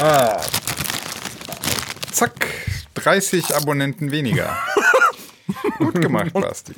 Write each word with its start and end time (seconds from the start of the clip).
Ah. 0.00 0.40
Zack, 2.12 2.46
30 2.94 3.54
Abonnenten 3.56 4.12
weniger. 4.12 4.56
Gut 5.78 6.00
gemacht, 6.00 6.32
Basti. 6.32 6.74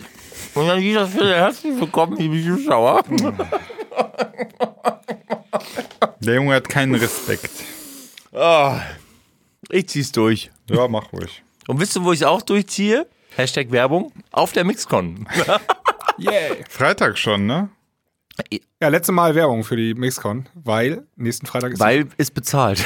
Und 0.55 0.71
an 0.71 0.81
dieser 0.81 1.07
Stelle 1.07 1.35
herzlich 1.35 1.79
willkommen, 1.79 2.17
liebe 2.17 2.43
Zuschauer. 2.43 3.03
Der 6.21 6.35
Junge 6.35 6.55
hat 6.55 6.69
keinen 6.69 6.95
Respekt. 6.95 7.51
Ich 9.71 9.89
zieh's 9.89 10.13
durch. 10.13 10.51
Ja, 10.71 10.89
mach 10.89 11.13
ruhig. 11.13 11.43
Und 11.69 11.79
wisst 11.81 11.97
ihr, 11.97 12.05
wo 12.05 12.13
ich 12.13 12.25
auch 12.25 12.41
durchziehe? 12.43 13.07
Hashtag 13.37 13.71
Werbung. 13.71 14.13
Auf 14.33 14.53
der 14.53 14.65
Mixcon. 14.65 15.29
Yay. 16.19 16.65
Freitag 16.69 17.19
schon, 17.19 17.47
ne? 17.47 17.69
Ja, 18.81 18.89
letzte 18.89 19.13
Mal 19.13 19.35
Werbung 19.35 19.65
für 19.65 19.77
die 19.77 19.95
Mixcon, 19.95 20.49
weil 20.55 21.05
nächsten 21.17 21.47
Freitag 21.47 21.73
ist 21.73 21.81
Weil 21.81 22.07
ist 22.17 22.35
bezahlt. 22.35 22.85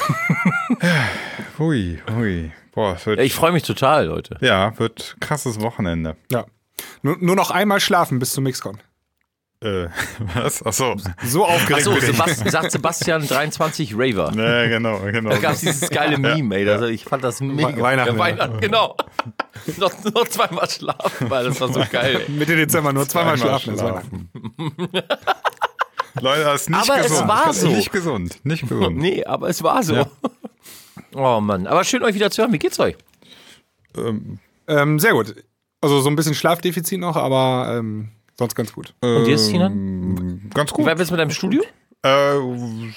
Hui, 1.59 2.01
hui. 2.11 2.51
Boah, 2.73 2.97
wird, 3.05 3.21
Ich 3.21 3.35
freue 3.35 3.53
mich 3.53 3.63
total, 3.63 4.07
Leute. 4.07 4.37
ja, 4.41 4.77
wird 4.79 5.17
krasses 5.21 5.61
Wochenende. 5.61 6.17
ja. 6.31 6.45
Nur, 7.03 7.17
nur 7.21 7.37
noch 7.37 7.51
einmal 7.53 7.79
schlafen 7.79 8.19
bis 8.19 8.33
zum 8.33 8.45
Mixcon. 8.45 8.79
Äh, 9.65 9.89
was? 10.35 10.63
Achso. 10.63 10.95
So 11.25 11.45
aufgeregt 11.47 11.89
Achso. 11.89 11.99
Sebast 11.99 12.51
sagt 12.51 12.71
Sebastian 12.71 13.27
23 13.27 13.95
Raver. 13.97 14.31
Ja, 14.37 14.67
genau, 14.69 14.99
genau. 15.11 15.31
Da 15.31 15.39
gab 15.39 15.53
es 15.55 15.61
dieses 15.61 15.89
geile 15.91 16.19
Meme, 16.19 16.55
ey. 16.57 16.65
Das, 16.67 16.83
ich 16.91 17.05
fand 17.05 17.25
das 17.25 17.41
mega. 17.41 17.81
Weihnachten, 17.81 18.13
Ja, 18.15 18.19
Weihnachten, 18.19 18.61
genau. 18.61 18.97
noch, 19.79 19.93
noch 20.05 20.29
zweimal 20.29 20.69
schlafen, 20.69 21.31
weil 21.31 21.45
das 21.47 21.61
war 21.61 21.69
so 21.73 21.83
geil. 21.91 22.21
ey. 22.27 22.31
Mitte 22.33 22.55
Dezember 22.57 22.93
nur 22.93 23.09
zweimal 23.09 23.39
Zweimal 23.39 23.61
schlafen. 23.61 23.75
ist 23.75 23.83
Weihnachten. 23.83 24.29
Leute, 26.21 26.45
das 26.45 26.61
ist 26.63 26.71
nicht 26.71 26.91
Aber 26.91 27.01
es 27.01 27.07
gesund. 27.09 27.29
war 27.29 27.45
Das 27.47 27.57
ist 27.57 27.63
so. 27.63 27.69
Nicht 27.71 27.93
gesund, 27.93 28.39
nicht 28.45 28.69
gesund. 28.69 28.97
Nee, 28.99 29.25
aber 29.25 29.49
es 29.49 29.63
war 29.63 29.83
so. 29.83 30.07
Oh 31.15 31.41
Mann. 31.41 31.67
Aber 31.67 31.85
schön, 31.85 32.03
euch 32.05 32.15
wieder 32.15 32.31
zu 32.31 32.43
hören. 32.43 32.53
Wie 32.53 32.59
geht's 32.59 32.79
euch? 32.79 32.97
Ähm, 34.69 34.99
sehr 34.99 35.13
gut. 35.13 35.35
Also 35.81 36.01
so 36.01 36.09
ein 36.09 36.17
bisschen 36.17 36.35
Schlafdefizit 36.35 37.01
noch, 37.01 37.17
aber 37.17 37.77
ähm, 37.79 38.11
sonst 38.39 38.55
ganz 38.55 38.73
gut. 38.73 38.95
Und 39.01 39.25
dir, 39.25 39.37
Tina? 39.37 39.69
Ganz 39.69 40.71
Wie 40.71 40.75
gut. 40.75 40.87
weit 40.87 40.99
bist 40.99 41.11
du 41.11 41.15
mit 41.15 41.21
deinem 41.21 41.31
Studio? 41.31 41.63
Äh, 42.05 42.37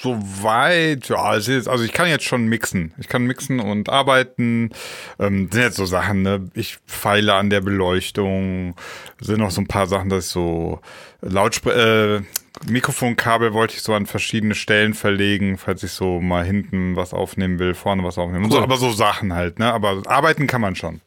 soweit, 0.02 1.08
ja, 1.08 1.36
ist, 1.36 1.70
also 1.70 1.86
ich 1.86 1.94
kann 1.94 2.10
jetzt 2.10 2.26
schon 2.26 2.48
mixen. 2.48 2.94
Ich 2.98 3.08
kann 3.08 3.24
mixen 3.24 3.62
und 3.62 3.88
arbeiten. 3.88 4.72
Ähm, 5.18 5.50
sind 5.50 5.62
jetzt 5.62 5.78
so 5.78 5.86
Sachen, 5.86 6.24
ne? 6.24 6.50
Ich 6.56 6.80
feile 6.86 7.36
an 7.36 7.50
der 7.50 7.62
Beleuchtung. 7.62 8.76
Sind 9.22 9.40
noch 9.40 9.52
so 9.52 9.62
ein 9.62 9.68
paar 9.68 9.88
Sachen, 9.88 10.10
dass 10.10 10.26
ich 10.26 10.32
so 10.32 10.82
Lautspr 11.22 12.18
äh, 12.18 12.22
Mikrofonkabel 12.66 13.54
wollte 13.54 13.76
ich 13.76 13.82
so 13.82 13.94
an 13.94 14.08
verschiedene 14.08 14.56
Stellen 14.56 14.94
verlegen, 14.94 15.58
falls 15.58 15.84
ich 15.84 15.92
so 15.92 16.20
mal 16.20 16.44
hinten 16.44 16.96
was 16.96 17.14
aufnehmen 17.14 17.60
will, 17.60 17.76
vorne 17.76 18.04
was 18.04 18.18
aufnehmen. 18.18 18.46
Und 18.46 18.52
so, 18.52 18.62
aber 18.62 18.76
so 18.76 18.92
Sachen 18.92 19.34
halt, 19.34 19.60
ne? 19.60 19.72
Aber 19.72 20.02
arbeiten 20.08 20.48
kann 20.48 20.60
man 20.60 20.76
schon. 20.76 21.00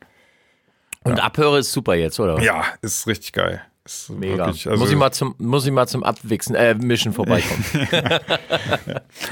Und 1.03 1.21
Abhöre 1.21 1.59
ist 1.59 1.73
super 1.73 1.95
jetzt, 1.95 2.19
oder? 2.21 2.41
Ja, 2.41 2.65
ist 2.83 3.07
richtig 3.07 3.33
geil. 3.33 3.63
Mega. 4.09 4.47
Wirklich, 4.47 4.69
also 4.69 4.81
muss, 4.83 4.91
ich 4.91 4.97
mal 4.97 5.13
zum, 5.13 5.35
muss 5.39 5.67
ich 5.67 5.73
mal 5.73 5.87
zum 5.87 6.03
Abwichsen, 6.03 6.55
äh, 6.55 6.75
Mischen 6.75 7.13
vorbeikommen. 7.13 7.65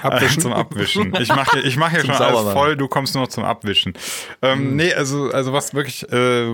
Abwischen. 0.03 0.43
zum 0.43 0.53
Abwischen. 0.53 1.15
Ich 1.21 1.29
mache 1.29 1.61
ich 1.61 1.77
mach 1.77 1.91
hier 1.91 2.01
Zum 2.01 2.11
schon 2.11 2.17
alles 2.17 2.29
Saubermachen. 2.39 2.53
voll, 2.59 2.77
du 2.77 2.89
kommst 2.89 3.15
nur 3.15 3.25
noch 3.25 3.31
zum 3.31 3.45
Abwischen. 3.45 3.95
Ähm, 4.43 4.77
Nee, 4.77 4.93
also, 4.95 5.31
also 5.31 5.53
was 5.53 5.75
wirklich, 5.75 6.11
äh, 6.13 6.47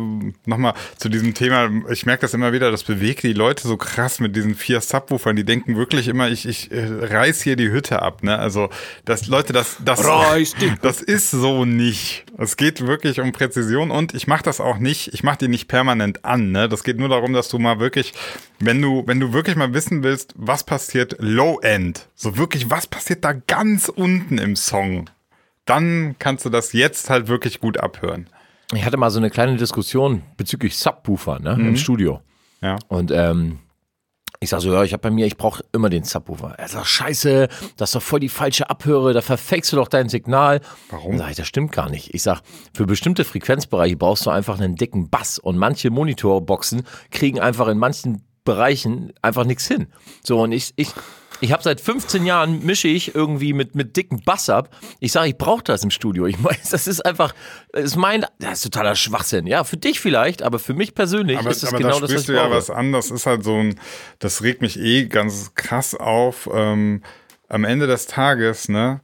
nochmal 0.46 0.74
zu 0.96 1.08
diesem 1.08 1.34
Thema, 1.34 1.70
ich 1.90 2.06
merke 2.06 2.22
das 2.22 2.34
immer 2.34 2.52
wieder, 2.52 2.70
das 2.70 2.84
bewegt 2.84 3.22
die 3.22 3.32
Leute 3.32 3.66
so 3.66 3.76
krass 3.76 4.20
mit 4.20 4.34
diesen 4.36 4.54
vier 4.54 4.80
Subwoofern, 4.80 5.36
die 5.36 5.44
denken 5.44 5.76
wirklich 5.76 6.08
immer, 6.08 6.28
ich, 6.28 6.46
ich 6.46 6.70
äh, 6.72 6.86
reiß 6.86 7.42
hier 7.42 7.56
die 7.56 7.70
Hütte 7.70 8.02
ab, 8.02 8.22
ne? 8.22 8.38
Also, 8.38 8.70
das, 9.04 9.26
Leute, 9.26 9.52
das, 9.52 9.76
das, 9.84 10.02
das 10.82 11.00
ist 11.00 11.30
so 11.30 11.64
nicht. 11.64 12.23
Es 12.36 12.56
geht 12.56 12.86
wirklich 12.86 13.20
um 13.20 13.32
Präzision 13.32 13.90
und 13.90 14.14
ich 14.14 14.26
mache 14.26 14.42
das 14.42 14.60
auch 14.60 14.78
nicht, 14.78 15.14
ich 15.14 15.22
mache 15.22 15.38
die 15.38 15.48
nicht 15.48 15.68
permanent 15.68 16.24
an, 16.24 16.50
ne? 16.50 16.68
Das 16.68 16.82
geht 16.82 16.98
nur 16.98 17.08
darum, 17.08 17.32
dass 17.32 17.48
du 17.48 17.58
mal 17.58 17.78
wirklich, 17.78 18.12
wenn 18.58 18.82
du, 18.82 19.04
wenn 19.06 19.20
du 19.20 19.32
wirklich 19.32 19.56
mal 19.56 19.72
wissen 19.72 20.02
willst, 20.02 20.34
was 20.36 20.64
passiert 20.64 21.16
Low 21.20 21.60
End, 21.60 22.08
so 22.14 22.36
wirklich, 22.36 22.70
was 22.70 22.86
passiert 22.86 23.24
da 23.24 23.32
ganz 23.32 23.88
unten 23.88 24.38
im 24.38 24.56
Song, 24.56 25.10
dann 25.64 26.16
kannst 26.18 26.44
du 26.44 26.50
das 26.50 26.72
jetzt 26.72 27.08
halt 27.08 27.28
wirklich 27.28 27.60
gut 27.60 27.78
abhören. 27.78 28.28
Ich 28.72 28.84
hatte 28.84 28.96
mal 28.96 29.10
so 29.10 29.18
eine 29.18 29.30
kleine 29.30 29.56
Diskussion 29.56 30.22
bezüglich 30.36 30.76
Subwoofer 30.76 31.38
ne, 31.38 31.52
im 31.52 31.76
Studio. 31.76 32.20
Ja. 32.60 32.78
Und 32.88 33.12
ähm, 33.12 33.58
ich 34.44 34.50
sag 34.50 34.60
so, 34.60 34.72
ja, 34.72 34.84
ich 34.84 34.92
habe 34.92 35.00
bei 35.00 35.10
mir, 35.10 35.26
ich 35.26 35.36
brauche 35.36 35.64
immer 35.72 35.90
den 35.90 36.04
Subwoofer. 36.04 36.54
Er 36.56 36.68
sagt, 36.68 36.86
scheiße, 36.86 37.48
das 37.76 37.90
ist 37.90 37.94
doch 37.94 38.02
voll 38.02 38.20
die 38.20 38.28
falsche 38.28 38.70
Abhöre, 38.70 39.12
da 39.12 39.20
verfakst 39.20 39.72
du 39.72 39.76
doch 39.76 39.88
dein 39.88 40.08
Signal. 40.08 40.60
Warum? 40.90 41.18
Sag 41.18 41.30
ich, 41.30 41.36
das 41.36 41.48
stimmt 41.48 41.72
gar 41.72 41.90
nicht. 41.90 42.14
Ich 42.14 42.22
sag, 42.22 42.42
für 42.72 42.86
bestimmte 42.86 43.24
Frequenzbereiche 43.24 43.96
brauchst 43.96 44.26
du 44.26 44.30
einfach 44.30 44.58
einen 44.58 44.76
dicken 44.76 45.10
Bass 45.10 45.38
und 45.38 45.58
manche 45.58 45.90
Monitorboxen 45.90 46.84
kriegen 47.10 47.40
einfach 47.40 47.68
in 47.68 47.78
manchen 47.78 48.22
Bereichen 48.44 49.12
einfach 49.22 49.44
nichts 49.44 49.66
hin. 49.66 49.88
So, 50.22 50.42
und 50.42 50.52
ich, 50.52 50.72
ich, 50.76 50.88
ich 51.40 51.52
habe 51.52 51.62
seit 51.62 51.80
15 51.80 52.24
Jahren 52.26 52.64
mische 52.64 52.88
ich 52.88 53.14
irgendwie 53.14 53.52
mit, 53.52 53.74
mit 53.74 53.96
dicken 53.96 54.22
Bass 54.22 54.48
ab. 54.48 54.70
Ich 55.00 55.12
sage, 55.12 55.28
ich 55.28 55.38
brauche 55.38 55.62
das 55.62 55.82
im 55.84 55.90
Studio. 55.90 56.26
Ich 56.26 56.38
meine, 56.40 56.58
das 56.70 56.86
ist 56.86 57.04
einfach, 57.04 57.34
das 57.72 57.84
ist 57.84 57.96
mein, 57.96 58.24
das 58.38 58.58
ist 58.58 58.62
totaler 58.62 58.96
Schwachsinn. 58.96 59.46
Ja, 59.46 59.64
für 59.64 59.76
dich 59.76 60.00
vielleicht, 60.00 60.42
aber 60.42 60.58
für 60.58 60.74
mich 60.74 60.94
persönlich 60.94 61.38
Aber, 61.38 61.50
ist 61.50 61.62
es 61.62 61.68
aber 61.68 61.78
genau 61.78 61.94
da 61.94 62.00
das, 62.00 62.14
was 62.14 62.20
ich 62.22 62.26
du 62.26 62.32
ja 62.34 62.44
brauche. 62.44 62.56
was 62.56 62.70
an. 62.70 62.92
Das 62.92 63.10
ist 63.10 63.26
halt 63.26 63.44
so 63.44 63.56
ein, 63.56 63.80
das 64.18 64.42
regt 64.42 64.62
mich 64.62 64.78
eh 64.78 65.06
ganz 65.06 65.54
krass 65.54 65.94
auf. 65.94 66.48
Ähm, 66.52 67.02
am 67.48 67.64
Ende 67.64 67.86
des 67.86 68.06
Tages, 68.06 68.68
ne, 68.68 69.00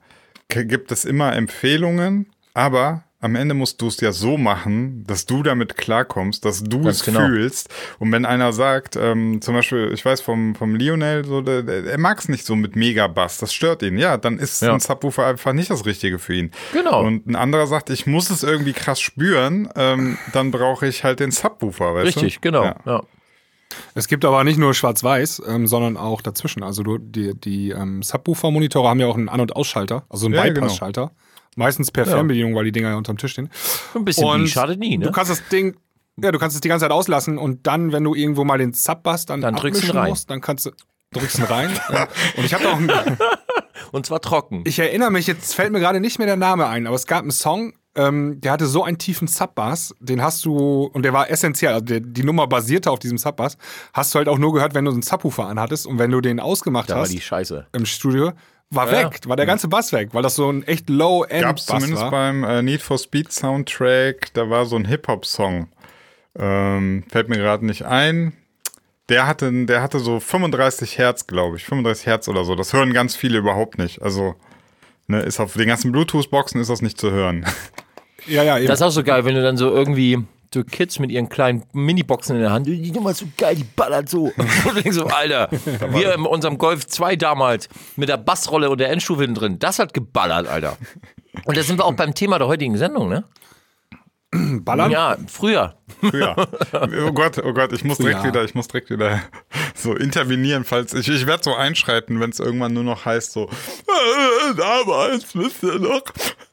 gibt 0.49 0.91
es 0.93 1.05
immer 1.05 1.35
Empfehlungen, 1.37 2.27
aber 2.55 3.05
am 3.21 3.35
Ende 3.37 3.55
musst 3.55 3.81
du 3.83 3.89
es 3.89 4.01
ja 4.01 4.13
so 4.13 4.39
machen, 4.39 5.05
dass 5.07 5.27
du 5.27 5.43
damit 5.43 5.77
klarkommst, 5.77 6.45
dass 6.45 6.63
du 6.65 6.83
Ganz 6.83 6.97
es 7.01 7.05
genau. 7.05 7.27
fühlst. 7.27 7.69
Und 7.99 8.11
wenn 8.13 8.25
einer 8.25 8.53
sagt, 8.53 8.97
ähm, 8.97 9.41
zum 9.43 9.55
Beispiel, 9.55 9.91
ich 9.93 10.05
weiß 10.05 10.23
vom, 10.23 10.55
vom 10.55 10.75
Lionel, 10.75 11.25
so, 11.27 11.43
der, 11.43 11.63
der, 11.63 11.85
er 11.85 11.99
mag 11.99 12.19
es 12.19 12.29
nicht 12.29 12.47
so 12.47 12.57
mit 12.57 12.77
Megabass, 12.77 13.37
das 13.39 13.53
stört 13.53 13.83
ihn. 13.83 13.99
Ja, 13.99 14.17
dann 14.17 14.39
ist 14.39 14.63
Ja. 14.63 14.73
ein 14.73 14.81
Subwoofer 14.81 15.27
einfach 15.27 15.53
nicht 15.53 15.71
das 15.71 15.85
Richtige 15.85 16.19
für 16.19 16.35
ihn. 16.35 16.51
Genau. 16.73 17.05
Und 17.05 17.27
ein 17.27 17.37
anderer 17.37 17.67
sagt, 17.67 17.91
ich 17.91 18.07
muss 18.07 18.31
es 18.31 18.43
irgendwie 18.43 18.73
krass 18.73 19.01
spüren, 19.01 19.69
ähm, 19.77 20.17
dann 20.33 20.51
brauche 20.51 20.87
ich 20.87 21.05
halt 21.05 21.21
den 21.21 21.31
Subwoofer, 21.31 21.95
weißt 21.95 22.17
du? 22.17 22.21
Richtig, 22.21 22.41
genau. 22.41 22.65
Ja. 22.65 22.77
Ja. 22.87 23.03
Es 23.95 24.09
gibt 24.09 24.25
aber 24.25 24.43
nicht 24.45 24.59
nur 24.59 24.75
Schwarz-Weiß, 24.75 25.43
ähm, 25.47 25.67
sondern 25.67 25.97
auch 25.97 26.23
dazwischen. 26.23 26.63
Also 26.63 26.83
du, 26.83 26.99
die, 26.99 27.35
die 27.39 27.71
ähm, 27.71 28.03
Subwoofer-Monitore 28.03 28.89
haben 28.89 28.99
ja 28.99 29.07
auch 29.07 29.17
einen 29.17 29.29
An- 29.29 29.41
und 29.41 29.55
Ausschalter, 29.55 30.05
also 30.09 30.27
einen 30.27 30.35
Ja, 30.35 30.49
genau. 30.49 30.67
Meistens 31.57 31.91
per 31.91 32.07
Fernbedienung, 32.07 32.55
weil 32.55 32.65
die 32.65 32.73
Dinger 32.73 32.91
ja 32.91 32.97
unterm 32.97 33.17
Tisch 33.19 33.33
stehen. 33.33 33.51
Ein 33.95 34.05
bisschen 34.05 34.25
Und 34.27 34.45
wie 34.45 34.49
schadet 34.49 34.79
nie, 34.79 34.97
ne? 34.99 35.07
Du 35.07 35.13
kannst 35.13 35.31
das 35.31 35.47
Ding, 35.49 35.77
ja, 36.23 36.31
du 36.33 36.39
kannst 36.39 36.55
es 36.55 36.61
die 36.61 36.69
ganze 36.69 36.85
Zeit 36.85 36.93
auslassen 36.93 37.39
und 37.39 37.67
dann, 37.67 37.93
wenn 37.93 38.05
du 38.05 38.15
irgendwo 38.15 38.45
mal 38.45 38.59
den 38.59 38.73
Sub-Bass 38.73 39.27
dann, 39.27 39.41
Dann 39.41 39.57
drückst 39.57 39.89
du 39.89 39.95
rein. 39.95 40.11
musst, 40.11 40.31
dann 40.31 40.41
kannst 40.41 40.67
du 40.67 40.71
drückst 41.13 41.39
ihn 41.39 41.45
rein. 41.45 41.71
ja. 41.93 42.07
Und 42.37 42.45
ich 42.45 42.55
habe 42.55 42.69
auch, 42.69 42.77
einen, 42.77 42.91
Und 43.93 44.07
zwar 44.07 44.21
trocken. 44.21 44.63
ich 44.67 44.79
erinnere 44.79 45.11
mich, 45.11 45.27
jetzt 45.27 45.55
fällt 45.55 45.73
mir 45.73 45.81
gerade 45.81 46.01
nicht 46.01 46.19
mehr 46.19 46.27
der 46.29 46.37
Name 46.37 46.67
ein, 46.69 46.87
aber 46.87 46.95
es 46.95 47.07
gab 47.07 47.23
einen 47.23 47.33
Song, 47.33 47.73
ähm, 47.97 48.41
der 48.41 48.53
hatte 48.53 48.67
so 48.67 48.85
einen 48.85 48.99
tiefen 48.99 49.27
Sub-Bass, 49.27 49.95
den 49.99 50.23
hast 50.23 50.45
du, 50.45 50.85
und 50.93 51.03
der 51.03 51.13
war 51.13 51.29
essentiell, 51.31 51.73
also 51.73 51.85
der, 51.85 51.99
die 51.99 52.23
Nummer 52.23 52.47
basierte 52.47 52.91
auf 52.93 53.01
diesem 53.01 53.19
Sub-Bass, 53.19 53.57
hast 53.93 54.15
du 54.15 54.19
halt 54.19 54.29
auch 54.29 54.39
nur 54.39 54.53
gehört, 54.55 54.75
wenn 54.75 54.85
du 54.85 54.93
einen 54.93 55.03
Subwoofer 55.03 55.47
anhattest 55.47 55.89
und 55.89 55.99
wenn 55.99 56.13
du 56.13 56.21
den 56.21 56.39
ausgemacht 56.39 56.89
da 56.91 56.95
war 56.95 57.03
hast 57.03 57.13
die 57.13 57.21
Scheiße. 57.21 57.67
im 57.73 57.87
Studio, 57.87 58.33
war 58.71 58.91
Ja. 58.93 59.11
weg, 59.11 59.21
war 59.27 59.37
der 59.37 59.47
ganze 59.47 59.69
Bass 59.69 59.93
weg, 59.93 60.11
weil 60.13 60.23
das 60.23 60.37
so 60.37 60.49
ein 60.51 60.63
echt 60.63 60.89
Low-End-Bass 60.89 61.43
Gab 61.43 61.57
es 61.59 61.67
zumindest 61.67 62.03
war. 62.05 62.11
beim 62.11 62.45
äh, 62.45 62.63
Need 62.63 62.83
for 62.83 62.99
Speed 62.99 63.33
Soundtrack, 63.33 64.33
da 64.35 64.49
war 64.49 64.65
so 64.67 64.77
ein 64.77 64.85
Hip-Hop-Song. 64.87 65.69
Ähm, 66.39 67.05
fällt 67.11 67.29
mir 67.29 67.37
gerade 67.39 67.67
nicht 67.67 67.85
ein. 67.85 68.33
Der 69.09 69.27
hatte, 69.27 69.51
der 69.67 69.83
hatte 69.83 69.99
so 69.99 70.21
35 70.21 70.97
Hertz, 70.99 71.27
glaube 71.27 71.57
ich. 71.57 71.65
35 71.65 72.07
Hertz 72.07 72.29
oder 72.29 72.45
so. 72.45 72.55
Das 72.55 72.73
hören 72.73 72.93
ganz 72.93 73.17
viele 73.17 73.39
überhaupt 73.39 73.77
nicht. 73.79 74.01
Also, 74.03 74.37
ne, 75.09 75.21
ist 75.23 75.41
auf 75.41 75.55
den 75.55 75.67
ganzen 75.67 75.91
Bluetooth-Boxen 75.91 76.61
ist 76.61 76.71
das 76.71 76.81
nicht 76.83 77.01
zu 77.01 77.11
hören. 77.11 77.45
Ja, 78.27 78.45
ja, 78.45 78.59
eben. 78.59 78.69
Das 78.69 78.79
ist 78.79 78.83
auch 78.87 78.91
so 78.91 79.03
geil, 79.03 79.25
wenn 79.25 79.35
du 79.35 79.43
dann 79.43 79.57
so 79.57 79.69
irgendwie 79.71 80.23
so 80.53 80.65
Kids 80.65 80.99
mit 80.99 81.11
ihren 81.11 81.29
kleinen 81.29 81.65
Miniboxen 81.73 82.37
in 82.37 82.43
der 82.43 82.51
Hand, 82.51 82.67
die 82.67 82.91
Nummer 82.93 83.13
ist 83.13 83.19
so 83.19 83.27
geil, 83.37 83.55
die 83.55 83.65
ballert 83.65 84.09
so. 84.09 84.25
Und 84.37 84.75
denkst 84.75 84.97
so, 84.97 85.07
Alter, 85.07 85.49
wir 85.91 86.15
in 86.15 86.23
unserem 86.23 86.59
Golf 86.59 86.87
2 86.87 87.17
damals 87.17 87.69
mit 87.97 88.09
der 88.09 88.17
Bassrolle 88.17 88.71
und 88.71 88.79
der 88.79 88.91
Endstufe 88.91 89.23
hinten 89.23 89.37
drin, 89.37 89.59
das 89.59 89.79
hat 89.79 89.95
geballert, 89.95 90.49
Alter. 90.49 90.77
Und 91.45 91.57
da 91.57 91.63
sind 91.63 91.79
wir 91.79 91.85
auch 91.85 91.95
beim 91.95 92.15
Thema 92.15 92.39
der 92.39 92.49
heutigen 92.49 92.77
Sendung, 92.77 93.09
ne? 93.09 93.25
Ballern? 94.65 94.91
Ja, 94.91 95.17
früher. 95.27 95.77
Früher. 96.01 96.37
Oh 96.73 97.13
Gott, 97.13 97.39
oh 97.39 97.53
Gott, 97.53 97.73
ich 97.73 97.85
muss 97.85 97.99
direkt 97.99 98.21
Früher. 98.21 98.29
wieder, 98.29 98.45
ich 98.45 98.55
muss 98.55 98.69
direkt 98.69 98.91
wieder 98.91 99.21
so 99.75 99.95
intervenieren, 99.95 100.65
falls 100.65 100.95
ich, 100.95 101.09
ich 101.09 101.27
werde 101.27 101.43
so 101.43 101.55
einschreiten, 101.55 102.21
wenn 102.21 102.31
es 102.31 102.39
irgendwann 102.39 102.73
nur 102.73 102.85
noch 102.85 103.05
heißt 103.05 103.33
so, 103.33 103.49
damals 104.57 105.35
wisst 105.35 105.63
ihr 105.63 105.79
noch, 105.79 106.03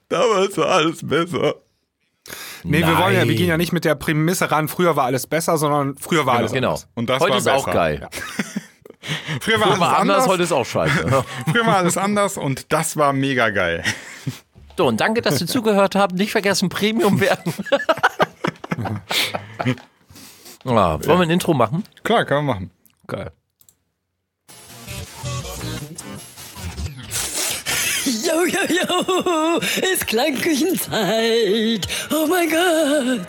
damals 0.10 0.58
war 0.58 0.68
alles 0.68 1.08
besser. 1.08 1.56
Nee, 2.64 2.80
wir 2.80 2.98
wollen 2.98 3.14
ja, 3.14 3.20
wir 3.22 3.26
Nein. 3.28 3.36
gehen 3.36 3.48
ja 3.48 3.58
nicht 3.58 3.74
mit 3.74 3.86
der 3.86 3.96
Prämisse 3.96 4.50
ran, 4.52 4.68
früher 4.68 4.96
war 4.96 5.06
alles 5.06 5.28
besser, 5.28 5.58
sondern 5.58 5.96
früher 5.96 6.26
war 6.26 6.36
alles 6.36 6.52
Genau. 6.52 6.70
anders. 6.70 6.88
Und 6.96 7.10
das 7.10 7.20
heute 7.22 7.32
war 7.32 7.38
ist 7.38 7.48
auch 7.48 7.66
besser. 7.66 7.78
geil. 7.78 8.08
Früher 9.40 9.60
war 9.62 9.68
Früher 9.68 9.68
alles 9.68 9.80
war 9.80 10.00
anders, 10.00 10.16
anders, 10.18 10.28
heute 10.28 10.44
ist 10.44 10.52
auch 10.52 10.66
scheiße. 10.66 11.24
früher 11.50 11.66
war 11.66 11.78
alles 11.78 11.96
anders 11.98 12.36
und 12.38 12.74
das 12.74 12.98
war 12.98 13.14
mega 13.14 13.52
geil. 13.52 13.82
So, 14.78 14.86
und 14.86 15.00
danke, 15.00 15.22
dass 15.22 15.40
ihr 15.40 15.48
zugehört 15.48 15.96
habt. 15.96 16.14
Nicht 16.16 16.32
vergessen, 16.32 16.68
Premium 16.68 17.22
werden. 17.22 17.54
ah, 20.66 21.00
wollen 21.06 21.20
wir 21.20 21.20
ein 21.22 21.30
Intro 21.30 21.54
machen? 21.54 21.84
Klar, 22.04 22.26
kann 22.26 22.46
man 22.46 22.56
machen. 22.56 22.72
Geil. 23.08 23.32
Jo, 28.48 28.60
jo, 28.70 29.60
ist 29.92 30.08
Klangküchenzeit. 30.08 31.86
Oh 32.12 32.28
mein 32.28 32.50
Gott. 32.50 33.28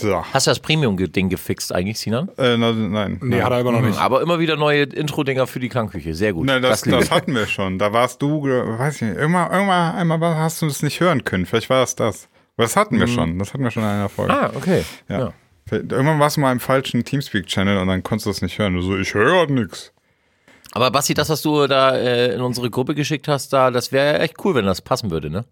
So. 0.00 0.24
Hast 0.32 0.46
du 0.46 0.50
das 0.52 0.60
Premium-Ding 0.60 1.28
gefixt 1.28 1.74
eigentlich, 1.74 1.98
Sinan? 1.98 2.28
Äh, 2.38 2.56
na, 2.56 2.72
nein. 2.72 3.18
Nee, 3.20 3.42
hat 3.42 3.50
er 3.50 3.60
immer 3.60 3.72
noch 3.72 3.80
nicht. 3.80 3.98
Aber 3.98 4.22
immer 4.22 4.38
wieder 4.38 4.56
neue 4.56 4.84
Intro-Dinger 4.84 5.48
für 5.48 5.58
die 5.58 5.68
Klangküche. 5.68 6.14
Sehr 6.14 6.32
gut. 6.32 6.46
Nein, 6.46 6.62
das, 6.62 6.82
das 6.82 7.06
ich. 7.06 7.10
hatten 7.10 7.34
wir 7.34 7.46
schon. 7.46 7.80
Da 7.80 7.92
warst 7.92 8.22
du, 8.22 8.44
weiß 8.44 8.96
ich 8.96 9.02
nicht, 9.02 9.16
irgendwann, 9.16 9.50
irgendwann 9.50 9.96
einmal 9.96 10.36
hast 10.36 10.62
du 10.62 10.66
es 10.66 10.82
nicht 10.82 11.00
hören 11.00 11.24
können. 11.24 11.46
Vielleicht 11.46 11.68
war 11.68 11.82
es 11.82 11.96
das. 11.96 12.28
Das 12.58 12.76
hatten 12.76 12.98
wir 12.98 13.06
schon. 13.06 13.38
Das 13.38 13.54
hatten 13.54 13.62
wir 13.62 13.70
schon 13.70 13.84
in 13.84 13.88
einer 13.88 14.08
Folge. 14.08 14.34
Ah, 14.34 14.50
okay. 14.54 14.84
ja. 15.08 15.18
ja. 15.18 15.32
Irgendwann 15.70 16.18
warst 16.18 16.36
du 16.36 16.40
mal 16.40 16.52
im 16.52 16.60
falschen 16.60 17.04
Teamspeak-Channel 17.04 17.78
und 17.78 17.88
dann 17.88 18.02
konntest 18.02 18.26
du 18.26 18.30
es 18.30 18.42
nicht 18.42 18.58
hören. 18.58 18.74
Du 18.74 18.82
so, 18.82 18.96
ich 18.96 19.14
höre 19.14 19.46
nix. 19.46 19.92
Aber 20.72 20.90
Basti, 20.90 21.14
das, 21.14 21.28
was 21.28 21.42
du 21.42 21.66
da 21.66 21.96
äh, 21.96 22.34
in 22.34 22.40
unsere 22.40 22.70
Gruppe 22.70 22.94
geschickt 22.94 23.28
hast, 23.28 23.52
da, 23.52 23.70
das 23.70 23.92
wäre 23.92 24.18
echt 24.18 24.44
cool, 24.44 24.54
wenn 24.54 24.66
das 24.66 24.82
passen 24.82 25.10
würde, 25.10 25.30
ne? 25.30 25.44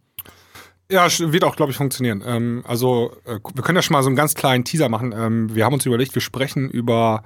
Ja, 0.91 1.07
wird 1.19 1.45
auch, 1.45 1.57
glaube 1.57 1.73
ich, 1.73 1.77
funktionieren. 1.77 2.23
Ähm, 2.25 2.63
also, 2.67 3.13
äh, 3.25 3.39
wir 3.55 3.63
können 3.63 3.77
ja 3.77 3.83
schon 3.83 3.95
mal 3.95 4.03
so 4.03 4.09
einen 4.09 4.17
ganz 4.17 4.35
kleinen 4.35 4.65
Teaser 4.65 4.89
machen. 4.89 5.15
Ähm, 5.17 5.55
wir 5.55 5.65
haben 5.65 5.75
uns 5.75 5.85
überlegt, 5.85 6.15
wir 6.15 6.23
sprechen 6.23 6.71
über 6.71 7.25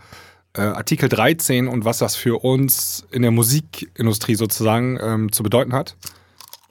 äh, 0.57 0.63
Artikel 0.63 1.09
13 1.09 1.69
und 1.69 1.85
was 1.85 1.99
das 1.99 2.17
für 2.17 2.43
uns 2.43 3.07
in 3.11 3.23
der 3.23 3.31
Musikindustrie 3.31 4.35
sozusagen 4.35 4.99
ähm, 5.01 5.33
zu 5.33 5.43
bedeuten 5.43 5.75
hat, 5.75 5.97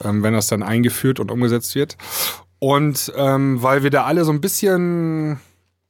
ähm, 0.03 0.23
wenn 0.23 0.33
das 0.33 0.47
dann 0.47 0.63
eingeführt 0.63 1.19
und 1.19 1.31
umgesetzt 1.31 1.75
wird. 1.75 1.95
Und 2.59 3.11
ähm, 3.15 3.63
weil 3.63 3.83
wir 3.83 3.89
da 3.89 4.03
alle 4.03 4.25
so 4.25 4.31
ein 4.31 4.41
bisschen 4.41 5.39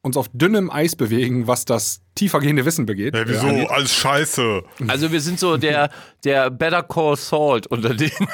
uns 0.02 0.16
auf 0.16 0.30
dünnem 0.32 0.72
Eis 0.72 0.96
bewegen, 0.96 1.48
was 1.48 1.66
das 1.66 2.02
tiefergehende 2.16 2.66
Wissen 2.66 2.86
begeht. 2.86 3.16
Ja, 3.16 3.28
wieso? 3.28 3.48
Äh, 3.48 3.68
Alles 3.68 3.94
scheiße. 3.94 4.64
Also 4.88 5.12
wir 5.12 5.20
sind 5.20 5.40
so 5.40 5.58
der, 5.58 5.90
der 6.24 6.50
Better 6.50 6.84
Call 6.84 7.18
Salt 7.18 7.68
unter 7.68 7.94
denen. 7.94 8.12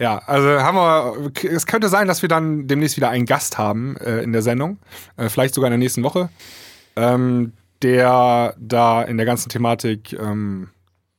Ja, 0.00 0.18
also 0.26 0.48
haben 0.48 0.76
wir, 0.76 1.30
es 1.48 1.64
könnte 1.64 1.88
sein, 1.88 2.08
dass 2.08 2.22
wir 2.22 2.28
dann 2.28 2.66
demnächst 2.66 2.96
wieder 2.96 3.10
einen 3.10 3.24
Gast 3.24 3.56
haben 3.56 3.96
äh, 3.98 4.20
in 4.22 4.32
der 4.32 4.42
Sendung, 4.42 4.78
äh, 5.16 5.28
vielleicht 5.28 5.54
sogar 5.54 5.68
in 5.68 5.72
der 5.72 5.78
nächsten 5.78 6.02
Woche, 6.02 6.28
ähm, 6.96 7.52
der 7.82 8.56
da 8.58 9.02
in 9.02 9.16
der 9.16 9.26
ganzen 9.26 9.48
Thematik 9.48 10.12
ähm, 10.14 10.70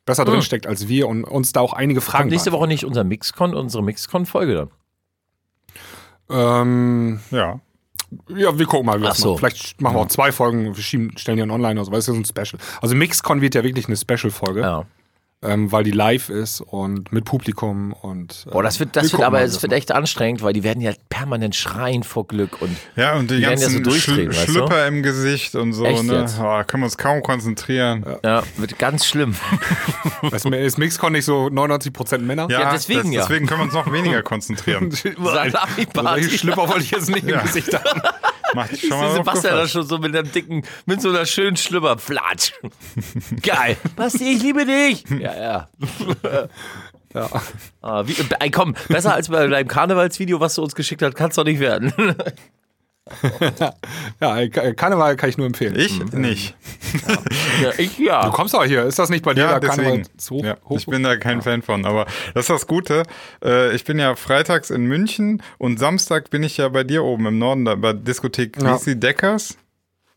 besser 0.06 0.26
drin 0.26 0.42
steckt 0.42 0.68
als 0.68 0.88
wir 0.88 1.08
und 1.08 1.24
uns 1.24 1.52
da 1.54 1.62
auch 1.62 1.74
einige 1.74 2.02
Fragen 2.02 2.30
Nächste 2.30 2.52
Woche 2.52 2.68
nicht 2.68 2.86
unser 2.86 3.04
Mixcon, 3.04 3.54
unsere 3.56 3.84
Mixcon-Folge 3.84 4.54
dann. 4.56 4.70
Ähm, 6.30 7.20
Ja. 7.32 7.60
ja, 8.30 8.58
wir 8.58 8.66
gucken 8.66 8.86
mal, 8.86 9.00
wie 9.00 9.04
wir 9.04 9.14
so. 9.14 9.30
machen. 9.30 9.40
Vielleicht 9.40 9.82
machen 9.82 9.96
wir 9.96 10.02
auch 10.02 10.08
zwei 10.08 10.32
Folgen, 10.32 10.76
wir 10.76 10.84
schieben, 10.84 11.18
stellen 11.18 11.38
die 11.38 11.42
dann 11.42 11.52
online 11.52 11.80
aus, 11.80 11.92
weil 11.92 12.00
es 12.00 12.08
ist 12.08 12.16
ein 12.16 12.26
Special. 12.26 12.62
Also 12.82 12.96
Mixcon 12.96 13.42
wird 13.42 13.56
ja 13.56 13.64
wirklich 13.64 13.88
eine 13.88 13.98
Special-Folge, 13.98 14.62
Ja. 14.62 14.86
Ähm, 15.44 15.72
weil 15.72 15.84
die 15.84 15.92
live 15.92 16.30
ist 16.30 16.62
und 16.62 17.12
mit 17.12 17.26
Publikum 17.26 17.94
und. 17.94 18.46
äh, 18.48 18.52
Boah, 18.52 18.64
das 18.64 18.80
wird, 18.80 18.90
wir 18.96 19.02
das 19.02 19.04
wird 19.04 19.12
gucken 19.14 19.26
aber, 19.26 19.42
es 19.42 19.54
das 19.54 19.62
wird 19.64 19.74
echt 19.74 19.92
anstrengend, 19.92 20.42
weil 20.44 20.54
die 20.54 20.64
werden 20.64 20.82
ja 20.82 20.92
permanent 21.10 21.56
schreien 21.56 22.04
vor 22.04 22.28
Glück 22.28 22.62
und 22.62 22.76
Ja, 22.96 23.16
und 23.16 23.30
die, 23.30 23.38
Die 23.38 23.42
werden 23.44 23.60
ja 23.60 23.70
so 23.70 23.80
ganzen 23.82 24.00
Schl 24.00 24.30
weißt 24.30 24.48
du? 24.48 24.52
Schlüpper 24.54 24.88
im 24.88 25.04
Gesicht 25.04 25.56
und 25.56 25.74
so, 25.74 25.86
Echt 25.86 26.04
ne? 26.04 26.22
jetzt? 26.22 26.38
Oh, 26.40 26.64
können 26.66 26.84
wir 26.84 26.86
uns 26.86 26.98
kaum 26.98 27.22
konzentrieren. 27.24 28.06
ja, 28.24 28.44
wird 28.58 28.80
ganz 28.80 29.06
schlimm. 29.06 29.36
Weißt 30.22 30.46
du, 30.46 30.50
ist 30.50 30.78
Mixcon 30.78 31.12
nicht 31.12 31.26
so 31.26 31.48
99% 31.48 32.20
Männer? 32.20 32.48
Ja, 32.50 32.72
deswegen 32.72 33.12
ja. 33.12 33.22
Deswegen 33.22 33.46
können 33.46 33.60
wir 33.62 33.66
uns 33.66 33.74
noch 33.74 33.92
weniger 33.92 34.22
konzentrieren. 34.24 34.90
Salami-Party. 35.18 36.24
Solche 36.24 36.38
Schlipper 36.38 36.68
wollte 36.70 36.84
ich 36.84 36.92
jetzt 36.92 37.10
nicht 37.10 37.28
Ja. 37.28 37.40
im 37.40 37.46
Gesicht 37.46 37.74
haben. 37.74 38.02
Macht 38.54 38.80
schon 38.80 38.90
mal 38.90 39.14
Sebastian 39.14 39.56
da 39.56 39.68
schon 39.68 39.86
so 39.86 39.98
mit 39.98 40.16
einem 40.16 40.32
dicken, 40.32 40.64
mit 40.86 41.02
so 41.02 41.10
einer 41.10 41.26
schönen 41.26 41.58
Schlüpper. 41.58 41.98
Flatsch. 41.98 42.54
Geil. 43.42 43.78
Basti, 43.96 44.34
ich 44.34 44.42
liebe 44.42 44.66
dich. 44.66 45.04
Ja, 45.20 45.36
ja. 45.36 45.70
Ja. 47.14 47.30
Ah, 47.82 48.08
wie, 48.08 48.16
ey, 48.40 48.50
komm, 48.50 48.74
besser 48.88 49.14
als 49.14 49.30
bei 49.30 49.46
deinem 49.46 49.68
Karnevalsvideo, 49.68 50.40
was 50.40 50.56
du 50.56 50.64
uns 50.64 50.74
geschickt 50.74 51.04
hast, 51.04 51.14
kann 51.14 51.30
es 51.30 51.36
doch 51.36 51.44
nicht 51.44 51.60
werden. 51.60 51.94
Ja, 54.22 54.48
Ka- 54.48 54.74
Karneval 54.74 55.16
kann 55.18 55.30
ich 55.30 55.38
nur 55.38 55.48
empfehlen. 55.48 55.76
Ich 55.78 56.02
nicht. 56.14 56.56
ja, 57.62 57.72
ich 57.78 57.98
ja. 58.00 58.26
Du 58.26 58.32
kommst 58.32 58.56
auch 58.56 58.64
hier. 58.64 58.84
Ist 58.84 59.00
das 59.00 59.10
nicht 59.10 59.24
bei 59.26 59.34
dir 59.34 59.42
Ja, 59.46 59.60
der 59.60 59.70
Karneval 59.70 60.04
deswegen. 60.18 60.42
hoch? 60.42 60.46
Ja, 60.46 60.58
hoch? 60.70 60.78
ich 60.78 60.86
bin 60.86 61.04
da 61.04 61.18
kein 61.18 61.42
Fan 61.42 61.62
von. 61.62 61.86
Aber 61.86 62.06
das 62.34 62.44
ist 62.44 62.50
das 62.50 62.68
Gute. 62.68 63.04
Äh, 63.44 63.76
ich 63.76 63.84
bin 63.84 64.00
ja 64.00 64.16
freitags 64.16 64.70
in 64.70 64.86
München 64.86 65.42
und 65.58 65.80
Samstag 65.80 66.30
bin 66.30 66.44
ich 66.44 66.58
ja 66.58 66.70
bei 66.70 66.84
dir 66.84 67.04
oben 67.04 67.26
im 67.26 67.40
Norden, 67.40 67.66
da 67.66 67.76
bei 67.76 67.94
Diskothek 67.94 68.62
Ja. 68.62 68.80
wie 68.86 68.96
Deckers. 68.96 69.58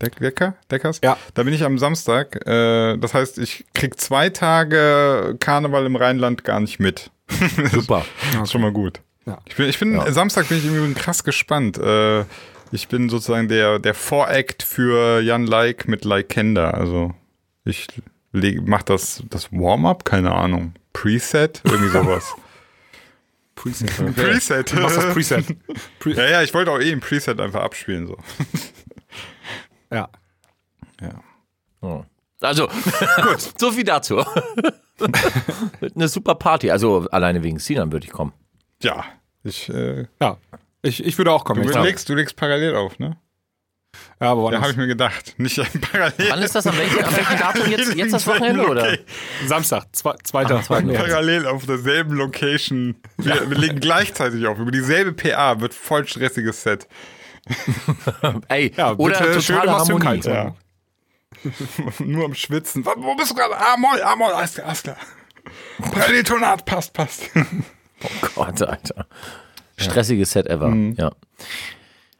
Deck, 0.00 0.16
Decker? 0.16 0.54
Deckers? 0.70 1.00
Ja. 1.02 1.16
Da 1.32 1.42
bin 1.42 1.54
ich 1.54 1.64
am 1.64 1.78
Samstag. 1.78 2.46
Äh, 2.46 2.98
das 2.98 3.14
heißt, 3.14 3.38
ich 3.38 3.64
krieg 3.74 3.98
zwei 3.98 4.28
Tage 4.28 5.36
Karneval 5.40 5.86
im 5.86 5.96
Rheinland 5.96 6.44
gar 6.44 6.60
nicht 6.60 6.78
mit. 6.80 7.10
Super. 7.72 8.04
Das 8.34 8.42
ist 8.42 8.52
schon 8.52 8.60
mal 8.60 8.72
gut. 8.72 9.00
Ja. 9.24 9.38
Ich 9.46 9.56
bin, 9.56 9.68
ich 9.70 9.78
bin 9.78 10.00
Samstag 10.12 10.48
bin 10.48 10.58
ich 10.58 10.66
im 10.66 10.76
Übrigen 10.76 10.94
krass 10.94 11.24
gespannt. 11.24 11.78
Äh, 11.78 12.24
ich 12.72 12.88
bin 12.88 13.08
sozusagen 13.08 13.48
der, 13.48 13.78
der 13.78 13.94
Voract 13.94 14.62
für 14.62 15.20
Jan 15.20 15.46
Like 15.46 15.88
mit 15.88 16.04
Likenda. 16.04 16.70
Also 16.70 17.14
ich 17.64 17.86
leg, 18.32 18.60
mach 18.66 18.82
das, 18.82 19.22
das 19.30 19.52
Warm-up, 19.52 20.04
keine 20.04 20.32
Ahnung. 20.32 20.74
Preset, 20.92 21.62
irgendwie 21.64 21.90
sowas. 21.90 22.34
Preset. 23.54 24.14
Preset. 24.14 24.72
Du 24.72 24.80
machst 24.80 24.96
das 24.98 25.12
Preset. 25.12 25.56
Pre 25.98 26.12
ja, 26.12 26.30
ja, 26.30 26.42
ich 26.42 26.52
wollte 26.52 26.70
auch 26.70 26.78
eh 26.78 26.92
ein 26.92 27.00
Preset 27.00 27.40
einfach 27.40 27.62
abspielen. 27.62 28.06
So. 28.06 28.16
ja. 29.90 30.08
Ja. 31.00 32.04
Also, 32.40 32.68
so 33.56 33.72
viel 33.72 33.84
dazu. 33.84 34.22
Eine 35.94 36.08
super 36.08 36.34
Party. 36.34 36.70
Also, 36.70 37.08
alleine 37.10 37.42
wegen 37.42 37.58
Sinan 37.58 37.92
würde 37.92 38.06
ich 38.06 38.12
kommen. 38.12 38.32
ja, 38.82 39.04
ich, 39.42 39.68
äh, 39.68 40.06
ja. 40.20 40.36
Ich, 40.86 41.04
ich 41.04 41.18
würde 41.18 41.32
auch 41.32 41.44
kommen. 41.44 41.66
du, 41.66 41.82
legst, 41.82 42.08
du 42.08 42.14
legst 42.14 42.36
parallel 42.36 42.76
auf, 42.76 42.98
ne? 42.98 43.16
Ja, 44.20 44.30
aber 44.30 44.40
Ja, 44.40 44.44
woanders. 44.44 44.60
habe 44.62 44.70
ich 44.72 44.76
mir 44.76 44.86
gedacht. 44.86 45.34
Nicht 45.38 45.56
parallel. 45.92 46.30
Wann 46.30 46.42
ist 46.42 46.54
das? 46.54 46.66
An 46.66 46.76
welchem, 46.78 47.04
an 47.04 47.16
welchem 47.16 47.38
Datum? 47.38 47.70
Jetzt, 47.70 47.94
jetzt 47.94 48.12
das 48.12 48.26
Wochenende, 48.26 48.66
oder? 48.68 48.82
Okay. 48.82 49.00
Samstag, 49.46 49.84
zwei, 49.92 50.14
zweiter. 50.22 50.58
Parallel 50.68 51.46
auf 51.46 51.66
derselben 51.66 52.14
Location. 52.16 52.96
Wir, 53.16 53.48
wir 53.50 53.58
legen 53.58 53.80
gleichzeitig 53.80 54.46
auf. 54.46 54.58
Über 54.58 54.70
dieselbe 54.70 55.12
PA 55.12 55.60
wird 55.60 55.74
voll 55.74 56.06
stressiges 56.06 56.62
Set. 56.62 56.86
Ey, 58.48 58.72
Ja, 58.76 58.92
oder 58.96 59.18
bitte 59.20 59.42
schön 59.42 59.56
totale 59.60 59.70
immer 59.88 60.04
Harmonie. 60.04 60.20
Ja. 60.24 60.54
Nur 61.98 62.24
am 62.26 62.34
Schwitzen. 62.34 62.84
Wo 62.84 62.92
wo 62.96 63.14
bist 63.14 63.30
du 63.30 63.34
gerade? 63.34 63.56
Ah, 63.56 63.76
moll, 63.76 64.00
ah, 64.02 64.16
moll, 64.16 64.32
alles 64.32 64.54
klar, 64.54 64.66
alles 64.66 64.82
klar. 64.82 64.96
Paralleltonat, 65.92 66.64
passt, 66.64 66.92
passt. 66.92 67.30
Gott, 68.34 68.62
Alter. 68.62 69.06
Stressiges 69.76 70.32
Set 70.32 70.46
ever. 70.46 70.68
Mhm. 70.68 70.94
Ja. 70.98 71.12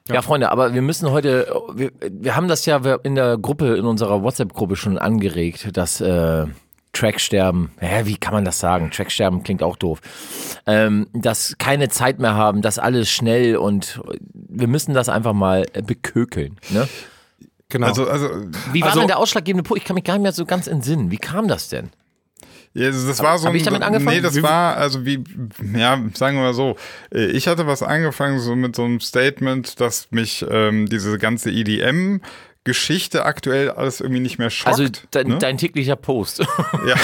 Ja, 0.09 0.23
Freunde, 0.23 0.53
aber 0.53 0.73
wir 0.73 0.83
müssen 0.83 1.11
heute, 1.11 1.53
wir, 1.75 1.91
wir 2.01 2.37
haben 2.37 2.47
das 2.47 2.65
ja 2.65 2.77
in 3.03 3.17
der 3.17 3.39
Gruppe, 3.39 3.77
in 3.77 3.87
unserer 3.87 4.23
WhatsApp-Gruppe 4.23 4.77
schon 4.77 4.99
angeregt, 4.99 5.77
dass 5.77 6.01
äh, 6.01 6.47
Tracksterben, 6.93 7.71
hä, 7.81 8.03
wie 8.05 8.17
kann 8.17 8.33
man 8.33 8.45
das 8.45 8.61
sagen? 8.61 8.91
Tracksterben 8.93 9.43
klingt 9.43 9.65
auch 9.65 9.77
doof. 9.77 10.01
Ähm, 10.65 11.09
dass 11.13 11.57
keine 11.59 11.89
Zeit 11.89 12.21
mehr 12.21 12.35
haben, 12.35 12.63
dass 12.63 12.79
alles 12.79 13.11
schnell 13.11 13.57
und 13.57 14.01
wir 14.33 14.69
müssen 14.69 14.95
das 14.95 15.09
einfach 15.09 15.33
mal 15.33 15.67
äh, 15.73 15.83
bekökeln. 15.83 16.57
Ne? 16.71 16.87
Genau. 17.69 17.89
Also, 17.89 18.09
also, 18.09 18.29
Wie 18.73 18.81
war 18.83 18.89
Also- 18.91 19.01
denn 19.01 19.09
der 19.09 19.19
ausschlaggebende 19.19 19.65
Punkt? 19.67 19.83
Ich 19.83 19.87
kann 19.87 19.95
mich 19.95 20.05
gar 20.05 20.15
nicht 20.15 20.23
mehr 20.23 20.33
so 20.33 20.47
ganz 20.47 20.69
entsinnen. 20.69 21.11
Wie 21.11 21.19
kam 21.19 21.49
das 21.49 21.69
denn? 21.69 21.91
Ja, 22.77 22.87
also 22.87 23.07
das 23.09 23.21
war 23.23 23.39
so 23.39 23.47
hab 23.47 23.53
ein, 23.53 23.57
ich 23.57 23.63
damit 23.63 23.83
angefangen? 23.83 24.17
Nee, 24.17 24.23
das 24.23 24.41
war, 24.43 24.77
also 24.77 25.05
wie, 25.05 25.23
ja, 25.75 26.01
sagen 26.15 26.37
wir 26.37 26.45
mal 26.45 26.55
so, 26.55 26.77
äh, 27.15 27.27
ich 27.27 27.49
hatte 27.49 27.67
was 27.67 27.83
angefangen 27.83 28.39
so 28.41 28.55
mit 28.57 28.77
so 28.77 28.85
einem 28.85 29.01
Statement, 29.01 29.81
dass 29.81 30.09
mich 30.11 30.45
ähm, 30.51 30.87
diese 30.89 31.19
ganze 31.19 31.51
EDM 31.51 32.21
Geschichte 32.65 33.25
aktuell 33.25 33.71
alles 33.71 34.01
irgendwie 34.01 34.19
nicht 34.19 34.39
mehr 34.41 34.51
schockt. 34.51 34.67
Also 34.77 34.87
dein, 35.13 35.29
ne? 35.29 35.39
dein 35.39 35.57
täglicher 35.57 35.95
Post. 35.95 36.41
Ja, 36.87 36.97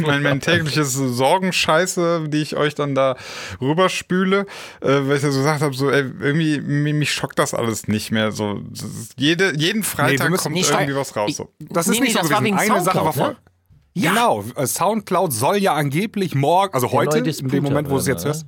mein, 0.00 0.22
mein 0.22 0.40
tägliches 0.40 0.94
Sorgenscheiße, 0.94 2.24
die 2.28 2.38
ich 2.42 2.56
euch 2.56 2.74
dann 2.74 2.94
da 2.94 3.16
rüberspüle, 3.60 4.46
äh, 4.80 4.86
weil 4.86 5.16
ich 5.18 5.22
ja 5.22 5.30
so 5.30 5.38
gesagt 5.38 5.60
habe, 5.62 5.74
so 5.74 5.90
ey, 5.90 6.04
irgendwie 6.20 6.60
mi- 6.60 6.92
mich 6.94 7.12
schockt 7.12 7.38
das 7.38 7.54
alles 7.54 7.86
nicht 7.88 8.10
mehr. 8.12 8.32
So 8.32 8.62
jede, 9.16 9.52
jeden 9.58 9.82
Freitag 9.82 10.30
müssen 10.30 10.52
kommt 10.54 10.70
irgendwie 10.70 10.94
was 10.96 11.14
raus. 11.16 11.36
So. 11.36 11.50
das 11.58 11.86
ist 11.86 11.94
Nee, 11.94 12.00
nicht 12.00 12.08
nee, 12.08 12.12
so 12.14 12.18
das 12.20 12.30
war 12.30 12.38
gewesen. 12.40 12.58
wegen 12.58 12.72
Eine 12.72 12.82
Sache 12.82 12.96
war 13.04 13.12
Soundcloud, 13.12 13.14
voll. 13.14 13.32
ne? 13.34 13.49
Ja. 13.94 14.10
Genau, 14.10 14.44
äh, 14.56 14.66
Soundcloud 14.66 15.32
soll 15.32 15.56
ja 15.56 15.74
angeblich 15.74 16.34
morgen, 16.34 16.74
also 16.74 16.88
Der 16.88 16.96
heute, 16.98 17.18
in 17.18 17.48
dem 17.48 17.64
Moment, 17.64 17.88
wo 17.88 17.94
du 17.94 18.00
es 18.00 18.06
jetzt 18.06 18.24
hörst, 18.24 18.46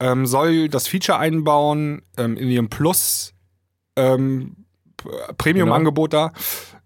ähm, 0.00 0.26
soll 0.26 0.68
das 0.68 0.86
Feature 0.86 1.18
einbauen 1.18 2.02
ähm, 2.18 2.36
in 2.36 2.48
ihrem 2.48 2.68
Plus 2.68 3.32
ähm, 3.96 4.56
Premium-Angebot 5.38 6.12
da, 6.12 6.32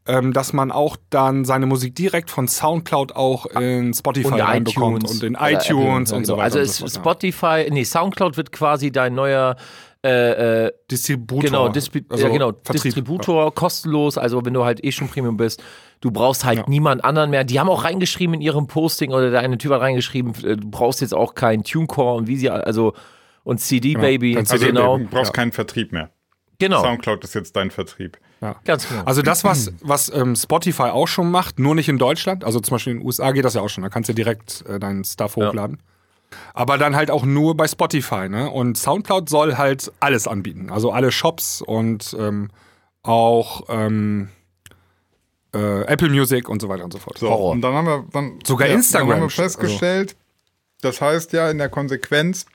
ähm, 0.06 0.32
dass 0.32 0.52
man 0.52 0.72
auch 0.72 0.96
dann 1.10 1.44
seine 1.44 1.66
Musik 1.66 1.94
direkt 1.94 2.30
von 2.30 2.48
Soundcloud 2.48 3.12
auch 3.12 3.46
in 3.46 3.92
Spotify 3.94 4.28
und 4.28 4.40
reinbekommt 4.40 5.04
iTunes 5.04 5.12
und 5.12 5.22
in 5.22 5.34
iTunes 5.34 5.66
Apple, 5.66 5.90
und 5.90 6.06
so 6.06 6.16
genau. 6.16 6.32
weiter. 6.32 6.42
Also 6.42 6.58
ist 6.58 6.76
so. 6.76 6.88
Spotify, 6.88 7.68
nee, 7.70 7.84
Soundcloud 7.84 8.36
wird 8.36 8.52
quasi 8.52 8.90
dein 8.90 9.14
neuer 9.14 9.56
äh, 10.04 10.66
äh, 10.66 10.72
Distributor. 10.90 11.42
Genau, 11.42 11.68
Dispi 11.68 12.04
also 12.08 12.26
ja, 12.26 12.32
genau 12.32 12.52
Vertrieb. 12.62 12.82
Distributor, 12.82 13.52
kostenlos, 13.54 14.16
also 14.16 14.44
wenn 14.44 14.54
du 14.54 14.64
halt 14.64 14.84
eh 14.84 14.92
schon 14.92 15.08
Premium 15.08 15.36
bist, 15.36 15.62
du 16.00 16.10
brauchst 16.12 16.44
halt 16.44 16.58
Ja. 16.58 16.64
niemand 16.68 17.04
anderen 17.04 17.30
mehr. 17.30 17.42
Die 17.44 17.58
haben 17.58 17.68
auch 17.68 17.82
reingeschrieben 17.84 18.34
in 18.34 18.40
ihrem 18.40 18.68
Posting 18.68 19.12
oder 19.12 19.30
der 19.30 19.40
eine 19.40 19.58
Typ 19.58 19.72
hat 19.72 19.80
reingeschrieben, 19.80 20.34
äh, 20.44 20.56
du 20.56 20.70
brauchst 20.70 21.00
jetzt 21.00 21.14
auch 21.14 21.34
keinen 21.34 21.64
TuneCore 21.64 22.14
und 22.16 22.28
wie 22.28 22.36
sie, 22.36 22.48
also 22.50 22.92
und 23.42 23.58
CD 23.60 23.94
Baby, 23.94 24.34
kein 24.34 24.40
Also 24.42 24.54
CD 24.56 24.66
genau, 24.66 24.98
du 24.98 25.06
brauchst 25.06 25.30
Ja. 25.30 25.32
keinen 25.32 25.52
Vertrieb 25.52 25.90
mehr. 25.92 26.10
genau, 26.60 26.80
Soundcloud 26.82 27.24
ist 27.24 27.34
jetzt 27.34 27.56
dein 27.56 27.70
Vertrieb. 27.72 28.18
ganz 28.64 28.88
genau. 28.88 29.02
Also 29.04 29.22
das, 29.22 29.42
was, 29.42 29.72
was 29.80 30.12
ähm, 30.14 30.36
Spotify 30.36 30.90
auch 30.90 31.08
schon 31.08 31.28
macht, 31.30 31.58
nur 31.58 31.74
nicht 31.74 31.88
in 31.88 31.98
Deutschland. 31.98 32.44
Also 32.44 32.60
zum 32.60 32.76
Beispiel 32.76 32.92
in 32.92 32.98
den 33.00 33.06
USA 33.06 33.32
geht 33.32 33.44
das 33.44 33.54
ja 33.54 33.62
auch 33.62 33.68
schon. 33.68 33.82
Da 33.82 33.88
kannst 33.88 34.08
du 34.08 34.12
direkt 34.14 34.64
äh, 34.68 34.78
deinen 34.78 35.02
Stuff 35.02 35.36
Ja. 35.36 35.50
Aber 36.54 36.78
dann 36.78 36.94
halt 36.96 37.10
auch 37.10 37.24
nur 37.24 37.56
bei 37.56 37.66
Spotify. 37.68 38.28
Ne? 38.28 38.50
Und 38.50 38.76
Soundcloud 38.76 39.28
soll 39.28 39.56
halt 39.56 39.90
alles 40.00 40.26
anbieten. 40.28 40.70
Also 40.70 40.90
alle 40.92 41.10
Shops 41.12 41.62
und 41.62 42.14
ähm, 42.18 42.50
auch 43.02 43.62
ähm, 43.68 44.28
äh, 45.54 45.82
Apple 45.84 46.10
Music 46.10 46.48
und 46.48 46.60
so 46.60 46.68
weiter 46.68 46.84
und 46.84 46.92
so 46.92 46.98
fort. 46.98 47.18
So, 47.18 47.28
Horror. 47.30 47.52
und 47.52 47.62
dann 47.62 47.74
haben 47.74 47.86
wir 47.86 48.04
dann, 48.12 48.38
Sogar 48.44 48.68
ja, 48.68 48.74
Instagram. 48.74 49.08
Dann 49.08 49.16
haben 49.20 49.24
wir 49.24 49.30
festgestellt, 49.30 50.16
das 50.82 51.00
heißt 51.00 51.32
ja 51.32 51.50
in 51.50 51.58
der 51.58 51.68
Konsequenz, 51.68 52.46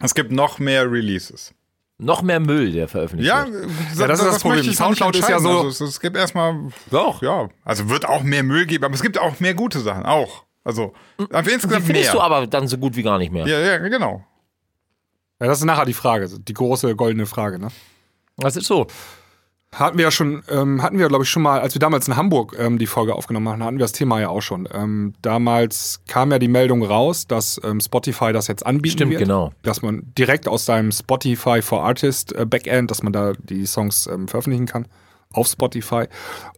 es 0.00 0.14
gibt 0.14 0.30
noch 0.30 0.58
mehr 0.58 0.90
Releases. 0.90 1.54
Noch 2.00 2.22
mehr 2.22 2.38
Müll, 2.38 2.70
der 2.70 2.86
veröffentlicht 2.86 3.28
Ja, 3.28 3.44
wird. 3.50 3.66
Ja, 3.96 4.06
das 4.06 4.20
ist 4.20 4.26
das 4.26 4.38
Problem. 4.42 4.58
möchte 4.58 4.70
ich 4.72 4.78
noch 4.78 4.90
nicht 4.90 4.98
Soundcloud 4.98 5.16
ist 5.16 5.28
ja 5.28 5.40
so- 5.40 5.48
Also 5.48 5.68
es, 5.68 5.80
es 5.80 5.98
gibt 6.00 6.16
erstmal, 6.16 6.54
Doch. 6.92 7.22
ja, 7.22 7.48
also 7.64 7.88
wird 7.88 8.06
auch 8.06 8.22
mehr 8.22 8.44
Müll 8.44 8.66
geben, 8.66 8.84
aber 8.84 8.94
es 8.94 9.02
gibt 9.02 9.18
auch 9.18 9.40
mehr 9.40 9.54
gute 9.54 9.80
Sachen, 9.80 10.04
auch. 10.06 10.44
Also, 10.68 10.92
aber 11.16 11.42
Die 11.44 11.50
insgesamt 11.52 11.86
findest 11.86 12.12
mehr. 12.12 12.12
du 12.12 12.20
aber 12.20 12.46
dann 12.46 12.68
so 12.68 12.76
gut 12.76 12.94
wie 12.94 13.02
gar 13.02 13.16
nicht 13.16 13.32
mehr. 13.32 13.46
ja, 13.46 13.58
ja, 13.58 13.78
genau. 13.78 14.22
Ja, 15.40 15.46
das 15.46 15.60
ist 15.60 15.64
nachher 15.64 15.86
die 15.86 15.94
Frage, 15.94 16.28
die 16.28 16.52
große 16.52 16.94
goldene 16.94 17.24
Frage. 17.24 17.58
Ne? 17.58 17.68
Das 18.36 18.54
ist 18.54 18.66
so. 18.66 18.86
Hatten 19.72 19.96
wir 19.96 20.04
ja 20.04 20.10
schon, 20.10 20.42
ähm, 20.50 20.82
hatten 20.82 20.98
wir, 20.98 21.08
glaube 21.08 21.24
ich, 21.24 21.30
schon 21.30 21.42
mal, 21.42 21.60
als 21.60 21.74
wir 21.74 21.78
damals 21.78 22.06
in 22.06 22.16
Hamburg 22.16 22.54
ähm, 22.58 22.78
die 22.78 22.86
Folge 22.86 23.14
aufgenommen 23.14 23.48
haben, 23.48 23.64
hatten 23.64 23.78
wir 23.78 23.84
das 23.84 23.92
Thema 23.92 24.20
ja 24.20 24.28
auch 24.28 24.42
schon. 24.42 24.68
Ähm, 24.70 25.14
damals 25.22 26.02
kam 26.06 26.32
ja 26.32 26.38
die 26.38 26.48
Meldung 26.48 26.82
raus, 26.84 27.26
dass 27.26 27.58
ähm, 27.64 27.80
Spotify 27.80 28.34
das 28.34 28.46
jetzt 28.46 28.66
anbieten 28.66 28.92
Stimmt, 28.98 29.12
wird. 29.12 29.22
genau. 29.22 29.52
Dass 29.62 29.80
man 29.80 30.02
direkt 30.18 30.48
aus 30.48 30.66
seinem 30.66 30.92
Spotify 30.92 31.62
for 31.62 31.82
Artist 31.82 32.34
äh, 32.34 32.44
Backend, 32.44 32.90
dass 32.90 33.02
man 33.02 33.14
da 33.14 33.32
die 33.32 33.64
Songs 33.64 34.06
ähm, 34.06 34.28
veröffentlichen 34.28 34.66
kann 34.66 34.86
auf 35.32 35.46
Spotify 35.48 36.04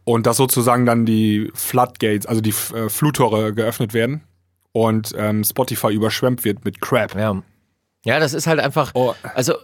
und 0.05 0.25
dass 0.27 0.37
sozusagen 0.37 0.85
dann 0.85 1.05
die 1.05 1.51
Floodgates, 1.53 2.25
also 2.25 2.41
die 2.41 2.53
äh, 2.73 2.89
Fluttore 2.89 3.53
geöffnet 3.53 3.93
werden 3.93 4.23
und 4.71 5.13
ähm, 5.17 5.43
Spotify 5.43 5.91
überschwemmt 5.93 6.43
wird 6.45 6.63
mit 6.65 6.79
Crap. 6.81 7.15
Ja. 7.15 7.41
Ja, 8.03 8.19
das 8.19 8.33
ist 8.33 8.47
halt 8.47 8.59
einfach, 8.59 8.91
Oh. 8.95 9.13
also 9.35 9.55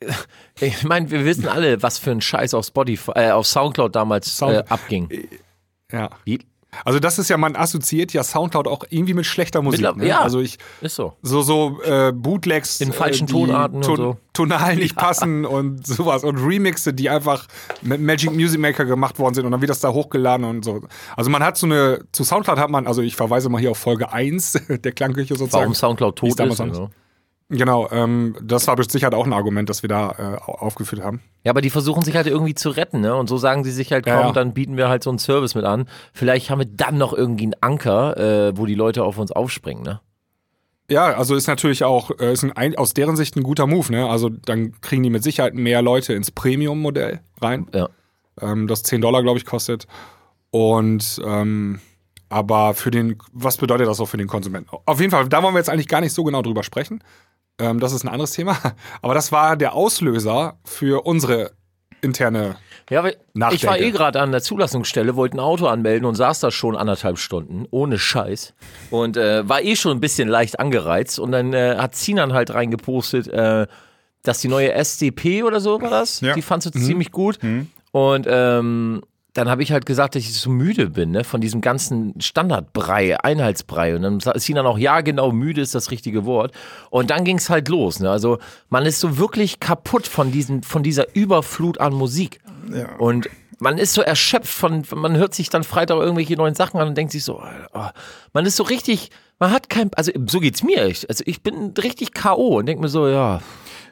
ich 0.60 0.82
meine, 0.84 1.10
wir 1.10 1.24
wissen 1.24 1.46
alle, 1.48 1.82
was 1.82 1.98
für 1.98 2.10
ein 2.10 2.20
Scheiß 2.20 2.54
auf 2.54 2.66
Spotify, 2.66 3.12
äh, 3.14 3.30
auf 3.30 3.46
Soundcloud 3.46 3.94
damals 3.94 4.36
Sound- 4.36 4.56
äh, 4.56 4.64
abging. 4.68 5.08
Ja. 5.92 6.10
Wie? 6.24 6.40
Also 6.84 6.98
das 6.98 7.18
ist 7.18 7.28
ja, 7.30 7.36
man 7.36 7.56
assoziiert 7.56 8.12
ja 8.12 8.22
Soundcloud 8.24 8.66
auch 8.68 8.84
irgendwie 8.90 9.14
mit 9.14 9.26
schlechter 9.26 9.62
Musik. 9.62 9.80
Mittler- 9.80 9.96
Ne? 9.96 10.08
ja. 10.08 10.20
Also 10.20 10.40
ich, 10.40 10.58
Ist 10.80 10.96
so. 10.96 11.14
so 11.22 11.42
so 11.42 11.80
äh, 11.82 12.12
Bootlegs 12.12 12.80
In 12.80 12.92
falschen 12.92 13.24
äh, 13.24 13.26
die 13.26 13.32
Tonarten 13.32 13.76
und 13.84 13.84
so. 13.96 14.16
tonal 14.32 14.76
nicht 14.76 14.96
passen 14.96 15.44
und 15.44 15.86
sowas 15.86 16.24
und 16.24 16.38
Remixe, 16.38 16.92
die 16.94 17.08
einfach 17.10 17.46
mit 17.82 18.00
Magic 18.00 18.32
Music 18.32 18.60
Maker 18.60 18.84
gemacht 18.84 19.18
worden 19.18 19.34
sind 19.34 19.44
und 19.46 19.52
dann 19.52 19.60
wird 19.60 19.70
das 19.70 19.80
da 19.80 19.90
hochgeladen 19.92 20.44
und 20.46 20.64
so. 20.64 20.82
Also 21.16 21.30
man 21.30 21.42
hat 21.42 21.56
so 21.56 21.66
eine 21.66 22.04
zu 22.12 22.24
Soundcloud 22.24 22.58
hat 22.58 22.70
man, 22.70 22.86
also 22.86 23.02
ich 23.02 23.16
verweise 23.16 23.48
mal 23.48 23.60
hier 23.60 23.70
auf 23.72 23.78
Folge 23.78 24.12
1 24.12 24.52
der 24.84 24.92
Klangküche 24.92 25.36
sozusagen. 25.36 25.62
Warum 25.62 25.74
Soundcloud 25.74 26.16
tot 26.16 26.30
ist. 26.40 26.60
Also. 26.60 26.90
Genau, 27.56 27.88
ähm, 27.90 28.36
das 28.42 28.66
war 28.66 28.76
sicher 28.88 29.12
auch 29.14 29.26
ein 29.26 29.32
Argument, 29.32 29.68
das 29.68 29.82
wir 29.82 29.88
da 29.88 30.10
äh, 30.12 30.22
au- 30.50 30.54
aufgeführt 30.58 31.02
haben. 31.02 31.20
Ja, 31.44 31.50
aber 31.50 31.60
die 31.60 31.70
versuchen 31.70 32.02
sich 32.02 32.16
halt 32.16 32.26
irgendwie 32.26 32.54
zu 32.54 32.70
retten, 32.70 33.00
ne? 33.00 33.14
Und 33.14 33.28
so 33.28 33.36
sagen 33.38 33.62
sie 33.64 33.70
sich 33.70 33.92
halt, 33.92 34.04
komm, 34.04 34.12
Ja, 34.14 34.20
ja. 34.26 34.32
dann 34.32 34.54
bieten 34.54 34.76
wir 34.76 34.88
halt 34.88 35.02
so 35.04 35.10
einen 35.10 35.18
Service 35.18 35.54
mit 35.54 35.64
an. 35.64 35.86
Vielleicht 36.12 36.50
haben 36.50 36.58
wir 36.58 36.66
dann 36.66 36.98
noch 36.98 37.12
irgendwie 37.12 37.44
einen 37.44 37.54
Anker, 37.60 38.16
äh, 38.16 38.56
wo 38.58 38.66
die 38.66 38.74
Leute 38.74 39.04
auf 39.04 39.18
uns 39.18 39.30
aufspringen, 39.32 39.82
ne? 39.84 40.00
Ja, 40.90 41.14
also 41.16 41.34
ist 41.34 41.46
natürlich 41.46 41.82
auch 41.84 42.10
äh, 42.18 42.32
ist 42.32 42.44
ein, 42.44 42.76
aus 42.76 42.92
deren 42.92 43.16
Sicht 43.16 43.36
ein 43.36 43.42
guter 43.42 43.66
Move, 43.66 43.90
ne? 43.90 44.08
Also 44.08 44.28
dann 44.28 44.78
kriegen 44.80 45.02
die 45.02 45.10
mit 45.10 45.22
Sicherheit 45.22 45.54
mehr 45.54 45.80
Leute 45.80 46.12
ins 46.14 46.30
Premium-Modell 46.30 47.20
rein. 47.40 47.66
Ja. 47.74 47.88
ähm, 48.42 48.66
das 48.66 48.82
10 48.82 49.00
Dollar, 49.00 49.22
glaube 49.22 49.38
ich, 49.38 49.46
kostet. 49.46 49.86
Und 50.50 51.20
ähm, 51.24 51.80
aber 52.28 52.74
für 52.74 52.90
den, 52.90 53.16
was 53.32 53.56
bedeutet 53.58 53.86
das 53.86 54.00
auch 54.00 54.06
für 54.08 54.16
den 54.16 54.26
Konsumenten? 54.26 54.68
Auf 54.86 54.98
jeden 55.00 55.10
Fall, 55.10 55.28
da 55.28 55.42
wollen 55.42 55.54
wir 55.54 55.58
jetzt 55.58 55.70
eigentlich 55.70 55.88
gar 55.88 56.00
nicht 56.00 56.12
so 56.12 56.24
genau 56.24 56.42
drüber 56.42 56.62
sprechen. 56.62 57.02
Ähm, 57.58 57.80
das 57.80 57.92
ist 57.92 58.04
ein 58.04 58.08
anderes 58.08 58.32
Thema. 58.32 58.56
Aber 59.02 59.14
das 59.14 59.32
war 59.32 59.56
der 59.56 59.74
Auslöser 59.74 60.58
für 60.64 61.06
unsere 61.06 61.52
interne. 62.00 62.56
Ja, 62.90 63.02
weil 63.02 63.16
Nachdenke. 63.32 63.56
ich 63.64 63.66
war 63.68 63.78
eh 63.78 63.90
gerade 63.92 64.20
an 64.20 64.30
der 64.30 64.42
Zulassungsstelle, 64.42 65.16
wollte 65.16 65.36
ein 65.36 65.40
Auto 65.40 65.66
anmelden 65.66 66.04
und 66.04 66.16
saß 66.16 66.40
da 66.40 66.50
schon 66.50 66.76
anderthalb 66.76 67.18
Stunden, 67.18 67.66
ohne 67.70 67.98
Scheiß. 67.98 68.52
Und 68.90 69.16
äh, 69.16 69.48
war 69.48 69.62
eh 69.62 69.74
schon 69.74 69.92
ein 69.96 70.00
bisschen 70.00 70.28
leicht 70.28 70.58
angereizt. 70.60 71.18
Und 71.18 71.32
dann 71.32 71.54
äh, 71.54 71.76
hat 71.78 71.94
Sinan 71.94 72.34
halt 72.34 72.52
reingepostet, 72.52 73.28
äh, 73.28 73.66
dass 74.22 74.40
die 74.40 74.48
neue 74.48 74.72
SDP 74.72 75.44
oder 75.44 75.60
so 75.60 75.80
war 75.80 75.90
das, 75.90 76.20
Ja. 76.20 76.34
die 76.34 76.42
fandst 76.42 76.66
du 76.66 76.70
ziemlich 76.78 77.10
gut. 77.10 77.38
Und 77.92 78.26
ähm, 78.28 79.02
dann 79.34 79.50
habe 79.50 79.64
ich 79.64 79.72
halt 79.72 79.84
gesagt, 79.84 80.14
dass 80.14 80.22
ich 80.22 80.32
so 80.32 80.48
müde 80.48 80.90
bin, 80.90 81.10
ne, 81.10 81.24
von 81.24 81.40
diesem 81.40 81.60
ganzen 81.60 82.20
Standardbrei, 82.20 83.18
Einheitsbrei. 83.20 83.96
Und 83.96 84.02
dann 84.02 84.18
ist 84.18 84.44
Sinan 84.44 84.64
auch, 84.64 84.78
ja, 84.78 85.00
genau, 85.00 85.32
müde 85.32 85.60
ist 85.60 85.74
das 85.74 85.90
richtige 85.90 86.24
Wort. 86.24 86.52
Und 86.88 87.10
dann 87.10 87.24
ging 87.24 87.38
es 87.38 87.50
halt 87.50 87.68
los. 87.68 87.98
Ne? 87.98 88.08
Also 88.08 88.38
man 88.68 88.86
ist 88.86 89.00
so 89.00 89.18
wirklich 89.18 89.58
kaputt 89.58 90.06
von, 90.06 90.30
diesen, 90.30 90.62
von 90.62 90.84
dieser 90.84 91.14
Überflut 91.16 91.80
an 91.80 91.92
Musik. 91.94 92.38
Ja. 92.72 92.94
Und 92.96 93.28
man 93.58 93.76
ist 93.76 93.94
so 93.94 94.02
erschöpft 94.02 94.52
von, 94.52 94.84
man 94.94 95.16
hört 95.16 95.34
sich 95.34 95.50
dann 95.50 95.64
Freitag 95.64 95.98
irgendwelche 95.98 96.36
neuen 96.36 96.54
Sachen 96.54 96.78
an 96.78 96.88
und 96.88 96.94
denkt 96.96 97.12
sich 97.12 97.24
so, 97.24 97.42
oh, 97.72 97.88
man 98.32 98.46
ist 98.46 98.54
so 98.54 98.62
richtig, 98.62 99.10
man 99.40 99.50
hat 99.50 99.68
kein, 99.68 99.90
also 99.94 100.12
so 100.26 100.38
geht's 100.38 100.62
mir 100.62 100.84
echt. 100.84 101.08
Also 101.08 101.24
ich 101.26 101.42
bin 101.42 101.74
richtig 101.82 102.14
K.O. 102.14 102.58
und 102.58 102.66
denk 102.66 102.80
mir 102.80 102.88
so, 102.88 103.08
ja, 103.08 103.40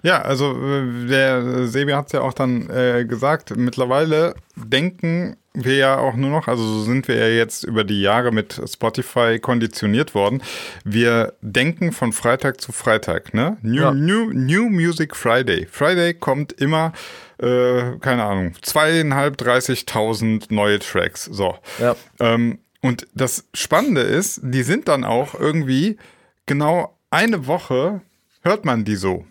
Ja, 0.03 0.23
also 0.23 0.53
äh, 0.53 1.07
der 1.07 1.67
Sebi 1.67 1.93
hat 1.93 2.07
es 2.07 2.13
ja 2.13 2.21
auch 2.23 2.33
dann 2.33 2.69
äh, 2.71 3.05
gesagt, 3.05 3.57
mittlerweile 3.57 4.35
denken 4.57 5.37
wir 5.55 5.77
ja 5.77 5.99
auch 5.99 6.17
nur 6.17 6.31
noch, 6.31 6.49
also 6.49 6.63
so 6.63 6.83
sind 6.83 7.09
wir 7.09 7.17
ja 7.17 7.29
jetzt 7.29 7.65
über 7.65 7.85
die 7.85 8.01
Jahre 8.01 8.33
mit 8.33 8.61
Spotify 8.67 9.39
konditioniert 9.39 10.15
worden. 10.15 10.43
Wir 10.85 11.35
denken 11.43 11.93
von 11.93 12.13
Freitag 12.13 12.61
zu 12.61 12.73
Freitag, 12.73 13.35
ne? 13.35 13.59
New, 13.63 13.83
Ja. 13.83 13.93
New, 13.93 14.31
New 14.33 14.71
Music 14.71 15.15
Friday. 15.15 15.67
Friday 15.71 16.15
kommt 16.15 16.53
immer, 16.53 16.93
äh, 17.39 17.97
keine 18.01 18.25
Ahnung, 18.25 18.55
zweieinhalb, 18.63 19.37
dreißigtausend 19.37 20.51
neue 20.51 20.79
Tracks. 20.79 21.27
So. 21.27 21.57
ja. 21.79 21.97
Ähm, 22.19 22.59
und 22.81 23.07
das 23.15 23.45
Spannende 23.55 24.01
ist, 24.01 24.41
die 24.43 24.63
sind 24.63 24.89
dann 24.89 25.05
auch 25.05 25.39
irgendwie 25.39 25.99
genau 26.47 26.99
eine 27.11 27.47
Woche 27.47 28.01
hört 28.43 28.65
man 28.65 28.85
die 28.85 28.97
so. 28.97 29.25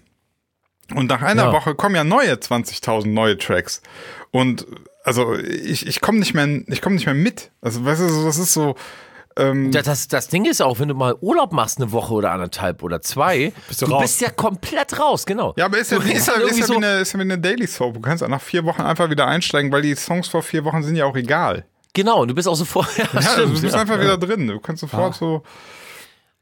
Und 0.95 1.07
nach 1.07 1.21
einer 1.21 1.45
Ja. 1.45 1.53
Woche 1.53 1.75
kommen 1.75 1.95
ja 1.95 2.03
neue 2.03 2.33
20.000 2.33 3.07
neue 3.07 3.37
Tracks. 3.37 3.81
Und 4.31 4.65
also 5.03 5.33
ich, 5.35 5.87
ich 5.87 6.01
komme 6.01 6.19
nicht 6.19 6.33
mehr, 6.33 6.47
ich 6.67 6.81
komme 6.81 6.95
nicht 6.95 7.05
mehr 7.05 7.15
mit. 7.15 7.51
Also 7.61 7.83
weißt 7.85 8.01
du, 8.01 8.09
so, 8.09 8.25
das 8.25 8.37
ist 8.37 8.53
so. 8.53 8.75
Ähm, 9.37 9.71
Das, 9.71 9.85
das, 9.85 10.07
das 10.09 10.27
Ding 10.27 10.45
ist 10.45 10.61
auch, 10.61 10.79
wenn 10.79 10.89
du 10.89 10.93
mal 10.93 11.15
Urlaub 11.21 11.53
machst, 11.53 11.77
eine 11.79 11.91
Woche 11.93 12.13
oder 12.13 12.31
anderthalb 12.31 12.83
oder 12.83 13.01
zwei, 13.01 13.53
Bist 13.69 13.81
du 13.81 13.85
du 13.85 13.97
bist 13.99 14.19
ja 14.19 14.29
komplett 14.29 14.99
raus, 14.99 15.25
genau. 15.25 15.53
ja, 15.57 15.65
aber 15.65 15.77
ist 15.77 15.91
ja, 15.91 15.99
Du 15.99 16.03
ist 16.03 16.11
ja, 16.11 16.17
ist 16.17 16.27
ja 16.27 16.33
irgendwie 16.41 16.67
wie, 16.69 16.75
eine, 16.75 16.99
ist 16.99 17.13
ja 17.13 17.19
wie 17.19 17.23
eine 17.23 17.39
Daily 17.39 17.65
Soap. 17.65 17.93
Du 17.93 18.01
kannst 18.01 18.23
auch 18.23 18.27
nach 18.27 18.41
vier 18.41 18.65
Wochen 18.65 18.81
einfach 18.81 19.09
wieder 19.09 19.27
einsteigen, 19.27 19.71
weil 19.71 19.83
die 19.83 19.95
Songs 19.95 20.27
vor 20.27 20.43
vier 20.43 20.65
Wochen 20.65 20.83
sind 20.83 20.97
ja 20.97 21.05
auch 21.05 21.15
egal. 21.15 21.63
Genau, 21.93 22.21
und 22.21 22.27
du 22.27 22.35
bist 22.35 22.47
auch 22.47 22.55
sofort, 22.55 22.87
ja, 22.97 23.05
Ja, 23.13 23.21
stimmt, 23.21 23.57
du 23.57 23.61
bist 23.61 23.73
ja. 23.73 23.81
einfach 23.81 23.99
wieder 23.99 24.17
drin. 24.17 24.47
Du 24.47 24.59
kannst 24.59 24.81
sofort 24.81 25.15
so. 25.15 25.43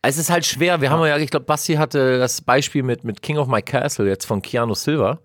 Es 0.01 0.17
ist 0.17 0.29
halt 0.29 0.45
schwer. 0.45 0.81
Wir 0.81 0.89
haben 0.89 1.05
ja, 1.05 1.17
ich 1.17 1.29
glaube, 1.29 1.45
Basti 1.45 1.75
hatte 1.75 2.19
das 2.19 2.41
Beispiel 2.41 2.83
mit, 2.83 3.03
mit 3.03 3.21
King 3.21 3.37
of 3.37 3.47
My 3.47 3.61
Castle 3.61 4.07
jetzt 4.07 4.25
von 4.25 4.41
Keanu 4.41 4.73
Silver. 4.73 5.19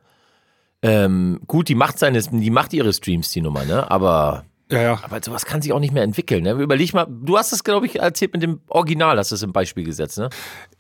Ähm, 0.82 1.40
gut, 1.46 1.68
die 1.68 1.74
macht 1.74 1.98
seine, 1.98 2.20
die 2.20 2.50
macht 2.50 2.72
ihre 2.72 2.92
Streams, 2.92 3.30
die 3.30 3.40
Nummer, 3.40 3.64
ne? 3.64 3.90
Aber, 3.90 4.44
Ja, 4.70 4.80
ja. 4.80 5.00
aber 5.02 5.20
sowas 5.22 5.44
kann 5.44 5.60
sich 5.60 5.72
auch 5.74 5.78
nicht 5.78 5.92
mehr 5.92 6.02
entwickeln, 6.02 6.42
ne? 6.42 6.52
Überleg 6.52 6.94
mal, 6.94 7.06
du 7.08 7.36
hast 7.36 7.52
es, 7.52 7.64
glaube 7.64 7.84
ich, 7.84 8.00
erzählt 8.00 8.32
mit 8.32 8.42
dem 8.42 8.60
Original, 8.68 9.18
hast 9.18 9.30
du 9.30 9.34
es 9.34 9.42
im 9.42 9.52
Beispiel 9.52 9.84
gesetzt, 9.84 10.16
ne? 10.16 10.30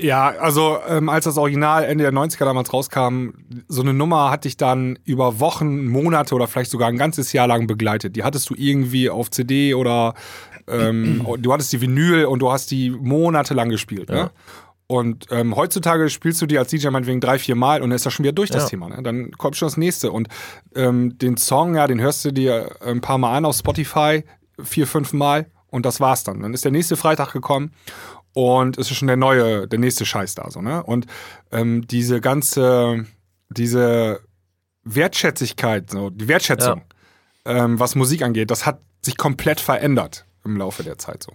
Ja, 0.00 0.28
also 0.28 0.78
ähm, 0.88 1.10
als 1.10 1.26
das 1.26 1.36
Original 1.36 1.84
Ende 1.84 2.04
der 2.04 2.12
90er 2.12 2.46
damals 2.46 2.72
rauskam, 2.72 3.30
so 3.68 3.82
eine 3.82 3.92
Nummer 3.92 4.30
hat 4.30 4.44
dich 4.44 4.56
dann 4.56 4.98
über 5.04 5.38
Wochen, 5.38 5.86
Monate 5.86 6.34
oder 6.34 6.48
vielleicht 6.48 6.70
sogar 6.70 6.88
ein 6.88 6.96
ganzes 6.96 7.34
Jahr 7.34 7.46
lang 7.46 7.66
begleitet. 7.66 8.16
Die 8.16 8.24
hattest 8.24 8.48
du 8.48 8.54
irgendwie 8.56 9.10
auf 9.10 9.30
CD 9.30 9.74
oder 9.74 10.14
ähm, 10.66 11.26
du 11.38 11.52
hattest 11.52 11.72
die 11.74 11.82
Vinyl 11.82 12.24
und 12.24 12.38
du 12.38 12.50
hast 12.50 12.70
die 12.70 12.90
monatelang 12.90 13.68
gespielt. 13.68 14.08
Ne? 14.08 14.30
Und 14.86 15.26
ähm, 15.30 15.56
heutzutage 15.56 16.10
spielst 16.10 16.42
du 16.42 16.46
die 16.46 16.58
als 16.58 16.68
DJ 16.68 16.88
meinetwegen 16.88 17.20
drei, 17.20 17.38
vier 17.38 17.56
Mal 17.56 17.80
und 17.82 17.90
dann 17.90 17.96
ist 17.96 18.04
das 18.04 18.12
schon 18.12 18.24
wieder 18.24 18.34
durch 18.34 18.50
das 18.50 18.64
Ja. 18.64 18.68
Thema. 18.68 18.90
Ne? 18.90 19.02
Dann 19.02 19.30
kommt 19.32 19.56
schon 19.56 19.66
das 19.66 19.76
nächste. 19.78 20.12
Und 20.12 20.28
ähm, 20.74 21.16
den 21.18 21.36
Song, 21.38 21.74
ja, 21.74 21.86
den 21.86 22.00
hörst 22.00 22.24
du 22.24 22.32
dir 22.32 22.76
ein 22.82 23.00
paar 23.00 23.16
Mal 23.18 23.34
an 23.36 23.44
auf 23.46 23.56
Spotify, 23.56 24.24
vier, 24.62 24.86
fünf 24.86 25.12
Mal 25.14 25.46
und 25.68 25.86
das 25.86 26.00
war's 26.00 26.22
dann. 26.24 26.40
Dann 26.40 26.52
ist 26.52 26.64
der 26.64 26.72
nächste 26.72 26.96
Freitag 26.96 27.32
gekommen 27.32 27.72
und 28.34 28.76
es 28.76 28.90
ist 28.90 28.98
schon 28.98 29.08
der 29.08 29.16
neue, 29.16 29.66
der 29.66 29.78
nächste 29.78 30.04
Scheiß 30.04 30.34
da 30.34 30.50
so, 30.50 30.60
ne? 30.60 30.82
Und 30.82 31.06
ähm, 31.50 31.86
diese 31.86 32.20
ganze, 32.20 33.06
diese 33.48 34.20
Wertschätzigkeit, 34.84 35.90
so, 35.90 36.10
die 36.10 36.28
Wertschätzung, 36.28 36.82
ähm, 37.46 37.80
was 37.80 37.94
Musik 37.94 38.22
angeht, 38.22 38.50
das 38.50 38.66
hat 38.66 38.80
sich 39.02 39.16
komplett 39.16 39.60
verändert 39.60 40.26
im 40.44 40.56
Laufe 40.56 40.82
der 40.82 40.98
Zeit 40.98 41.22
so. 41.22 41.32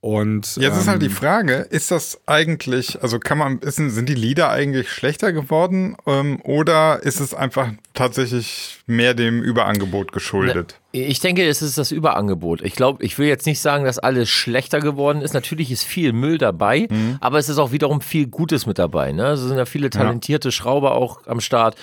Und 0.00 0.54
Jetzt 0.56 0.78
ist 0.78 0.86
halt 0.86 1.02
die 1.02 1.06
ähm, 1.06 1.12
Frage, 1.12 1.54
ist 1.70 1.90
das 1.90 2.20
eigentlich, 2.26 3.02
also 3.02 3.18
kann 3.18 3.36
man, 3.36 3.58
ist, 3.58 3.76
sind 3.76 4.08
die 4.08 4.14
Lieder 4.14 4.48
eigentlich 4.48 4.90
schlechter 4.90 5.32
geworden 5.32 5.96
ähm, 6.06 6.40
oder 6.44 7.02
ist 7.02 7.18
es 7.18 7.34
einfach 7.34 7.70
tatsächlich 7.94 8.78
mehr 8.86 9.14
dem 9.14 9.42
Überangebot 9.42 10.12
geschuldet? 10.12 10.78
Ich 10.92 11.18
denke, 11.18 11.46
es 11.46 11.62
ist 11.62 11.78
das 11.78 11.90
Überangebot. 11.90 12.62
Ich 12.62 12.74
glaube, 12.76 13.04
ich 13.04 13.18
will 13.18 13.26
jetzt 13.26 13.44
nicht 13.44 13.60
sagen, 13.60 13.84
dass 13.84 13.98
alles 13.98 14.30
schlechter 14.30 14.78
geworden 14.80 15.20
ist. 15.20 15.34
Natürlich 15.34 15.70
ist 15.72 15.82
viel 15.84 16.12
Müll 16.12 16.38
dabei, 16.38 16.86
Mhm. 16.90 17.18
aber 17.20 17.38
es 17.38 17.48
ist 17.48 17.58
auch 17.58 17.72
wiederum 17.72 18.00
viel 18.00 18.28
Gutes 18.28 18.66
mit 18.66 18.78
dabei. 18.78 19.10
Ne? 19.10 19.30
Es 19.32 19.40
sind 19.40 19.56
ja 19.58 19.66
viele 19.66 19.90
talentierte 19.90 20.52
Schrauber 20.52 20.92
auch 20.94 21.26
am 21.26 21.40
Start. 21.40 21.74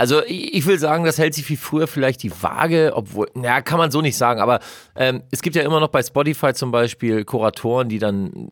Also 0.00 0.22
ich 0.26 0.64
will 0.64 0.78
sagen, 0.78 1.04
das 1.04 1.18
hält 1.18 1.34
sich 1.34 1.46
wie 1.50 1.56
früher 1.56 1.86
vielleicht 1.86 2.22
die 2.22 2.32
Waage, 2.42 2.92
obwohl, 2.94 3.28
na, 3.34 3.60
kann 3.60 3.76
man 3.76 3.90
so 3.90 4.00
nicht 4.00 4.16
sagen, 4.16 4.40
aber 4.40 4.60
ähm, 4.96 5.22
es 5.30 5.42
gibt 5.42 5.54
ja 5.56 5.62
immer 5.62 5.78
noch 5.78 5.88
bei 5.88 6.02
Spotify 6.02 6.54
zum 6.54 6.70
Beispiel 6.70 7.26
Kuratoren, 7.26 7.90
die 7.90 7.98
dann 7.98 8.50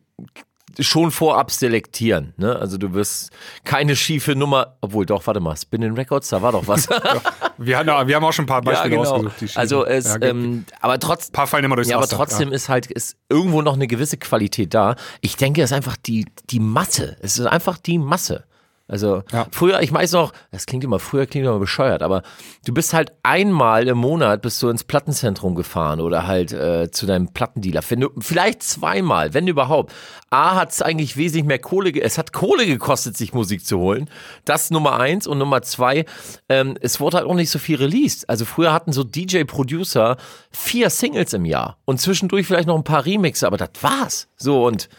schon 0.79 1.09
vorab 1.09 1.49
selektieren. 1.49 2.35
Ne? 2.37 2.55
Also 2.55 2.77
du 2.77 2.93
wirst 2.93 3.31
keine 3.63 3.95
schiefe 3.95 4.35
Nummer, 4.35 4.77
obwohl 4.81 5.07
doch, 5.07 5.25
warte 5.25 5.39
mal, 5.39 5.57
Spinning 5.57 5.95
Records, 5.95 6.29
da 6.29 6.43
war 6.43 6.51
doch 6.51 6.67
was. 6.67 6.87
wir, 7.57 7.79
haben, 7.79 8.07
wir 8.07 8.15
haben 8.15 8.23
auch 8.23 8.31
schon 8.31 8.43
ein 8.43 8.47
paar 8.47 8.63
ja, 8.63 8.71
Beispiele 8.71 8.97
genau. 8.97 9.09
ausgesucht. 9.09 9.57
Also 9.57 9.87
es, 9.87 10.05
ja, 10.05 10.21
ähm, 10.21 10.65
aber 10.81 10.99
trotz, 10.99 11.31
paar 11.31 11.47
fallen 11.47 11.65
immer 11.65 11.77
durchs 11.77 11.89
ja, 11.89 11.97
aber 11.97 12.07
trotzdem 12.07 12.51
ist 12.51 12.69
halt 12.69 12.85
ist 12.85 13.17
irgendwo 13.27 13.63
noch 13.63 13.73
eine 13.73 13.87
gewisse 13.87 14.17
Qualität 14.17 14.75
da. 14.75 14.97
Ich 15.21 15.35
denke, 15.35 15.63
es 15.63 15.71
ist 15.71 15.75
einfach 15.75 15.97
die 15.97 16.27
die 16.51 16.59
Masse. 16.59 17.17
Es 17.21 17.39
ist 17.39 17.47
einfach 17.47 17.79
die 17.79 17.97
Masse. 17.97 18.45
Also 18.89 19.23
Ja. 19.31 19.47
früher, 19.51 19.81
ich 19.81 19.93
weiß 19.93 20.13
noch, 20.13 20.33
das 20.51 20.65
klingt 20.65 20.83
immer, 20.83 20.99
früher 20.99 21.25
klingt 21.25 21.45
immer 21.45 21.59
bescheuert, 21.59 22.01
aber 22.01 22.23
du 22.65 22.73
bist 22.73 22.93
halt 22.93 23.13
einmal 23.23 23.87
im 23.87 23.97
Monat 23.99 24.41
bist 24.41 24.61
du 24.61 24.69
ins 24.69 24.83
Plattenzentrum 24.83 25.55
gefahren 25.55 26.01
oder 26.01 26.27
halt 26.27 26.51
äh, 26.51 26.89
zu 26.91 27.05
deinem 27.05 27.31
Plattendealer. 27.31 27.81
Wenn 27.87 28.01
du, 28.01 28.09
vielleicht 28.19 28.63
zweimal, 28.63 29.33
wenn 29.33 29.47
überhaupt. 29.47 29.93
A 30.31 30.55
hat 30.55 30.71
es 30.71 30.81
eigentlich 30.81 31.17
wesentlich 31.17 31.45
mehr 31.45 31.59
Kohle, 31.59 31.91
es 32.01 32.17
hat 32.17 32.33
Kohle 32.33 32.65
gekostet, 32.67 33.15
sich 33.17 33.33
Musik 33.33 33.65
zu 33.65 33.79
holen. 33.79 34.09
Das 34.45 34.69
Nummer 34.71 34.99
eins 34.99 35.25
und 35.27 35.37
Nummer 35.39 35.61
zwei, 35.61 36.05
ähm, 36.49 36.77
es 36.81 36.99
wurde 36.99 37.17
halt 37.17 37.27
auch 37.27 37.33
nicht 37.35 37.49
so 37.49 37.57
viel 37.59 37.77
released. 37.77 38.29
Also 38.29 38.45
früher 38.45 38.73
hatten 38.73 38.91
so 38.91 39.03
DJ-Producer 39.03 40.17
vier 40.51 40.89
Singles 40.89 41.33
im 41.33 41.45
Jahr 41.45 41.77
und 41.85 41.99
zwischendurch 41.99 42.45
vielleicht 42.47 42.67
noch 42.67 42.75
ein 42.77 42.83
paar 42.83 43.05
Remixe, 43.05 43.47
aber 43.47 43.57
das 43.57 43.69
war's. 43.81 44.27
So 44.37 44.65
und 44.65 44.89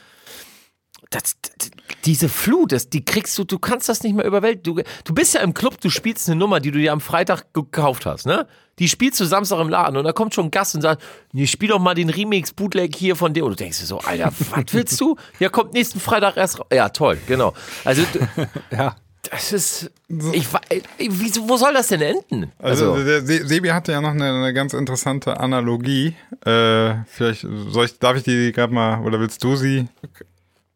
das, 1.11 1.37
das, 1.59 1.71
diese 2.05 2.29
Flut, 2.29 2.73
das, 2.73 2.89
die 2.89 3.05
kriegst 3.05 3.37
du, 3.39 3.45
du 3.45 3.59
kannst 3.59 3.89
das 3.89 4.03
nicht 4.03 4.15
mehr 4.15 4.25
überwältigen. 4.25 4.77
Du, 4.77 4.83
du 5.05 5.15
bist 5.15 5.35
ja 5.35 5.41
im 5.41 5.55
Club, 5.55 5.81
du 5.81 5.91
spielst 5.91 6.29
eine 6.29 6.37
Nummer, 6.37 6.61
die 6.61 6.71
du 6.71 6.79
dir 6.79 6.93
am 6.93 7.01
Freitag 7.01 7.53
gekauft 7.53 8.07
hast, 8.07 8.27
ne? 8.27 8.47
Die 8.79 8.89
spielst 8.89 9.21
du 9.21 9.27
Samstag 9.27 9.61
im 9.61 9.69
Laden 9.69 9.99
und 9.99 10.05
da 10.05 10.13
kommt 10.13 10.35
schon 10.35 10.47
ein 10.47 10.51
Gast 10.51 10.75
und 10.75 10.81
sagt, 10.81 11.03
nee, 11.33 11.47
spiel 11.47 11.69
doch 11.69 11.79
mal 11.79 11.95
den 11.95 12.09
Remix 12.09 12.53
Bootleg 12.53 12.97
hier 12.97 13.15
von 13.15 13.35
dem. 13.35 13.45
Und 13.45 13.51
du 13.51 13.57
denkst 13.57 13.79
dir 13.81 13.85
so, 13.87 13.99
Alter, 13.99 14.33
was 14.51 14.65
willst 14.73 14.99
du? 15.01 15.17
Ja, 15.39 15.51
kommt 15.51 15.75
nächsten 15.75 16.01
Freitag 16.01 16.39
erst 16.39 16.59
raus. 16.61 16.67
Ja, 16.73 16.89
toll, 16.89 17.19
genau. 17.27 17.53
Also, 17.85 18.03
du- 18.11 18.47
ja. 18.75 18.97
das 19.31 19.53
ist, 19.53 19.91
ich, 20.33 20.47
ey, 20.71 20.83
wieso, 21.11 21.47
wo 21.47 21.59
soll 21.59 21.75
das 21.75 21.89
denn 21.89 22.01
enden? 22.01 22.53
Also, 22.59 22.97
der 23.05 23.21
Se- 23.21 23.47
Sebi 23.47 23.69
hatte 23.69 23.93
ja 23.93 24.01
noch 24.01 24.13
eine, 24.13 24.33
eine 24.33 24.55
ganz 24.55 24.73
interessante 24.73 25.39
Analogie. 25.39 26.17
Äh, 26.47 26.95
vielleicht 27.07 27.43
soll 27.69 27.85
ich, 27.85 27.99
darf 27.99 28.17
ich 28.17 28.23
die 28.23 28.51
gerade 28.53 28.73
mal, 28.73 29.05
oder 29.05 29.21
willst 29.21 29.45
du 29.45 29.57
sie 29.57 29.89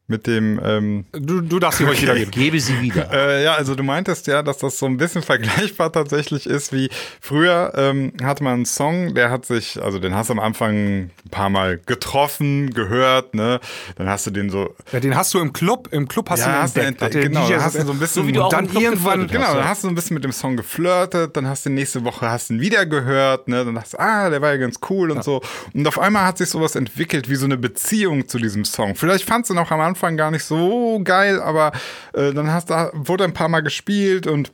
mit 0.06 0.26
dem 0.26 0.60
ähm, 0.62 1.04
Du, 1.12 1.40
du 1.40 1.58
darfst 1.58 1.78
sie 1.78 1.84
ruhig 1.84 2.02
wiedergeben. 2.02 2.30
Gebe 2.30 2.60
sie 2.60 2.80
wieder. 2.82 3.10
Äh, 3.14 3.44
ja, 3.44 3.54
also 3.54 3.74
du 3.74 3.82
meintest 3.82 4.26
ja, 4.26 4.42
dass 4.42 4.58
das 4.58 4.78
so 4.78 4.86
ein 4.86 4.96
bisschen 4.96 5.22
vergleichbar 5.22 5.90
tatsächlich 5.92 6.46
ist 6.46 6.72
wie 6.72 6.90
früher 7.20 7.72
ähm, 7.76 8.12
hatte 8.22 8.42
man 8.44 8.54
einen 8.54 8.64
Song, 8.66 9.14
der 9.14 9.30
hat 9.30 9.46
sich, 9.46 9.80
also 9.82 9.98
den 9.98 10.14
hast 10.14 10.28
du 10.28 10.32
am 10.34 10.40
Anfang 10.40 10.74
ein 10.74 11.10
paar 11.30 11.48
Mal 11.48 11.78
getroffen, 11.86 12.70
gehört, 12.74 13.34
ne? 13.34 13.60
Dann 13.96 14.08
hast 14.08 14.26
du 14.26 14.30
den 14.30 14.50
so, 14.50 14.74
Ja, 14.92 15.00
den 15.00 15.16
hast 15.16 15.32
du 15.32 15.38
im 15.40 15.52
Club, 15.52 15.88
im 15.92 16.06
Club 16.08 16.28
hast 16.30 16.44
du 16.44 16.50
ihn 16.50 16.54
hast 16.56 16.76
du 16.76 16.80
entdeckt. 16.80 17.14
entdeckt, 17.14 17.32
genau, 17.32 17.46
DJ 17.46 17.54
hast 17.54 17.76
du 17.76 17.80
so- 17.80 17.86
so 17.86 17.92
ein 17.92 17.98
bisschen, 17.98 18.22
So 18.22 18.28
wie 18.28 18.32
du 18.32 18.42
auch 18.42 18.48
dann 18.50 18.68
irgendwann, 18.68 19.26
Genau, 19.28 19.44
hast, 19.44 19.52
dann 19.54 19.58
ja. 19.62 19.68
hast 19.68 19.84
du 19.84 19.88
ein 19.88 19.94
bisschen 19.94 20.14
mit 20.14 20.24
dem 20.24 20.32
Song 20.32 20.56
geflirtet, 20.56 21.36
dann 21.36 21.46
hast 21.48 21.64
du 21.66 21.70
nächste 21.70 22.04
Woche 22.04 22.28
hast 22.30 22.50
du 22.50 22.54
ihn 22.54 22.60
wieder 22.60 22.84
gehört, 22.84 23.48
ne? 23.48 23.64
Dann 23.64 23.74
dachtest 23.74 23.94
du, 23.94 24.00
ah, 24.00 24.28
der 24.28 24.42
war 24.42 24.50
ja 24.50 24.56
ganz 24.58 24.76
cool 24.90 25.10
und 25.12 25.24
so. 25.24 25.40
Und 25.72 25.86
auf 25.88 25.98
einmal 25.98 26.26
hat 26.26 26.38
sich 26.38 26.50
sowas 26.50 26.74
entwickelt 26.76 27.28
wie 27.30 27.36
so 27.36 27.46
eine 27.46 27.56
Beziehung 27.56 28.28
zu 28.28 28.38
diesem 28.38 28.64
Song. 28.64 28.94
Vielleicht 28.96 29.24
fandst 29.24 29.50
du 29.50 29.54
auch 29.58 29.70
am 29.70 29.80
Anfang 29.80 29.93
gar 30.16 30.30
nicht 30.30 30.44
so 30.44 31.00
geil, 31.04 31.40
aber 31.40 31.72
äh, 32.12 32.32
dann 32.32 32.52
hast 32.52 32.70
du, 32.70 32.74
wurde 32.94 33.24
ein 33.24 33.34
paar 33.34 33.48
Mal 33.48 33.60
gespielt 33.62 34.26
und 34.26 34.52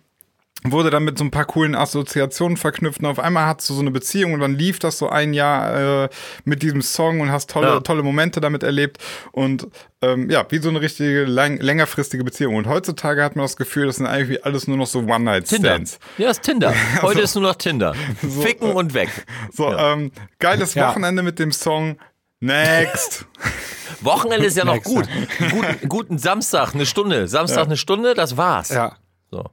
wurde 0.62 0.90
dann 0.90 1.04
mit 1.04 1.16
so 1.16 1.24
ein 1.24 1.30
paar 1.30 1.46
coolen 1.46 1.74
Assoziationen 1.74 2.58
verknüpft 2.58 3.00
und 3.00 3.06
auf 3.06 3.18
einmal 3.18 3.46
hast 3.46 3.70
du 3.70 3.72
so 3.72 3.80
eine 3.80 3.90
Beziehung 3.90 4.34
und 4.34 4.40
dann 4.40 4.54
lief 4.56 4.78
das 4.78 4.98
so 4.98 5.08
ein 5.08 5.32
Jahr 5.32 6.04
äh, 6.04 6.08
mit 6.44 6.60
diesem 6.62 6.82
Song 6.82 7.20
und 7.22 7.32
hast 7.32 7.48
tolle, 7.48 7.68
Ja. 7.68 7.80
tolle 7.80 8.02
Momente 8.02 8.42
damit 8.42 8.62
erlebt 8.62 8.98
und 9.32 9.68
ähm, 10.02 10.28
ja, 10.28 10.44
wie 10.50 10.58
so 10.58 10.68
eine 10.68 10.82
richtige 10.82 11.24
lang, 11.24 11.58
längerfristige 11.60 12.24
Beziehung. 12.24 12.56
Und 12.56 12.66
heutzutage 12.66 13.24
hat 13.24 13.36
man 13.36 13.44
das 13.46 13.56
Gefühl, 13.56 13.86
das 13.86 13.96
sind 13.96 14.06
eigentlich 14.06 14.44
alles 14.44 14.68
nur 14.68 14.76
noch 14.76 14.86
so 14.86 14.98
Tinder. 15.00 15.14
One-Night-Stands. 15.14 15.98
Ja, 16.18 16.28
ist 16.30 16.42
Tinder. 16.42 16.74
Heute 17.00 17.20
ist 17.22 17.34
nur 17.36 17.44
noch 17.44 17.54
Tinder. 17.54 17.94
Ficken 18.42 18.72
und 18.72 18.92
weg. 18.92 19.08
So, 19.50 19.72
ähm, 19.74 20.12
geiles 20.40 20.74
Ja. 20.74 20.88
Wochenende 20.90 21.22
mit 21.22 21.38
dem 21.38 21.52
Song 21.52 21.96
Next. 22.40 23.24
Wochenende 24.00 24.46
ist 24.46 24.56
ja 24.56 24.64
noch 24.64 24.82
gut. 24.82 25.08
Guten, 25.50 25.88
guten 25.88 26.18
Samstag, 26.18 26.74
eine 26.74 26.86
Stunde. 26.86 27.28
Samstag 27.28 27.66
eine 27.66 27.76
Stunde, 27.76 28.14
das 28.14 28.36
war's. 28.36 28.70
Ja. 28.70 28.96
So. 29.30 29.44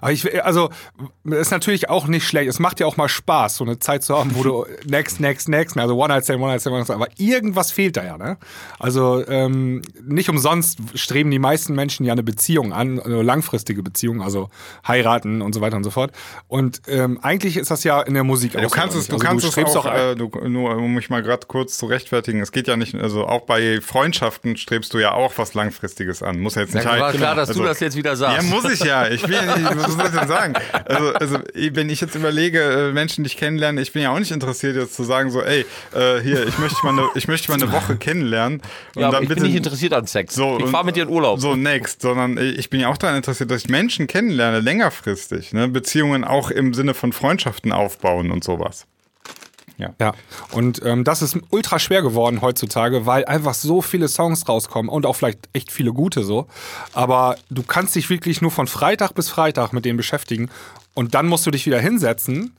Aber 0.00 0.12
ich, 0.12 0.44
also, 0.44 0.70
ist 1.24 1.50
natürlich 1.50 1.88
auch 1.88 2.06
nicht 2.06 2.26
schlecht. 2.26 2.48
Es 2.48 2.58
macht 2.58 2.80
ja 2.80 2.86
auch 2.86 2.96
mal 2.96 3.08
Spaß, 3.08 3.56
so 3.56 3.64
eine 3.64 3.78
Zeit 3.78 4.02
zu 4.02 4.16
haben, 4.16 4.34
wo 4.34 4.42
du 4.42 4.66
next, 4.86 5.20
next, 5.20 5.48
next, 5.48 5.76
also 5.78 5.96
One 5.96 6.08
Night 6.08 6.24
Stand, 6.24 6.40
One 6.40 6.52
Night 6.52 6.60
Stand, 6.60 6.72
One 6.72 6.80
Night 6.80 6.86
Stand, 6.86 7.02
aber 7.02 7.10
irgendwas 7.18 7.70
fehlt 7.72 7.96
da 7.96 8.04
ja, 8.04 8.18
ne? 8.18 8.36
Also, 8.78 9.26
ähm, 9.26 9.82
nicht 10.02 10.28
umsonst 10.28 10.78
streben 10.94 11.30
die 11.30 11.38
meisten 11.38 11.74
Menschen 11.74 12.04
ja 12.04 12.12
eine 12.12 12.22
Beziehung 12.22 12.72
an, 12.72 13.00
eine 13.00 13.22
langfristige 13.22 13.82
Beziehung, 13.82 14.22
also 14.22 14.50
heiraten 14.86 15.42
und 15.42 15.54
so 15.54 15.60
weiter 15.60 15.76
und 15.76 15.84
so 15.84 15.90
fort. 15.90 16.12
Und 16.48 16.82
ähm, 16.88 17.18
eigentlich 17.22 17.56
ist 17.56 17.70
das 17.70 17.84
ja 17.84 18.00
in 18.02 18.14
der 18.14 18.24
Musik 18.24 18.52
Du 18.52 18.58
auch 18.58 18.70
kannst 18.70 18.94
so 18.94 18.98
es, 19.00 19.06
du 19.08 19.14
also, 19.14 19.26
kannst 19.26 19.44
es 19.44 19.52
strebst 19.52 19.76
auch, 19.76 19.86
äh, 19.86 20.14
du, 20.14 20.28
nur 20.48 20.76
um 20.76 20.94
mich 20.94 21.10
mal 21.10 21.22
gerade 21.22 21.46
kurz 21.46 21.78
zu 21.78 21.86
rechtfertigen. 21.86 22.40
Es 22.40 22.52
geht 22.52 22.68
ja 22.68 22.76
nicht, 22.76 22.94
also 22.94 23.26
auch 23.26 23.42
bei 23.42 23.80
Freundschaften 23.80 24.56
strebst 24.56 24.92
du 24.94 24.98
ja 24.98 25.12
auch 25.12 25.32
was 25.36 25.54
Langfristiges 25.54 26.22
an. 26.22 26.40
Muss 26.40 26.54
ja 26.56 26.62
jetzt 26.62 26.74
nicht 26.74 26.84
Ja, 26.84 26.98
war 26.98 27.10
heißen- 27.10 27.16
klar, 27.16 27.34
dass 27.34 27.48
also, 27.48 27.62
du 27.62 27.66
das 27.68 27.80
jetzt 27.80 27.96
wieder 27.96 28.16
sagst. 28.16 28.48
Ja, 28.48 28.54
muss 28.54 28.70
ich 28.70 28.80
ja. 28.80 29.08
Ich 29.08 29.26
will, 29.26 29.34
ja 29.61 29.61
nicht- 29.62 29.76
was 29.76 29.92
soll 29.94 30.06
ich 30.06 30.18
denn 30.18 30.28
sagen? 30.28 30.54
Also, 30.84 31.12
also, 31.14 31.38
wenn 31.72 31.90
ich 31.90 32.00
jetzt 32.00 32.14
überlege, 32.14 32.60
äh, 32.60 32.92
Menschen, 32.92 33.24
die 33.24 33.28
ich 33.28 33.36
kennenlerne, 33.36 33.80
ich 33.80 33.92
bin 33.92 34.02
ja 34.02 34.10
auch 34.12 34.18
nicht 34.18 34.30
interessiert, 34.30 34.76
jetzt 34.76 34.94
zu 34.94 35.04
sagen, 35.04 35.30
so, 35.30 35.42
ey, 35.42 35.64
äh, 35.94 36.20
hier, 36.22 36.46
ich 36.46 36.58
möchte 36.58 36.78
mal 36.84 36.90
eine, 36.92 37.08
ich 37.14 37.28
möchte 37.28 37.50
mal 37.50 37.62
eine 37.62 37.72
Woche 37.72 37.96
kennenlernen. 37.96 38.60
Und 38.94 39.02
ja, 39.02 39.10
dann 39.10 39.22
ich 39.22 39.28
bitte, 39.28 39.40
bin 39.40 39.50
nicht 39.50 39.56
interessiert 39.58 39.92
an 39.92 40.06
Sex. 40.06 40.34
so, 40.34 40.58
ich 40.58 40.66
fahre 40.70 40.84
mit 40.84 40.96
dir 40.96 41.04
in 41.04 41.08
Urlaub. 41.08 41.40
So, 41.40 41.54
next. 41.56 42.02
Sondern 42.02 42.36
ich 42.38 42.70
bin 42.70 42.80
ja 42.80 42.88
auch 42.88 42.96
daran 42.98 43.16
interessiert, 43.16 43.50
dass 43.50 43.64
ich 43.64 43.68
Menschen 43.70 44.06
kennenlerne, 44.06 44.60
längerfristig. 44.60 45.52
Ne? 45.52 45.68
Beziehungen 45.68 46.24
auch 46.24 46.50
im 46.50 46.74
Sinne 46.74 46.94
von 46.94 47.12
Freundschaften 47.12 47.72
aufbauen 47.72 48.30
und 48.30 48.44
sowas. 48.44 48.86
Ja, 50.00 50.14
und 50.52 50.80
ähm, 50.84 51.04
das 51.04 51.22
ist 51.22 51.38
ultra 51.50 51.78
schwer 51.78 52.02
geworden 52.02 52.40
heutzutage, 52.40 53.06
weil 53.06 53.24
einfach 53.24 53.54
so 53.54 53.82
viele 53.82 54.08
Songs 54.08 54.48
rauskommen 54.48 54.88
und 54.88 55.06
auch 55.06 55.14
vielleicht 55.14 55.48
echt 55.52 55.72
viele 55.72 55.92
gute 55.92 56.24
so. 56.24 56.46
Aber 56.92 57.36
du 57.50 57.62
kannst 57.62 57.94
dich 57.94 58.08
wirklich 58.10 58.40
nur 58.40 58.50
von 58.50 58.66
Freitag 58.66 59.12
bis 59.12 59.28
Freitag 59.28 59.72
mit 59.72 59.84
denen 59.84 59.96
beschäftigen 59.96 60.50
und 60.94 61.14
dann 61.14 61.26
musst 61.26 61.46
du 61.46 61.50
dich 61.50 61.66
wieder 61.66 61.80
hinsetzen 61.80 62.52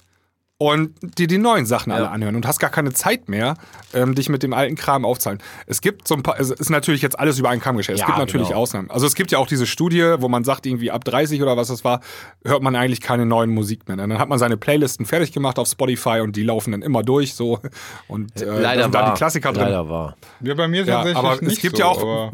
und 0.72 0.92
dir 1.20 1.28
die 1.28 1.38
neuen 1.38 1.66
Sachen 1.66 1.92
alle 1.92 2.10
anhören 2.10 2.36
und 2.36 2.48
hast 2.48 2.60
gar 2.60 2.70
keine 2.70 2.94
Zeit 2.94 3.28
mehr, 3.28 3.56
ähm, 3.94 4.16
dich 4.16 4.30
mit 4.30 4.44
dem 4.44 4.54
alten 4.54 4.76
Kram 4.76 5.04
aufzahlen. 5.04 5.40
Es 5.68 5.82
gibt 5.82 6.08
so 6.08 6.16
ein 6.16 6.24
paar, 6.24 6.40
es 6.40 6.52
ist 6.52 6.70
natürlich 6.70 7.02
jetzt 7.02 7.20
alles 7.20 7.38
über 7.40 7.50
einen 7.50 7.62
Kamm 7.62 7.76
geschert. 7.78 7.96
Es 7.96 8.00
Ja, 8.02 8.06
gibt 8.08 8.18
natürlich 8.18 8.48
genau. 8.48 8.60
Ausnahmen. 8.62 8.90
Also 8.90 9.06
es 9.06 9.16
gibt 9.16 9.32
ja 9.32 9.38
auch 9.40 9.48
diese 9.48 9.66
Studie, 9.66 10.16
wo 10.20 10.30
man 10.30 10.44
sagt, 10.44 10.66
irgendwie 10.66 10.90
ab 10.92 11.04
30 11.04 11.42
oder 11.42 11.58
was 11.58 11.68
das 11.68 11.84
war, 11.84 12.00
hört 12.46 12.64
man 12.64 12.76
eigentlich 12.76 13.02
keine 13.02 13.26
neuen 13.26 13.50
Musik 13.50 13.88
mehr. 13.88 13.98
Dann 13.98 14.18
hat 14.18 14.30
man 14.30 14.40
seine 14.40 14.56
Playlisten 14.58 15.06
fertig 15.06 15.32
gemacht 15.34 15.60
auf 15.60 15.68
Spotify 15.68 16.22
und 16.22 16.36
die 16.36 16.44
laufen 16.44 16.72
dann 16.72 16.82
immer 16.82 17.04
durch 17.04 17.34
so. 17.36 17.60
Und 18.08 18.42
äh, 18.42 18.46
da 18.46 18.60
Leider 18.60 18.84
sind 18.84 18.94
war. 18.94 19.02
da 19.04 19.12
die 19.12 19.18
Klassiker 19.18 19.52
drin. 19.52 19.64
Leider 19.66 19.90
war. 19.90 20.16
Ja, 20.42 20.54
bei 20.54 20.68
mir 20.68 20.84
Ja, 20.86 20.96
tatsächlich 21.04 21.18
aber 21.18 21.42
nicht 21.42 21.58
es 21.58 21.60
gibt 21.62 21.78
so, 21.78 21.84
ja 21.84 21.90
auch. 21.90 22.32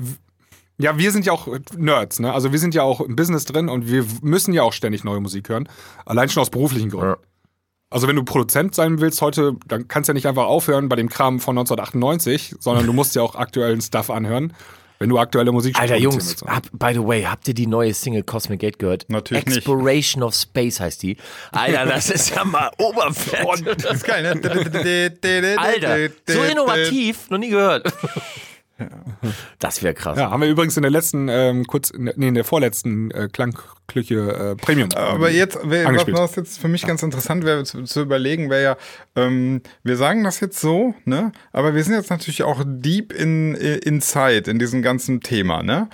Ja, 0.81 0.97
wir 0.97 1.11
sind 1.11 1.25
ja 1.25 1.33
auch 1.33 1.47
Nerds, 1.75 2.19
ne? 2.21 2.31
Also 2.33 2.53
wir 2.53 2.59
sind 2.59 2.73
ja 2.73 2.83
auch 2.83 3.01
im 3.01 3.15
Business 3.17 3.43
drin 3.43 3.67
und 3.67 3.91
wir 3.91 4.05
müssen 4.21 4.53
ja 4.53 4.63
auch 4.63 4.71
ständig 4.71 5.03
neue 5.03 5.19
Musik 5.19 5.49
hören. 5.49 5.67
Allein 6.05 6.29
schon 6.29 6.39
aus 6.41 6.49
beruflichen 6.49 6.89
Gründen. 6.89 7.07
Ja. 7.09 7.17
Also 7.91 8.07
wenn 8.07 8.15
du 8.15 8.23
Produzent 8.23 8.75
sein 8.75 9.01
willst 9.01 9.21
heute, 9.21 9.55
dann 9.67 9.87
kannst 9.87 10.07
du 10.07 10.11
ja 10.11 10.13
nicht 10.13 10.27
einfach 10.27 10.45
aufhören 10.45 10.89
bei 10.89 10.95
dem 10.95 11.09
Kram 11.09 11.39
von 11.39 11.57
1998, 11.57 12.55
sondern 12.59 12.85
du 12.85 12.93
musst 12.93 13.15
ja 13.15 13.23
auch 13.23 13.35
aktuellen 13.35 13.81
Stuff 13.81 14.11
anhören. 14.11 14.53
wenn 14.99 15.09
du 15.09 15.17
aktuelle 15.17 15.51
Musik 15.51 15.79
Alter 15.79 15.95
produzieren 15.95 16.13
Jungs, 16.13 16.43
hab, 16.45 16.67
by 16.73 16.93
the 16.93 16.99
way, 16.99 17.23
habt 17.23 17.47
ihr 17.47 17.55
die 17.55 17.65
neue 17.65 17.93
Single 17.93 18.21
Cosmic 18.21 18.59
Gate 18.59 18.77
gehört? 18.77 19.05
Natürlich 19.07 19.45
nicht. 19.45 19.57
Exploration 19.57 20.21
of 20.21 20.35
Space 20.35 20.79
heißt 20.79 21.01
die. 21.01 21.17
Alter, 21.51 21.85
das 21.87 22.11
ist 22.11 22.35
ja 22.35 22.43
mal 22.43 22.69
oberfett. 22.77 23.83
Das 23.83 23.95
ist 23.95 24.03
geil, 24.03 24.21
ne? 24.21 24.39
Alter, 25.57 26.13
so 26.27 26.43
innovativ, 26.43 27.29
noch 27.31 27.39
nie 27.39 27.49
gehört. 27.49 27.91
Das 29.59 29.83
wäre 29.83 29.93
krass. 29.93 30.17
Ja, 30.17 30.31
haben 30.31 30.41
wir 30.41 30.49
übrigens 30.49 30.75
in 30.77 30.83
der 30.83 30.91
letzten, 30.91 31.27
ähm, 31.29 31.65
kurz, 31.67 31.89
in 31.89 32.05
der- 32.05 32.13
nee, 32.17 32.27
in 32.29 32.33
der 32.35 32.43
vorletzten 32.43 33.11
äh, 33.11 33.27
Klangküche 33.31 34.15
äh, 34.15 34.55
Premium. 34.55 34.89
Aber 34.95 35.29
jetzt, 35.31 35.57
wär- 35.69 35.85
was, 36.13 36.35
jetzt 36.35 36.59
für 36.59 36.67
mich 36.67 36.85
ganz 36.85 37.03
interessant 37.03 37.43
wäre 37.43 37.63
zu, 37.63 37.83
zu 37.83 38.01
überlegen, 38.01 38.49
wäre 38.49 38.63
ja, 38.63 38.77
ähm, 39.15 39.61
wir 39.83 39.97
sagen 39.97 40.23
das 40.23 40.39
jetzt 40.39 40.59
so, 40.59 40.93
ne? 41.05 41.31
Aber 41.51 41.75
wir 41.75 41.83
sind 41.83 41.93
jetzt 41.95 42.09
natürlich 42.09 42.43
auch 42.43 42.63
deep 42.65 43.11
in, 43.13 43.55
inside 43.55 44.49
in 44.49 44.59
diesem 44.59 44.81
ganzen 44.81 45.21
Thema, 45.21 45.63
ne? 45.63 45.89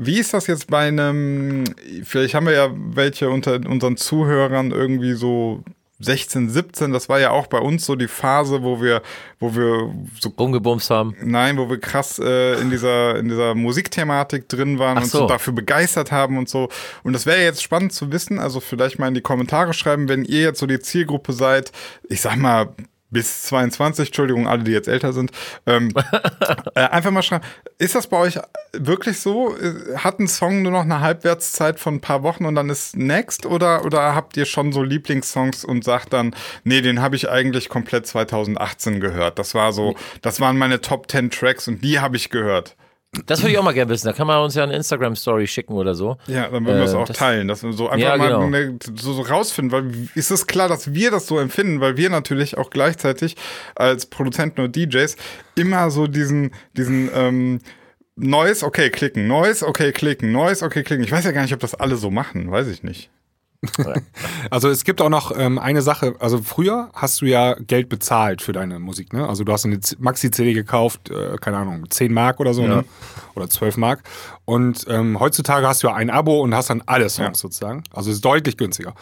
Wie 0.00 0.18
ist 0.20 0.32
das 0.32 0.46
jetzt 0.46 0.68
bei 0.68 0.86
einem, 0.86 1.64
vielleicht 2.04 2.34
haben 2.34 2.46
wir 2.46 2.52
ja 2.52 2.68
welche 2.72 3.30
unter 3.30 3.54
unseren 3.68 3.96
Zuhörern 3.96 4.70
irgendwie 4.70 5.14
so 5.14 5.64
16, 6.00 6.48
17, 6.48 6.92
das 6.92 7.08
war 7.08 7.18
ja 7.18 7.30
auch 7.30 7.48
bei 7.48 7.58
uns 7.58 7.84
so 7.84 7.96
die 7.96 8.06
Phase, 8.06 8.62
wo 8.62 8.80
wir, 8.80 9.02
wo 9.40 9.54
wir 9.56 9.92
so 10.20 10.28
Rumgebumst 10.28 10.90
haben. 10.90 11.16
Nein, 11.22 11.58
wo 11.58 11.68
wir 11.68 11.80
krass 11.80 12.20
äh, 12.20 12.60
in 12.60 12.70
dieser 12.70 13.16
in 13.16 13.28
dieser 13.28 13.54
Musikthematik 13.54 14.48
drin 14.48 14.78
waren 14.78 14.98
Ach 14.98 15.02
und 15.02 15.10
so. 15.10 15.18
so 15.20 15.26
dafür 15.26 15.52
begeistert 15.52 16.12
haben 16.12 16.38
und 16.38 16.48
so. 16.48 16.68
Und 17.02 17.14
das 17.14 17.26
wäre 17.26 17.42
jetzt 17.42 17.62
spannend 17.62 17.92
zu 17.92 18.12
wissen. 18.12 18.38
Also 18.38 18.60
vielleicht 18.60 18.98
mal 18.98 19.08
in 19.08 19.14
die 19.14 19.20
Kommentare 19.20 19.74
schreiben, 19.74 20.08
wenn 20.08 20.24
ihr 20.24 20.42
jetzt 20.42 20.60
so 20.60 20.66
die 20.66 20.78
Zielgruppe 20.78 21.32
seid. 21.32 21.72
Ich 22.08 22.20
sag 22.20 22.36
mal 22.36 22.74
bis 23.10 23.42
22, 23.44 24.08
Entschuldigung, 24.08 24.46
alle, 24.46 24.64
die 24.64 24.72
jetzt 24.72 24.88
älter 24.88 25.12
sind. 25.12 25.30
Ähm, 25.66 25.92
äh, 26.74 26.80
einfach 26.80 27.10
mal 27.10 27.22
schreiben. 27.22 27.44
Ist 27.78 27.94
das 27.94 28.06
bei 28.06 28.18
euch 28.18 28.38
wirklich 28.72 29.20
so? 29.20 29.56
Äh, 29.56 29.96
Hat 29.96 30.18
ein 30.18 30.28
Song 30.28 30.62
nur 30.62 30.72
noch 30.72 30.82
eine 30.82 31.00
Halbwertszeit 31.00 31.80
von 31.80 31.94
ein 31.94 32.00
paar 32.00 32.22
Wochen 32.22 32.44
und 32.44 32.54
dann 32.54 32.68
ist 32.68 32.96
next? 32.96 33.46
Oder, 33.46 33.84
oder 33.84 34.14
habt 34.14 34.36
ihr 34.36 34.44
schon 34.44 34.72
so 34.72 34.82
Lieblingssongs 34.82 35.64
und 35.64 35.84
sagt 35.84 36.12
dann, 36.12 36.34
nee, 36.64 36.80
den 36.80 37.00
habe 37.00 37.16
ich 37.16 37.28
eigentlich 37.30 37.68
komplett 37.68 38.06
2018 38.06 39.00
gehört. 39.00 39.38
Das 39.38 39.54
war 39.54 39.72
so, 39.72 39.94
das 40.22 40.40
waren 40.40 40.58
meine 40.58 40.80
Top 40.80 41.10
10 41.10 41.30
Tracks 41.30 41.68
und 41.68 41.82
die 41.82 42.00
habe 42.00 42.16
ich 42.16 42.30
gehört. 42.30 42.76
Das 43.26 43.40
würde 43.40 43.52
ich 43.52 43.58
auch 43.58 43.62
mal 43.64 43.72
gerne 43.72 43.90
wissen. 43.90 44.06
Da 44.06 44.12
kann 44.12 44.26
man 44.26 44.42
uns 44.44 44.54
ja 44.54 44.62
eine 44.64 44.76
Instagram-Story 44.76 45.46
schicken 45.46 45.72
oder 45.72 45.94
so. 45.94 46.18
Ja, 46.26 46.48
dann 46.48 46.64
würden 46.66 46.76
wir 46.78 46.84
es 46.84 46.92
Äh, 46.92 46.96
auch 46.96 47.06
das- 47.06 47.16
teilen, 47.16 47.48
dass 47.48 47.62
wir 47.62 47.72
so 47.72 47.88
einfach 47.88 48.06
Ja, 48.06 48.16
mal 48.18 48.28
genau. 48.28 48.48
ne, 48.50 48.78
so, 48.96 49.14
so 49.14 49.22
rausfinden, 49.22 49.72
weil 49.72 50.08
ist 50.14 50.30
es 50.30 50.46
klar, 50.46 50.68
dass 50.68 50.92
wir 50.92 51.10
das 51.10 51.26
so 51.26 51.38
empfinden, 51.38 51.80
weil 51.80 51.96
wir 51.96 52.10
natürlich 52.10 52.58
auch 52.58 52.68
gleichzeitig 52.68 53.36
als 53.74 54.06
Produzenten 54.06 54.60
und 54.60 54.76
DJs 54.76 55.16
immer 55.54 55.90
so 55.90 56.06
diesen, 56.06 56.50
diesen 56.76 57.10
ähm, 57.14 57.60
Noise, 58.16 58.66
okay, 58.66 58.90
klicken, 58.90 59.26
Noise, 59.26 59.66
okay, 59.66 59.92
klicken, 59.92 60.30
Noise, 60.32 60.64
okay, 60.64 60.82
klicken. 60.82 61.04
Ich 61.04 61.12
weiß 61.12 61.24
ja 61.24 61.32
gar 61.32 61.42
nicht, 61.42 61.54
ob 61.54 61.60
das 61.60 61.74
alle 61.74 61.96
so 61.96 62.10
machen, 62.10 62.50
weiß 62.50 62.66
ich 62.68 62.82
nicht. 62.82 63.10
Also 64.50 64.68
es 64.68 64.84
gibt 64.84 65.00
auch 65.00 65.08
noch 65.08 65.36
ähm, 65.36 65.58
eine 65.58 65.82
Sache, 65.82 66.14
also 66.20 66.38
früher 66.42 66.90
hast 66.94 67.20
du 67.20 67.26
ja 67.26 67.54
Geld 67.54 67.88
bezahlt 67.88 68.40
für 68.42 68.52
deine 68.52 68.78
Musik, 68.78 69.12
ne? 69.12 69.28
Also 69.28 69.44
du 69.44 69.52
hast 69.52 69.64
eine 69.66 69.78
Maxi-CD 69.98 70.52
gekauft, 70.54 71.10
äh, 71.10 71.36
keine 71.40 71.58
Ahnung, 71.58 71.90
10 71.90 72.12
Mark 72.12 72.40
oder 72.40 72.54
so, 72.54 72.62
ne? 72.66 72.84
Oder 73.34 73.50
12 73.50 73.76
Mark. 73.76 74.02
Und 74.44 74.84
ähm, 74.88 75.18
heutzutage 75.20 75.66
hast 75.66 75.82
du 75.82 75.88
ja 75.88 75.94
ein 75.94 76.10
Abo 76.10 76.40
und 76.40 76.54
hast 76.54 76.70
dann 76.70 76.82
alle 76.86 77.08
Songs 77.10 77.38
sozusagen. 77.38 77.82
Also 77.92 78.10
es 78.10 78.16
ist 78.16 78.24
deutlich 78.24 78.56
günstiger. 78.56 78.94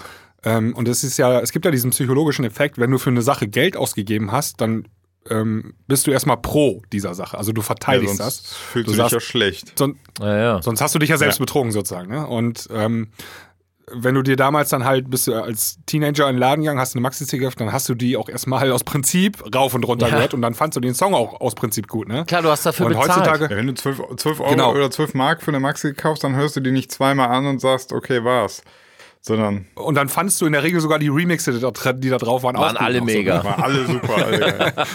Ähm, 0.43 0.75
und 0.75 0.89
es 0.89 1.05
ist 1.05 1.17
ja, 1.19 1.41
es 1.41 1.53
gibt 1.53 1.65
ja 1.65 1.71
diesen 1.71 1.91
psychologischen 1.91 2.45
Effekt, 2.45 2.79
wenn 2.79 2.91
du 2.91 2.99
für 2.99 3.11
eine 3.11 3.23
Sache 3.23 3.49
Geld 3.49 3.77
ausgegeben 3.77 4.33
hast, 4.33 4.61
dann 4.61 4.87
ähm, 5.29 5.75
bist 5.89 6.07
du 6.07 6.13
erstmal 6.13 6.37
pro 6.37 6.83
dieser 6.93 7.15
Sache. 7.15 7.37
Also 7.37 7.53
du 7.53 7.61
Ja, 7.61 7.67
verteidigst 7.67 8.17
sonst 8.19 8.45
das. 8.45 8.55
fühlst 8.55 8.89
du 8.89 8.93
du 8.93 8.97
dich 9.03 9.11
sagst, 9.11 9.13
ja 9.15 9.21
schlecht. 9.21 9.79
son 9.79 9.99
Ja, 10.21 10.37
ja. 10.39 10.63
Sonst 10.63 10.81
hast 10.81 10.95
du 10.95 10.99
dich 11.01 11.09
ja 11.11 11.17
selbst 11.17 11.41
betrogen 11.41 11.73
sozusagen. 11.73 12.11
Ne? 12.11 12.27
Und 12.27 12.69
ähm, 12.73 13.09
wenn 13.93 14.15
du 14.17 14.23
dir 14.23 14.35
damals 14.37 14.71
dann 14.71 14.85
halt, 14.85 15.09
bist 15.11 15.27
du 15.29 15.35
als 15.35 15.79
Teenager 15.87 16.29
in 16.29 16.35
den 16.37 16.41
Laden 16.41 16.63
gegangen, 16.63 16.81
hast 16.81 16.95
eine 16.97 17.03
Maxi-CD 17.03 17.39
gekauft, 17.39 17.61
dann 17.61 17.73
hast 17.73 17.89
du 17.89 17.95
die 17.95 18.17
auch 18.17 18.29
erstmal 18.29 18.71
aus 18.73 18.83
Prinzip 18.83 19.43
rauf 19.55 19.75
und 19.75 19.85
runter 19.85 20.09
Ja. 20.09 20.15
gehört 20.17 20.35
und 20.35 20.43
dann 20.43 20.55
fandst 20.55 20.77
du 20.77 20.81
den 20.81 20.95
Song 20.95 21.15
auch 21.15 21.41
aus 21.41 21.55
Prinzip 21.55 21.87
gut. 21.87 22.09
Ne? 22.09 22.25
Klar, 22.27 22.43
du 22.43 22.51
hast 22.51 22.67
dafür 22.67 22.87
und 22.87 22.93
bezahlt. 22.95 23.11
heutzutage, 23.31 23.45
Ja, 23.45 23.57
wenn 23.59 23.67
du 23.69 23.75
12, 23.75 24.01
12 24.17 24.41
Euro 24.41 24.51
Genau. 24.51 24.73
oder 24.73 24.91
12 24.91 25.15
Mark 25.15 25.43
für 25.43 25.53
eine 25.53 25.61
Maxi 25.61 25.95
kaufst, 25.95 26.25
dann 26.25 26.35
hörst 26.35 26.57
du 26.57 26.61
die 26.61 26.73
nicht 26.73 26.91
zweimal 26.91 27.29
an 27.29 27.47
und 27.47 27.61
sagst, 27.61 27.93
okay, 27.93 28.25
war's. 28.25 28.63
Sondern 29.21 29.67
und 29.75 29.95
dann 29.97 30.09
fandst 30.09 30.41
du 30.41 30.47
in 30.47 30.53
der 30.53 30.63
Regel 30.63 30.81
sogar 30.81 30.99
die 31.01 31.09
Remixe, 31.09 31.53
die 31.53 31.61
da, 31.61 31.71
die 31.93 32.11
da 32.11 32.19
drauf 32.19 32.43
waren, 32.45 32.57
Waren 32.57 32.77
auch 32.77 32.81
gut 32.81 32.87
alle 32.87 32.99
so, 33.01 33.05
mega. 33.05 33.39
ne? 33.39 33.45
war 33.45 33.63
alle 33.63 33.85
super. 33.87 34.17
Alle. 34.25 34.73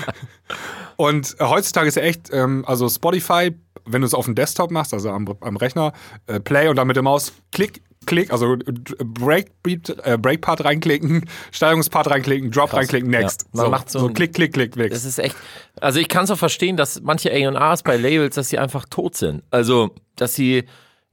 Und 0.96 1.36
äh, 1.40 1.46
heutzutage 1.46 1.88
ist 1.88 1.96
ja 1.96 2.04
echt, 2.04 2.30
ähm, 2.32 2.64
also 2.68 2.88
Spotify, 2.88 3.56
wenn 3.86 4.02
du 4.02 4.08
es 4.08 4.14
auf 4.14 4.26
dem 4.26 4.36
Desktop 4.36 4.72
machst, 4.72 4.94
also 4.94 5.10
am, 5.10 5.28
am 5.42 5.58
Rechner, 5.58 5.94
äh, 6.28 6.40
Play 6.40 6.68
und 6.68 6.76
dann 6.76 6.88
mit 6.88 6.96
der 6.96 7.04
Maus 7.04 7.34
Klick, 7.52 7.82
Klick, 8.06 8.32
also 8.32 8.54
äh, 8.54 8.58
Breakbeat, 9.04 9.96
äh, 10.04 10.18
Breakpart 10.18 10.66
reinklicken, 10.66 11.30
Steigerungspart 11.52 12.10
reinklicken, 12.10 12.50
Drop 12.50 12.74
reinklicken, 12.74 13.10
Next. 13.10 13.46
Ja, 13.54 13.62
man 13.62 13.72
macht 13.72 13.92
so 13.92 14.00
so 14.00 14.10
Klick, 14.10 14.34
Klick, 14.34 14.54
Klick, 14.54 14.72
Klick. 14.72 14.92
Das 14.92 15.06
ist 15.06 15.20
echt. 15.20 15.36
Also 15.80 16.00
ich 16.00 16.08
kann 16.08 16.24
es 16.24 16.32
auch 16.32 16.38
verstehen, 16.38 16.78
dass 16.78 17.02
manche 17.02 17.32
A&Rs 17.32 17.84
bei 17.84 17.98
Labels, 17.98 18.36
dass 18.36 18.50
sie 18.50 18.58
einfach 18.58 18.86
tot 18.90 19.16
sind. 19.16 19.44
Also, 19.52 19.96
dass 20.16 20.34
sie. 20.36 20.66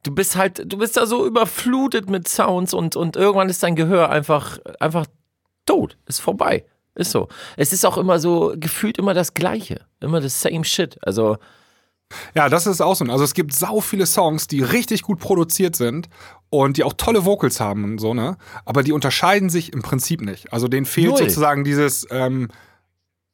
Du 0.05 0.15
bist 0.15 0.37
halt, 0.37 0.63
du 0.73 0.79
bist 0.79 0.97
da 0.97 1.07
so 1.07 1.27
überflutet 1.27 2.09
mit 2.09 2.29
Sounds 2.29 2.73
und, 2.73 2.95
und 2.97 3.17
irgendwann 3.17 3.49
ist 3.49 3.63
dein 3.63 3.75
Gehör 3.75 4.11
einfach, 4.11 4.59
einfach 4.79 5.07
tot. 5.67 5.99
Ist 6.07 6.21
vorbei. 6.21 6.65
Ist 6.95 7.11
so. 7.11 7.29
Es 7.57 7.73
ist 7.73 7.85
auch 7.85 7.99
immer 7.99 8.19
so, 8.19 8.55
gefühlt 8.57 8.97
immer 8.97 9.13
das 9.13 9.35
Gleiche. 9.35 9.81
Immer 10.01 10.21
das 10.21 10.41
same 10.41 10.65
shit. 10.65 10.99
Also, 11.03 11.37
Ja, 12.35 12.49
das 12.49 12.67
ist 12.67 12.81
auch 12.81 12.95
so. 12.97 13.05
Also 13.05 13.25
es 13.25 13.35
gibt 13.35 13.53
sau 13.55 13.81
viele 13.81 14.07
Songs, 14.07 14.47
die 14.47 14.63
richtig 14.63 15.03
gut 15.03 15.19
produziert 15.19 15.77
sind 15.77 16.09
und 16.51 16.77
die 16.79 16.85
auch 16.85 16.95
tolle 16.95 17.25
Vocals 17.25 17.61
haben 17.61 17.85
und 17.85 17.99
so, 17.99 18.15
ne? 18.15 18.37
Aber 18.65 18.83
die 18.83 18.93
unterscheiden 18.93 19.51
sich 19.51 19.73
im 19.73 19.83
Prinzip 19.83 20.21
nicht. 20.23 20.53
Also 20.53 20.69
denen 20.69 20.87
fehlt 20.87 21.09
Null. 21.09 21.19
sozusagen 21.19 21.65
dieses 21.65 22.07
ähm, 22.11 22.49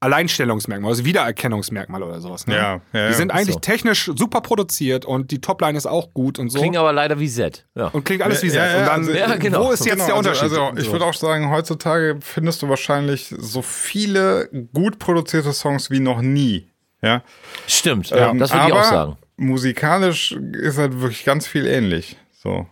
Alleinstellungsmerkmal, 0.01 0.91
also 0.91 1.05
Wiedererkennungsmerkmal 1.07 2.03
oder 2.03 2.21
sowas. 2.21 2.47
Ne? 2.47 2.55
Ja, 2.57 2.73
ja, 2.75 2.81
Die 2.93 2.99
ja. 2.99 3.13
sind 3.15 3.31
eigentlich 3.33 3.55
so. 3.55 3.61
technisch 3.61 4.11
super 4.15 4.43
produziert 4.43 5.07
und 5.07 5.31
die 5.31 5.41
Topline 5.41 5.79
ist 5.79 5.87
auch 5.87 6.13
gut 6.13 6.39
und 6.39 6.51
so. 6.51 6.59
klingt 6.59 6.77
aber 6.77 6.93
leider 6.93 7.19
wie 7.21 7.29
Z. 7.31 7.65
Ja. 7.75 7.87
und 7.87 8.05
klingt 8.05 8.23
alles 8.23 8.43
wie 8.43 8.49
Ja, 8.49 8.53
Set. 8.53 8.63
ja, 8.73 8.79
und 8.81 8.87
dann, 8.87 9.01
also- 9.01 9.13
Ja, 9.13 9.37
genau. 9.37 9.65
wo 9.67 9.71
ist 9.71 9.87
jetzt 9.87 9.95
Genau, 9.95 10.07
der 10.07 10.33
also- 10.33 10.45
Unterschied? 10.45 10.59
Also, 10.59 10.77
ich 10.83 10.93
würde 10.93 11.07
auch 11.07 11.15
sagen, 11.15 11.49
heutzutage 11.51 12.19
findest 12.21 12.61
du 12.61 12.69
wahrscheinlich 12.69 13.35
so 13.39 13.63
viele 13.63 14.51
gut 14.75 14.99
produzierte 14.99 15.53
Songs 15.55 15.91
wie 15.91 16.01
noch 16.01 16.21
nie. 16.21 16.69
Ja. 17.05 17.23
Stimmt, 17.67 18.11
Ähm, 18.15 18.39
das 18.39 18.53
würde 18.53 18.67
ich 18.69 18.73
auch 18.73 18.85
sagen. 18.85 19.17
Musikalisch 19.37 20.33
ist 20.33 20.79
halt 20.79 21.01
wirklich 21.01 21.25
ganz 21.25 21.47
viel 21.47 21.67
ähnlich. 21.67 22.17
So. 22.33 22.67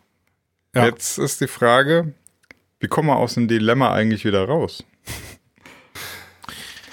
Ja. 0.74 0.86
Jetzt 0.86 1.18
ist 1.18 1.40
die 1.40 1.48
Frage, 1.48 2.14
wie 2.80 2.88
kommen 2.88 3.08
wir 3.08 3.16
aus 3.16 3.34
dem 3.34 3.48
Dilemma 3.48 3.92
eigentlich 3.92 4.24
wieder 4.24 4.44
raus? 4.46 4.84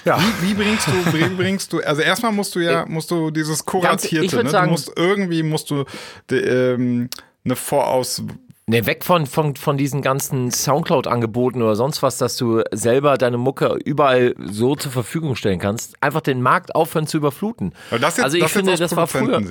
ja. 0.04 0.18
Wie 0.40 0.54
bringst 0.54 0.86
du, 0.86 0.92
wie 1.12 1.28
bringst 1.36 1.72
du, 1.72 1.80
also 1.80 2.02
erstmal 2.02 2.32
musst 2.32 2.54
du 2.54 2.60
ja, 2.60 2.84
musst 2.86 3.10
du 3.10 3.30
dieses 3.30 3.64
Kuratierte, 3.64 4.24
ich 4.26 4.32
würd 4.32 4.44
ne? 4.44 4.50
sagen- 4.50 4.66
du 4.66 4.72
musst 4.72 4.92
irgendwie, 4.96 5.42
musst 5.42 5.70
du 5.70 5.84
de, 6.30 6.74
ähm, 6.74 7.08
eine 7.44 7.56
Voraus, 7.56 8.22
Ne, 8.70 8.86
weg 8.86 9.04
von, 9.04 9.26
von, 9.26 9.56
von 9.56 9.76
diesen 9.76 10.00
ganzen 10.00 10.52
Soundcloud-Angeboten 10.52 11.60
oder 11.60 11.74
sonst 11.74 12.04
was, 12.04 12.18
dass 12.18 12.36
du 12.36 12.62
selber 12.70 13.18
deine 13.18 13.36
Mucke 13.36 13.76
überall 13.84 14.36
so 14.38 14.76
zur 14.76 14.92
Verfügung 14.92 15.34
stellen 15.34 15.58
kannst. 15.58 16.00
Einfach 16.00 16.20
den 16.20 16.40
Markt 16.40 16.76
aufhören 16.76 17.08
zu 17.08 17.16
überfluten. 17.16 17.72
Jetzt, 17.90 18.22
also 18.22 18.36
ich 18.36 18.46
finde, 18.46 18.76
das 18.76 18.94
war 18.94 19.08
früher. 19.08 19.42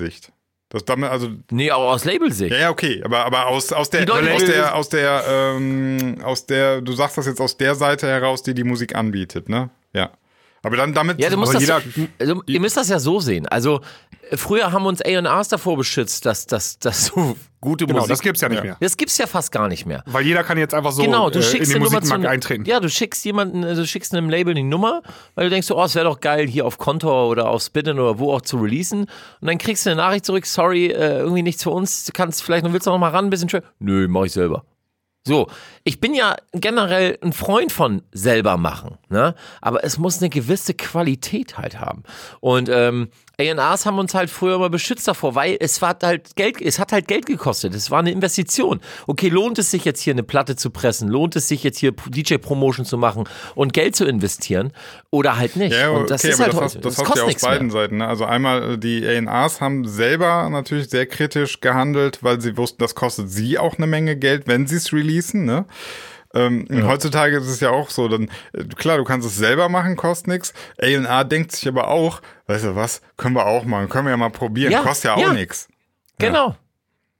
Das 0.70 0.84
damit, 0.86 1.10
also, 1.10 1.28
Nee, 1.50 1.70
auch 1.70 1.92
aus 1.92 2.06
Labelsicht. 2.06 2.50
ja, 2.50 2.60
ja, 2.60 2.70
okay, 2.70 3.02
aber, 3.04 3.26
aber 3.26 3.48
aus, 3.48 3.70
aus 3.74 3.90
der, 3.90 4.10
aus 4.10 4.44
der, 4.44 4.74
aus 4.74 4.88
der, 4.88 5.24
ähm, 5.28 6.16
aus 6.22 6.46
der, 6.46 6.80
du 6.80 6.92
sagst 6.94 7.18
das 7.18 7.26
jetzt 7.26 7.42
aus 7.42 7.58
der 7.58 7.74
Seite 7.74 8.06
heraus, 8.06 8.42
die 8.42 8.54
die 8.54 8.64
Musik 8.64 8.94
anbietet, 8.94 9.50
ne? 9.50 9.68
Ja. 9.92 10.12
Aber 10.62 10.76
dann 10.76 10.92
damit, 10.92 11.20
Ja, 11.20 11.30
du 11.30 11.36
musst 11.38 11.54
das, 11.54 11.62
jeder- 11.62 11.80
also, 12.18 12.42
ihr 12.46 12.60
müsst 12.60 12.76
das 12.76 12.88
ja 12.88 12.98
so 12.98 13.18
sehen. 13.20 13.46
Also 13.46 13.80
äh, 14.30 14.36
früher 14.36 14.72
haben 14.72 14.84
uns 14.86 15.00
A&Rs 15.00 15.48
davor 15.48 15.76
beschützt, 15.76 16.26
dass, 16.26 16.46
dass, 16.46 16.78
dass 16.78 17.06
so 17.06 17.36
gute 17.60 17.86
Genau, 17.86 18.00
Musik... 18.00 18.10
das 18.10 18.20
gibt's 18.20 18.40
ja 18.42 18.48
nicht 18.50 18.62
mehr. 18.62 18.76
das 18.78 18.96
gibt's 18.96 19.16
ja 19.16 19.26
fast 19.26 19.52
gar 19.52 19.68
nicht 19.68 19.86
mehr. 19.86 20.02
Weil 20.06 20.24
jeder 20.26 20.44
kann 20.44 20.58
jetzt 20.58 20.74
einfach 20.74 20.92
so 20.92 21.02
genau, 21.02 21.30
du 21.30 21.38
äh, 21.38 21.42
in 21.42 21.48
schickst 21.48 21.70
den 21.72 21.78
die 21.78 21.84
Nummer 21.84 21.96
Musikmarkt 22.00 22.26
eintreten. 22.26 22.64
Ja, 22.66 22.78
du 22.80 22.90
schickst 22.90 23.24
jemanden, 23.24 23.62
äh, 23.62 23.74
du 23.74 23.86
schickst 23.86 24.14
einem 24.14 24.28
Label 24.28 24.52
die 24.52 24.62
Nummer, 24.62 25.02
weil 25.34 25.44
du 25.44 25.50
denkst, 25.50 25.66
so, 25.66 25.78
oh, 25.78 25.84
es 25.84 25.94
wäre 25.94 26.04
doch 26.04 26.20
geil, 26.20 26.46
hier 26.46 26.66
auf 26.66 26.76
Kontor 26.76 27.28
oder 27.28 27.48
auf 27.48 27.62
Spinnin 27.62 27.98
oder 27.98 28.18
wo 28.18 28.32
auch 28.32 28.42
zu 28.42 28.58
releasen. 28.58 29.00
Und 29.40 29.48
dann 29.48 29.56
kriegst 29.56 29.86
du 29.86 29.90
eine 29.90 29.96
Nachricht 29.96 30.26
zurück, 30.26 30.44
sorry, 30.44 30.88
äh, 30.88 31.20
irgendwie 31.20 31.42
nichts 31.42 31.62
für 31.62 31.70
uns, 31.70 32.04
du 32.04 32.12
kannst 32.12 32.42
vielleicht 32.42 32.64
noch, 32.64 32.72
willst 32.74 32.86
du 32.86 32.90
noch 32.90 32.98
mal 32.98 33.08
ran, 33.10 33.26
ein 33.26 33.30
bisschen 33.30 33.48
Tra 33.48 33.60
Nö, 33.78 34.06
mach 34.08 34.24
ich 34.24 34.32
selber. 34.32 34.64
So, 35.26 35.48
ich 35.84 36.00
bin 36.00 36.14
ja 36.14 36.36
generell 36.52 37.18
ein 37.22 37.34
Freund 37.34 37.72
von 37.72 38.02
selber 38.10 38.56
machen, 38.56 38.96
ne? 39.10 39.34
Aber 39.60 39.84
es 39.84 39.98
muss 39.98 40.18
eine 40.18 40.30
gewisse 40.30 40.72
Qualität 40.72 41.58
halt 41.58 41.78
haben. 41.78 42.04
Und 42.40 42.70
ähm, 42.70 43.10
A&Rs 43.40 43.86
haben 43.86 43.98
uns 43.98 44.14
halt 44.14 44.30
früher 44.30 44.58
mal 44.58 44.70
beschützt 44.70 45.08
davor, 45.08 45.34
weil 45.34 45.56
es 45.60 45.80
war 45.82 45.96
halt 46.02 46.36
Geld, 46.36 46.60
es 46.60 46.78
hat 46.78 46.92
halt 46.92 47.08
Geld 47.08 47.26
gekostet. 47.26 47.74
Es 47.74 47.90
war 47.90 48.00
eine 48.00 48.10
Investition. 48.10 48.80
Okay, 49.06 49.28
lohnt 49.28 49.58
es 49.58 49.70
sich 49.70 49.84
jetzt 49.84 50.00
hier 50.00 50.14
eine 50.14 50.22
Platte 50.22 50.56
zu 50.56 50.70
pressen? 50.70 51.08
Lohnt 51.08 51.36
es 51.36 51.48
sich 51.48 51.62
jetzt 51.62 51.78
hier 51.78 51.92
DJ-Promotion 51.92 52.84
zu 52.84 52.98
machen 52.98 53.24
und 53.54 53.72
Geld 53.72 53.96
zu 53.96 54.04
investieren? 54.04 54.72
Oder 55.10 55.36
halt 55.36 55.56
nicht? 55.56 55.74
Ja, 55.74 55.90
und 55.90 56.10
das 56.10 56.24
okay, 56.24 56.32
ist 56.32 56.40
halt 56.40 56.52
das 56.52 56.56
heute. 56.56 56.64
hast, 56.64 56.84
das 56.84 56.94
das 56.96 57.08
hast 57.08 57.16
ja 57.16 57.24
auf 57.24 57.40
beiden 57.40 57.66
mehr. 57.68 57.72
Seiten. 57.72 57.96
Ne? 57.98 58.06
Also 58.06 58.24
einmal 58.24 58.74
äh, 58.74 58.78
die 58.78 59.06
A&Rs 59.06 59.60
haben 59.60 59.86
selber 59.86 60.48
natürlich 60.50 60.88
sehr 60.90 61.06
kritisch 61.06 61.60
gehandelt, 61.60 62.22
weil 62.22 62.40
sie 62.40 62.56
wussten, 62.56 62.78
das 62.78 62.94
kostet 62.94 63.30
sie 63.30 63.58
auch 63.58 63.76
eine 63.76 63.86
Menge 63.86 64.16
Geld, 64.16 64.46
wenn 64.46 64.66
sie 64.66 64.76
es 64.76 64.92
releasen. 64.92 65.44
Ne? 65.44 65.64
Ähm, 66.32 66.66
und 66.70 66.86
Heutzutage 66.86 67.36
ist 67.38 67.48
es 67.48 67.58
ja 67.60 67.70
auch 67.70 67.90
so, 67.90 68.06
dann 68.08 68.30
äh, 68.52 68.64
klar, 68.76 68.98
du 68.98 69.04
kannst 69.04 69.26
es 69.26 69.36
selber 69.36 69.68
machen, 69.68 69.96
kostet 69.96 70.28
nichts. 70.28 70.54
A&R 70.80 71.24
denkt 71.24 71.52
sich 71.52 71.66
aber 71.66 71.88
auch, 71.88 72.22
weißt 72.46 72.64
du 72.66 72.76
was, 72.76 73.00
können 73.16 73.34
wir 73.34 73.46
auch 73.46 73.64
machen, 73.64 73.88
können 73.88 74.06
wir 74.06 74.10
ja 74.12 74.16
mal 74.16 74.30
probieren, 74.30 74.70
Ja, 74.72 74.80
kostet 74.82 75.06
ja 75.06 75.14
auch 75.14 75.20
ja. 75.20 75.32
nichts. 75.32 75.68
Genau. 76.18 76.54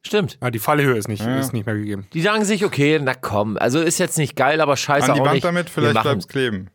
Stimmt. 0.07 0.39
Ja, 0.41 0.51
die 0.51 0.59
Fallhöhe 0.59 0.97
ist 0.97 1.09
nicht, 1.09 1.23
ist 1.27 1.53
nicht 1.53 1.67
mehr 1.67 1.75
gegeben. 1.75 2.07
Die 2.15 2.23
sagen 2.23 2.45
sich, 2.45 2.65
okay, 2.65 2.99
na 3.03 3.13
komm, 3.15 3.57
also 3.59 3.81
ist 3.81 3.99
jetzt 3.99 4.17
nicht 4.17 4.35
geil, 4.37 4.61
aber 4.61 4.77
scheiße 4.77 5.09
An 5.09 5.15
die 5.15 5.21
auch 5.21 5.25
Wand 5.27 5.35
nicht. 5.35 5.45
damit, 5.45 5.69
vielleicht 5.69 5.95
machen- 5.95 6.05
bleibt's 6.05 6.29
kleben. 6.29 6.71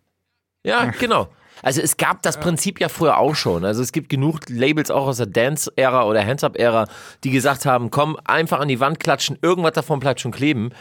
Ja, 0.63 0.85
genau. 0.99 1.29
Also 1.61 1.81
es 1.81 1.97
gab 1.97 2.21
das 2.21 2.39
Prinzip 2.39 2.79
ja 2.79 2.89
früher 2.89 3.17
auch 3.17 3.35
schon. 3.35 3.65
Also 3.65 3.81
es 3.81 3.91
gibt 3.91 4.09
genug 4.09 4.41
Labels 4.49 4.91
auch 4.91 5.07
aus 5.07 5.17
der 5.17 5.25
Dance-Ära 5.25 6.05
oder 6.05 6.25
Hands-Up-Ära, 6.25 6.87
die 7.23 7.31
gesagt 7.31 7.65
haben, 7.65 7.91
komm, 7.91 8.17
einfach 8.25 8.59
an 8.59 8.67
die 8.67 8.79
Wand 8.79 8.99
klatschen, 8.99 9.37
irgendwas 9.41 9.73
davon 9.73 9.99
bleibt 9.99 10.19
schon 10.21 10.31
kleben. 10.31 10.71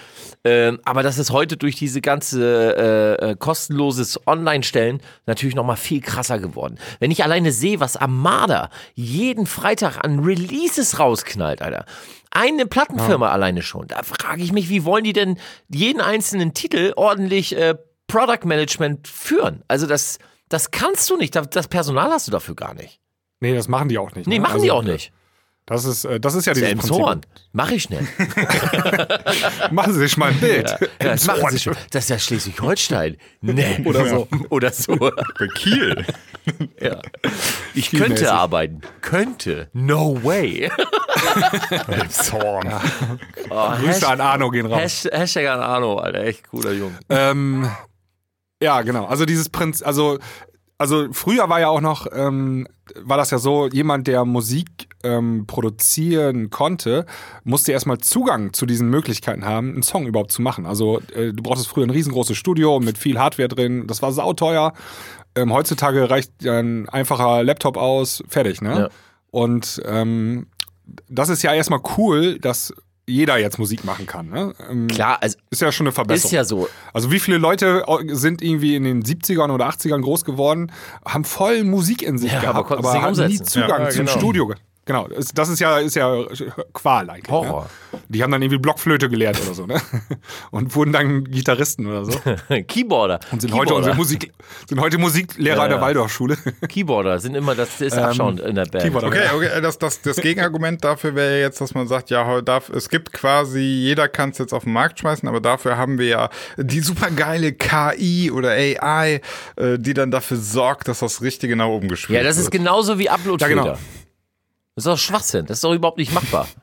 Ähm, 0.45 0.81
aber 0.85 1.03
das 1.03 1.19
ist 1.19 1.31
heute 1.31 1.57
durch 1.57 1.77
diese 1.77 2.01
ganze 2.01 2.77
äh, 3.23 3.31
äh, 3.31 3.37
kostenloses 3.37 4.21
Online-Stellen 4.27 5.01
natürlich 5.27 5.55
nochmal 5.55 5.77
viel 5.77 6.01
krasser 6.01 6.39
geworden. 6.39 6.79
Wenn 7.01 7.11
ich 7.11 7.25
alleine 7.25 7.53
sehe, 7.53 7.81
was 7.81 7.97
Armada 7.97 8.71
jeden 8.95 9.47
Freitag 9.47 10.05
an 10.05 10.21
Releases 10.21 10.99
rausknallt, 10.99 11.63
Alter. 11.63 11.85
Eine 12.31 12.67
Plattenfirma 12.67 13.31
alleine 13.31 13.63
schon. 13.63 13.87
Da 13.87 14.03
frage 14.03 14.43
ich 14.43 14.53
mich, 14.53 14.69
wie 14.69 14.85
wollen 14.85 15.05
die 15.05 15.13
denn 15.13 15.39
jeden 15.69 16.01
einzelnen 16.01 16.53
Titel 16.53 16.93
ordentlich 16.97 17.57
äh, 17.57 17.77
Product 18.09 18.45
Management 18.45 19.07
führen? 19.07 19.63
Also 19.69 19.87
das, 19.87 20.19
das 20.49 20.71
kannst 20.71 21.09
du 21.11 21.17
nicht. 21.17 21.35
Das- 21.37 21.51
Das 21.51 21.69
Personal 21.69 22.11
hast 22.11 22.27
du 22.27 22.33
dafür 22.33 22.55
gar 22.55 22.75
nicht. 22.75 23.01
Nee, 23.41 23.55
das 23.55 23.69
machen 23.69 23.89
die 23.89 23.99
auch 23.99 24.15
nicht. 24.15 24.27
Nee, 24.27 24.37
ne? 24.37 24.41
machen 24.43 24.55
Also, 24.55 24.65
die 24.65 24.71
auch 24.71 24.83
nicht. 24.83 25.13
Das 25.67 25.87
ist, 25.87 26.05
äh, 26.05 26.21
das 26.21 26.35
ist 26.35 26.45
ja 26.47 26.53
dieses 26.53 26.69
Elms 26.69 26.83
Prinzip. 26.89 27.03
Horn. 27.05 27.21
Mach 27.53 27.71
ich 27.71 27.85
schnell. 27.85 28.07
Machen 29.71 29.95
Sie 29.95 30.01
sich 30.01 30.17
mal 30.19 30.31
ein 30.31 30.39
Bild. 30.39 30.69
Ja, 30.69 30.77
das 30.79 30.89
Elms 30.99 31.27
machen 31.27 31.51
sie 31.53 31.59
schon. 31.59 31.77
Das 31.91 32.05
ist 32.05 32.11
ja 32.11 32.19
Schleswig-Holstein. 32.19 33.17
Nee. 33.41 33.83
Oder 33.87 34.07
so. 34.07 34.29
Oder 34.51 34.73
so. 34.73 34.95
Bei 34.97 35.47
Kiel. 35.55 36.05
Ja. 36.79 37.01
Ich 37.75 37.87
Spielmäßig. 37.87 38.17
könnte 38.17 38.33
arbeiten. 38.35 38.83
Könnte. 39.01 39.71
No 39.73 40.23
way. 40.23 40.71
Zorn. 42.11 42.71
Oh, 43.49 43.71
Grüße 43.81 44.07
an 44.07 44.21
Arno 44.21 44.51
gehen 44.51 44.67
raus. 44.67 44.81
Hashtag, 44.81 45.13
Hashtag 45.19 45.47
an 45.49 45.61
Arno, 45.61 45.97
Alter. 45.97 46.21
Echt 46.25 46.47
cooler 46.49 46.73
Junge. 46.73 46.99
Ähm, 47.09 47.71
ja, 48.65 48.83
genau. 48.83 49.05
Also 49.05 49.27
dieses 49.27 49.49
Prinz, 49.51 49.83
also, 49.83 50.19
also 50.79 51.13
früher 51.13 51.49
war 51.49 51.61
ja 51.61 51.69
auch 51.69 51.81
noch, 51.83 52.07
ähm, 52.13 52.67
war 53.03 53.17
das 53.17 53.31
ja 53.31 53.39
so, 53.39 53.69
jemand, 53.69 54.07
der 54.07 54.25
Musik 54.25 54.89
ähm, 55.03 55.47
produzieren 55.47 56.51
konnte, 56.51 57.05
musste 57.45 57.73
erstmal 57.73 57.99
Zugang 57.99 58.53
zu 58.55 58.65
diesen 58.65 58.89
Möglichkeiten 58.89 59.45
haben, 59.45 59.75
einen 59.75 59.83
Song 59.83 60.07
überhaupt 60.07 60.33
zu 60.33 60.41
machen. 60.43 60.65
Also 60.67 61.01
äh, 61.15 61.33
du 61.33 61.43
brauchtest 61.43 61.69
früher 61.69 61.85
ein 61.85 61.91
riesengroßes 61.91 62.37
Studio 62.37 62.81
mit 62.81 62.97
viel 62.97 63.19
Hardware 63.19 63.49
drin, 63.49 63.87
das 63.87 64.03
war 64.03 64.13
sauteuer. 64.13 64.73
Ähm, 65.37 65.53
heutzutage 65.53 66.09
reicht 66.09 66.47
ein 66.47 66.89
einfacher 66.89 67.45
Laptop 67.45 67.77
aus, 67.77 68.23
fertig, 68.29 68.63
ne? 68.63 68.79
Ja. 68.79 68.89
Und 69.31 69.83
ähm, 69.85 70.47
das 71.09 71.29
ist 71.29 71.43
ja 71.43 71.53
erstmal 71.53 71.81
cool, 71.97 72.39
dass 72.39 72.73
jeder 73.07 73.39
jetzt 73.39 73.59
Musik 73.59 73.85
machen 73.85 74.07
kann. 74.07 74.29
Ne? 74.31 74.55
Ähm, 74.71 74.89
Klar, 74.89 75.19
also 75.21 75.37
Ist 75.51 75.61
ja 75.63 75.71
schon 75.73 75.87
eine 75.87 75.93
Verbesserung. 75.93 76.29
ist 76.29 76.33
ja 76.33 76.45
so. 76.45 76.69
Also 76.93 77.11
wie 77.13 77.21
viele 77.21 77.39
Leute 77.39 77.85
sind 78.09 78.41
irgendwie 78.43 78.77
in 78.77 78.85
den 78.85 79.03
70ern 79.03 79.51
oder 79.51 79.69
80ern 79.69 80.01
groß 80.01 80.25
geworden, 80.25 80.73
haben 81.07 81.25
voll 81.25 81.65
Musik 81.65 82.03
in 82.03 82.19
sich 82.19 82.33
Ja, 82.33 82.39
aber 82.51 82.65
gehabt, 82.65 82.73
aber, 82.73 82.93
nicht 82.95 83.03
hatten 83.21 83.29
nie. 83.31 83.43
Zugang 83.43 83.83
Ja, 83.83 83.91
zum 83.91 84.07
genau. 84.07 84.19
Studio. 84.19 84.55
Genau, 84.87 85.09
das 85.09 85.49
ist 85.49 85.61
ja, 85.61 85.79
ist 85.79 85.97
ja 85.97 86.25
Qual 86.75 87.09
eigentlich. 87.09 87.31
Horror. 87.31 87.71
Ne? 87.93 87.99
Die 88.09 88.23
haben 88.23 88.31
dann 88.31 88.43
irgendwie 88.43 88.59
Blockflöte 88.59 89.09
gelehrt 89.09 89.41
oder 89.43 89.55
so, 89.55 89.67
ne? 89.67 89.81
Und 90.51 90.75
wurden 90.75 90.93
dann 90.93 91.25
Gitarristen 91.25 91.87
oder 91.87 92.05
so. 92.05 92.19
Keyboarder. 92.69 93.21
Und 93.33 93.41
sind 93.41 93.51
Keyboarder. 93.51 93.71
heute, 93.71 93.75
unsere 93.75 93.97
Musik, 93.97 94.33
sind 94.69 94.81
heute 94.81 94.99
Musiklehrer 94.99 95.63
Ja, 95.63 95.69
der 95.69 95.77
ja. 95.79 95.83
Waldorfschule. 95.83 96.37
Keyboarder 96.69 97.19
sind 97.19 97.35
immer 97.35 97.55
das, 97.55 97.81
ist 97.81 97.97
abschauend 97.97 98.41
in 98.41 98.57
der 98.57 98.67
Band. 98.67 98.85
Keyboarder. 98.85 99.09
Okay, 99.09 99.29
okay, 99.35 99.61
das, 99.63 99.79
das, 99.79 100.03
das 100.03 100.17
Gegenargument 100.17 100.85
dafür 100.85 101.15
wäre 101.15 101.41
jetzt, 101.41 101.63
dass 101.63 101.73
man 101.75 101.89
sagt, 101.89 102.11
ja, 102.11 102.43
darf, 102.43 102.69
es 102.69 102.91
gibt 102.91 103.13
quasi, 103.13 103.61
jeder 103.61 104.09
kann 104.09 104.31
es 104.31 104.39
jetzt 104.39 104.53
auf 104.53 104.65
den 104.65 104.75
Markt 104.75 104.99
schmeißen, 104.99 105.27
aber 105.27 105.41
dafür 105.41 105.79
haben 105.79 105.99
wir 105.99 106.07
ja 106.07 106.31
die 106.59 106.81
supergeile 106.81 107.53
KI 107.53 108.31
oder 108.31 108.51
AI, 108.51 109.23
äh, 109.57 109.79
die 109.79 109.95
dann 109.95 110.11
dafür 110.11 110.37
sorgt, 110.37 110.89
dass 110.89 110.99
das 110.99 111.23
Richtige 111.23 111.57
nach 111.57 111.67
oben 111.69 111.89
gespielt 111.89 112.19
Ja, 112.19 112.23
das 112.23 112.37
ist 112.37 112.45
wird. 112.45 112.53
genauso 112.55 112.99
wie 112.99 113.09
Uploadfilter. 113.09 113.57
Ja, 113.57 113.63
genau. 113.63 113.79
Das 114.75 114.85
ist 114.85 114.91
doch 114.91 114.99
Schwachsinn. 114.99 115.47
Das 115.47 115.59
ist 115.59 115.65
doch 115.65 115.73
überhaupt 115.73 115.99
nicht 115.99 116.13
machbar. 116.13 116.49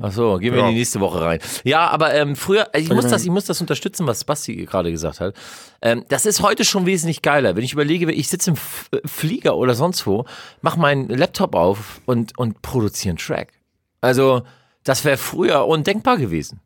Ach 0.00 0.10
so, 0.12 0.38
gehen 0.38 0.54
wir 0.54 0.60
Ja. 0.60 0.66
in 0.68 0.72
die 0.72 0.78
nächste 0.78 0.98
Woche 1.00 1.20
rein. 1.20 1.38
Ja, 1.62 1.88
aber 1.88 2.14
ähm, 2.14 2.36
früher, 2.36 2.68
ich 2.74 2.88
muss 2.88 3.06
das, 3.06 3.22
ich 3.22 3.30
muss 3.30 3.44
das 3.44 3.60
unterstützen, 3.60 4.06
was 4.06 4.24
Basti 4.24 4.64
gerade 4.64 4.90
gesagt 4.90 5.20
hat. 5.20 5.34
Ähm, 5.82 6.06
das 6.08 6.24
ist 6.24 6.40
heute 6.40 6.64
schon 6.64 6.86
wesentlich 6.86 7.20
geiler. 7.20 7.54
Wenn 7.54 7.64
ich 7.64 7.74
überlege, 7.74 8.10
ich 8.10 8.28
sitze 8.28 8.50
im 8.50 8.56
F 8.56 8.88
äh, 8.92 9.06
Flieger 9.06 9.56
oder 9.58 9.74
sonst 9.74 10.06
wo, 10.06 10.24
mach 10.62 10.76
meinen 10.76 11.08
Laptop 11.10 11.54
auf 11.54 12.00
und, 12.06 12.36
und 12.38 12.62
produziere 12.62 13.10
einen 13.10 13.18
Track. 13.18 13.52
Also, 14.00 14.42
das 14.84 15.04
wäre 15.04 15.18
früher 15.18 15.66
undenkbar 15.66 16.16
gewesen. 16.16 16.60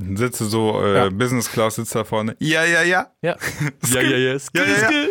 Du 0.00 0.28
so, 0.30 0.80
äh, 0.80 0.94
Ja. 0.94 1.08
Business 1.10 1.50
Class 1.50 1.74
sitzt 1.74 1.92
da 1.92 2.04
vorne. 2.04 2.36
Ja, 2.38 2.64
ja, 2.64 2.82
ja. 2.82 3.08
Ja. 3.20 3.36
ja, 3.92 4.00
ja, 4.00 4.16
ja. 4.16 4.32
Ja, 4.54 4.62
ja, 4.64 4.90
ja. 4.90 5.06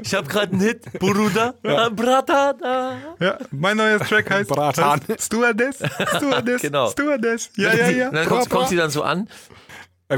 Ich 0.00 0.14
habe 0.14 0.28
gerade 0.28 0.52
einen 0.52 0.60
Hit, 0.60 0.92
Bruder. 1.00 1.54
Ja. 1.64 1.88
Brata, 1.88 2.52
da. 2.52 2.96
Ja, 3.18 3.38
mein 3.50 3.76
neuer 3.76 3.98
Track 3.98 4.30
heißt 4.30 4.48
Bratan. 4.50 5.00
Stewardess, 5.18 5.78
Stewardess, 6.16 6.62
Genau. 6.62 6.88
Stewardess. 6.90 7.50
Ja, 7.56 7.74
ja, 7.74 7.88
ja. 7.88 8.08
Und 8.08 8.14
dann 8.14 8.26
kommt, 8.28 8.48
kommt 8.50 8.68
sie 8.68 8.76
dann 8.76 8.90
so 8.90 9.02
an. 9.02 9.28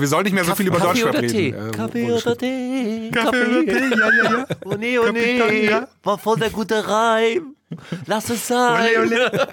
Wir 0.00 0.08
sollen 0.08 0.24
nicht 0.24 0.32
mehr 0.32 0.44
so 0.44 0.54
viel 0.54 0.66
über 0.66 0.78
Kaffee 0.78 1.26
Tee? 1.26 1.54
reden. 1.54 1.70
Kaffee 1.72 2.12
oder 2.12 2.36
Tee? 2.36 3.10
Kaffee 3.12 3.46
oder 3.46 3.64
Tee, 3.64 3.90
ja, 3.90 4.10
ja, 4.10 4.38
ja. 4.38 4.46
Oh 4.64 4.74
nee, 4.74 4.98
oh 4.98 5.12
nee. 5.12 5.70
War 6.02 6.18
voll 6.18 6.38
der 6.38 6.50
gute 6.50 6.86
Reim. 6.88 7.54
Lass 8.06 8.30
es 8.30 8.46
sein. 8.46 8.90
Ole, 9.00 9.30
ole. 9.30 9.48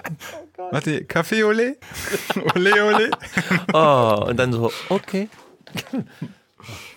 Warte, 0.70 1.04
Kaffee, 1.04 1.44
ole. 1.44 1.76
Ole, 2.54 2.84
ole. 2.84 3.10
Oh, 3.72 4.26
und 4.28 4.36
dann 4.38 4.52
so, 4.52 4.70
okay. 4.88 5.28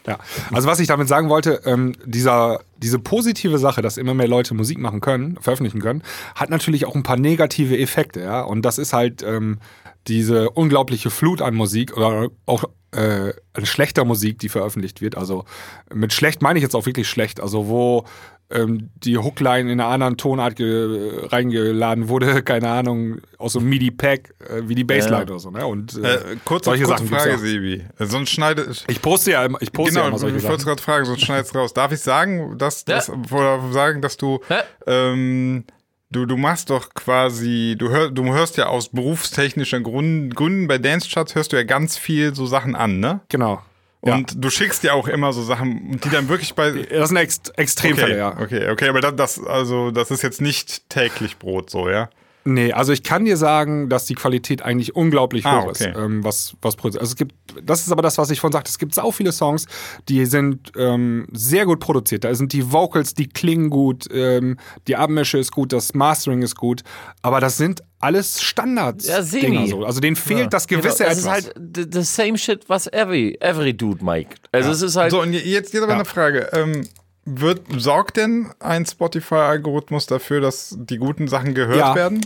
Ja, 0.05 0.19
also 0.51 0.67
was 0.67 0.79
ich 0.79 0.87
damit 0.87 1.07
sagen 1.07 1.29
wollte, 1.29 1.61
ähm, 1.65 1.93
dieser, 2.05 2.59
diese 2.77 2.99
positive 2.99 3.57
Sache, 3.57 3.81
dass 3.81 3.97
immer 3.97 4.13
mehr 4.13 4.27
Leute 4.27 4.53
Musik 4.53 4.77
machen 4.77 5.01
können, 5.01 5.37
veröffentlichen 5.41 5.81
können, 5.81 6.03
hat 6.35 6.49
natürlich 6.49 6.85
auch 6.85 6.95
ein 6.95 7.03
paar 7.03 7.17
negative 7.17 7.77
Effekte, 7.77 8.21
ja. 8.21 8.41
Und 8.41 8.61
das 8.63 8.77
ist 8.77 8.93
halt 8.93 9.23
ähm, 9.23 9.59
diese 10.07 10.51
unglaubliche 10.51 11.09
Flut 11.09 11.41
an 11.41 11.55
Musik 11.55 11.97
oder 11.97 12.27
auch 12.45 12.65
äh, 12.95 13.33
an 13.53 13.65
schlechter 13.65 14.05
Musik, 14.05 14.39
die 14.39 14.49
veröffentlicht 14.49 15.01
wird. 15.01 15.15
Also 15.17 15.45
mit 15.93 16.13
schlecht 16.13 16.41
meine 16.41 16.59
ich 16.59 16.63
jetzt 16.63 16.75
auch 16.75 16.85
wirklich 16.85 17.07
schlecht. 17.09 17.39
Also 17.41 17.67
wo 17.67 18.05
ähm, 18.51 18.91
die 18.97 19.17
Hookline 19.17 19.71
in 19.71 19.79
einer 19.79 19.89
anderen 19.89 20.17
Tonart 20.17 20.55
ge 20.55 21.25
reingeladen 21.31 22.09
wurde, 22.09 22.43
keine 22.43 22.69
Ahnung, 22.69 23.17
aus 23.39 23.53
so 23.53 23.59
einem 23.59 23.69
MIDI-Pack, 23.69 24.33
äh, 24.47 24.61
wie 24.67 24.75
die 24.75 24.83
Bassline 24.83 25.17
Ja. 25.17 25.21
oder 25.23 25.39
so. 25.39 25.49
Ne? 25.49 25.65
Und 25.65 25.95
äh, 25.97 26.13
Äh, 26.15 26.19
kurze, 26.45 26.65
solche 26.69 26.83
kurze 26.83 27.03
Sachen 27.03 27.07
Frage, 27.07 27.33
auch. 27.35 27.39
Sebi. 27.39 27.83
Sonst 27.99 28.29
schneide 28.29 28.67
Ich 28.87 29.01
poste 29.01 29.31
ja 29.31 29.43
immer, 29.45 29.59
ich 29.63 29.71
poste 29.71 29.95
ja 29.95 30.01
Genau, 30.01 30.09
immer 30.09 30.19
solche 30.19 30.37
ich 30.37 30.43
wollte 30.43 30.63
gerade 30.63 30.81
fragen, 30.81 31.05
sonst 31.05 31.21
schneidest 31.25 31.55
raus. 31.55 31.73
Darf 31.73 31.91
ich 31.91 32.01
sagen, 32.01 32.55
dass, 32.59 32.85
Ja. 32.87 32.95
dass 32.97 33.09
oder 33.09 33.59
sagen, 33.71 34.01
dass 34.01 34.15
du 34.17 34.39
ähm, 34.85 35.63
du 36.11 36.25
du 36.25 36.37
machst 36.37 36.69
doch 36.69 36.93
quasi, 36.93 37.75
du 37.77 37.89
hörst 37.89 38.17
du 38.17 38.25
hörst 38.33 38.57
ja 38.57 38.67
aus 38.67 38.89
berufstechnischen 38.89 39.83
Gründen, 39.83 40.29
Gründen 40.31 40.67
bei 40.67 40.77
Dance 40.77 41.09
Charts 41.09 41.35
hörst 41.35 41.51
du 41.51 41.57
ja 41.57 41.63
ganz 41.63 41.97
viel 41.97 42.35
so 42.35 42.45
Sachen 42.45 42.75
an, 42.75 42.99
ne? 42.99 43.21
Genau. 43.29 43.61
Ja. 44.05 44.15
Und 44.15 44.43
du 44.43 44.49
schickst 44.51 44.83
ja 44.83 44.93
auch 44.93 45.07
immer 45.07 45.33
so 45.33 45.41
Sachen, 45.41 45.99
die 46.03 46.09
dann 46.09 46.29
wirklich 46.29 46.53
bei 46.53 46.71
Das 46.71 47.09
sind 47.09 47.17
Ext 47.17 47.57
Extremfälle, 47.57 48.13
okay, 48.13 48.17
ja. 48.17 48.43
okay, 48.43 48.69
okay, 48.69 48.89
aber 48.89 49.01
das 49.01 49.43
also 49.43 49.89
das 49.91 50.11
ist 50.11 50.21
jetzt 50.21 50.41
nicht 50.41 50.89
täglich 50.89 51.37
Brot 51.37 51.69
so, 51.69 51.89
ja? 51.89 52.09
Nee, 52.47 52.71
also 52.73 52.93
ich 52.93 53.01
kann 53.01 53.25
dir 53.25 53.37
sagen, 53.37 53.89
dass 53.89 54.05
die 54.05 54.13
Qualität 54.13 54.61
eigentlich 54.61 54.95
unglaublich 54.95 55.47
Ah, 55.47 55.61
hoch 55.63 55.69
okay. 55.69 55.89
ist, 55.89 55.97
ähm, 55.97 56.23
was, 56.23 56.55
was 56.61 56.75
produziert. 56.75 57.01
Also 57.01 57.13
es 57.13 57.15
gibt, 57.15 57.33
das 57.63 57.81
ist 57.81 57.91
aber 57.91 58.03
das, 58.03 58.19
was 58.19 58.29
ich 58.29 58.39
vorhin 58.39 58.53
sagte. 58.53 58.69
Es 58.69 58.77
gibt 58.77 58.93
sau 58.93 59.09
viele 59.11 59.31
Songs, 59.31 59.65
die 60.09 60.25
sind 60.27 60.71
ähm, 60.77 61.25
sehr 61.33 61.65
gut 61.65 61.79
produziert. 61.79 62.23
Da 62.23 62.35
sind 62.35 62.53
die 62.53 62.71
Vocals, 62.71 63.15
die 63.15 63.27
klingen 63.27 63.71
gut, 63.71 64.05
ähm, 64.13 64.57
die 64.87 64.95
Abmische 64.95 65.39
ist 65.39 65.51
gut, 65.51 65.73
das 65.73 65.95
Mastering 65.95 66.43
ist 66.43 66.55
gut, 66.55 66.83
aber 67.23 67.39
das 67.39 67.57
sind 67.57 67.81
alles 67.99 68.39
Standards. 68.39 69.07
Ja, 69.07 69.23
semi. 69.23 69.41
Dinger 69.47 69.67
so. 69.67 69.83
Also 69.83 69.99
denen 69.99 70.15
fehlt 70.15 70.53
das 70.53 70.67
gewisse 70.67 70.99
genau, 70.99 71.09
das 71.09 71.17
etwas. 71.17 71.45
ist 71.47 71.55
halt 71.55 71.93
the, 71.93 72.03
same 72.03 72.37
shit, 72.37 72.69
was 72.69 72.85
every, 72.93 73.35
every 73.39 73.73
dude 73.75 74.05
Mike. 74.05 74.35
Also 74.51 74.69
es 74.69 74.83
ist 74.83 74.95
halt. 74.95 75.09
So, 75.09 75.19
und 75.23 75.33
jetzt 75.33 75.71
geht 75.71 75.81
aber 75.81 75.93
Ja. 75.93 75.95
eine 75.95 76.05
Frage. 76.05 76.47
Ähm, 76.53 76.83
wird, 77.27 77.63
sorgt 77.79 78.17
denn 78.17 78.51
ein 78.59 78.85
Spotify-Algorithmus 78.85 80.05
dafür, 80.05 80.41
dass 80.41 80.75
die 80.77 80.97
guten 80.97 81.27
Sachen 81.27 81.55
gehört 81.55 81.79
Ja. 81.79 81.95
werden? 81.95 82.21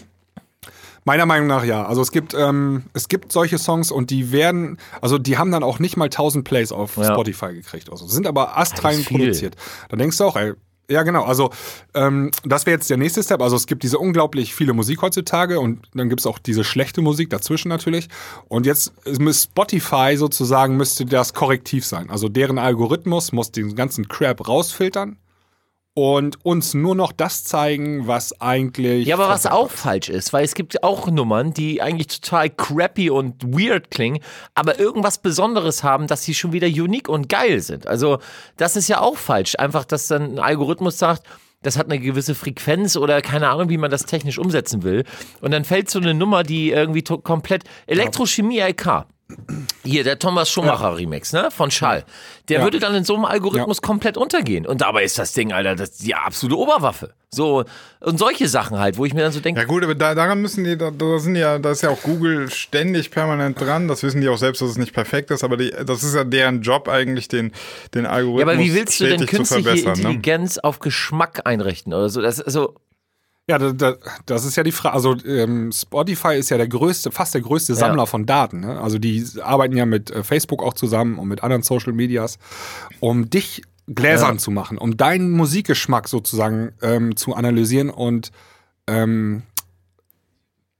Meiner 1.05 1.25
Meinung 1.25 1.47
nach 1.47 1.63
ja. 1.63 1.85
Also 1.85 2.01
es 2.01 2.11
gibt, 2.11 2.33
ähm, 2.33 2.83
es 2.93 3.07
gibt 3.07 3.31
solche 3.31 3.57
Songs 3.57 3.91
und 3.91 4.09
die 4.09 4.31
werden, 4.31 4.77
also 5.01 5.17
die 5.17 5.37
haben 5.37 5.51
dann 5.51 5.63
auch 5.63 5.79
nicht 5.79 5.97
mal 5.97 6.09
1000 6.09 6.43
Plays 6.43 6.71
auf 6.71 6.97
Ja. 6.97 7.05
Spotify 7.05 7.53
gekriegt. 7.53 7.89
Also 7.91 8.07
sind 8.07 8.27
aber 8.27 8.57
astrein 8.57 8.99
ist 8.99 9.07
produziert. 9.09 9.55
Dann 9.89 9.99
denkst 9.99 10.17
du 10.17 10.25
auch, 10.25 10.35
ey, 10.35 10.53
ja 10.89 11.03
genau, 11.03 11.23
also 11.23 11.51
ähm, 11.93 12.31
das 12.43 12.65
wäre 12.65 12.75
jetzt 12.75 12.89
der 12.89 12.97
nächste 12.97 13.21
Step. 13.23 13.41
Also 13.41 13.55
es 13.55 13.67
gibt 13.67 13.83
diese 13.83 13.99
unglaublich 13.99 14.55
viele 14.55 14.73
Musik 14.73 15.01
heutzutage 15.01 15.59
und 15.59 15.87
dann 15.93 16.09
gibt 16.09 16.21
es 16.21 16.25
auch 16.25 16.39
diese 16.39 16.63
schlechte 16.63 17.01
Musik 17.01 17.29
dazwischen 17.29 17.69
natürlich. 17.69 18.09
Und 18.47 18.65
jetzt 18.65 18.91
muss 19.19 19.43
Spotify 19.43 20.15
sozusagen 20.17 20.77
müsste 20.77 21.05
das 21.05 21.33
korrektiv 21.33 21.85
sein. 21.85 22.09
Also 22.09 22.27
deren 22.27 22.57
Algorithmus 22.57 23.31
muss 23.31 23.51
den 23.51 23.75
ganzen 23.75 24.07
Crap 24.07 24.47
rausfiltern 24.47 25.17
und 25.93 26.43
uns 26.45 26.73
nur 26.73 26.95
noch 26.95 27.11
das 27.11 27.43
zeigen, 27.43 28.07
was 28.07 28.39
eigentlich. 28.39 29.07
Ja, 29.07 29.15
aber 29.15 29.27
was 29.29 29.45
auch 29.45 29.69
falsch 29.69 30.09
ist, 30.09 30.31
weil 30.31 30.45
es 30.45 30.55
gibt 30.55 30.83
auch 30.83 31.07
Nummern, 31.07 31.53
die 31.53 31.81
eigentlich 31.81 32.07
total 32.07 32.49
crappy 32.49 33.09
und 33.09 33.43
weird 33.43 33.91
klingen, 33.91 34.19
aber 34.55 34.79
irgendwas 34.79 35.17
Besonderes 35.17 35.83
haben, 35.83 36.07
dass 36.07 36.23
sie 36.23 36.33
schon 36.33 36.53
wieder 36.53 36.67
unique 36.67 37.09
und 37.09 37.27
geil 37.27 37.59
sind. 37.61 37.87
Also 37.87 38.19
das 38.57 38.75
ist 38.75 38.87
ja 38.87 39.01
auch 39.01 39.17
falsch. 39.17 39.55
Einfach, 39.57 39.85
dass 39.85 40.07
dann 40.07 40.35
ein 40.35 40.39
Algorithmus 40.39 40.97
sagt, 40.97 41.23
das 41.61 41.77
hat 41.77 41.87
eine 41.87 41.99
gewisse 41.99 42.35
Frequenz 42.35 42.95
oder 42.95 43.21
keine 43.21 43.49
Ahnung, 43.49 43.69
wie 43.69 43.77
man 43.77 43.91
das 43.91 44.05
technisch 44.05 44.37
umsetzen 44.37 44.83
will. 44.83 45.03
Und 45.41 45.51
dann 45.51 45.65
fällt 45.65 45.89
so 45.89 45.99
eine 45.99 46.13
Nummer, 46.13 46.43
die 46.43 46.71
irgendwie 46.71 47.03
komplett 47.03 47.63
Elektrochemie 47.87 48.59
LK. 48.59 49.05
Hier, 49.83 50.03
der 50.03 50.17
Thomas 50.19 50.49
Schumacher 50.49 50.97
Remix, 50.97 51.33
ne? 51.33 51.49
Von 51.51 51.69
Schall. 51.71 52.03
Der 52.47 52.59
Ja. 52.59 52.63
würde 52.63 52.79
dann 52.79 52.95
in 52.95 53.03
so 53.03 53.15
einem 53.15 53.25
Algorithmus 53.25 53.81
komplett 53.81 54.17
untergehen. 54.17 54.65
Und 54.65 54.81
dabei 54.81 55.03
ist 55.03 55.19
das 55.19 55.33
Ding, 55.33 55.51
Alter, 55.53 55.75
das 55.75 55.91
die 55.97 56.15
absolute 56.15 56.57
Oberwaffe. 56.57 57.13
So, 57.31 57.63
und 57.99 58.17
solche 58.17 58.47
Sachen 58.47 58.79
halt, 58.79 58.97
wo 58.97 59.05
ich 59.05 59.13
mir 59.13 59.21
dann 59.21 59.31
so 59.31 59.39
denke, 59.39 59.61
Ja 59.61 59.67
gut, 59.67 59.83
aber 59.83 59.93
da, 59.93 60.15
daran 60.15 60.41
müssen 60.41 60.63
die, 60.63 60.77
da, 60.77 60.89
da 60.89 61.19
sind 61.19 61.35
ja, 61.35 61.59
da 61.59 61.71
ist 61.71 61.83
ja 61.83 61.89
auch 61.91 62.01
Google 62.01 62.49
ständig 62.49 63.11
permanent 63.11 63.59
dran. 63.61 63.87
Das 63.87 64.01
wissen 64.01 64.19
die 64.21 64.29
auch 64.29 64.37
selbst, 64.37 64.61
dass 64.63 64.69
es 64.71 64.77
nicht 64.77 64.93
perfekt 64.93 65.29
ist, 65.29 65.43
aber 65.43 65.57
die, 65.57 65.71
das 65.85 66.03
ist 66.03 66.15
ja 66.15 66.23
deren 66.23 66.61
Job 66.63 66.87
eigentlich, 66.87 67.27
den, 67.27 67.51
den 67.93 68.05
Ja, 68.05 68.11
Algorithmus 68.11 68.53
aber 68.55 68.63
wie 68.63 68.73
willst 68.73 68.99
du 68.99 69.05
denn 69.07 69.25
künstliche. 69.27 69.69
Ne? 69.71 69.79
Intelligenz 69.91 70.57
auf 70.57 70.79
Geschmack 70.79 71.41
einrichten 71.45 71.93
oder 71.93 72.09
so? 72.09 72.21
Das 72.21 72.39
ist 72.39 72.51
so. 72.51 72.75
Ja, 73.49 73.57
da, 73.57 73.71
da, 73.71 73.95
das 74.27 74.45
ist 74.45 74.55
ja 74.55 74.63
die 74.63 74.71
Frage. 74.71 74.93
Also 74.93 75.15
ähm, 75.25 75.71
Spotify 75.71 76.35
ist 76.35 76.49
ja 76.51 76.57
der 76.57 76.67
größte, 76.67 77.09
fast 77.11 77.33
der 77.33 77.41
größte 77.41 77.73
Sammler 77.73 78.05
von 78.05 78.27
Daten. 78.27 78.59
Ne? 78.59 78.79
Also 78.79 78.99
die 78.99 79.25
arbeiten 79.41 79.75
ja 79.75 79.87
mit 79.87 80.11
äh, 80.11 80.23
Facebook 80.23 80.61
auch 80.61 80.75
zusammen 80.75 81.17
und 81.17 81.27
mit 81.27 81.41
anderen 81.41 81.63
Social 81.63 81.91
Medias, 81.91 82.37
um 82.99 83.29
dich 83.29 83.63
gläsern 83.87 84.37
zu 84.37 84.51
machen, 84.51 84.77
um 84.77 84.97
deinen 84.97 85.31
Musikgeschmack 85.31 86.07
sozusagen 86.07 86.73
ähm, 86.83 87.15
zu 87.15 87.33
analysieren 87.33 87.89
und 87.89 88.31
ähm, 88.85 89.41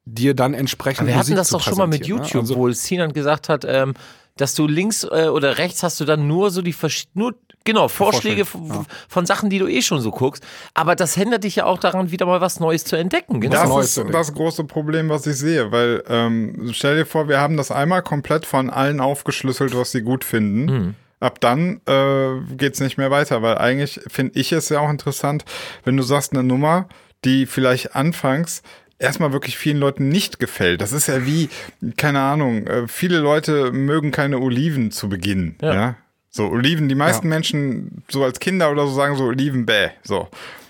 dir 0.05 0.35
dann 0.35 0.53
entsprechend 0.53 1.07
Wir 1.07 1.15
hatten 1.15 1.21
Musik 1.31 1.37
das 1.37 1.47
zu 1.47 1.57
doch 1.57 1.63
schon 1.63 1.77
mal 1.77 1.87
mit 1.87 2.01
präsentieren, 2.01 2.19
YouTube, 2.23 2.33
Ne? 2.35 2.39
Also, 2.41 2.55
wo 2.55 2.71
Sinan 2.71 3.13
gesagt 3.13 3.49
hat, 3.49 3.65
ähm, 3.67 3.95
dass 4.37 4.53
du 4.53 4.67
links 4.67 5.03
äh, 5.03 5.27
oder 5.33 5.57
rechts 5.57 5.81
hast 5.81 5.99
du 5.99 6.05
dann 6.05 6.27
nur 6.27 6.51
so 6.51 6.61
die 6.61 6.73
versch- 6.73 7.07
nur 7.15 7.33
genau 7.71 7.87
Vorschläge 7.87 8.45
Vorschläge, 8.45 8.85
von, 9.07 9.25
Sachen, 9.25 9.49
die 9.49 9.59
du 9.59 9.67
eh 9.67 9.81
schon 9.81 10.01
so 10.01 10.11
guckst. 10.11 10.45
Aber 10.73 10.95
das 10.95 11.15
hindert 11.15 11.43
dich 11.43 11.57
ja 11.57 11.65
auch 11.65 11.79
daran, 11.79 12.11
wieder 12.11 12.25
mal 12.25 12.41
was 12.41 12.59
Neues 12.59 12.83
zu 12.83 12.95
entdecken. 12.95 13.41
Genau. 13.41 13.55
Das 13.55 13.69
Neues 13.69 13.97
ist 13.97 14.05
das 14.11 14.33
große 14.33 14.63
Problem, 14.65 15.09
was 15.09 15.25
ich 15.27 15.37
sehe, 15.37 15.71
weil 15.71 16.03
ähm, 16.07 16.69
stell 16.73 16.97
dir 16.97 17.05
vor, 17.05 17.27
wir 17.27 17.39
haben 17.39 17.57
das 17.57 17.71
einmal 17.71 18.01
komplett 18.01 18.45
von 18.45 18.69
allen 18.69 18.99
aufgeschlüsselt, 18.99 19.75
was 19.75 19.91
sie 19.91 20.01
gut 20.01 20.23
finden. 20.23 20.69
Hm. 20.69 20.95
Ab 21.19 21.41
dann 21.41 21.81
äh, 21.85 22.55
geht's 22.55 22.79
nicht 22.79 22.97
mehr 22.97 23.11
weiter, 23.11 23.41
weil 23.41 23.57
eigentlich 23.57 23.99
finde 24.07 24.39
ich 24.39 24.53
es 24.53 24.69
ja 24.69 24.79
auch 24.79 24.89
interessant, 24.89 25.43
wenn 25.83 25.97
du 25.97 26.03
sagst 26.03 26.31
eine 26.31 26.43
Nummer, 26.43 26.87
die 27.25 27.45
vielleicht 27.45 27.93
anfangs 27.93 28.61
erstmal 28.99 29.33
wirklich 29.33 29.57
vielen 29.57 29.79
Leuten 29.79 30.09
nicht 30.09 30.39
gefällt. 30.39 30.81
Das 30.81 30.93
ist 30.93 31.07
ja 31.07 31.25
wie, 31.25 31.49
keine 31.97 32.19
Ahnung, 32.21 32.67
äh, 32.67 32.87
viele 32.87 33.19
Leute 33.19 33.71
mögen 33.71 34.11
keine 34.11 34.39
Oliven 34.39 34.91
zu 34.91 35.09
Beginn. 35.09 35.55
Ja. 35.61 35.73
Ja. 35.73 35.95
So, 36.29 36.47
Oliven, 36.49 36.87
die 36.89 36.95
meisten 36.95 37.27
Ja. 37.27 37.35
Menschen, 37.35 38.03
so 38.09 38.23
als 38.23 38.39
Kinder 38.39 38.71
oder 38.71 38.85
so, 38.87 38.93
sagen 38.93 39.15
so 39.15 39.25
Oliven, 39.25 39.65
bäh. 39.65 39.89
So. 40.03 40.27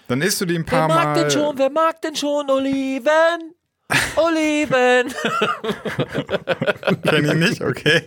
Dann 0.07 0.21
isst 0.21 0.39
du 0.41 0.45
die 0.45 0.55
ein 0.55 0.65
Wer 0.67 0.77
paar 0.79 0.87
mag 0.87 1.03
Mal. 1.05 1.21
denn 1.21 1.31
schon, 1.31 1.57
wer 1.57 1.69
mag 1.69 2.01
denn 2.01 2.15
schon 2.15 2.49
Oliven? 2.49 3.53
Oliven! 4.15 5.07
Kenn 7.03 7.25
ich 7.25 7.33
nicht, 7.33 7.61
okay. 7.61 8.03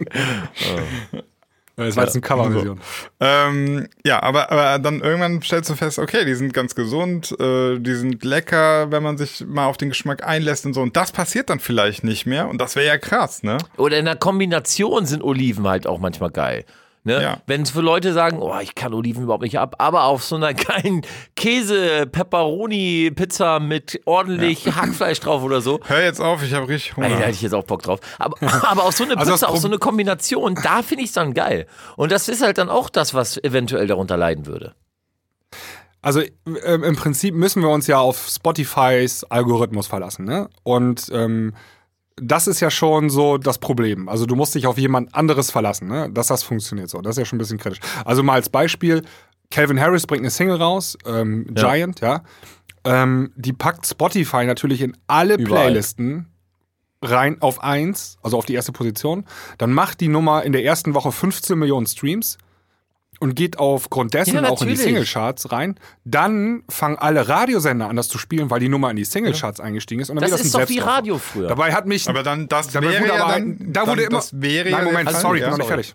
das 1.76 1.96
war 1.96 2.04
jetzt 2.04 2.14
eine 2.14 2.20
Coverversion. 2.20 2.80
Ähm, 3.20 3.88
ja, 4.04 4.22
aber, 4.22 4.50
aber 4.52 4.78
dann 4.78 5.00
irgendwann 5.00 5.42
stellst 5.42 5.70
du 5.70 5.74
fest, 5.74 5.98
okay, 5.98 6.24
die 6.24 6.34
sind 6.34 6.54
ganz 6.54 6.74
gesund, 6.74 7.34
äh, 7.40 7.78
die 7.78 7.94
sind 7.94 8.24
lecker, 8.24 8.90
wenn 8.92 9.02
man 9.02 9.18
sich 9.18 9.44
mal 9.46 9.66
auf 9.66 9.76
den 9.76 9.88
Geschmack 9.88 10.24
einlässt 10.26 10.66
und 10.66 10.74
so. 10.74 10.82
Und 10.82 10.96
das 10.96 11.10
passiert 11.12 11.50
dann 11.50 11.58
vielleicht 11.60 12.04
nicht 12.04 12.26
mehr. 12.26 12.48
Und 12.48 12.58
das 12.60 12.76
wäre 12.76 12.86
ja 12.86 12.98
krass, 12.98 13.42
ne? 13.42 13.58
Oder 13.76 13.98
in 13.98 14.04
der 14.04 14.16
Kombination 14.16 15.04
sind 15.06 15.22
Oliven 15.22 15.66
halt 15.66 15.86
auch 15.86 15.98
manchmal 15.98 16.30
geil. 16.30 16.64
Ne? 17.04 17.20
Ja. 17.20 17.38
Wenn 17.46 17.62
es 17.62 17.72
für 17.72 17.80
Leute 17.80 18.12
sagen, 18.12 18.38
oh, 18.40 18.54
ich 18.62 18.76
kann 18.76 18.94
Oliven 18.94 19.24
überhaupt 19.24 19.42
nicht 19.42 19.58
ab, 19.58 19.74
aber 19.78 20.04
auf 20.04 20.22
so 20.22 20.36
einer 20.36 20.54
geilen 20.68 21.02
Käse-Pepperoni-Pizza 21.34 23.60
mit 23.60 24.00
ordentlich 24.04 24.74
Hackfleisch 24.74 25.20
drauf 25.20 25.42
oder 25.42 25.60
so, 25.60 25.80
Hör 25.84 26.02
jetzt 26.02 26.20
auf, 26.20 26.42
ich 26.42 26.54
habe 26.54 26.68
richtig 26.68 26.96
Hunger. 26.96 27.06
Ey, 27.08 27.12
da 27.14 27.18
hätte 27.20 27.30
ich 27.32 27.42
jetzt 27.42 27.54
auch 27.54 27.64
Bock 27.64 27.82
drauf. 27.82 28.00
Aber, 28.18 28.36
aber 28.68 28.84
auf 28.84 28.94
so 28.94 29.04
eine 29.04 29.16
Also 29.16 29.32
Pizza, 29.32 29.48
auf 29.48 29.54
Prob- 29.54 29.60
so 29.62 29.68
eine 29.68 29.78
Kombination, 29.78 30.54
da 30.62 30.82
finde 30.82 31.04
ich 31.04 31.10
es 31.10 31.14
dann 31.14 31.34
geil. 31.34 31.66
Und 31.96 32.12
das 32.12 32.28
ist 32.28 32.42
halt 32.42 32.58
dann 32.58 32.68
auch 32.68 32.90
das, 32.90 33.14
was 33.14 33.42
eventuell 33.42 33.86
darunter 33.86 34.16
leiden 34.16 34.46
würde. 34.46 34.74
Also 36.00 36.20
ähm, 36.20 36.82
im 36.82 36.96
Prinzip 36.96 37.34
müssen 37.34 37.62
wir 37.62 37.68
uns 37.68 37.86
ja 37.86 37.98
auf 37.98 38.28
Spotifys 38.28 39.22
Algorithmus 39.24 39.86
verlassen, 39.86 40.24
ne? 40.24 40.48
Und 40.64 41.08
ähm, 41.12 41.54
das 42.22 42.46
ist 42.46 42.60
ja 42.60 42.70
schon 42.70 43.10
so 43.10 43.38
das 43.38 43.58
Problem. 43.58 44.08
Also 44.08 44.26
du 44.26 44.36
musst 44.36 44.54
dich 44.54 44.66
auf 44.66 44.78
jemand 44.78 45.14
anderes 45.14 45.50
verlassen, 45.50 45.88
ne? 45.88 46.10
Dass 46.10 46.28
das 46.28 46.42
funktioniert 46.42 46.88
so. 46.90 47.00
Das 47.00 47.12
ist 47.16 47.18
ja 47.18 47.24
schon 47.24 47.36
ein 47.36 47.40
bisschen 47.40 47.58
kritisch. 47.58 47.80
Also 48.04 48.22
mal 48.22 48.34
als 48.34 48.48
Beispiel, 48.48 49.02
Calvin 49.50 49.80
Harris 49.80 50.06
bringt 50.06 50.22
eine 50.22 50.30
Single 50.30 50.56
raus, 50.56 50.96
ähm, 51.06 51.46
Ja. 51.56 51.70
Giant, 51.74 52.00
ja. 52.00 52.22
Ähm, 52.84 53.32
die 53.36 53.52
packt 53.52 53.86
Spotify 53.86 54.44
natürlich 54.44 54.80
in 54.80 54.96
alle 55.06 55.34
Überall. 55.34 55.66
Playlisten 55.66 56.28
rein 57.00 57.36
auf 57.40 57.62
eins, 57.62 58.16
also 58.22 58.38
auf 58.38 58.46
die 58.46 58.54
erste 58.54 58.72
Position. 58.72 59.24
Dann 59.58 59.72
macht 59.72 60.00
die 60.00 60.08
Nummer 60.08 60.44
in 60.44 60.52
der 60.52 60.64
ersten 60.64 60.94
Woche 60.94 61.12
15 61.12 61.58
Millionen 61.58 61.86
Streams 61.86 62.38
und 63.22 63.36
geht 63.36 63.60
aufgrund 63.60 64.14
dessen 64.14 64.34
Ja, 64.34 64.48
auch 64.48 64.60
in 64.62 64.68
die. 64.68 64.76
Singlecharts 64.76 65.52
rein. 65.52 65.76
Dann 66.04 66.64
fangen 66.68 66.98
alle 66.98 67.28
Radiosender 67.28 67.88
an, 67.88 67.94
das 67.94 68.08
zu 68.08 68.18
spielen, 68.18 68.50
weil 68.50 68.58
die 68.58 68.68
Nummer 68.68 68.90
in 68.90 68.96
die 68.96 69.04
Singlecharts 69.04 69.60
eingestiegen 69.60 70.02
ist. 70.02 70.10
Und 70.10 70.16
dann 70.16 70.22
Das 70.22 70.32
das 70.32 70.46
ist 70.46 70.54
doch 70.56 70.68
wie. 70.68 70.80
Radio 70.80 71.18
früher. 71.18 71.46
Dabei 71.46 71.72
hat 71.72 71.86
mich. 71.86 72.08
aber 72.08 72.24
dann, 72.24 72.48
das 72.48 72.66
dabei 72.72 72.88
wäre 72.88 73.02
wurde 73.02 73.14
ja 73.14 73.24
aber 73.24 73.32
dann, 73.34 73.72
da 73.72 73.86
wurde 73.86 74.02
dann, 74.02 74.10
immer. 74.10 74.18
das 74.18 74.40
wäre 74.40 74.70
nein, 74.70 74.80
ja 74.80 74.90
Moment, 74.90 75.10
Fall, 75.12 75.20
sorry, 75.20 75.38
ich 75.38 75.42
ja. 75.42 75.50
bin 75.50 75.52
noch 75.52 75.58
nicht 75.58 75.68
fertig. 75.68 75.94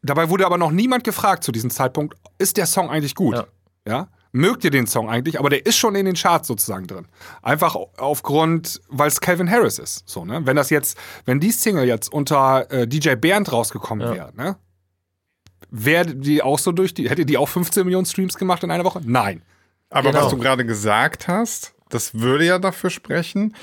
Dabei 0.00 0.30
wurde 0.30 0.46
aber 0.46 0.56
noch 0.56 0.70
niemand 0.70 1.04
gefragt 1.04 1.44
zu 1.44 1.52
diesem 1.52 1.68
Zeitpunkt, 1.68 2.16
ist 2.38 2.56
der 2.56 2.64
Song 2.64 2.88
eigentlich 2.88 3.14
gut? 3.14 3.34
Ja. 3.34 3.46
Ja. 3.86 4.08
Mögt 4.32 4.64
ihr 4.64 4.70
den 4.70 4.86
Song 4.86 5.10
eigentlich? 5.10 5.38
Aber 5.38 5.50
der 5.50 5.66
ist 5.66 5.76
schon 5.76 5.94
in 5.96 6.06
den 6.06 6.14
Charts 6.14 6.48
sozusagen 6.48 6.86
drin. 6.86 7.08
Einfach 7.42 7.74
aufgrund, 7.98 8.80
weil 8.88 9.08
es 9.08 9.20
Calvin 9.20 9.50
Harris 9.50 9.78
ist. 9.78 10.02
So, 10.08 10.24
ne? 10.24 10.46
Wenn 10.46 10.56
das 10.56 10.70
jetzt, 10.70 10.96
wenn 11.26 11.40
die 11.40 11.50
Single 11.50 11.84
jetzt 11.84 12.10
unter 12.10 12.70
äh, 12.70 12.88
DJ 12.88 13.16
Bernd 13.16 13.52
rausgekommen 13.52 14.14
wäre, 14.14 14.32
ne? 14.34 14.56
Wäre 15.70 16.14
die 16.14 16.42
auch 16.42 16.58
so 16.58 16.72
durch 16.72 16.94
die, 16.94 17.08
hätte 17.10 17.26
die 17.26 17.36
auch 17.36 17.48
15 17.48 17.84
Millionen 17.84 18.06
Streams 18.06 18.36
gemacht 18.36 18.62
in 18.62 18.70
einer 18.70 18.84
Woche? 18.84 19.00
Nein. 19.04 19.42
Aber 19.90 20.10
Genau. 20.10 20.24
was 20.24 20.30
du 20.30 20.38
gerade 20.38 20.64
gesagt 20.64 21.28
hast, 21.28 21.74
das 21.88 22.14
würde 22.18 22.44
ja 22.44 22.58
dafür 22.58 22.90
sprechen, 22.90 23.54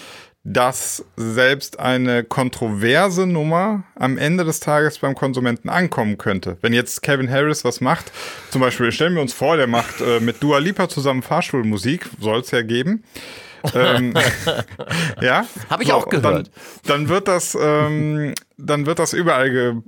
dass 0.46 1.06
selbst 1.16 1.80
eine 1.80 2.26
kontroverse 2.26 3.26
Nummer 3.26 3.84
am 3.96 4.18
Ende 4.18 4.44
des 4.44 4.60
Tages 4.60 5.00
beim 5.00 5.16
Konsumenten 5.16 5.70
ankommen 5.70 6.18
könnte. 6.18 6.58
Wenn 6.62 6.74
jetzt 6.74 7.02
Kevin 7.02 7.30
Harris 7.32 7.64
was 7.64 7.80
macht, 7.80 8.12
zum 8.52 8.60
Beispiel 8.60 8.92
stellen 8.92 9.16
wir 9.16 9.22
uns 9.22 9.32
vor, 9.34 9.56
der 9.56 9.68
macht 9.68 10.02
äh, 10.02 10.20
mit 10.20 10.44
Dua 10.44 10.58
Lipa 10.58 10.90
zusammen 10.90 11.22
Fahrstuhlmusik, 11.22 12.10
soll 12.20 12.42
es 12.42 12.52
ja 12.52 12.62
geben. 12.62 13.04
Ähm, 13.74 14.14
ja. 15.22 15.46
Hab 15.70 15.82
ich 15.82 15.94
auch 15.94 16.06
und 16.06 16.12
gehört. 16.12 16.24
Dann, 16.24 16.50
dann 16.86 17.10
wird 17.10 17.28
das, 17.28 17.58
ähm, 17.60 18.34
dann 18.58 18.86
wird 18.86 19.00
das 19.00 19.14
überall 19.14 19.82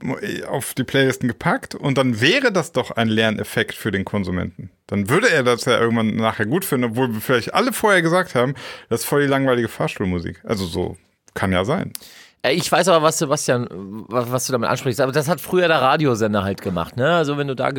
auf 0.50 0.74
die 0.74 0.84
Playlisten 0.84 1.28
gepackt 1.28 1.76
und 1.76 1.98
dann 1.98 2.22
wäre 2.22 2.52
das 2.52 2.72
doch 2.72 2.92
ein 2.92 3.08
Lerneffekt 3.08 3.76
für 3.76 3.92
den 3.92 4.06
Konsumenten. 4.06 4.70
Dann 4.88 5.10
würde 5.10 5.30
er 5.30 5.44
das 5.44 5.66
ja 5.66 5.80
irgendwann 5.80 6.16
nachher 6.16 6.46
gut 6.46 6.66
finden, 6.66 6.92
obwohl 6.92 7.14
wir 7.14 7.22
vielleicht 7.22 7.54
alle 7.54 7.74
vorher 7.74 8.02
gesagt 8.02 8.36
haben, 8.36 8.54
das 8.90 9.02
ist 9.02 9.06
voll 9.06 9.22
die 9.22 9.28
langweilige 9.28 9.68
Fahrstuhlmusik. 9.68 10.42
Also 10.46 10.66
so 10.66 10.98
kann 11.34 11.52
ja 11.52 11.66
sein. 11.66 11.94
Äh, 12.42 12.54
Ich 12.54 12.72
weiß 12.72 12.88
aber, 12.88 13.04
was 13.04 13.18
Sebastian, 13.18 13.68
was, 14.08 14.46
du 14.46 14.52
damit 14.52 14.70
ansprichst. 14.70 15.02
Aber 15.02 15.12
das 15.12 15.28
hat 15.28 15.42
früher 15.42 15.68
der 15.68 15.82
Radiosender 15.82 16.44
halt 16.44 16.62
gemacht, 16.62 16.98
ne? 16.98 17.16
Also 17.16 17.38
wenn 17.38 17.48
du 17.48 17.56
da 17.56 17.72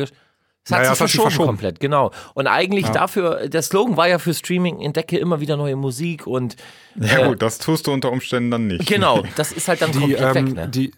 es 0.67 0.71
hat 0.73 0.79
Naja, 0.79 0.89
sich 0.89 0.89
das 0.89 1.01
hat 1.01 1.07
sich 1.09 1.21
verschoben, 1.21 1.29
verschoben. 1.31 1.47
komplett, 1.47 1.79
genau. 1.79 2.11
Und 2.33 2.47
eigentlich 2.47 2.87
dafür, 2.89 3.47
der 3.47 3.61
Slogan 3.61 3.95
war 3.95 4.07
ja 4.09 4.19
für 4.19 4.33
Streaming, 4.33 4.81
entdecke 4.81 5.17
immer 5.17 5.39
wieder 5.39 5.55
neue 5.55 5.75
Musik 5.77 6.27
und 6.27 6.55
Ja 6.95 7.19
Äh, 7.19 7.27
gut, 7.29 7.41
das 7.41 7.57
tust 7.57 7.87
du 7.87 7.91
unter 7.93 8.11
Umständen 8.11 8.51
dann 8.51 8.67
nicht. 8.67 8.85
genau, 8.85 9.23
das 9.37 9.51
ist 9.53 9.67
halt 9.69 9.81
dann 9.81 9.91
die, 9.93 9.99
komplett 9.99 10.35
ähm, 10.35 10.47
weg, 10.47 10.55
ne? 10.55 10.67
die, 10.69 10.91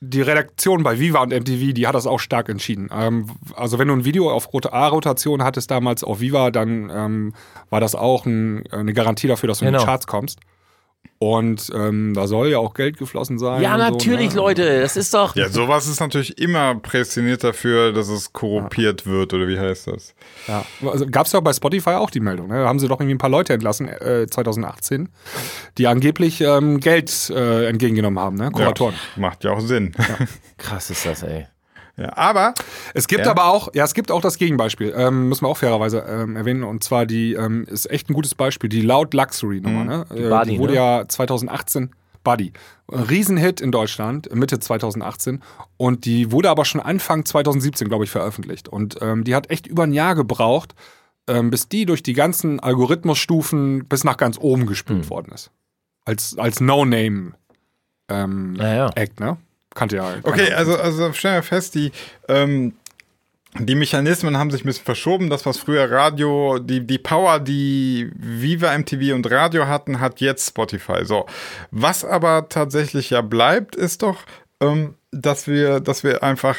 die 0.00 0.22
Redaktion 0.22 0.82
bei 0.82 0.98
Viva 0.98 1.20
und 1.22 1.28
MTV, 1.34 1.74
die 1.74 1.86
hat 1.86 1.94
das 1.94 2.06
auch 2.06 2.18
stark 2.20 2.48
entschieden. 2.48 2.88
Ähm, 2.90 3.28
also 3.54 3.78
wenn 3.78 3.88
du 3.88 3.94
ein 3.94 4.06
Video 4.06 4.30
auf 4.30 4.50
Rot- 4.54 4.72
A-Rotation 4.72 5.44
hattest 5.44 5.70
damals 5.70 6.02
auf 6.02 6.20
Viva, 6.20 6.50
dann 6.50 6.90
ähm, 6.90 7.34
war 7.68 7.80
das 7.80 7.94
auch 7.94 8.24
ein, 8.24 8.64
eine 8.72 8.94
Garantie 8.94 9.26
dafür, 9.28 9.48
dass 9.48 9.58
du 9.58 9.66
in 9.66 9.72
Genau. 9.72 9.80
die 9.82 9.86
Charts 9.86 10.06
kommst. 10.06 10.38
Und 11.22 11.70
ähm, 11.74 12.14
da 12.14 12.26
soll 12.26 12.48
ja 12.48 12.56
auch 12.56 12.72
Geld 12.72 12.96
geflossen 12.96 13.38
sein. 13.38 13.60
ja, 13.60 13.74
und 13.74 13.80
so, 13.80 13.90
natürlich, 13.90 14.30
ne? 14.30 14.36
Leute, 14.36 14.80
das 14.80 14.96
ist 14.96 15.12
doch. 15.12 15.36
Ja, 15.36 15.50
sowas 15.50 15.86
ist 15.86 16.00
natürlich 16.00 16.38
immer 16.38 16.76
prädestiniert 16.76 17.44
dafür, 17.44 17.92
dass 17.92 18.08
es 18.08 18.32
korrumpiert 18.32 19.04
wird, 19.04 19.34
oder 19.34 19.46
wie 19.46 19.58
heißt 19.58 19.88
das? 19.88 20.14
Ja. 20.48 20.64
Also, 20.82 21.04
Gab 21.06 21.26
es 21.26 21.32
ja 21.32 21.40
auch 21.40 21.44
bei 21.44 21.52
Spotify 21.52 21.90
auch 21.90 22.08
die 22.08 22.20
Meldung. 22.20 22.48
Ne? 22.48 22.62
Da 22.62 22.66
haben 22.66 22.78
sie 22.78 22.88
doch 22.88 23.00
irgendwie 23.00 23.16
ein 23.16 23.18
paar 23.18 23.28
Leute 23.28 23.52
entlassen, 23.52 23.86
äh, 23.88 24.28
2018, 24.30 25.10
die 25.76 25.86
angeblich 25.86 26.40
ähm, 26.40 26.80
Geld 26.80 27.28
äh, 27.28 27.66
entgegengenommen 27.68 28.18
haben, 28.18 28.36
ne? 28.36 28.50
Kuratoren. 28.50 28.94
Ja, 29.16 29.20
macht 29.20 29.44
ja 29.44 29.50
auch 29.50 29.60
Sinn. 29.60 29.92
Krass 30.56 30.88
ist 30.88 31.04
das, 31.04 31.22
ey. 31.22 31.46
Ja, 32.00 32.16
aber 32.16 32.54
Es 32.94 33.06
gibt 33.06 33.24
Ja. 33.26 33.30
aber 33.30 33.44
auch, 33.46 33.68
ja, 33.74 33.84
es 33.84 33.94
gibt 33.94 34.10
auch 34.10 34.20
das 34.22 34.38
Gegenbeispiel, 34.38 34.92
ähm, 34.96 35.28
müssen 35.28 35.44
wir 35.44 35.48
auch 35.48 35.56
fairerweise 35.58 35.98
ähm, 36.08 36.34
erwähnen, 36.36 36.64
und 36.64 36.82
zwar 36.82 37.04
die, 37.06 37.34
ähm, 37.34 37.64
ist 37.64 37.90
echt 37.90 38.08
ein 38.10 38.14
gutes 38.14 38.34
Beispiel, 38.34 38.68
die 38.70 38.80
Loud 38.80 39.12
Luxury 39.14 39.60
Nummer, 39.60 39.84
ne? 39.84 40.06
Die 40.12 40.22
Äh, 40.22 40.28
Buddy, 40.30 40.50
die 40.52 40.58
wurde 40.58 40.72
ne? 40.72 40.78
ja 40.78 41.04
2018, 41.08 41.90
Buddy, 42.24 42.52
ein 42.92 43.00
Riesenhit 43.00 43.60
in 43.60 43.70
Deutschland, 43.72 44.34
Mitte 44.34 44.58
2018, 44.58 45.42
und 45.76 46.04
die 46.04 46.32
wurde 46.32 46.50
aber 46.50 46.64
schon 46.64 46.80
Anfang 46.80 47.24
2017, 47.24 47.88
glaube 47.88 48.04
ich, 48.04 48.10
veröffentlicht. 48.10 48.68
Und 48.68 48.96
ähm, 49.00 49.24
die 49.24 49.34
hat 49.34 49.50
echt 49.50 49.66
über 49.66 49.84
ein 49.84 49.92
Jahr 49.92 50.14
gebraucht, 50.14 50.74
ähm, 51.28 51.50
bis 51.50 51.68
die 51.68 51.86
durch 51.86 52.02
die 52.02 52.12
ganzen 52.14 52.60
Algorithmusstufen 52.60 53.86
bis 53.86 54.04
nach 54.04 54.16
ganz 54.16 54.38
oben 54.38 54.66
gespült 54.66 55.04
Hm. 55.04 55.10
worden 55.10 55.32
ist. 55.32 55.50
Als, 56.04 56.36
als 56.38 56.60
No-Name 56.60 57.32
ähm. 58.08 58.56
Act, 58.96 59.20
ne? 59.20 59.36
Kannte 59.74 59.96
ja. 59.96 60.16
Okay, 60.22 60.52
also, 60.52 60.76
also 60.76 61.12
stellen 61.12 61.36
wir 61.36 61.42
fest, 61.42 61.74
die, 61.74 61.92
ähm, 62.28 62.74
die 63.58 63.74
Mechanismen 63.74 64.36
haben 64.36 64.50
sich 64.50 64.64
ein 64.64 64.66
bisschen 64.66 64.84
verschoben. 64.84 65.30
Das, 65.30 65.46
was 65.46 65.58
früher 65.58 65.90
Radio, 65.90 66.58
die, 66.58 66.86
die 66.86 66.98
Power, 66.98 67.40
die 67.40 68.10
Viva 68.14 68.76
MTV 68.76 69.14
und 69.14 69.30
Radio 69.30 69.66
hatten, 69.66 70.00
hat 70.00 70.20
jetzt 70.20 70.48
Spotify. 70.48 71.04
So. 71.04 71.26
Was 71.70 72.04
aber 72.04 72.48
tatsächlich 72.48 73.10
ja 73.10 73.22
bleibt, 73.22 73.74
ist 73.74 74.02
doch, 74.02 74.18
ähm, 74.60 74.94
dass 75.10 75.46
wir, 75.46 75.80
dass 75.80 76.04
wir 76.04 76.22
einfach 76.22 76.56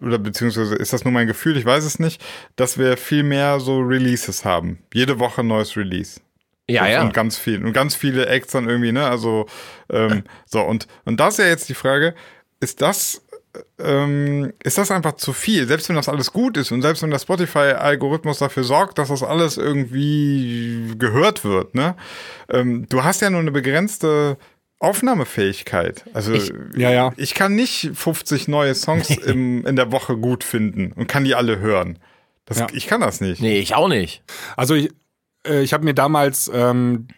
oder 0.00 0.18
beziehungsweise 0.18 0.76
ist 0.76 0.92
das 0.92 1.04
nur 1.04 1.12
mein 1.12 1.26
Gefühl, 1.26 1.56
ich 1.56 1.64
weiß 1.64 1.84
es 1.84 1.98
nicht, 1.98 2.24
dass 2.56 2.78
wir 2.78 2.96
viel 2.96 3.22
mehr 3.24 3.58
so 3.58 3.80
Releases 3.80 4.44
haben. 4.44 4.78
Jede 4.94 5.18
Woche 5.18 5.42
neues 5.42 5.76
Release. 5.76 6.20
Ja, 6.70 6.82
und, 6.84 6.90
ja. 6.90 7.02
Und 7.02 7.14
ganz 7.14 7.38
viel. 7.38 7.64
Und 7.64 7.72
ganz 7.72 7.94
viele 7.94 8.26
Acts 8.26 8.52
dann 8.52 8.68
irgendwie, 8.68 8.92
ne? 8.92 9.06
Also, 9.08 9.46
ähm, 9.90 10.24
so, 10.46 10.60
und, 10.62 10.86
und 11.04 11.18
da 11.18 11.28
ist 11.28 11.38
ja 11.38 11.46
jetzt 11.46 11.68
die 11.68 11.74
Frage, 11.74 12.14
ist 12.60 12.82
das, 12.82 13.22
ähm, 13.78 14.52
ist 14.62 14.76
das 14.78 14.90
einfach 14.90 15.14
zu 15.14 15.32
viel? 15.32 15.66
Selbst 15.66 15.88
wenn 15.88 15.96
das 15.96 16.08
alles 16.08 16.32
gut 16.32 16.56
ist 16.58 16.70
und 16.70 16.82
selbst 16.82 17.02
wenn 17.02 17.10
der 17.10 17.18
Spotify-Algorithmus 17.18 18.38
dafür 18.38 18.64
sorgt, 18.64 18.98
dass 18.98 19.08
das 19.08 19.22
alles 19.22 19.56
irgendwie 19.56 20.92
gehört 20.98 21.44
wird, 21.44 21.74
ne? 21.74 21.96
Ähm, 22.50 22.86
du 22.88 23.02
hast 23.04 23.22
ja 23.22 23.30
nur 23.30 23.40
eine 23.40 23.50
begrenzte 23.52 24.36
Aufnahmefähigkeit. 24.80 26.04
Also 26.12 26.32
Ich- 26.32 26.52
Ja, 26.76 26.90
ja. 26.90 27.12
ich 27.16 27.34
kann 27.34 27.54
nicht 27.54 27.90
50 27.94 28.48
neue 28.48 28.74
Songs 28.74 29.08
im, 29.26 29.66
in 29.66 29.76
der 29.76 29.90
Woche 29.92 30.16
gut 30.16 30.44
finden 30.44 30.92
und 30.92 31.06
kann 31.08 31.24
die 31.24 31.34
alle 31.34 31.58
hören. 31.58 31.98
Das, 32.44 32.58
Ja. 32.58 32.66
Ich 32.72 32.86
kann 32.86 33.00
das 33.00 33.20
nicht. 33.20 33.40
Nee, 33.40 33.58
ich 33.58 33.74
auch 33.74 33.88
nicht. 33.88 34.22
Also 34.56 34.74
ich, 34.74 34.90
äh, 35.48 35.62
ich 35.62 35.72
habe 35.72 35.84
mir 35.84 35.94
damals 35.94 36.50
ähm, 36.52 37.08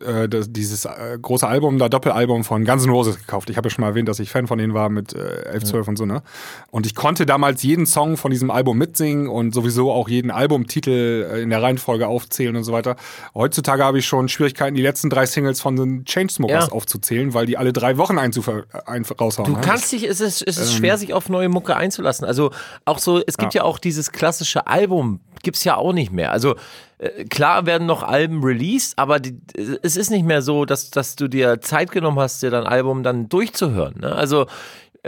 äh, 0.00 0.28
das, 0.28 0.52
dieses 0.52 0.84
äh, 0.84 1.18
große 1.20 1.46
Album, 1.46 1.78
da 1.78 1.88
Doppelalbum 1.88 2.44
von 2.44 2.64
Guns 2.64 2.84
N' 2.84 2.90
Roses 2.90 3.18
gekauft. 3.18 3.50
Ich 3.50 3.56
habe 3.56 3.66
ja 3.68 3.70
schon 3.74 3.82
mal 3.82 3.88
erwähnt, 3.88 4.08
dass 4.08 4.20
ich 4.20 4.30
Fan 4.30 4.46
von 4.46 4.58
denen 4.58 4.74
war 4.74 4.88
mit 4.90 5.12
äh, 5.12 5.42
11, 5.46 5.64
12 5.64 5.88
und 5.88 5.96
so, 5.96 6.06
ne? 6.06 6.22
Und 6.70 6.86
ich 6.86 6.94
konnte 6.94 7.26
damals 7.26 7.62
jeden 7.62 7.84
Song 7.86 8.16
von 8.16 8.30
diesem 8.30 8.50
Album 8.50 8.78
mitsingen 8.78 9.28
und 9.28 9.54
sowieso 9.54 9.90
auch 9.90 10.08
jeden 10.08 10.30
Albumtitel 10.30 11.26
äh, 11.32 11.42
in 11.42 11.50
der 11.50 11.62
Reihenfolge 11.62 12.06
aufzählen 12.06 12.54
und 12.54 12.64
so 12.64 12.72
weiter. 12.72 12.96
Heutzutage 13.34 13.82
habe 13.84 13.98
ich 13.98 14.06
schon 14.06 14.28
Schwierigkeiten, 14.28 14.76
die 14.76 14.82
letzten 14.82 15.10
drei 15.10 15.26
Singles 15.26 15.60
von 15.60 15.74
den 15.76 16.04
Chainsmokers 16.04 16.66
Ja. 16.66 16.72
aufzuzählen, 16.72 17.34
weil 17.34 17.46
die 17.46 17.56
alle 17.56 17.72
drei 17.72 17.96
Wochen 17.98 18.18
einzuver 18.18 18.64
ein 18.86 19.04
raushauen. 19.04 19.52
Du 19.52 19.58
ne? 19.58 19.64
kannst 19.66 19.90
dich, 19.90 20.04
es 20.04 20.20
ist, 20.20 20.42
es 20.46 20.58
ist 20.58 20.70
Ähm. 20.72 20.76
schwer, 20.78 20.98
sich 20.98 21.12
auf 21.12 21.28
neue 21.28 21.48
Mucke 21.48 21.74
einzulassen. 21.76 22.24
Also 22.24 22.52
auch 22.84 22.98
so, 22.98 23.20
es 23.26 23.36
gibt 23.36 23.54
ja, 23.54 23.62
auch 23.62 23.78
dieses 23.78 24.12
klassische 24.12 24.66
Album, 24.68 25.20
gibt's 25.42 25.64
ja 25.64 25.76
auch 25.76 25.92
nicht 25.92 26.12
mehr. 26.12 26.30
Also 26.30 26.54
äh, 26.54 26.56
klar 27.30 27.66
werden 27.66 27.86
noch 27.86 28.02
Alben 28.02 28.42
released, 28.42 28.98
aber 28.98 29.20
die, 29.20 29.38
es 29.82 29.96
ist 29.96 30.10
nicht 30.10 30.24
mehr 30.24 30.42
so, 30.42 30.64
dass, 30.64 30.90
dass 30.90 31.14
du 31.14 31.28
dir 31.28 31.60
Zeit 31.60 31.92
genommen 31.92 32.18
hast, 32.18 32.42
dir 32.42 32.50
dein 32.50 32.66
Album 32.66 33.02
dann 33.02 33.28
durchzuhören. 33.28 34.00
Ne? 34.00 34.14
Also 34.14 34.46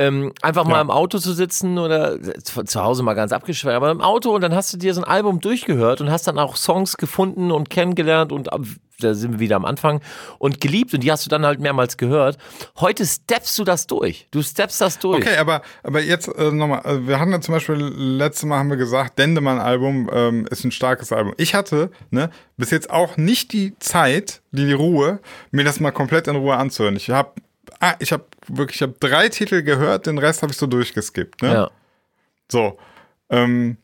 ähm, 0.00 0.32
einfach 0.42 0.64
mal 0.64 0.76
Ja. 0.76 0.80
im 0.80 0.90
Auto 0.90 1.18
zu 1.18 1.32
sitzen 1.32 1.78
oder 1.78 2.18
zu 2.42 2.64
zu 2.64 2.82
Hause 2.82 3.02
mal 3.02 3.14
ganz 3.14 3.32
abgeschwert, 3.32 3.74
aber 3.76 3.90
im 3.90 4.00
Auto 4.00 4.34
und 4.34 4.40
dann 4.40 4.54
hast 4.54 4.72
du 4.72 4.76
dir 4.78 4.94
so 4.94 5.02
ein 5.02 5.08
Album 5.08 5.40
durchgehört 5.40 6.00
und 6.00 6.10
hast 6.10 6.26
dann 6.26 6.38
auch 6.38 6.56
Songs 6.56 6.96
gefunden 6.96 7.50
und 7.50 7.70
kennengelernt 7.70 8.32
und 8.32 8.52
ab- 8.52 8.62
da 8.98 9.14
sind 9.14 9.32
wir 9.32 9.38
wieder 9.40 9.56
am 9.56 9.64
Anfang 9.64 10.02
und 10.38 10.60
geliebt 10.60 10.92
und 10.92 11.00
die 11.02 11.10
hast 11.10 11.24
du 11.24 11.30
dann 11.30 11.46
halt 11.46 11.58
mehrmals 11.58 11.96
gehört. 11.96 12.36
Heute 12.80 13.06
steppst 13.06 13.58
du 13.58 13.64
das 13.64 13.86
durch. 13.86 14.28
Du 14.30 14.42
steppst 14.42 14.78
das 14.80 14.98
durch. 14.98 15.24
Okay, 15.26 15.38
aber, 15.38 15.62
aber 15.82 16.02
jetzt 16.02 16.28
äh, 16.28 16.50
nochmal, 16.52 16.82
äh, 16.84 17.06
wir 17.06 17.18
hatten 17.18 17.32
ja 17.32 17.40
zum 17.40 17.54
Beispiel, 17.54 17.76
letztes 17.76 18.44
Mal 18.44 18.58
haben 18.58 18.68
wir 18.68 18.76
gesagt, 18.76 19.18
Dendemann-Album 19.18 20.10
ähm, 20.12 20.46
ist 20.50 20.64
ein 20.64 20.70
starkes 20.70 21.12
Album. 21.12 21.32
Ich 21.38 21.54
hatte 21.54 21.90
ne, 22.10 22.28
bis 22.58 22.70
jetzt 22.70 22.90
auch 22.90 23.16
nicht 23.16 23.54
die 23.54 23.74
Zeit, 23.78 24.42
die, 24.52 24.66
die 24.66 24.72
Ruhe, 24.74 25.20
mir 25.50 25.64
das 25.64 25.80
mal 25.80 25.92
komplett 25.92 26.28
in 26.28 26.36
Ruhe 26.36 26.56
anzuhören. 26.56 26.96
Ich 26.96 27.08
habe 27.08 27.32
ah, 27.80 27.94
ich 27.98 28.12
habe 28.12 28.24
wirklich, 28.48 28.76
ich 28.76 28.82
habe 28.82 28.94
drei 29.00 29.28
Titel 29.28 29.62
gehört, 29.62 30.06
den 30.06 30.18
Rest 30.18 30.42
habe 30.42 30.52
ich 30.52 30.58
so 30.58 30.66
durchgeskippt. 30.66 31.42
Ne? 31.42 31.52
Ja. 31.52 31.70
So, 32.50 32.78
ähm, 33.30 33.76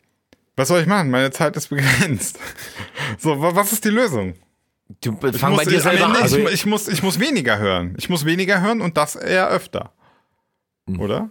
was 0.55 0.67
soll 0.69 0.81
ich 0.81 0.87
machen? 0.87 1.09
Meine 1.11 1.31
Zeit 1.31 1.55
ist 1.57 1.67
begrenzt. 1.69 2.39
So, 3.19 3.41
wa- 3.41 3.55
was 3.55 3.71
ist 3.71 3.85
die 3.85 3.89
Lösung? 3.89 4.33
Du 5.01 5.17
Ich 5.31 5.37
fang 5.37 5.51
muss, 5.51 5.63
bei 5.63 5.69
dir 5.69 5.77
ich, 5.77 5.83
selber 5.83 6.07
an. 6.07 6.25
ich, 6.25 6.37
mu- 6.37 6.49
ich, 6.49 6.65
muss, 6.65 6.87
ich 6.89 7.03
muss 7.03 7.19
weniger 7.19 7.57
hören. 7.57 7.95
Ich 7.97 8.09
muss 8.09 8.25
weniger 8.25 8.59
hören 8.61 8.81
und 8.81 8.97
das 8.97 9.15
eher 9.15 9.47
öfter. 9.49 9.93
Hm. 10.89 10.99
Oder? 10.99 11.29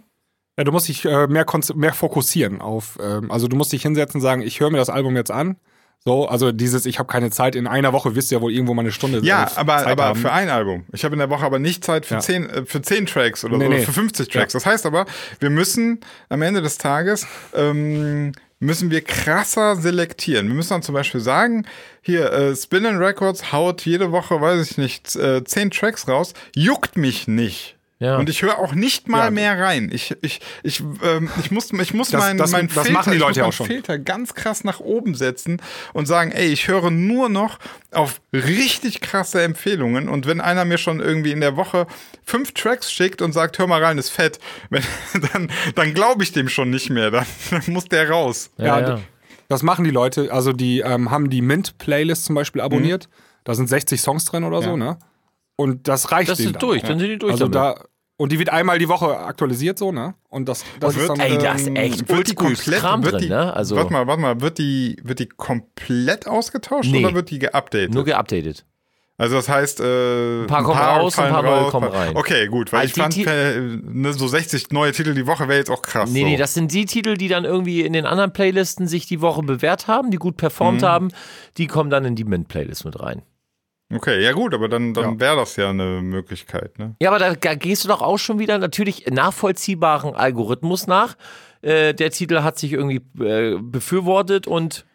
Ja, 0.57 0.63
du 0.63 0.71
musst 0.71 0.87
dich 0.87 1.05
äh, 1.05 1.27
mehr, 1.27 1.45
mehr 1.75 1.93
fokussieren 1.93 2.61
auf, 2.61 2.97
ähm, 3.01 3.29
also 3.31 3.47
du 3.47 3.55
musst 3.55 3.71
dich 3.73 3.83
hinsetzen 3.83 4.17
und 4.17 4.21
sagen, 4.23 4.41
ich 4.41 4.59
höre 4.59 4.71
mir 4.71 4.77
das 4.77 4.89
Album 4.89 5.15
jetzt 5.15 5.29
an. 5.31 5.57
So, 6.05 6.25
also 6.27 6.51
dieses, 6.53 6.85
ich 6.85 6.99
habe 6.99 7.07
keine 7.07 7.31
Zeit, 7.31 7.55
in 7.55 7.67
einer 7.67 7.91
Woche 7.91 8.15
wisst 8.15 8.31
ihr 8.31 8.37
ja 8.37 8.41
wohl 8.41 8.51
irgendwo 8.53 8.73
mal 8.73 8.81
eine 8.81 8.91
Stunde 8.93 9.19
Ja, 9.23 9.43
äh, 9.43 9.49
aber, 9.55 9.77
Zeit 9.79 9.87
aber 9.87 10.03
haben. 10.05 10.19
für 10.21 10.31
ein 10.31 10.49
Album. 10.49 10.85
Ich 10.93 11.03
habe 11.03 11.13
in 11.15 11.19
der 11.19 11.29
Woche 11.29 11.45
aber 11.45 11.59
nicht 11.59 11.83
Zeit 11.83 12.05
für, 12.05 12.15
Ja. 12.15 12.19
zehn, 12.21 12.49
äh, 12.49 12.65
für 12.65 12.81
zehn 12.81 13.05
Tracks 13.05 13.43
oder 13.43 13.57
Nee, 13.57 13.65
so, 13.65 13.71
nee. 13.71 13.81
für 13.81 13.91
50 13.93 14.29
Tracks. 14.29 14.53
Das 14.53 14.65
heißt 14.65 14.85
aber, 14.85 15.05
wir 15.39 15.49
müssen 15.49 15.99
am 16.29 16.41
Ende 16.41 16.61
des 16.61 16.77
Tages 16.77 17.27
ähm, 17.53 18.31
müssen 18.59 18.89
wir 18.89 19.01
krasser 19.01 19.75
selektieren. 19.75 20.47
Wir 20.47 20.55
müssen 20.55 20.69
dann 20.69 20.81
zum 20.81 20.93
Beispiel 20.95 21.21
sagen, 21.21 21.65
hier, 22.01 22.31
äh, 22.31 22.55
Spin 22.55 22.85
Records 22.85 23.51
haut 23.51 23.81
jede 23.85 24.11
Woche, 24.11 24.39
weiß 24.41 24.71
ich 24.71 24.77
nicht, 24.77 25.15
äh, 25.15 25.43
zehn 25.43 25.71
Tracks 25.71 26.07
raus, 26.07 26.33
juckt 26.55 26.97
mich 26.97 27.27
nicht. 27.27 27.76
Ja. 27.99 28.17
Und 28.17 28.29
ich 28.29 28.43
höre 28.43 28.59
auch 28.59 28.73
nicht 28.75 29.07
mal 29.07 29.25
Ja. 29.25 29.31
mehr 29.31 29.59
rein. 29.59 29.89
Ich, 29.91 30.15
ich, 30.21 30.39
ich, 30.61 30.83
ähm, 31.03 31.29
ich 31.39 31.49
muss, 31.49 31.71
ich 31.73 31.93
muss 31.95 32.09
Das- 32.11 32.21
meinen 32.21 32.37
das- 32.37 32.51
mein 32.51 32.67
das 32.67 32.75
Filter, 32.75 32.91
machen 32.91 33.11
die 33.11 33.17
ich 33.17 33.23
muss 33.23 33.35
meinen 33.35 33.45
auch 33.45 33.53
schon. 33.53 33.65
Filter 33.65 33.97
ganz 33.97 34.35
krass 34.35 34.63
nach 34.63 34.79
oben 34.79 35.15
setzen 35.15 35.59
und 35.93 36.05
sagen, 36.05 36.31
ey, 36.31 36.45
ich 36.47 36.67
höre 36.67 36.91
nur 36.91 37.27
noch 37.27 37.57
auf 37.91 38.21
richtig 38.33 39.01
krasse 39.01 39.41
Empfehlungen. 39.41 40.09
Und 40.09 40.27
wenn 40.27 40.41
einer 40.41 40.63
mir 40.63 40.77
schon 40.77 40.99
irgendwie 40.99 41.31
in 41.31 41.41
der 41.41 41.55
Woche 41.55 41.87
fünf 42.23 42.53
Tracks 42.53 42.91
schickt 42.91 43.23
und 43.23 43.31
sagt, 43.33 43.57
hör 43.57 43.65
mal 43.65 43.83
rein, 43.83 43.97
ist 43.97 44.09
fett, 44.09 44.37
wenn, 44.69 44.83
dann, 45.33 45.51
dann 45.73 45.93
glaube 45.95 46.21
ich 46.23 46.31
dem 46.33 46.49
schon 46.49 46.69
nicht 46.69 46.91
mehr. 46.91 47.09
Dann, 47.09 47.25
dann 47.49 47.63
muss 47.67 47.85
der 47.85 48.09
raus. 48.11 48.51
Ja, 48.57 48.79
ja. 48.79 48.99
das 49.49 49.63
machen 49.63 49.85
die 49.85 49.91
Leute. 49.91 50.31
Also 50.31 50.53
die 50.53 50.81
ähm, 50.81 51.09
haben 51.09 51.31
die 51.31 51.41
Mint-Playlist 51.41 52.25
zum 52.25 52.35
Beispiel 52.35 52.61
abonniert. 52.61 53.09
Da 53.43 53.55
sind 53.55 53.69
60 53.69 54.01
Songs 54.01 54.25
drin 54.25 54.43
oder 54.43 54.61
so, 54.61 54.77
ne? 54.77 54.99
Und 55.57 55.87
das 55.89 56.11
reicht 56.11 56.29
Das 56.29 56.37
denen 56.37 56.51
ist 56.51 56.61
dann. 56.61 56.69
durch, 56.69 56.81
dann 56.83 56.99
sind 56.99 57.09
die 57.09 57.17
durch 57.19 57.33
Also 57.33 57.47
damit. 57.49 57.79
da 57.79 57.83
und 58.19 58.31
die 58.31 58.39
wird 58.39 58.49
einmal 58.49 58.79
die 58.79 58.87
Woche 58.89 59.15
aktualisiert, 59.19 59.77
so, 59.77 59.91
ne? 59.91 60.15
Und 60.29 60.47
das, 60.49 60.63
das 60.79 60.95
Und 60.95 61.01
ist 61.01 61.09
dann. 61.09 61.19
ey, 61.19 61.37
das 61.37 61.61
ist 61.61 61.67
ähm, 61.67 61.75
echt 61.75 61.99
Wird 62.09 62.09
die 62.09 62.13
oldschool 62.37 62.47
komplett, 62.55 62.79
Kram 62.79 63.03
wird 63.03 63.13
drin, 63.13 63.21
die, 63.23 63.29
ne? 63.29 63.53
Also 63.53 63.75
warte 63.75 63.91
mal, 63.93 64.07
warte 64.07 64.21
mal, 64.21 64.41
wird 64.41 64.57
die, 64.57 64.97
wird 65.03 65.19
die 65.19 65.27
komplett 65.27 66.27
ausgetauscht 66.27 66.89
Nee. 66.91 67.05
oder 67.05 67.13
wird 67.13 67.29
die 67.29 67.37
geupdatet? 67.39 67.93
nur 67.93 68.05
geupdatet. 68.05 68.65
Also 69.19 69.35
das 69.35 69.49
heißt, 69.49 69.79
äh, 69.81 70.43
ein 70.43 70.47
paar 70.47 70.63
kommen 70.63 70.79
raus, 70.79 71.13
ein 71.17 71.21
fallen 71.23 71.33
paar 71.33 71.41
neue 71.43 71.69
kommen 71.71 71.89
rein. 71.91 72.15
Okay, 72.15 72.45
gut, 72.47 72.71
weil 72.71 72.81
Also 72.81 72.87
ich 72.89 72.93
die 72.93 72.99
fand, 73.01 73.13
Ti- 73.13 73.23
äh, 73.25 73.79
ne, 73.83 74.13
so 74.13 74.27
60 74.27 74.69
neue 74.71 74.91
Titel 74.91 75.15
die 75.15 75.25
Woche 75.25 75.47
wäre 75.47 75.57
jetzt 75.57 75.71
auch 75.71 75.81
krass. 75.81 76.11
Nee, 76.11 76.19
so. 76.21 76.25
nee, 76.27 76.37
das 76.37 76.53
sind 76.53 76.71
die 76.71 76.85
Titel, 76.85 77.15
die 77.17 77.27
dann 77.27 77.43
irgendwie 77.43 77.81
in 77.81 77.93
den 77.93 78.05
anderen 78.05 78.31
Playlisten 78.31 78.87
sich 78.87 79.07
die 79.07 79.19
Woche 79.21 79.41
bewährt 79.41 79.87
haben, 79.87 80.11
die 80.11 80.17
gut 80.17 80.37
performt 80.37 80.81
Mhm. 80.81 80.85
haben. 80.85 81.07
Die 81.57 81.65
kommen 81.65 81.89
dann 81.89 82.05
in 82.05 82.15
die 82.15 82.25
Mint-Playlist 82.25 82.85
mit 82.85 82.99
rein. 82.99 83.23
Okay, 83.93 84.21
ja 84.21 84.33
gut, 84.33 84.53
aber 84.53 84.67
dann, 84.67 84.93
dann 84.93 85.13
Ja. 85.13 85.19
wäre 85.19 85.35
das 85.37 85.55
ja 85.55 85.69
eine 85.69 86.01
Möglichkeit, 86.01 86.77
ne? 86.77 86.95
Ja, 87.01 87.09
aber 87.09 87.19
da, 87.19 87.33
da 87.35 87.55
gehst 87.55 87.83
du 87.85 87.87
doch 87.87 88.01
auch 88.01 88.17
schon 88.17 88.37
wieder 88.39 88.57
natürlich 88.57 89.07
nachvollziehbaren 89.09 90.13
Algorithmus 90.13 90.87
nach. 90.87 91.15
Äh, 91.61 91.93
der 91.93 92.11
Titel 92.11 92.41
hat 92.41 92.59
sich 92.59 92.73
irgendwie 92.73 93.01
äh, 93.23 93.57
befürwortet 93.61 94.45
und 94.45 94.85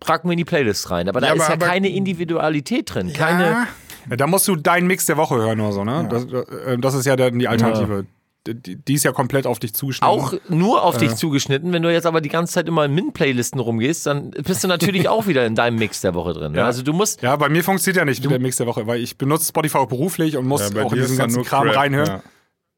packen 0.00 0.28
wir 0.28 0.32
in 0.32 0.38
die 0.38 0.44
Playlist 0.44 0.90
rein. 0.90 1.08
Aber 1.08 1.20
da 1.20 1.28
Ja, 1.28 1.34
ist 1.34 1.40
aber- 1.42 1.50
ja 1.50 1.54
aber- 1.56 1.66
keine 1.66 1.88
Individualität 1.90 2.92
drin. 2.94 3.12
Keine. 3.12 3.44
Ja, 3.44 3.66
Ja, 4.10 4.16
da 4.16 4.26
musst 4.26 4.46
du 4.48 4.56
deinen 4.56 4.86
Mix 4.86 5.06
der 5.06 5.16
Woche 5.16 5.36
hören 5.36 5.60
oder 5.60 5.72
so, 5.72 5.84
ne? 5.84 6.06
Das, 6.10 6.24
äh, 6.24 6.76
das 6.78 6.94
ist 6.94 7.06
ja 7.06 7.16
dann 7.16 7.38
die 7.38 7.48
Alternative. 7.48 8.04
Die, 8.46 8.76
die 8.76 8.94
ist 8.94 9.04
ja 9.04 9.12
komplett 9.12 9.46
auf 9.46 9.58
dich 9.58 9.74
zugeschnitten. 9.74 10.06
Auch 10.08 10.34
nur 10.50 10.82
auf 10.82 10.98
dich 10.98 11.14
zugeschnitten. 11.14 11.72
Wenn 11.72 11.82
du 11.82 11.90
jetzt 11.92 12.04
aber 12.04 12.20
die 12.20 12.28
ganze 12.28 12.52
Zeit 12.52 12.68
immer 12.68 12.84
in 12.84 12.94
Min-Playlisten 12.94 13.58
rumgehst, 13.58 14.06
dann 14.06 14.32
bist 14.32 14.62
du 14.62 14.68
natürlich 14.68 15.08
auch 15.08 15.26
wieder 15.26 15.46
in 15.46 15.54
deinem 15.54 15.78
Mix 15.78 16.02
der 16.02 16.14
Woche 16.14 16.34
drin. 16.34 16.52
ne? 16.52 16.58
Ja. 16.58 16.66
Also 16.66 16.82
du 16.82 16.92
musst. 16.92 17.22
Ja, 17.22 17.34
bei 17.36 17.48
mir 17.48 17.64
funktioniert 17.64 17.96
ja 17.96 18.04
nicht 18.04 18.22
der 18.22 18.38
Mix 18.38 18.56
der 18.58 18.66
Woche, 18.66 18.86
weil 18.86 19.00
ich 19.00 19.16
benutze 19.16 19.46
Spotify 19.48 19.78
auch 19.78 19.88
beruflich 19.88 20.36
und 20.36 20.46
muss 20.46 20.72
Ja, 20.74 20.82
auch 20.82 20.92
in 20.92 21.00
diesen 21.00 21.16
ganzen 21.16 21.36
nur 21.36 21.44
Kram 21.46 21.64
Crap, 21.64 21.76
reinhören. 21.76 22.06
ja. 22.06 22.22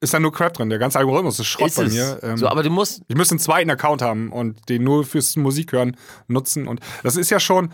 Ist 0.01 0.13
da 0.15 0.21
nur 0.21 0.31
Crap 0.33 0.53
drin. 0.53 0.69
Der 0.69 0.79
ganze 0.79 0.99
Algorithmus 0.99 1.41
ist 1.41 1.47
Schrott 1.47 1.69
Ist 1.69 1.77
bei 1.79 1.85
es. 1.85 1.95
mir. 1.95 2.19
Ähm, 2.23 2.37
so, 2.37 2.49
aber 2.49 2.63
du 2.63 2.71
musst. 2.71 3.01
ich 3.09 3.17
müsste 3.17 3.33
einen 3.33 3.41
zweiten 3.41 3.71
Account 3.71 4.03
haben 4.03 4.31
und 4.31 4.69
den 4.69 4.85
nur 4.85 5.05
fürs 5.05 5.35
Musik 5.37 5.73
hören 5.73 5.97
nutzen. 6.29 6.69
Und 6.69 6.81
das 7.03 7.17
ist 7.17 7.31
ja 7.31 7.41
schon, 7.41 7.73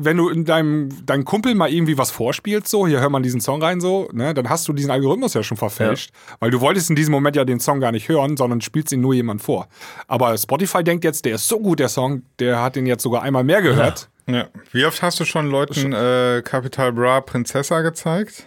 wenn 0.00 0.16
du 0.16 0.28
in 0.28 0.44
deinem 0.44 1.04
deinem 1.04 1.24
Kumpel 1.24 1.54
mal 1.54 1.70
irgendwie 1.70 1.98
was 1.98 2.10
vorspielst, 2.10 2.68
so, 2.68 2.86
hier 2.86 3.00
hör 3.00 3.10
mal 3.10 3.20
diesen 3.20 3.40
Song 3.40 3.62
rein, 3.62 3.80
so, 3.80 4.08
ne, 4.12 4.32
dann 4.32 4.48
hast 4.48 4.66
du 4.68 4.72
diesen 4.72 4.90
Algorithmus 4.90 5.34
ja 5.34 5.42
schon 5.42 5.56
verfälscht. 5.56 6.10
Weil 6.38 6.50
du 6.50 6.60
wolltest 6.60 6.88
in 6.88 6.96
diesem 6.96 7.12
Moment 7.12 7.34
ja 7.36 7.44
den 7.44 7.58
Song 7.60 7.80
gar 7.80 7.90
nicht 7.92 8.08
hören, 8.08 8.36
sondern 8.36 8.60
spielst 8.60 8.92
ihn 8.92 9.00
nur 9.00 9.12
jemand 9.12 9.42
vor. 9.42 9.68
Aber 10.06 10.38
Spotify 10.38 10.84
denkt 10.84 11.04
jetzt, 11.04 11.24
der 11.24 11.34
ist 11.34 11.48
so 11.48 11.58
gut, 11.58 11.80
der 11.80 11.88
Song, 11.88 12.22
der 12.38 12.62
hat 12.62 12.76
den 12.76 12.86
jetzt 12.86 13.02
sogar 13.02 13.22
einmal 13.22 13.44
mehr 13.44 13.60
gehört. 13.60 14.08
ja. 14.26 14.46
Wie 14.72 14.84
oft 14.86 15.02
hast 15.02 15.18
du 15.20 15.24
schon 15.24 15.50
Leuten 15.50 15.92
äh, 15.92 16.42
Capital 16.44 16.92
Bra 16.92 17.20
Prinzessa 17.20 17.80
gezeigt? 17.80 18.46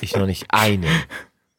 Ich 0.00 0.16
noch 0.16 0.26
nicht 0.26 0.46
eine. 0.48 0.86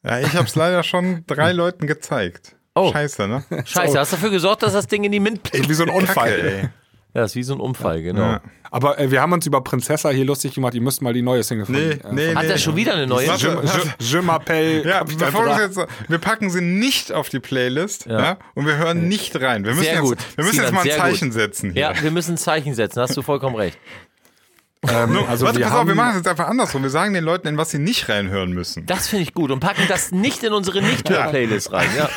Ja, 0.04 0.20
ich 0.20 0.34
habe 0.34 0.46
es 0.48 0.56
leider 0.56 0.82
schon 0.82 1.24
drei 1.28 1.52
Leuten 1.52 1.86
gezeigt. 1.86 2.56
Oh. 2.74 2.92
Scheiße, 2.92 3.28
ne? 3.28 3.44
Scheiße, 3.66 4.00
hast 4.00 4.14
dafür 4.14 4.32
gesorgt, 4.32 4.64
dass 4.64 4.74
das 4.74 4.88
Ding 4.88 5.04
in 5.04 5.12
die 5.12 5.20
Mint-Playlist. 5.20 5.70
Wie 5.70 5.74
so 5.76 5.84
ein 5.84 5.90
Unfall. 5.90 6.32
Kacke, 6.32 6.62
ey. 6.62 6.70
Ja, 7.14 7.26
ist 7.26 7.36
wie 7.36 7.44
so 7.44 7.54
ein 7.54 7.60
Unfall, 7.60 8.02
genau. 8.02 8.22
Ja. 8.22 8.42
Aber 8.70 8.98
äh, 8.98 9.12
wir 9.12 9.22
haben 9.22 9.34
uns 9.34 9.46
über 9.46 9.62
Prinzessa 9.62 10.10
hier 10.12 10.24
lustig 10.24 10.54
gemacht. 10.54 10.74
Ihr 10.74 10.82
müsst 10.82 11.02
mal 11.02 11.14
die 11.14 11.22
neue 11.22 11.44
Single 11.44 11.66
von 11.66 11.76
Nee, 11.76 11.92
äh, 11.92 12.00
nee, 12.12 12.36
Hat 12.36 12.44
nee. 12.44 12.50
er 12.52 12.58
schon 12.58 12.78
wieder 12.78 12.94
eine 12.94 13.06
neue? 13.06 13.26
Je, 13.26 13.48
je, 13.48 13.82
je 14.00 14.20
m'appelle 14.20 14.88
Ja, 14.88 15.04
bevor 15.04 15.46
wir 15.46 15.62
jetzt, 15.62 15.78
wir 16.08 16.18
packen 16.20 16.50
sie 16.50 16.62
nicht 16.62 17.12
auf 17.12 17.28
die 17.28 17.42
Playlist 17.42 18.06
ja. 18.06 18.38
und 18.56 18.66
wir 18.66 18.78
hören 18.78 19.10
nicht 19.10 19.40
rein. 19.42 19.66
Wir 19.66 19.72
müssen, 19.72 19.84
Sehr 19.84 19.94
jetzt, 19.96 20.04
gut. 20.04 20.18
Wir 20.36 20.46
müssen 20.46 20.62
jetzt 20.62 20.72
mal 20.72 20.82
ein 20.84 20.90
Zeichen 20.90 21.30
gut. 21.30 21.34
setzen 21.34 21.72
hier. 21.74 21.82
Ja, 21.82 22.02
wir 22.02 22.12
müssen 22.12 22.36
ein 22.36 22.38
Zeichen 22.38 22.74
setzen, 22.74 23.02
hast 23.02 23.18
du 23.18 23.22
vollkommen 23.22 23.58
recht. 23.58 23.78
Ähm, 24.90 25.16
also 25.30 25.46
warte, 25.46 25.60
wir 25.60 25.68
pass 25.68 25.76
auf, 25.76 25.86
wir 25.86 25.94
machen 25.94 26.10
es 26.12 26.16
jetzt 26.18 26.28
einfach 26.28 26.48
andersrum. 26.48 26.82
Wir 26.82 26.90
sagen 26.90 27.14
den 27.14 27.24
Leuten, 27.24 27.48
in 27.48 27.56
was 27.56 27.70
sie 27.70 27.78
nicht 27.78 28.10
reinhören 28.10 28.52
müssen. 28.52 28.84
Das 28.88 29.08
finde 29.08 29.22
ich 29.24 29.34
gut 29.36 29.52
und 29.52 29.60
packen 29.60 29.84
das 29.88 30.12
nicht 30.12 30.44
in 30.44 30.54
unsere 30.54 30.82
Nicht-Hör-Playlist 30.82 31.72
rein. 31.72 31.88
Ja. 31.96 32.10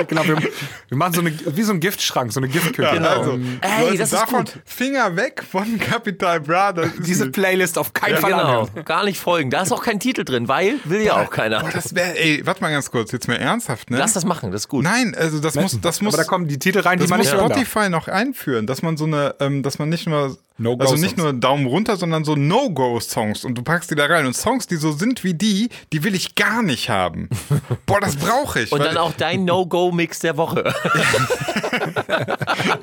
genau, 0.08 0.24
wir, 0.26 0.38
wir 0.38 0.96
machen 0.96 1.12
so 1.12 1.20
eine, 1.20 1.32
wie 1.54 1.62
so 1.62 1.74
ein 1.74 1.80
Giftschrank, 1.80 2.32
so 2.32 2.40
eine 2.40 2.48
Giftküche. 2.48 2.96
Ja, 2.96 3.02
also, 3.02 3.32
Ähm, 3.32 3.58
Ey, 3.60 3.84
Leute, 3.84 3.98
das 3.98 4.12
ist 4.12 4.18
davon 4.22 4.44
gut. 4.46 4.58
Finger 4.64 5.14
weg 5.16 5.42
von 5.48 5.78
Capital 5.78 6.40
Bra. 6.40 6.72
Das 6.72 6.86
ist 6.86 7.06
Diese 7.06 7.30
Playlist 7.30 7.76
auf 7.76 7.92
keinen 7.92 8.16
Fall 8.16 8.30
Genau, 8.30 8.62
anhören. 8.62 8.84
gar 8.86 9.04
nicht 9.04 9.20
folgen. 9.20 9.50
Da 9.50 9.60
ist 9.60 9.72
auch 9.72 9.82
kein 9.82 10.00
Titel 10.00 10.24
drin, 10.24 10.48
weil 10.48 10.76
will 10.84 11.02
ja 11.02 11.22
auch 11.22 11.28
keiner. 11.30 11.60
Boah, 11.60 11.70
das 11.70 11.94
wäre, 11.94 12.18
ey, 12.18 12.40
warte 12.46 12.62
mal 12.62 12.70
ganz 12.70 12.90
kurz, 12.90 13.12
jetzt 13.12 13.28
mal 13.28 13.34
ernsthaft, 13.36 13.90
ne? 13.90 13.98
Lass 13.98 14.14
das 14.14 14.24
machen, 14.24 14.50
das 14.52 14.62
ist 14.62 14.68
gut. 14.68 14.84
Nein, 14.84 15.14
also 15.18 15.38
das 15.38 15.54
muss, 15.56 15.78
das 15.82 16.00
muss, 16.00 16.14
Aber 16.14 16.22
da 16.22 16.26
kommen 16.28 16.48
die 16.48 16.58
Titel 16.58 16.80
rein, 16.80 16.96
die 16.98 17.02
das 17.02 17.10
man 17.10 17.18
muss 17.18 17.26
nicht 17.26 17.36
hören 17.36 17.50
darf. 17.50 17.58
Spotify 17.58 17.90
noch 17.90 18.08
einführen, 18.08 18.66
dass 18.66 18.80
man 18.80 18.96
so 18.96 19.04
eine, 19.04 19.34
ähm, 19.40 19.62
dass 19.62 19.78
man 19.78 19.90
nicht 19.90 20.06
nur, 20.08 20.36
No-Go 20.62 20.82
also 20.84 20.96
nicht 20.96 21.16
nur 21.18 21.32
Daumen 21.32 21.66
runter, 21.66 21.96
sondern 21.96 22.24
so 22.24 22.36
No-Go-Songs 22.36 23.44
und 23.44 23.56
du 23.56 23.62
packst 23.62 23.90
die 23.90 23.94
da 23.94 24.06
rein 24.06 24.26
und 24.26 24.34
Songs, 24.34 24.66
die 24.66 24.76
so 24.76 24.92
sind 24.92 25.24
wie 25.24 25.34
die, 25.34 25.68
die 25.92 26.04
will 26.04 26.14
ich 26.14 26.34
gar 26.34 26.62
nicht 26.62 26.88
haben. 26.88 27.28
Boah, 27.86 28.00
das 28.00 28.16
brauche 28.16 28.60
ich. 28.60 28.72
Und 28.72 28.80
dann 28.84 28.96
auch 28.96 29.12
dein 29.12 29.44
No-Go-Mix 29.46 30.20
der 30.20 30.36
Woche. 30.36 30.64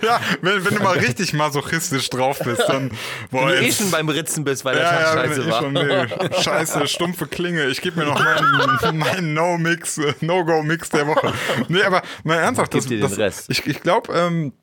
ja, 0.02 0.20
wenn, 0.42 0.66
wenn 0.66 0.76
du 0.76 0.84
mal 0.84 0.98
richtig 0.98 1.34
masochistisch 1.34 2.10
drauf 2.10 2.40
bist, 2.44 2.64
dann, 2.68 2.92
boah, 3.32 3.42
Wenn 3.42 3.48
du 3.50 3.62
eh 3.62 3.66
jetzt- 3.66 3.78
schon 3.80 3.92
beim 3.92 4.10
Ritzen 4.10 4.44
bist, 4.44 4.66
weil 4.66 4.76
der 4.76 4.84
Ja, 4.84 4.90
Tag 4.92 5.02
ja, 5.02 5.14
scheiße 5.28 5.42
ich 5.42 5.48
war. 5.52 5.62
schon, 5.62 5.74
nee, 5.74 6.42
scheiße, 6.42 6.88
stumpfe 6.88 7.28
Klinge. 7.28 7.66
Ich 7.68 7.82
gebe 7.82 8.00
mir 8.00 8.06
noch 8.06 8.20
meinen, 8.20 8.98
meinen 8.98 9.34
No-Mix, 9.34 9.98
äh, 10.00 10.14
No-Go-Mix 10.22 10.90
der 10.90 11.08
Woche. 11.08 11.34
Nee, 11.68 11.84
aber 11.84 12.02
mal 12.24 12.36
ernsthaft, 12.36 12.74
das, 12.74 12.86
das, 12.88 13.18
Rest. 13.18 13.46
ich, 13.50 13.66
ich 13.66 13.82
glaube, 13.82 14.14
ähm, 14.14 14.54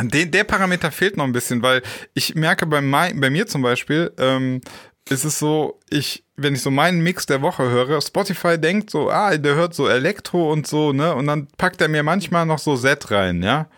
den, 0.00 0.30
der 0.30 0.44
Parameter 0.44 0.90
fehlt 0.90 1.16
noch 1.16 1.24
ein 1.24 1.32
bisschen, 1.32 1.62
weil 1.62 1.82
ich 2.14 2.34
merke 2.34 2.66
bei, 2.66 2.80
mein, 2.80 3.20
bei 3.20 3.30
mir 3.30 3.46
zum 3.46 3.62
Beispiel, 3.62 4.12
ähm, 4.18 4.60
ist 5.08 5.24
es 5.24 5.38
so, 5.38 5.80
ich, 5.90 6.24
wenn 6.36 6.54
ich 6.54 6.62
so 6.62 6.70
meinen 6.70 7.02
Mix 7.02 7.26
der 7.26 7.42
Woche 7.42 7.64
höre, 7.64 8.00
Spotify 8.00 8.58
denkt 8.58 8.90
so, 8.90 9.10
ah, 9.10 9.36
der 9.36 9.54
hört 9.54 9.74
so 9.74 9.86
Elektro 9.86 10.50
und 10.50 10.66
so, 10.66 10.92
ne? 10.92 11.14
Und 11.14 11.26
dann 11.26 11.46
packt 11.58 11.80
er 11.80 11.88
mir 11.88 12.02
manchmal 12.02 12.46
noch 12.46 12.58
so 12.58 12.76
Z 12.76 13.10
rein, 13.10 13.42
ja? 13.42 13.68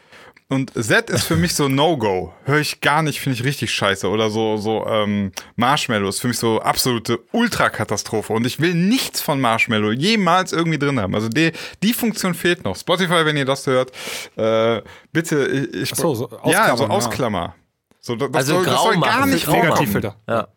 Und 0.49 0.73
Z 0.75 1.11
ist 1.11 1.25
für 1.25 1.35
mich 1.35 1.55
so 1.57 1.69
No-Go. 1.69 2.33
Höre 2.45 2.61
ich 2.61 2.81
gar 2.81 3.03
nicht, 3.03 3.21
finde 3.21 3.37
ich 3.37 3.45
richtig 3.45 3.73
scheiße. 3.75 4.09
Oder 4.09 4.31
so, 4.31 4.57
so 4.57 4.87
ähm, 4.87 5.33
Marshmallow 5.57 6.09
ist 6.09 6.21
für 6.21 6.29
mich 6.29 6.39
so 6.39 6.61
absolute 6.61 7.19
Ultrakatastrophe. 7.33 8.33
Und 8.33 8.47
ich 8.47 8.61
will 8.61 8.75
nichts 8.75 9.21
von 9.21 9.41
Marshmallow 9.41 9.91
jemals 9.91 10.53
irgendwie 10.53 10.79
drin 10.79 11.01
haben. 11.01 11.17
Also 11.17 11.29
die, 11.29 11.51
die 11.83 11.93
Funktion 11.93 12.35
fehlt 12.35 12.65
noch. 12.65 12.77
Spotify, 12.77 13.25
wenn 13.25 13.37
ihr 13.37 13.45
das 13.45 13.67
hört, 13.67 13.91
äh, 14.37 14.83
bitte, 15.13 15.47
ich, 15.47 15.83
ich 15.83 15.93
Ach 15.95 15.97
so, 15.97 16.15
so 16.15 16.31
ja, 16.45 16.77
so 16.77 16.87
ausklammern, 16.87 16.91
ja. 16.91 16.97
Ausklammer. 16.97 17.55
So, 17.99 18.15
das, 18.15 18.31
das 18.31 18.37
Also 18.37 18.55
soll, 18.55 18.65
das 18.67 18.75
grau 18.75 18.85
soll 18.85 19.01
gar 19.01 19.27
nicht. 19.27 19.49
Negativfilter. 19.49 20.17
Ja. 20.29 20.49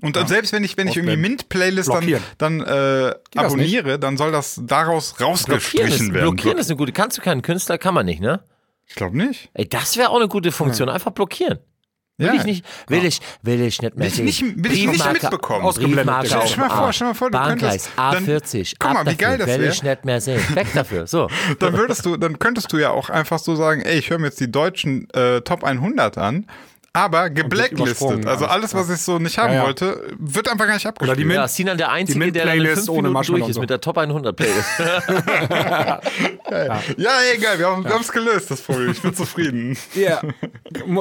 Und 0.00 0.16
dann 0.16 0.28
selbst 0.28 0.54
wenn 0.54 0.64
ich, 0.64 0.78
wenn 0.78 0.88
ich 0.88 0.96
irgendwie. 0.96 1.18
Mint-Playlist 1.18 1.90
dann, 1.90 1.98
Blockieren. 1.98 2.22
dann 2.38 2.60
äh, 2.60 3.14
abonniere, 3.36 3.98
dann 3.98 4.16
soll 4.16 4.32
das 4.32 4.58
daraus 4.64 5.12
Blockieren, 5.12 5.30
rausgestrichen 5.32 5.88
ist, 5.90 6.14
werden. 6.14 6.22
blockieren 6.22 6.56
ist 6.56 6.70
eine 6.70 6.78
gute. 6.78 6.92
Kannst 6.92 7.18
du 7.18 7.22
keinen 7.22 7.42
Künstler, 7.42 7.76
kann 7.76 7.92
man 7.92 8.06
nicht, 8.06 8.22
ne? 8.22 8.42
Ich 8.90 8.96
glaube 8.96 9.16
nicht. 9.16 9.48
Ey, 9.54 9.68
das 9.68 9.96
wäre 9.96 10.10
auch 10.10 10.16
eine 10.16 10.28
gute 10.28 10.50
Funktion. 10.52 10.88
Einfach 10.88 11.12
blockieren. 11.12 11.58
Will 12.18 12.26
Ja. 12.26 12.34
ich 12.34 12.44
nicht, 12.44 12.64
will 12.88 13.02
ich, 13.06 13.20
will 13.42 13.62
ich 13.62 13.80
nicht 13.80 13.96
mehr 13.96 14.04
Will 14.04 14.06
ich 14.08 14.14
sehen. 14.16 14.24
nicht- 14.26 14.64
will 14.64 14.72
ich 14.72 14.86
nicht 14.88 15.12
mitbekommen. 15.12 15.64
Ausgeblendet. 15.64 16.26
Stell 16.26 16.40
dir 16.46 16.56
mal 16.58 16.68
vor, 16.68 16.92
stell 16.92 17.06
mal 17.08 17.14
vor, 17.14 17.30
du 17.30 17.38
Bahngleis 17.38 17.88
könntest- 17.96 18.52
A40, 18.52 18.74
Guck 18.78 18.92
mal, 18.92 19.06
wie 19.06 19.14
geil 19.16 19.38
das 19.38 19.46
will 19.46 19.60
wär. 19.60 19.70
ich 19.70 19.82
nicht 19.82 20.04
mehr 20.04 20.20
sehen. 20.20 20.42
Weg 20.54 20.66
dafür. 20.74 21.06
So. 21.06 21.28
dann 21.60 21.72
würdest 21.72 22.04
du, 22.04 22.18
dann 22.18 22.38
könntest 22.38 22.72
du 22.74 22.78
ja 22.78 22.90
auch 22.90 23.08
einfach 23.08 23.38
so 23.38 23.54
sagen, 23.56 23.80
ey, 23.80 23.98
ich 23.98 24.10
höre 24.10 24.18
mir 24.18 24.26
jetzt 24.26 24.40
die 24.40 24.50
deutschen 24.52 25.08
äh, 25.14 25.40
Top 25.40 25.64
100 25.64 26.18
an, 26.18 26.46
aber 26.92 27.30
geblacklistet. 27.30 28.26
Also 28.26 28.46
alles, 28.46 28.74
was 28.74 28.90
ich 28.90 29.00
so 29.00 29.18
nicht 29.18 29.38
haben 29.38 29.50
Ja, 29.52 29.60
ja. 29.60 29.64
wollte, 29.66 30.08
wird 30.18 30.48
einfach 30.50 30.66
gar 30.66 30.74
nicht 30.74 30.84
Oder 30.86 30.92
die 30.94 31.00
abgespielt. 31.04 31.26
Mint- 31.28 31.36
Ja, 31.36 31.48
Sinan 31.48 31.78
der 31.78 31.92
Einzige, 31.92 32.32
der 32.32 32.46
dann 32.46 32.66
fünf 32.66 32.88
ohne 32.88 33.08
Minuten 33.08 33.26
durch 33.32 33.48
ist 33.48 33.54
so. 33.54 33.60
mit 33.60 33.70
der 33.70 33.80
Top 33.80 33.96
100 33.98 34.34
Playlist. 34.34 34.68
ja, 36.96 37.18
egal, 37.34 37.58
wir 37.58 37.66
haben 37.68 37.86
es 38.00 38.10
gelöst, 38.12 38.50
das 38.50 38.60
Problem. 38.62 38.90
Ich 38.90 39.00
bin 39.02 39.14
zufrieden. 39.20 39.76
Ja. 39.94 40.20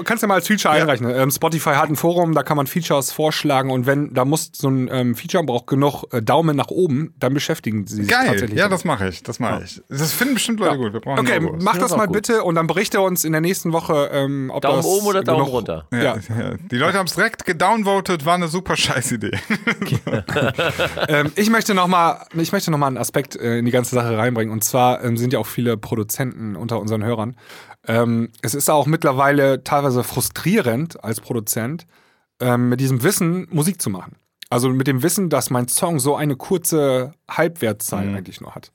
Kannst 0.04 0.24
du 0.24 0.28
mal 0.28 0.36
als 0.36 0.48
Feature 0.48 0.74
einreichen. 0.74 1.10
Ähm, 1.10 1.32
Spotify 1.32 1.72
hat 1.72 1.90
ein 1.90 1.96
Forum, 1.96 2.34
da 2.34 2.44
kann 2.44 2.58
man 2.58 2.68
Features 2.68 3.12
vorschlagen 3.12 3.72
und 3.72 3.86
wenn, 3.86 4.14
da 4.14 4.26
muss 4.26 4.52
so 4.54 4.70
ein 4.70 4.90
ähm, 4.92 5.16
Feature 5.16 5.44
braucht 5.44 5.68
genug 5.68 6.04
äh, 6.14 6.22
Daumen 6.22 6.56
nach 6.56 6.68
oben, 6.70 7.14
dann 7.20 7.34
beschäftigen 7.34 7.88
sie 7.88 7.98
sich 7.98 8.08
Geil, 8.08 8.28
tatsächlich. 8.28 8.58
ja, 8.58 8.66
damit. 8.66 8.74
das 8.80 8.86
mache 8.86 9.08
ich, 9.08 9.24
das 9.24 9.40
mache 9.40 9.64
ich. 9.64 9.82
Das 9.90 10.14
finden 10.14 10.36
bestimmt 10.36 10.60
Leute 10.60 10.78
gut. 10.78 10.94
Wir 10.94 11.00
brauchen 11.00 11.20
Okay, 11.20 11.40
mach 11.62 11.78
das 11.78 11.92
auch 11.94 11.98
mal 11.98 12.06
gut. 12.06 12.14
bitte 12.16 12.44
und 12.44 12.56
dann 12.56 12.68
berichte 12.68 13.02
uns 13.02 13.24
in 13.24 13.32
der 13.32 13.42
nächsten 13.42 13.74
Woche, 13.74 14.10
ähm, 14.14 14.52
ob 14.54 14.62
Daumen 14.62 14.78
das 14.78 14.86
oben 14.86 15.08
oder 15.08 15.24
Daumen 15.24 15.46
runter? 15.46 15.79
Ja, 15.92 16.00
Ja. 16.02 16.16
ja. 16.30 16.54
Die 16.72 16.78
Leute 16.78 16.98
haben 16.98 17.08
es 17.08 17.16
direkt 17.16 17.46
gedownvotet, 17.46 18.26
war 18.26 18.36
eine 18.36 18.48
super 18.48 18.76
scheiß 18.78 19.12
Idee. 19.14 19.32
Ähm, 21.08 21.32
ich 21.36 21.50
möchte 21.50 21.74
noch 21.74 21.88
mal, 21.88 22.26
ich 22.34 22.52
möchte 22.52 22.72
noch 22.72 22.78
mal 22.78 22.88
einen 22.88 22.98
Aspekt 22.98 23.36
äh, 23.36 23.58
in 23.58 23.66
die 23.66 23.72
ganze 23.72 23.96
Sache 23.96 24.18
reinbringen. 24.18 24.52
Und 24.54 24.64
zwar 24.64 25.04
ähm, 25.04 25.18
sind 25.18 25.34
ja 25.34 25.40
auch 25.40 25.48
viele 25.48 25.78
Produzenten 25.78 26.56
unter 26.56 26.80
unseren 26.80 27.04
Hörern. 27.04 27.36
Ähm, 27.88 28.30
es 28.42 28.54
ist 28.56 28.70
auch 28.70 28.86
mittlerweile 28.86 29.64
teilweise 29.64 30.04
frustrierend 30.04 31.04
als 31.04 31.22
Produzent, 31.22 31.86
ähm, 32.40 32.70
mit 32.70 32.80
diesem 32.80 33.04
Wissen 33.04 33.48
Musik 33.52 33.82
zu 33.82 33.90
machen. 33.90 34.16
Also 34.50 34.70
mit 34.70 34.88
dem 34.88 35.04
Wissen, 35.04 35.30
dass 35.30 35.50
mein 35.50 35.68
Song 35.68 36.00
so 36.00 36.16
eine 36.16 36.36
kurze 36.36 37.14
Halbwertszeit 37.30 38.06
Mhm. 38.08 38.16
eigentlich 38.16 38.42
nur 38.42 38.56
hat. 38.56 38.72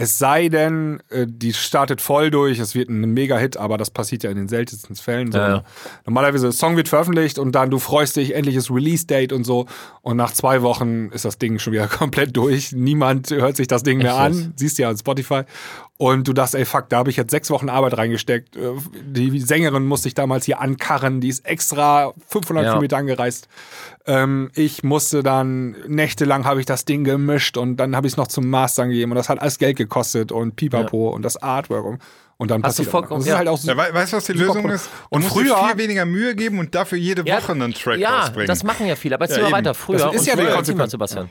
Es 0.00 0.16
sei 0.16 0.48
denn, 0.48 1.02
äh, 1.10 1.26
die 1.28 1.52
startet 1.52 2.00
voll 2.00 2.30
durch, 2.30 2.60
es 2.60 2.76
wird 2.76 2.88
ein 2.88 3.00
Mega-Hit, 3.14 3.56
aber 3.56 3.76
das 3.78 3.90
passiert 3.90 4.22
ja 4.22 4.30
in 4.30 4.36
den 4.36 4.46
seltensten 4.46 4.94
Fällen. 4.94 5.32
So. 5.32 5.38
Ja. 5.38 5.64
Normalerweise, 6.06 6.44
der 6.46 6.52
Song 6.52 6.76
wird 6.76 6.86
veröffentlicht 6.88 7.36
und 7.36 7.50
dann 7.50 7.68
du 7.68 7.80
freust 7.80 8.14
dich, 8.14 8.36
endliches 8.36 8.70
Release-Date 8.70 9.32
und 9.32 9.42
so. 9.42 9.66
Und 10.02 10.16
nach 10.16 10.30
zwei 10.32 10.62
Wochen 10.62 11.08
ist 11.08 11.24
das 11.24 11.38
Ding 11.38 11.58
schon 11.58 11.72
wieder 11.72 11.88
komplett 11.88 12.36
durch. 12.36 12.70
Niemand 12.70 13.30
hört 13.32 13.56
sich 13.56 13.66
das 13.66 13.82
Ding 13.82 13.98
mehr 13.98 14.12
Echt 14.12 14.20
an. 14.20 14.32
jetzt? 14.34 14.48
Siehst 14.60 14.78
du 14.78 14.82
ja 14.82 14.90
auf 14.92 14.98
Spotify. 15.00 15.42
Und 15.96 16.28
du 16.28 16.32
dachtest, 16.32 16.54
ey, 16.54 16.64
fuck, 16.64 16.88
da 16.90 16.98
habe 16.98 17.10
ich 17.10 17.16
jetzt 17.16 17.32
sechs 17.32 17.50
Wochen 17.50 17.68
Arbeit 17.68 17.98
reingesteckt. 17.98 18.54
Äh, 18.56 18.60
Die 19.02 19.40
Sängerin 19.40 19.84
musste 19.84 20.06
ich 20.06 20.14
damals 20.14 20.44
hier 20.44 20.60
ankarren, 20.60 21.20
die 21.20 21.28
ist 21.28 21.44
extra 21.44 22.14
500 22.28 22.64
Ja. 22.64 22.70
Kilometer 22.70 22.98
angereist. 22.98 23.48
Ähm, 24.08 24.50
ich 24.54 24.82
musste 24.82 25.22
dann, 25.22 25.76
nächtelang 25.86 26.44
habe 26.46 26.60
ich 26.60 26.66
das 26.66 26.84
Ding 26.86 27.04
gemischt 27.04 27.56
und 27.58 27.76
dann 27.76 27.94
habe 27.94 28.06
ich 28.06 28.14
es 28.14 28.16
noch 28.16 28.26
zum 28.28 28.48
Mastern 28.48 28.88
gegeben 28.88 29.12
und 29.12 29.16
das 29.16 29.28
hat 29.28 29.38
alles 29.40 29.58
Geld 29.58 29.76
gekostet 29.76 30.32
und 30.32 30.56
pipapo 30.56 31.10
und 31.10 31.20
das 31.22 31.36
Artwork 31.36 31.84
und, 31.84 31.98
und 32.38 32.50
dann 32.50 32.62
Hast 32.62 32.78
du 32.78 32.84
passiert 32.84 32.90
vollkommen- 32.90 33.20
das. 33.20 33.26
Ist 33.26 33.30
ja. 33.32 33.36
halt 33.38 33.48
auch 33.48 33.58
so, 33.58 33.68
Ja, 33.70 33.76
wei- 33.76 33.92
weißt 33.92 34.12
du, 34.14 34.16
was 34.16 34.24
die 34.24 34.32
Lösung 34.32 34.68
ist? 34.70 34.86
Du 34.86 34.90
Und 35.10 35.22
musst 35.24 35.36
dir 35.36 35.40
früher- 35.44 35.68
viel 35.68 35.76
weniger 35.78 36.06
Mühe 36.06 36.34
geben 36.34 36.58
und 36.58 36.74
dafür 36.74 36.96
jede 36.96 37.26
Woche 37.26 37.52
einen 37.52 37.74
Track 37.74 37.98
ja, 37.98 38.20
rausbringen. 38.20 38.46
das 38.46 38.64
machen 38.64 38.86
ja 38.86 38.96
viele. 38.96 39.16
Aber 39.16 39.26
erzähl 39.26 39.42
Ja, 39.42 39.50
mal 39.50 39.58
weiter. 39.58 39.74
Früher. 39.74 39.98
Das 39.98 40.14
ist 40.14 40.26
ja 40.26 40.36
die 40.36 40.42
früher. 40.42 40.54
Erzähl 40.54 40.74
mal. 40.74 40.88
Sebastian. 40.88 41.30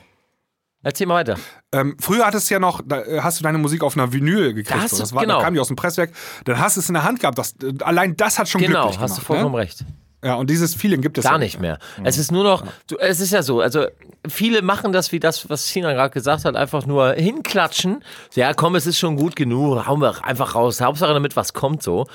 Erzähl 0.84 1.06
mal 1.08 1.14
weiter. 1.16 1.36
Ähm, 1.72 1.96
früher 2.00 2.24
hattest 2.24 2.48
du 2.48 2.54
ja 2.54 2.60
noch, 2.60 2.80
da 2.86 3.00
äh, 3.02 3.20
hast 3.22 3.40
du 3.40 3.42
deine 3.42 3.58
Musik 3.58 3.82
auf 3.82 3.96
einer 3.96 4.12
Vinyl 4.12 4.54
gekriegt. 4.54 4.70
Da 4.84 4.86
du- 4.86 4.96
das 4.98 5.12
war, 5.12 5.22
genau. 5.22 5.38
Da 5.38 5.44
kam 5.46 5.54
die 5.54 5.58
aus 5.60 5.66
dem 5.66 5.74
Presswerk. 5.76 6.12
Dann 6.44 6.60
hast 6.60 6.76
du 6.76 6.80
es 6.80 6.88
in 6.88 6.94
der 6.94 7.02
Hand 7.02 7.18
gehabt. 7.18 7.36
Das, 7.38 7.54
allein 7.80 8.16
das 8.16 8.38
hat 8.38 8.48
schon 8.48 8.60
Genau, 8.60 8.82
glücklich 8.82 9.00
hast 9.00 9.10
du 9.10 9.14
gemacht. 9.16 9.26
vollkommen 9.26 9.54
ne? 9.56 9.60
recht. 9.62 9.84
Ja, 10.24 10.34
und 10.34 10.50
dieses 10.50 10.74
Feeling 10.74 11.00
gibt 11.00 11.16
es 11.18 11.24
Gar 11.24 11.34
ja 11.34 11.38
nicht 11.38 11.60
mehr. 11.60 11.78
Es 12.02 12.18
ist 12.18 12.32
nur 12.32 12.42
noch, 12.42 12.64
du, 12.88 12.96
es 12.96 13.20
ist 13.20 13.32
ja 13.32 13.42
so, 13.42 13.60
also 13.60 13.86
viele 14.26 14.62
machen 14.62 14.92
das 14.92 15.12
wie 15.12 15.20
das, 15.20 15.48
was 15.48 15.68
Sina 15.68 15.92
gerade 15.92 16.10
gesagt 16.10 16.44
hat, 16.44 16.56
einfach 16.56 16.86
nur 16.86 17.12
hinklatschen. 17.12 18.02
Ja, 18.34 18.52
komm, 18.52 18.74
es 18.74 18.86
ist 18.86 18.98
schon 18.98 19.16
gut 19.16 19.36
genug, 19.36 19.86
hauen 19.86 20.00
wir 20.00 20.24
einfach 20.24 20.56
raus. 20.56 20.80
Hauptsache 20.80 21.12
damit 21.14 21.36
was 21.36 21.52
kommt 21.52 21.84
so. 21.84 22.06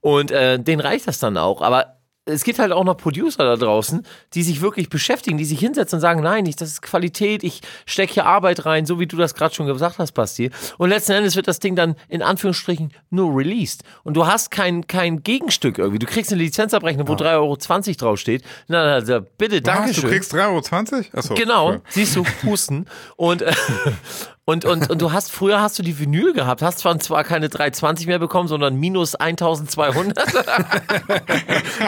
Und 0.00 0.30
äh, 0.30 0.58
denen 0.58 0.80
reicht 0.80 1.06
das 1.06 1.18
dann 1.18 1.36
auch. 1.36 1.60
Aber 1.60 1.99
es 2.30 2.44
gibt 2.44 2.58
halt 2.58 2.72
auch 2.72 2.84
noch 2.84 2.96
Producer 2.96 3.44
da 3.44 3.56
draußen, 3.56 4.06
die 4.34 4.42
sich 4.42 4.60
wirklich 4.60 4.88
beschäftigen, 4.88 5.36
die 5.38 5.44
sich 5.44 5.58
hinsetzen 5.60 5.96
und 5.96 6.00
sagen, 6.00 6.22
nein, 6.22 6.46
ich, 6.46 6.56
das 6.56 6.68
ist 6.70 6.82
Qualität, 6.82 7.44
ich 7.44 7.60
stecke 7.86 8.14
hier 8.14 8.26
Arbeit 8.26 8.64
rein, 8.66 8.86
so 8.86 8.98
wie 9.00 9.06
du 9.06 9.16
das 9.16 9.34
gerade 9.34 9.54
schon 9.54 9.66
gesagt 9.66 9.98
hast, 9.98 10.12
Basti. 10.12 10.50
Und 10.78 10.88
letzten 10.90 11.12
Endes 11.12 11.36
wird 11.36 11.48
das 11.48 11.58
Ding 11.60 11.76
dann 11.76 11.96
in 12.08 12.22
Anführungsstrichen 12.22 12.92
nur 13.10 13.36
released. 13.36 13.82
Und 14.04 14.14
du 14.14 14.26
hast 14.26 14.50
kein, 14.50 14.86
kein 14.86 15.22
Gegenstück 15.22 15.78
irgendwie. 15.78 15.98
Du 15.98 16.06
kriegst 16.06 16.32
eine 16.32 16.42
Lizenzabrechnung, 16.42 17.06
wo 17.08 17.12
3,20 17.14 17.34
Euro 17.34 17.56
drauf 17.98 18.18
steht. 18.20 18.42
Na, 18.68 18.84
na, 18.84 18.94
also 18.94 19.20
bitte, 19.38 19.60
danke 19.60 19.88
Was, 19.90 19.96
du 19.96 20.00
schön. 20.02 20.10
kriegst 20.10 20.34
3,20 20.34 20.92
Euro? 20.92 21.04
Achso. 21.14 21.34
Genau, 21.34 21.72
Ja. 21.72 21.80
siehst 21.88 22.16
du, 22.16 22.24
Husten. 22.44 22.86
Und, 23.16 23.42
äh, 23.42 23.52
und, 24.50 24.64
und, 24.64 24.90
und 24.90 25.00
du 25.00 25.12
hast, 25.12 25.30
früher 25.30 25.60
hast 25.60 25.78
du 25.78 25.84
die 25.84 26.00
Vinyl 26.00 26.32
gehabt, 26.32 26.60
hast 26.60 26.80
zwar, 26.80 26.98
zwar 26.98 27.22
keine 27.22 27.48
320 27.48 28.08
mehr 28.08 28.18
bekommen, 28.18 28.48
sondern 28.48 28.74
minus 28.74 29.14
1200. 29.14 30.18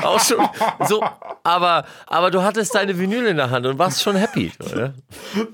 Auch 0.04 0.20
schon 0.20 0.48
so, 0.86 1.02
aber, 1.42 1.84
aber 2.06 2.30
du 2.30 2.44
hattest 2.44 2.72
deine 2.76 3.00
Vinyl 3.00 3.26
in 3.26 3.36
der 3.36 3.50
Hand 3.50 3.66
und 3.66 3.80
warst 3.80 4.00
schon 4.00 4.14
happy. 4.14 4.52
Oder? 4.70 4.94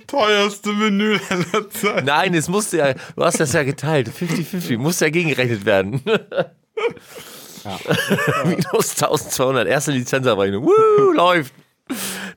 Teuerste 0.07 0.75
Menü 0.75 1.19
aller 1.31 1.71
Zeit. 1.71 2.05
Nein, 2.05 2.35
es 2.35 2.49
musste 2.49 2.77
ja, 2.77 2.93
du 2.93 3.25
hast 3.25 3.41
das 3.41 3.55
ja 3.55 3.63
geteilt, 3.63 4.11
50-50, 4.11 4.77
musste 4.77 5.07
ja 5.07 5.11
gegengerechnet 5.11 5.65
werden. 5.65 6.03
minus 8.45 9.03
1200, 9.03 9.67
erste 9.67 9.93
Lizenzabrechnung, 9.93 10.67
Woo, 10.67 11.13
läuft. 11.13 11.55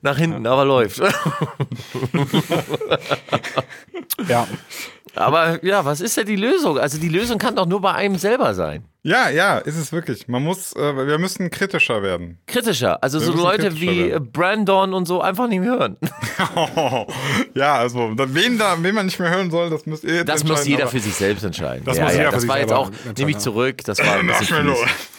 Nach 0.00 0.16
hinten, 0.16 0.46
aber 0.46 0.64
läuft. 0.64 0.98
Ja. 4.28 4.46
Aber 5.14 5.62
ja, 5.64 5.84
was 5.84 6.00
ist 6.00 6.16
denn 6.16 6.26
die 6.26 6.36
Lösung? 6.36 6.78
Also 6.78 6.98
die 6.98 7.08
Lösung 7.08 7.38
kann 7.38 7.54
doch 7.54 7.66
nur 7.66 7.80
bei 7.80 7.92
einem 7.92 8.16
selber 8.16 8.54
sein. 8.54 8.84
Ja, 9.02 9.28
ja, 9.28 9.58
ist 9.58 9.76
es 9.76 9.92
wirklich. 9.92 10.28
Man 10.28 10.42
muss, 10.42 10.74
äh, 10.74 11.06
wir 11.06 11.18
müssen 11.18 11.50
kritischer 11.50 12.02
werden. 12.02 12.38
Kritischer. 12.46 13.02
Also 13.02 13.18
so 13.18 13.32
müssen 13.32 13.42
Leute 13.42 13.80
wie 13.80 14.10
werden. 14.10 14.30
Brandon 14.30 14.94
und 14.94 15.06
so 15.06 15.20
einfach 15.20 15.48
nicht 15.48 15.60
mehr 15.60 15.70
hören. 15.70 15.96
ja, 17.54 17.74
also 17.74 18.12
wen 18.16 18.58
da, 18.58 18.76
wen 18.80 18.94
man 18.94 19.06
nicht 19.06 19.18
mehr 19.18 19.30
hören 19.30 19.50
soll, 19.50 19.70
das 19.70 19.86
müsst 19.86 20.04
ihr 20.04 20.14
jetzt 20.14 20.28
Das 20.28 20.44
muss 20.44 20.64
jeder 20.66 20.86
für 20.86 21.00
sich 21.00 21.14
selbst 21.14 21.42
entscheiden. 21.42 21.84
Das 21.84 21.96
ja, 21.96 22.04
muss 22.04 22.12
ja, 22.12 22.18
jeder 22.18 22.30
für 22.30 22.34
das 22.36 22.42
sich 22.42 22.50
war 22.50 22.58
jetzt 22.58 22.68
selber 22.68 22.80
auch, 22.80 22.90
nehme 23.18 23.30
ich 23.32 23.38
zurück, 23.38 23.78
das 23.84 23.98
war 23.98 24.14
ein 24.14 24.26
bisschen. 24.38 24.74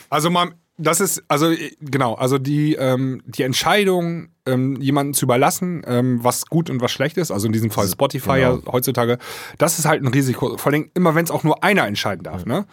Also 0.10 0.30
man, 0.30 0.54
das 0.78 1.00
ist, 1.00 1.24
also 1.28 1.52
äh, 1.52 1.72
genau, 1.82 2.16
also 2.16 2.38
die, 2.38 2.76
ähm, 2.76 3.22
die 3.26 3.44
Entscheidung, 3.44 4.30
ähm, 4.46 4.82
jemanden 4.82 5.14
zu 5.14 5.26
überlassen, 5.26 5.84
ähm, 5.86 6.24
was 6.24 6.48
gut 6.48 6.70
und 6.70 6.82
was 6.82 6.92
schlecht 6.92 7.18
ist, 7.18 7.32
also 7.32 7.48
in 7.48 7.54
diesem 7.54 7.72
Fall 7.72 7.88
Spotify 7.88 8.40
ja 8.40 8.56
genau. 8.56 8.72
heutzutage, 8.72 9.18
das 9.58 9.80
ist 9.80 9.86
halt 9.86 10.04
ein 10.04 10.08
Risiko. 10.08 10.58
Vor 10.58 10.72
allem 10.72 10.90
immer, 10.94 11.16
wenn 11.16 11.24
es 11.24 11.32
auch 11.32 11.44
nur 11.44 11.64
einer 11.64 11.88
entscheiden 11.88 12.24
darf, 12.24 12.46
ne? 12.46 12.66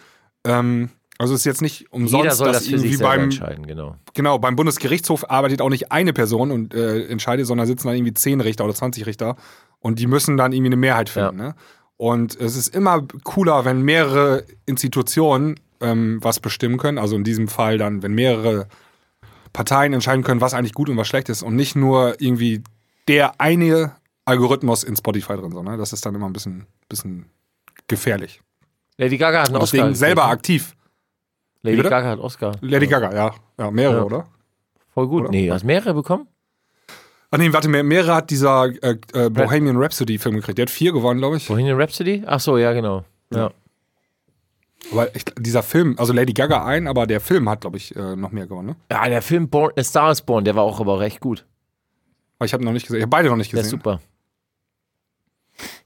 Ähm, 0.43 0.89
also 1.19 1.35
es 1.35 1.41
ist 1.41 1.45
jetzt 1.45 1.61
nicht 1.61 1.93
umsonst, 1.93 2.23
Jeder 2.23 2.35
soll 2.35 2.47
dass 2.47 2.57
das 2.57 2.65
für 2.65 2.71
irgendwie 2.71 2.89
sich 2.93 2.99
beim, 2.99 3.21
entscheiden, 3.21 3.67
genau. 3.67 3.95
genau, 4.15 4.39
beim 4.39 4.55
Bundesgerichtshof 4.55 5.29
arbeitet 5.29 5.61
auch 5.61 5.69
nicht 5.69 5.91
eine 5.91 6.13
Person 6.13 6.49
und 6.49 6.73
äh, 6.73 7.05
entscheidet, 7.05 7.45
sondern 7.45 7.67
sitzen 7.67 7.87
dann 7.87 7.95
irgendwie 7.95 8.15
10 8.15 8.41
Richter 8.41 8.65
oder 8.65 8.73
20 8.73 9.05
Richter 9.05 9.35
und 9.79 9.99
die 9.99 10.07
müssen 10.07 10.35
dann 10.35 10.51
irgendwie 10.51 10.69
eine 10.69 10.77
Mehrheit 10.77 11.09
finden. 11.09 11.35
Ne? 11.35 11.53
Und 11.95 12.35
es 12.39 12.55
ist 12.55 12.73
immer 12.75 13.05
cooler, 13.23 13.65
wenn 13.65 13.83
mehrere 13.83 14.45
Institutionen 14.65 15.59
ähm, 15.81 16.19
was 16.21 16.39
bestimmen 16.39 16.77
können. 16.77 16.97
Also 16.97 17.15
in 17.15 17.23
diesem 17.23 17.47
Fall 17.47 17.77
dann, 17.77 18.01
wenn 18.03 18.13
mehrere 18.13 18.67
Parteien 19.53 19.93
entscheiden 19.93 20.23
können, 20.23 20.41
was 20.41 20.53
eigentlich 20.53 20.73
gut 20.73 20.89
und 20.89 20.97
was 20.97 21.07
schlecht 21.07 21.29
ist 21.29 21.43
und 21.43 21.55
nicht 21.55 21.75
nur 21.75 22.15
irgendwie 22.19 22.63
der 23.07 23.39
eine 23.41 23.91
Algorithmus 24.25 24.83
in 24.83 24.95
Spotify 24.95 25.33
drin. 25.35 25.51
So, 25.51 25.61
ne? 25.63 25.77
Das 25.77 25.91
ist 25.93 26.05
dann 26.05 26.15
immer 26.15 26.27
ein 26.27 26.33
bisschen, 26.33 26.65
bisschen 26.87 27.25
gefährlich. 27.87 28.41
Lady 28.97 29.17
Gaga 29.17 29.41
hat 29.41 29.47
einen 29.47 29.57
Oscar. 29.57 29.77
deswegen 29.77 29.95
selber 29.95 30.21
gekriegt. 30.23 30.39
aktiv. 30.39 30.75
Lady 31.63 31.77
bitte? 31.77 31.89
Gaga 31.89 32.09
hat 32.09 32.19
Oscar. 32.19 32.55
Lady 32.61 32.87
Gaga, 32.87 33.13
ja. 33.13 33.33
Ja, 33.57 33.71
mehrere, 33.71 33.97
Ja. 33.97 34.03
oder? 34.03 34.27
Voll 34.93 35.07
gut. 35.07 35.23
Oder? 35.23 35.31
Nee, 35.31 35.49
hast 35.51 35.63
mehrere 35.63 35.93
bekommen? 35.93 36.27
Ach 37.33 37.37
nee, 37.37 37.51
warte, 37.53 37.69
mehr- 37.69 37.83
mehrere 37.83 38.15
hat 38.15 38.29
dieser 38.29 38.65
äh, 38.83 38.97
äh, 39.13 39.29
Bohemian 39.29 39.77
Rhapsody-Film 39.77 40.35
gekriegt. 40.35 40.57
Der 40.57 40.63
hat 40.63 40.69
vier 40.69 40.91
gewonnen, 40.91 41.19
glaube 41.19 41.37
ich. 41.37 41.47
Bohemian 41.47 41.79
Rhapsody? 41.79 42.23
Ach 42.25 42.39
so, 42.39 42.57
ja, 42.57 42.73
genau. 42.73 43.05
Ja. 43.33 43.51
Aber 44.91 45.15
ich, 45.15 45.23
dieser 45.37 45.63
Film, 45.63 45.95
also 45.97 46.11
Lady 46.13 46.33
Gaga 46.33 46.65
ein, 46.65 46.87
aber 46.87 47.07
der 47.07 47.21
Film 47.21 47.49
hat, 47.49 47.61
glaube 47.61 47.77
ich, 47.77 47.95
äh, 47.95 48.15
noch 48.15 48.31
mehr 48.31 48.47
gewonnen. 48.47 48.69
Ne? 48.69 48.75
Ja, 48.91 49.07
der 49.07 49.21
Film 49.21 49.49
Born, 49.49 49.71
A 49.77 49.83
Star 49.83 50.11
is 50.11 50.21
Born, 50.21 50.43
der 50.43 50.55
war 50.55 50.63
auch 50.63 50.79
aber 50.79 50.99
recht 50.99 51.19
gut. 51.19 51.45
Aber 52.39 52.45
ich 52.45 52.53
habe 52.53 52.63
noch 52.65 52.71
nicht 52.73 52.87
gesehen. 52.87 52.97
Ich 52.99 53.03
habe 53.03 53.09
beide 53.11 53.29
noch 53.29 53.35
nicht 53.35 53.53
Der 53.53 53.59
ist 53.59 53.67
gesehen. 53.67 53.79
super. 53.79 54.01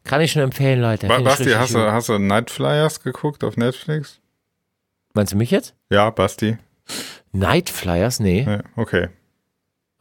Kann 0.04 0.22
ich 0.22 0.32
schon 0.32 0.42
empfehlen, 0.44 0.82
Leute. 0.82 1.08
Ba 1.08 1.20
Basti, 1.20 1.52
hast 1.52 1.74
du, 1.74 1.80
hast 1.80 2.10
du 2.10 2.18
Night 2.20 2.50
Flyers 2.52 3.02
geguckt 3.02 3.44
auf 3.44 3.58
Netflix? 3.58 4.20
Meinst 5.14 5.34
du 5.34 5.38
mich 5.38 5.52
jetzt? 5.52 5.74
Ja, 5.90 6.10
Basti. 6.12 6.58
Night 7.32 7.70
Flyers? 7.70 8.20
Nee. 8.20 8.44
Ja, 8.44 8.62
okay. 8.76 9.10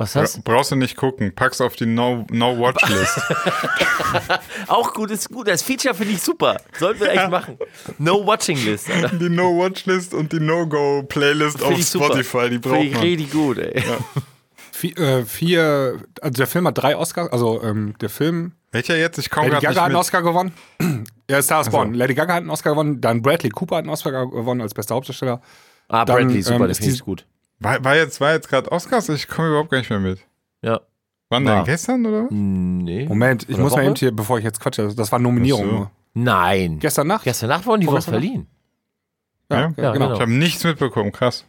Was 0.04 0.16
hast 0.16 0.44
brauchst 0.44 0.70
du 0.70 0.76
nicht 0.76 0.96
gucken. 0.96 1.34
Pack's 1.34 1.60
auf 1.60 1.76
die 1.76 1.86
No- 1.86 2.26
No-Watch-List. 2.30 3.20
Auch 4.68 4.92
gut, 4.92 5.10
ist 5.10 5.28
gut. 5.30 5.48
Das 5.48 5.62
Feature 5.62 5.94
finde 5.94 6.14
ich 6.14 6.22
super. 6.22 6.56
Sollten 6.78 7.00
wir 7.00 7.10
echt 7.12 7.30
machen. 7.30 7.58
No 7.98 8.26
Watching 8.26 8.62
List. 8.64 8.90
Alter. 8.90 9.16
die 9.16 9.28
No-Watch-List 9.28 10.14
und 10.14 10.32
die 10.32 10.40
No-Go-Playlist 10.40 11.62
auf. 11.62 11.78
Spotify. 11.80 12.50
Die 12.50 12.58
braucht 12.58 12.80
ich 12.82 12.92
man. 12.92 13.00
richtig 13.02 13.30
gut, 13.32 13.58
ey. 13.58 13.82
Vier, 14.72 14.98
äh, 14.98 15.24
vier, 15.24 16.00
also 16.20 16.32
der 16.36 16.46
Film 16.46 16.66
hat 16.66 16.76
drei 16.76 16.96
Oscars, 16.96 17.30
also 17.32 17.62
ähm, 17.62 17.94
der 18.00 18.08
Film, 18.10 18.52
Welcher 18.72 18.96
jetzt? 18.96 19.18
Ich 19.18 19.30
komme 19.30 19.46
Lady 19.48 19.60
gerade 19.60 19.66
Gaga 19.74 19.80
hat 19.82 19.86
einen. 19.90 19.96
Oscar 19.96 20.22
gewonnen. 20.22 20.52
ja, 21.30 21.40
Star 21.40 21.60
is 21.60 21.70
Born. 21.70 21.94
Lady 21.94 22.14
Gaga 22.14 22.34
hat 22.34 22.40
einen 22.40 22.50
Oscar 22.50 22.70
gewonnen, 22.70 23.00
dann 23.00 23.22
Bradley 23.22 23.50
Cooper 23.50 23.76
hat 23.76 23.84
einen 23.84 23.90
Oscar 23.90 24.10
gewonnen 24.26 24.60
als 24.60 24.74
bester 24.74 24.96
Hauptdarsteller. 24.96 25.40
Ah, 25.88 26.04
Dann, 26.04 26.16
Bradley, 26.26 26.42
super, 26.42 26.64
ähm, 26.64 26.70
ist 26.70 26.78
finde 26.78 26.90
die- 26.90 26.96
ich 26.96 27.04
gut. 27.04 27.24
War, 27.60 27.82
war 27.84 27.96
jetzt, 27.96 28.20
war 28.20 28.32
jetzt 28.32 28.48
gerade 28.48 28.70
Oscars? 28.72 29.08
Ich 29.08 29.28
komme 29.28 29.48
überhaupt 29.48 29.70
gar 29.70 29.78
nicht 29.78 29.90
mehr 29.90 30.00
mit. 30.00 30.20
Ja. 30.62 30.80
Wann 31.30 31.44
War. 31.46 31.56
denn? 31.56 31.64
Gestern 31.64 32.04
oder 32.06 32.24
was? 32.24 32.30
Nee. 32.30 33.06
Moment, 33.06 33.44
ich 33.44 33.54
Oder 33.54 33.62
muss 33.64 33.72
mal 33.72 33.78
Woche? 33.78 33.86
eben 33.86 33.94
hier, 33.96 34.12
bevor 34.14 34.38
ich 34.38 34.44
jetzt 34.44 34.60
quatsche, 34.60 34.94
das 34.94 35.10
war 35.10 35.18
Nominierung 35.18 35.68
so. 35.70 35.90
Nein. 36.14 36.78
Gestern 36.78 37.06
Nacht? 37.06 37.24
Gestern 37.24 37.48
Nacht 37.48 37.66
wurden 37.66 37.80
die 37.80 37.86
Nacht? 37.88 38.04
verliehen. 38.04 38.46
Ja, 39.50 39.56
Ja? 39.56 39.62
ja, 39.62 39.70
genau. 39.74 39.92
genau. 39.92 40.14
Ich 40.14 40.20
habe 40.20 40.30
nichts 40.32 40.62
mitbekommen. 40.64 41.12
Krass. 41.12 41.44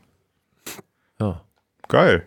Ja. 1.19 1.41
Geil. 1.87 2.25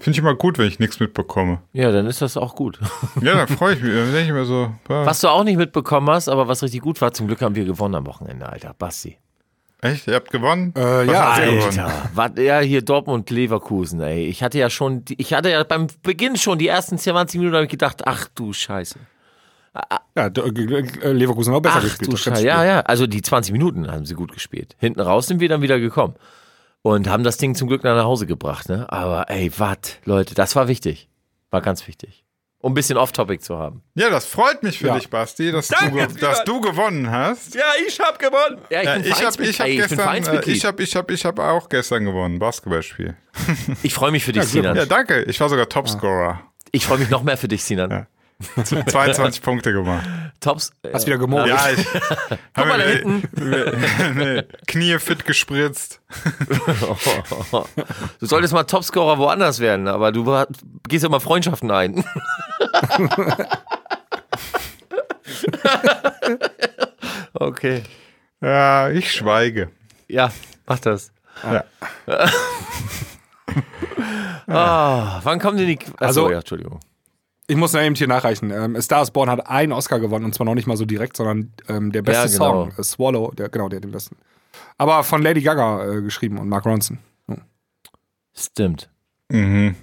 Finde 0.00 0.16
ich 0.16 0.18
immer 0.18 0.34
gut, 0.34 0.58
wenn 0.58 0.66
ich 0.66 0.80
nichts 0.80 0.98
mitbekomme. 0.98 1.60
ja, 1.72 1.92
dann 1.92 2.06
ist 2.06 2.22
das 2.22 2.36
auch 2.36 2.56
gut. 2.56 2.80
Ja, 3.20 3.34
dann 3.34 3.46
freue 3.48 3.74
ich 3.74 3.82
mich. 3.82 3.92
Dann 3.92 4.06
denke 4.12 4.26
ich 4.26 4.32
mir 4.32 4.44
so, 4.46 4.72
Was 4.88 5.20
du 5.20 5.28
auch 5.28 5.44
nicht 5.44 5.58
mitbekommen 5.58 6.10
hast, 6.10 6.28
aber 6.28 6.48
was 6.48 6.62
richtig 6.62 6.80
gut 6.80 7.00
war, 7.00 7.12
zum 7.12 7.28
Glück 7.28 7.40
haben 7.40 7.54
wir 7.54 7.64
gewonnen 7.64 7.94
am 7.94 8.06
Wochenende, 8.06 8.48
Alter. 8.48 8.74
Basti. 8.76 9.18
Echt? 9.82 10.06
Ihr 10.08 10.14
habt 10.14 10.30
gewonnen? 10.30 10.72
Äh, 10.76 11.04
ja, 11.06 11.30
Alter. 11.32 11.70
gewonnen? 12.14 12.38
Ja, 12.44 12.60
hier 12.60 12.82
Dortmund 12.82 13.28
Leverkusen, 13.30 14.00
ey. 14.00 14.24
Ich 14.26 14.42
hatte 14.42 14.58
ja 14.58 14.70
schon, 14.70 15.04
die- 15.04 15.20
ich 15.20 15.34
hatte 15.34 15.50
ja 15.50 15.62
beim 15.64 15.88
Beginn 16.02 16.36
schon 16.36 16.58
die 16.58 16.68
ersten 16.68 16.96
20 16.98 17.38
Minuten 17.38 17.54
habe 17.56 17.64
ich 17.66 17.70
gedacht, 17.70 18.02
ach 18.06 18.28
du 18.34 18.52
Scheiße. 18.52 18.98
Ja, 20.16 20.28
d- 20.28 20.40
äh, 20.42 21.12
Leverkusen 21.12 21.54
auch 21.54 21.60
besser 21.60 21.76
Ach 21.78 21.82
gespielt. 21.82 22.12
du 22.12 22.16
Scheiße. 22.16 22.44
Ja, 22.46 22.62
ja. 22.64 22.80
Also 22.80 23.06
die 23.06 23.22
20 23.22 23.52
Minuten 23.52 23.90
haben 23.90 24.04
sie 24.04 24.14
gut 24.14 24.32
gespielt. 24.32 24.76
Hinten 24.78 25.00
raus 25.00 25.26
sind 25.26 25.40
wir 25.40 25.48
dann 25.48 25.62
wieder 25.62 25.80
gekommen. 25.80 26.14
Und 26.82 27.08
haben 27.08 27.22
das 27.24 27.36
Ding 27.38 27.54
zum 27.54 27.68
Glück 27.68 27.82
nach 27.84 28.02
Hause 28.04 28.26
gebracht, 28.26 28.68
ne? 28.68 28.86
Aber 28.92 29.30
ey, 29.30 29.50
was, 29.56 29.78
Leute, 30.04 30.34
das 30.34 30.56
war 30.56 30.68
wichtig. 30.68 31.08
War 31.50 31.60
ganz 31.62 31.86
wichtig. 31.86 32.21
Um 32.62 32.70
ein 32.70 32.74
bisschen 32.74 32.96
Off-Topic 32.96 33.42
zu 33.42 33.58
haben. 33.58 33.82
Ja, 33.94 34.08
das 34.08 34.24
freut 34.24 34.62
mich 34.62 34.78
für 34.78 34.86
Ja. 34.86 34.94
dich, 34.94 35.10
Basti, 35.10 35.50
dass, 35.50 35.66
du, 35.68 35.74
Danke, 35.78 36.06
ge- 36.06 36.20
dass 36.20 36.44
du 36.44 36.60
gewonnen 36.60 37.10
hast. 37.10 37.54
Ja, 37.56 37.62
ich 37.86 37.98
hab 37.98 38.18
gewonnen. 38.20 38.58
Ja, 38.70 38.80
ich 38.80 38.86
Ja, 38.86 38.94
bin 38.94 39.02
ich 39.04 39.10
habe 39.10 39.20
Vereinsmitglied. 39.20 39.50
ich 39.50 39.60
hab 39.60 39.66
Ey, 39.66 39.76
gestern, 39.76 39.98
äh, 39.98 40.52
ich 40.52 40.64
hab, 40.64 40.80
ich 40.80 40.96
hab, 40.96 41.10
ich 41.10 41.24
hab 41.24 41.38
auch 41.40 41.68
gestern 41.68 42.04
gewonnen, 42.04 42.38
Basketballspiel. 42.38 43.16
Ich 43.82 43.92
freue 43.94 44.12
mich 44.12 44.24
für 44.24 44.32
dich, 44.32 44.44
Ja, 44.44 44.48
Sinan. 44.48 44.76
Ja, 44.76 44.86
danke. 44.86 45.22
Ich 45.24 45.40
war 45.40 45.48
sogar 45.48 45.68
Topscorer. 45.68 46.40
Ich 46.70 46.86
freue 46.86 46.98
mich 46.98 47.10
noch 47.10 47.24
mehr 47.24 47.36
für 47.36 47.48
dich, 47.48 47.64
Sinan. 47.64 47.90
Ja. 47.90 48.06
22 48.64 49.40
Punkte 49.42 49.72
gemacht. 49.72 50.04
Tops. 50.40 50.72
Äh, 50.82 50.92
Hast 50.92 51.06
wieder 51.06 51.18
gemobbt. 51.18 51.48
Ja, 51.48 51.68
ich 51.70 51.84
Guck 52.54 52.66
mal 52.66 52.78
da 52.78 52.84
hinten. 52.84 53.22
nee, 54.16 54.42
Knie 54.66 54.98
fit 54.98 55.24
gespritzt. 55.24 56.00
Du 58.18 58.26
solltest 58.26 58.52
mal 58.52 58.64
Topscorer 58.64 59.18
woanders 59.18 59.60
werden, 59.60 59.86
aber 59.86 60.10
du 60.10 60.24
gehst 60.88 61.04
ja 61.04 61.08
mal 61.08 61.20
Freundschaften 61.20 61.70
ein. 61.70 62.04
okay. 67.34 67.82
Ja, 68.40 68.90
ich 68.90 69.12
schweige. 69.12 69.70
Ja, 70.08 70.30
mach 70.66 70.78
das. 70.80 71.12
Ja. 71.42 71.64
Ah, 74.48 75.20
wann 75.22 75.38
kommen 75.38 75.56
denn 75.56 75.66
die. 75.68 75.78
Achso, 75.78 75.94
Also- 76.24 76.30
ja, 76.30 76.38
Entschuldigung. 76.40 76.80
Ich 77.46 77.56
muss 77.56 77.74
eben 77.74 77.94
hier 77.94 78.08
nachreichen. 78.08 78.50
Ähm, 78.50 78.76
A 78.76 78.82
Star 78.82 79.02
is 79.02 79.10
Born 79.10 79.30
hat 79.30 79.46
einen 79.48 79.72
Oscar 79.72 79.98
gewonnen 80.00 80.24
und 80.26 80.34
zwar 80.34 80.44
noch 80.44 80.54
nicht 80.54 80.66
mal 80.66 80.76
so 80.76 80.84
direkt, 80.84 81.16
sondern 81.16 81.52
ähm, 81.68 81.90
der 81.92 82.02
beste 82.02 82.26
Ja, 82.26 82.32
genau. 82.32 82.66
Song, 82.66 82.72
äh, 82.78 82.82
Swallow, 82.82 83.30
der, 83.32 83.48
genau, 83.48 83.68
der 83.68 83.80
den 83.80 83.92
besten. 83.92 84.16
Aber 84.78 85.04
von 85.04 85.22
Lady 85.22 85.40
Gaga 85.42 85.84
äh, 85.90 86.02
geschrieben 86.02 86.38
und 86.38 86.48
Mark 86.48 86.66
Ronson. 86.66 86.98
Stimmt. 88.34 88.90
Mhm. 89.30 89.76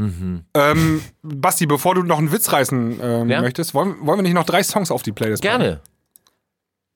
Ähm, 0.00 1.00
Basti, 1.22 1.66
bevor 1.66 1.94
du 1.96 2.02
noch 2.04 2.18
einen 2.18 2.30
Witz 2.32 2.52
reißen 2.52 3.00
ähm, 3.02 3.28
Ja? 3.30 3.40
möchtest, 3.40 3.74
wollen, 3.74 3.96
wollen 4.00 4.18
wir 4.18 4.22
nicht 4.22 4.34
noch 4.34 4.44
drei 4.46 4.62
Songs 4.62 4.90
auf 4.92 5.02
die 5.02 5.12
Playlist 5.12 5.42
packen? 5.42 5.78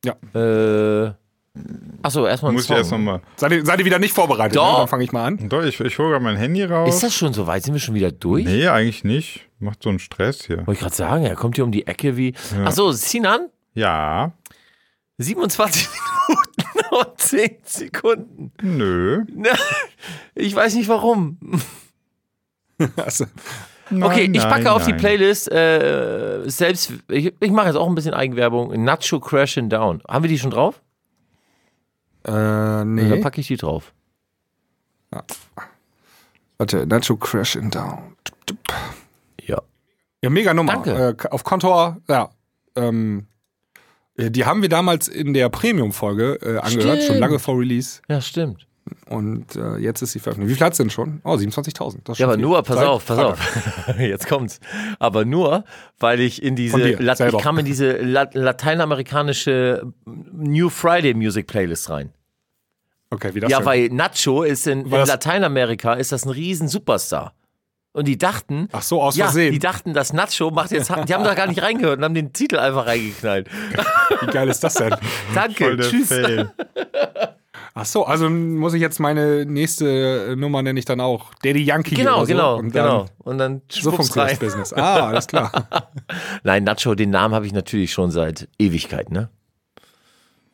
Gerne. 0.02 1.14
Äh. 1.14 1.14
Achso, 2.02 2.26
erstmal 2.26 2.52
ein 2.52 2.54
Muss 2.54 2.62
ich 2.62 2.68
Song. 2.68 2.76
erst 2.78 2.90
nochmal. 2.92 3.20
Seid 3.36 3.52
ihr, 3.52 3.66
seid 3.66 3.78
ihr 3.78 3.84
wieder 3.84 3.98
nicht 3.98 4.14
vorbereitet? 4.14 4.56
Doch. 4.56 4.72
Ne? 4.72 4.78
Dann 4.78 4.88
fange 4.88 5.04
ich 5.04 5.12
mal 5.12 5.26
an. 5.26 5.48
Doch, 5.50 5.62
ich, 5.62 5.78
ich 5.80 5.98
hole 5.98 6.10
gerade 6.10 6.24
mein 6.24 6.36
Handy 6.36 6.64
raus. 6.64 6.94
Ist 6.94 7.02
das 7.02 7.14
schon 7.14 7.34
so 7.34 7.46
weit? 7.46 7.62
Sind 7.64 7.74
wir 7.74 7.80
schon 7.80 7.94
wieder 7.94 8.10
durch? 8.10 8.46
Nee, 8.46 8.68
eigentlich 8.68 9.04
nicht. 9.04 9.48
Macht 9.58 9.82
so 9.82 9.90
einen 9.90 9.98
Stress 9.98 10.46
hier. 10.46 10.58
Wollte 10.58 10.72
ich 10.72 10.78
gerade 10.80 10.94
sagen, 10.94 11.24
er 11.24 11.36
kommt 11.36 11.56
hier 11.56 11.64
um 11.64 11.70
die 11.72 11.86
Ecke 11.86 12.16
wie. 12.16 12.34
Achso, 12.64 12.92
Sinan? 12.92 13.48
Ja. 13.74 14.32
27 15.18 15.88
Minuten 16.28 16.94
und 16.96 17.20
10 17.20 17.50
Sekunden. 17.64 18.52
Nö. 18.62 19.24
Ich 20.34 20.56
weiß 20.56 20.74
nicht 20.76 20.88
warum. 20.88 21.36
Also, 22.96 23.26
Okay, 23.90 24.28
Nein, 24.28 24.34
ich 24.34 24.42
packe 24.42 24.64
nein, 24.64 24.72
auf 24.72 24.84
die 24.86 24.92
nein. 24.92 25.00
Playlist 25.00 25.52
äh, 25.52 26.40
selbst. 26.46 26.92
Ich, 27.08 27.34
ich 27.38 27.50
mache 27.50 27.66
jetzt 27.66 27.76
auch 27.76 27.88
ein 27.88 27.94
bisschen 27.94 28.14
Eigenwerbung. 28.14 28.82
Nacho 28.82 29.20
Crashing 29.20 29.68
Down. 29.68 30.02
Haben 30.08 30.24
wir 30.24 30.28
die 30.30 30.38
schon 30.38 30.50
drauf? 30.50 30.80
äh, 32.24 32.30
Dann 32.30 32.94
nee. 32.94 33.20
packe 33.20 33.40
ich 33.42 33.48
die 33.48 33.56
drauf. 33.58 33.92
Warte, 36.58 36.86
Nacho 36.86 37.16
Crash 37.16 37.56
in 37.56 37.70
Down. 37.70 38.16
Ja. 39.42 39.60
Ja, 40.22 40.30
mega 40.30 40.54
Nummer. 40.54 40.72
Danke. 40.74 41.16
Äh, 41.20 41.28
auf 41.28 41.44
Kontor, 41.44 41.98
ja. 42.08 42.30
Ähm, 42.76 43.26
äh, 44.16 44.30
die 44.30 44.44
haben 44.46 44.62
wir 44.62 44.68
damals 44.68 45.08
in 45.08 45.34
der 45.34 45.48
Premium-Folge 45.48 46.38
äh, 46.40 46.58
angehört, 46.58 46.98
Stimmt. 46.98 47.02
schon 47.02 47.18
lange 47.18 47.38
vor 47.38 47.58
Release. 47.58 48.00
Ja, 48.08 48.20
stimmt. 48.20 48.66
Und 49.08 49.54
äh, 49.56 49.76
jetzt 49.76 50.02
ist 50.02 50.12
sie 50.12 50.18
veröffentlicht. 50.18 50.50
Wie 50.54 50.58
viel 50.58 50.64
hat 50.66 50.72
es 50.72 50.78
denn 50.78 50.90
schon? 50.90 51.20
Oh, 51.24 51.34
27.000. 51.34 51.98
Das 52.04 52.14
ist 52.14 52.18
Ja, 52.18 52.26
aber 52.26 52.34
viel. 52.34 52.42
nur, 52.42 52.62
pass 52.62 52.76
Seit 52.76 52.86
auf, 52.86 53.06
pass 53.06 53.16
Freitag. 53.16 53.88
auf. 53.88 53.94
Jetzt 54.00 54.26
kommt's. 54.26 54.58
Aber 54.98 55.24
nur, 55.24 55.64
weil 56.00 56.20
ich 56.20 56.42
in 56.42 56.56
diese, 56.56 56.78
dir, 56.78 57.00
Lat 57.00 57.18
selber. 57.18 57.38
ich 57.38 57.42
kam 57.44 57.58
in 57.58 57.64
diese 57.64 57.98
Lat 57.98 58.34
lateinamerikanische 58.34 59.92
New 60.04 60.68
Friday 60.68 61.14
Music 61.14 61.46
Playlist 61.46 61.90
rein. 61.90 62.10
Okay, 63.10 63.34
wie 63.34 63.40
das 63.40 63.50
Ja, 63.50 63.58
denn? 63.58 63.66
weil 63.66 63.88
Nacho 63.90 64.42
ist 64.42 64.66
in, 64.66 64.86
in 64.86 64.90
Lateinamerika 64.90 65.94
ist 65.94 66.10
das 66.12 66.24
ein 66.24 66.30
riesen 66.30 66.66
Superstar. 66.68 67.34
Und 67.92 68.08
die 68.08 68.16
dachten, 68.16 68.68
Ach 68.72 68.80
so, 68.82 69.02
aus 69.02 69.16
ja, 69.16 69.26
Versehen. 69.26 69.52
die 69.52 69.58
dachten, 69.58 69.92
das 69.92 70.14
Nacho 70.14 70.50
macht 70.50 70.70
jetzt, 70.72 70.88
die 70.88 71.12
haben 71.14 71.24
da 71.24 71.34
gar 71.34 71.46
nicht 71.46 71.60
reingehört 71.62 71.98
und 71.98 72.04
haben 72.04 72.14
den 72.14 72.32
Titel 72.32 72.56
einfach 72.58 72.86
reingeknallt. 72.86 73.48
Wie 74.22 74.26
geil 74.28 74.48
ist 74.48 74.64
das 74.64 74.74
denn? 74.74 74.94
Danke, 75.34 75.64
Voll 75.64 75.76
der 75.76 75.86
tschüss. 75.90 76.10
Ach 77.74 77.86
so, 77.86 78.04
also 78.04 78.28
muss 78.28 78.74
ich 78.74 78.80
jetzt 78.82 79.00
meine 79.00 79.46
nächste 79.46 80.32
äh, 80.32 80.36
Nummer 80.36 80.60
nenne 80.62 80.78
ich 80.78 80.84
dann 80.84 81.00
auch 81.00 81.32
Daddy 81.42 81.62
Yankee 81.62 81.94
Genau, 81.94 82.16
oder 82.18 82.26
so. 82.26 82.32
genau, 82.32 82.56
Und 82.56 82.74
dann, 82.74 82.84
genau. 82.84 83.06
Und 83.20 83.38
dann 83.38 83.62
So 83.70 83.90
funktioniert 83.92 84.32
das 84.32 84.38
Business. 84.38 84.72
Ah, 84.74 85.06
alles 85.08 85.26
klar. 85.26 85.50
Nein, 86.42 86.64
Nacho, 86.64 86.94
den 86.94 87.10
Namen 87.10 87.34
habe 87.34 87.46
ich 87.46 87.52
natürlich 87.54 87.92
schon 87.92 88.10
seit 88.10 88.48
Ewigkeit, 88.58 89.10
ne? 89.10 89.30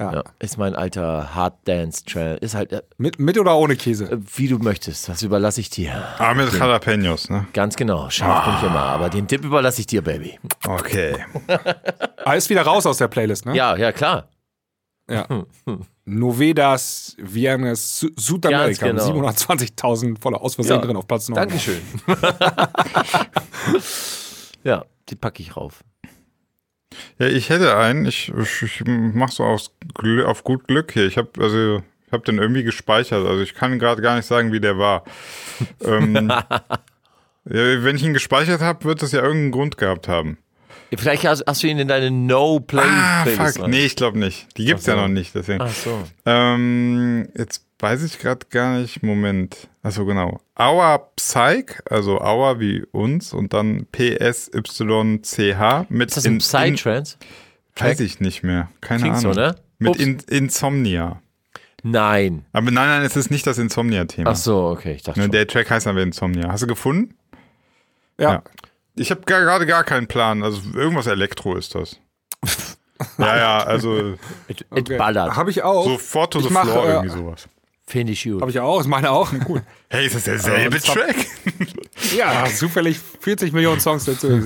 Ja. 0.01 0.13
Ja, 0.15 0.23
ist 0.39 0.59
mein 0.59 0.77
alter 0.77 1.35
Hard 1.35 1.55
Dance 1.67 2.05
Trail. 2.05 2.39
Ist 2.41 2.55
halt, 2.55 2.73
äh, 2.73 2.83
Mit, 2.99 3.19
mit 3.19 3.37
oder 3.37 3.57
ohne 3.57 3.75
Käse? 3.75 4.09
wie 4.37 4.47
du 4.47 4.59
möchtest. 4.59 5.09
Das 5.09 5.23
überlasse 5.23 5.61
ich 5.61 5.71
dir. 5.71 5.93
Ah, 6.19 6.35
mit 6.35 6.53
Jalapenos, 6.53 7.29
ne? 7.31 7.49
Ganz 7.53 7.75
genau. 7.75 8.09
Scharf 8.09 8.45
bin 8.45 8.55
ich 8.59 8.63
immer. 8.63 8.79
Aber 8.85 9.09
den 9.11 9.27
Tipp 9.27 9.45
überlasse 9.45 9.81
ich 9.81 9.89
dir, 9.89 10.03
Baby. 10.03 10.39
Okay. 10.67 11.17
Ah, 12.25 12.35
ist 12.35 12.51
wieder 12.51 12.61
raus 12.63 12.85
aus 12.85 12.99
der 12.99 13.09
Playlist, 13.09 13.47
ne? 13.47 13.57
Ja, 13.57 13.75
ja, 13.75 13.91
klar. 13.91 14.29
Ja. 15.11 15.27
Novedas 16.09 17.17
Viernes 17.23 18.01
Su- 18.01 18.11
Südamerika. 18.17 18.87
Genau. 18.89 19.21
mit 19.21 19.37
720.000 19.37 20.19
voller 20.21 20.41
aus 20.41 20.55
Versehen 20.55 20.77
Ja. 20.81 20.83
drin 20.87 20.97
auf 20.97 21.07
Platz 21.07 21.29
9. 21.29 21.37
Dankeschön. 21.37 21.81
ja, 24.65 24.85
die 25.09 25.15
packe 25.17 25.43
ich 25.43 25.57
rauf. 25.57 25.85
Ja, 27.19 27.27
ich 27.27 27.51
hätte 27.51 27.77
einen. 27.77 28.07
Ich, 28.07 28.33
ich, 28.37 28.63
ich 28.63 28.83
mach 28.87 29.31
so 29.31 29.45
aufs 29.45 29.71
auf 30.25 30.45
gut 30.45 30.67
Glück 30.67 30.93
hier. 30.93 31.07
Ich 31.07 31.17
habe 31.19 31.31
also 31.39 31.83
ich 32.07 32.13
habe 32.13 32.25
den 32.25 32.39
irgendwie 32.39 32.63
gespeichert. 32.63 33.27
Also 33.27 33.43
ich 33.43 33.55
kann 33.55 33.79
gerade 33.79 34.01
gar 34.03 34.17
nicht 34.17 34.27
sagen, 34.27 34.53
wie 34.53 34.61
der 34.61 34.79
war. 34.79 35.05
ähm, 35.85 36.15
ja, 37.45 37.83
wenn 37.85 37.97
ich 37.97 38.03
ihn 38.03 38.15
gespeichert 38.15 38.61
habe, 38.63 38.85
wird 38.85 39.03
es 39.03 39.13
ja 39.13 39.21
irgendeinen 39.23 39.53
Grund 39.53 39.77
gehabt 39.77 40.09
haben. 40.09 40.39
Vielleicht 40.97 41.27
hast, 41.27 41.45
hast 41.47 41.63
du 41.63 41.67
ihn 41.67 41.79
in 41.79 41.89
deine 41.89 42.11
No-Play-Playlist 42.11 43.41
Ah, 43.41 43.47
fuck. 43.53 43.63
rein. 43.63 43.71
Nee, 43.71 43.85
ich 43.87 43.97
glaube 43.97 44.19
nicht. 44.19 44.47
Die 44.57 44.65
gibt's 44.65 44.85
so. 44.85 44.93
ja 44.93 44.97
noch 44.97 45.09
nicht. 45.09 45.35
Deswegen. 45.35 45.61
Ach 45.61 45.71
so. 45.73 46.03
Ähm, 46.25 47.29
jetzt 47.37 47.65
weiß 47.79 48.03
ich 48.05 48.19
gerade 48.19 48.47
gar 48.51 48.79
nicht. 48.79 49.03
Moment. 49.03 49.69
Achso, 49.83 50.05
genau. 50.07 50.41
Our 50.59 51.11
Psych, 51.17 51.81
also 51.91 52.21
Our 52.21 52.59
wie 52.61 52.85
uns 52.93 53.33
und 53.35 53.53
dann 53.53 53.87
PSYCH 53.93 55.87
mit 55.91 56.09
Ist 56.09 56.17
das 56.17 56.25
ein 56.27 56.33
in- 56.35 56.39
Psytrance? 56.39 57.17
Weiß 57.77 58.01
ich 58.01 58.21
nicht 58.21 58.43
mehr. 58.43 58.69
Keine 58.81 59.03
Klingt 59.03 59.19
so, 59.19 59.31
Ahnung. 59.31 59.45
ne? 59.45 59.55
Mit 59.79 59.97
in, 59.97 60.19
Insomnia. 60.29 61.21
Nein. 61.85 62.45
Aber 62.53 62.73
nein, 62.73 62.89
nein, 62.89 63.03
es 63.03 63.15
ist 63.17 63.31
nicht 63.31 63.47
das 63.47 63.57
Insomnia-Thema. 63.59 64.31
Ach 64.31 64.37
so, 64.37 64.67
okay. 64.67 64.95
Ich 64.95 65.03
dachte 65.05 65.21
Ne, 65.21 65.25
schon. 65.27 65.33
Der 65.33 65.47
Track 65.47 65.71
heißt 65.71 65.87
aber 65.87 66.03
Insomnia. 66.03 66.51
Hast 66.51 66.65
du 66.65 66.67
gefunden? 66.67 67.15
Ja. 68.19 68.33
Ja. 68.33 68.43
Ich 68.99 69.11
habe 69.11 69.23
gerade 69.23 69.67
gar 69.67 69.85
keinen 69.85 70.07
Plan. 70.07 70.43
Also 70.43 70.61
irgendwas 70.75 71.07
Elektro 71.07 71.57
ist 71.57 71.75
das. 71.75 71.99
ja, 73.19 73.37
ja, 73.37 73.59
also 73.61 74.15
It, 74.49 74.61
it 74.61 74.67
Okay. 74.71 74.97
ballert. 74.99 75.37
Habe 75.37 75.51
ich 75.51 75.63
auch. 75.63 75.85
sofort 75.85 76.33
to 76.33 76.41
the 76.41 76.47
Ich 76.47 76.53
mach, 76.53 76.65
floor 76.65 76.85
äh, 76.87 76.93
irgendwie 76.95 77.09
sowas. 77.17 77.49
Finde 77.87 78.13
ich 78.13 78.23
gut. 78.25 78.41
Habe 78.43 78.51
ich 78.51 78.61
auch. 78.61 78.81
Ist 78.81 78.87
meine 78.87 79.11
auch. 79.11 79.33
Cool. 79.49 79.63
Hey, 79.89 80.07
ist 80.07 80.15
das 80.17 80.25
derselbe 80.25 80.79
zwar- 80.81 80.95
Track? 80.97 81.17
Ja, 82.17 82.47
zufällig 82.47 82.99
40 83.21 83.53
Millionen 83.53 83.81
Songs 83.81 84.05
dazu. 84.05 84.41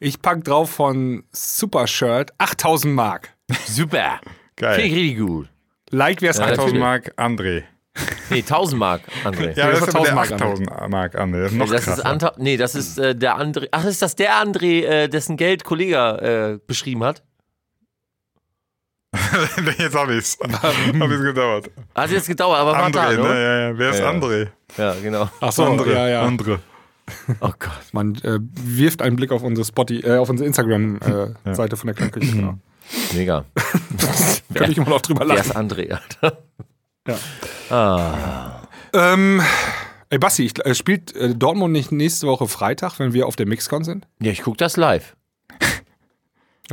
Ich 0.00 0.20
pack 0.20 0.42
drauf 0.44 0.68
von 0.70 1.22
Supershirt 1.32 2.32
8000 2.38 2.92
Mark. 2.94 3.30
Super. 3.66 4.20
Finde 4.20 4.30
ich 4.56 4.56
Geil. 4.56 4.80
richtig 4.80 5.18
gut. 5.18 5.48
Like 5.90 6.20
wer 6.22 6.30
es 6.30 6.38
Ja, 6.38 6.44
1000 6.46 6.58
natürlich. 6.74 6.80
Mark 6.82 7.14
André. 7.16 7.62
Nee, 8.30 8.38
1000 8.38 8.78
Mark, 8.78 9.02
André. 9.24 9.56
Ja, 9.56 9.70
das 9.70 9.80
das 9.80 9.88
ist 9.88 9.94
war 9.94 10.00
aber 10.00 10.26
der 10.26 10.36
1000 10.40 10.70
8000 10.72 10.90
Mark 10.90 11.14
André. 11.18 11.42
Das 11.42 11.52
ist 11.52 11.58
noch 11.58 11.70
das 11.70 11.86
ist. 11.88 12.00
Anta 12.06 12.32
nee, 12.38 12.56
das 12.56 12.74
ist 12.74 12.98
äh, 12.98 13.14
der 13.16 13.38
André. 13.38 13.68
Ach, 13.70 13.84
ist 13.84 14.02
das 14.02 14.14
der 14.16 14.34
André, 14.34 14.84
äh, 14.84 15.08
dessen 15.08 15.36
Geld 15.36 15.64
Kollege 15.64 15.96
äh, 16.56 16.66
beschrieben 16.66 17.04
hat? 17.04 17.22
Jetzt 19.78 19.94
hab 19.96 20.10
ich's. 20.10 20.36
hab 20.40 21.10
ich's 21.10 21.22
gedauert. 21.22 21.70
Hat 21.94 22.10
jetzt 22.10 22.26
gedauert, 22.28 22.58
aber 22.60 22.72
war 22.72 22.90
da, 22.90 23.08
André, 23.08 23.16
ne? 23.16 23.22
ne? 23.22 23.28
Ja, 23.28 23.58
ja. 23.70 23.78
Wer 23.78 23.90
ist 23.90 23.98
Ja. 24.00 24.10
André? 24.10 24.48
Ja, 24.76 24.94
genau. 25.02 25.28
Ach 25.40 25.52
so, 25.52 25.64
André. 25.64 25.92
ja, 25.92 26.08
ja. 26.08 26.26
André. 26.26 26.58
Oh 27.40 27.50
Gott. 27.58 27.70
Man 27.92 28.16
äh, 28.16 28.38
wirft 28.40 29.00
einen 29.00 29.16
Blick 29.16 29.32
auf 29.32 29.42
unsere 29.42 29.64
Spotify, 29.64 30.06
äh, 30.06 30.16
auf 30.18 30.28
unsere 30.28 30.46
Instagram-Seite 30.46 31.76
von 31.78 31.86
der 31.86 31.94
Klangküche. 31.94 32.32
Genau. 32.36 32.58
Mega. 33.14 33.44
Könnte 34.54 34.72
ich 34.72 34.76
immer 34.78 34.90
noch 34.90 35.00
drüber 35.00 35.20
Wer 35.20 35.36
lachen. 35.36 35.50
ist 35.50 35.56
André, 35.56 35.90
Alter? 35.90 36.38
Ja. 37.08 37.18
Ah. 37.76 38.62
Ähm, 38.92 39.42
ey, 40.10 40.18
Basti, 40.18 40.44
ich, 40.46 40.64
äh, 40.64 40.74
spielt 40.74 41.14
äh, 41.16 41.34
Dortmund 41.34 41.72
nicht 41.72 41.90
nächste 41.92 42.26
Woche 42.26 42.46
Freitag, 42.48 42.98
wenn 42.98 43.12
wir 43.12 43.26
auf 43.26 43.36
der 43.36 43.46
Mixcon 43.46 43.82
sind? 43.84 44.06
Ja, 44.20 44.30
ich 44.30 44.42
guck 44.42 44.56
das 44.58 44.76
live. 44.76 45.16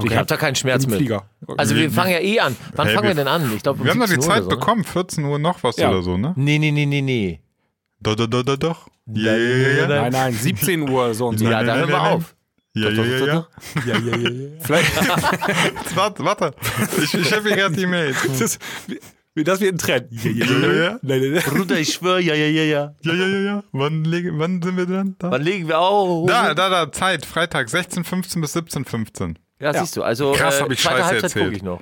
Ich 0.03 0.13
habe 0.13 0.25
da 0.25 0.35
keinen 0.35 0.55
Schmerz 0.55 0.83
Im 0.83 0.89
mit. 0.89 0.99
Flieger. 0.99 1.29
Also 1.55 1.73
wir 1.73 1.89
fangen 1.89 2.11
ja 2.11 2.19
eh 2.19 2.41
an. 2.41 2.57
Wann 2.75 2.87
Hey, 2.87 2.95
fangen 2.95 3.07
wir 3.07 3.15
wir- 3.15 3.23
denn 3.23 3.29
an? 3.29 3.49
Ich 3.55 3.63
glaube, 3.63 3.79
um 3.79 3.85
Wir 3.85 3.91
haben 3.91 3.99
doch 4.01 4.07
die 4.07 4.15
17 4.15 4.29
Uhr 4.29 4.35
Zeit 4.35 4.43
so, 4.43 4.49
ne? 4.49 4.55
bekommen. 4.57 4.83
14 4.83 5.23
Uhr 5.23 5.39
noch 5.39 5.63
was 5.63 5.77
Ja. 5.77 5.89
oder 5.89 6.01
so, 6.01 6.17
ne? 6.17 6.33
Nee, 6.35 6.59
nee, 6.59 6.71
nee, 6.71 6.85
nee, 6.85 7.01
nee. 7.01 7.39
Doch, 8.01 8.13
doch, 8.15 8.27
doch, 8.27 8.43
doch, 8.43 8.57
doch. 8.57 8.87
Ja, 9.05 9.31
ja, 9.37 9.37
ja, 9.37 9.67
ja. 9.77 9.87
Nein, 9.87 10.11
nein, 10.11 10.33
17 10.33 10.89
Uhr 10.89 11.13
so 11.13 11.27
und 11.27 11.37
so. 11.39 11.45
Ja, 11.45 11.51
nein, 11.63 11.65
dann 11.67 11.79
nein, 11.79 11.89
hören 11.89 12.01
wir 12.03 12.11
auf. 12.11 12.35
Ja, 12.73 12.89
ja, 12.89 13.03
ja, 13.05 13.25
ja. 13.25 13.47
Ja, 13.85 13.97
ja, 13.97 14.17
ja, 14.17 14.29
ja. 14.29 14.49
Vielleicht, 14.59 15.95
Warte, 15.95 16.25
warte. 16.25 16.51
Ich, 17.01 17.13
ich 17.13 17.31
habe 17.33 17.47
hier 17.47 17.55
gerade 17.55 17.75
die 17.75 17.85
Mails. 17.85 18.17
das, 18.37 18.59
Das 19.43 19.59
wird 19.59 19.75
ein 19.75 19.77
Trend. 19.77 20.07
Ja, 20.11 20.31
ja, 20.31 20.45
Ja, 20.45 20.73
ja. 20.73 20.99
Nein, 21.01 21.19
nein, 21.21 21.31
nein. 21.33 21.43
Bruder, 21.43 21.77
ich 21.77 21.93
schwöre, 21.93 22.21
ja, 22.21 22.33
ja, 22.33 22.45
ja, 22.47 22.63
ja. 22.63 22.95
Ja, 23.01 23.13
ja, 23.13 23.27
ja, 23.27 23.39
ja. 23.39 23.63
Wann, 23.73 24.05
legen- 24.05 24.39
wann 24.39 24.61
sind 24.61 24.77
wir 24.77 24.85
dran? 24.85 25.15
Da? 25.19 25.29
Wann 25.31 25.41
legen 25.41 25.67
wir 25.67 25.77
auf? 25.79 26.27
Da, 26.27 26.53
da, 26.53 26.69
da, 26.69 26.91
Zeit, 26.91 27.25
Freitag, 27.25 27.67
16.15 27.67 28.39
bis 28.41 28.55
17.15. 28.55 29.35
Ja, 29.59 29.73
siehst 29.73 29.97
du. 29.97 30.03
Also 30.03 30.31
Krass, 30.31 30.59
äh, 30.59 30.63
hab 30.63 30.71
ich 30.71 30.79
zweite 30.79 30.95
Scheiße 30.97 31.05
Halbzeit 31.07 31.23
erzählt. 31.23 31.45
gucke 31.45 31.55
ich 31.57 31.63
noch. 31.63 31.81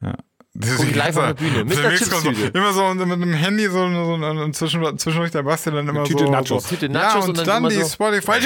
Das 0.00 0.14
Guck 0.60 0.86
ich 0.88 0.94
live 0.94 1.16
auf 1.16 1.26
der 1.26 1.34
Bühne, 1.34 1.64
mit 1.64 1.78
der 1.78 1.84
kommt 1.96 1.98
so, 1.98 2.20
Chipstüte. 2.20 2.58
immer 2.58 2.72
so 2.72 2.94
mit 2.94 3.10
dem 3.20 3.32
Handy 3.32 3.66
so, 3.66 3.72
so 3.72 4.14
und 4.14 4.54
zwischen, 4.54 4.98
zwischendurch 4.98 5.30
der 5.30 5.42
Basti 5.42 5.70
dann 5.70 5.88
immer 5.88 6.04
Tüte 6.04 6.24
so. 6.24 6.30
Nachos. 6.30 6.66
Tüte 6.68 6.86
ja, 6.86 6.92
Nachos 6.92 7.24
und, 7.28 7.38
und 7.38 7.46
dann 7.46 7.62
dann, 7.62 7.70
die 7.70 7.76
so- 7.82 7.88
Spotify. 7.88 8.32
Ja, 8.32 8.38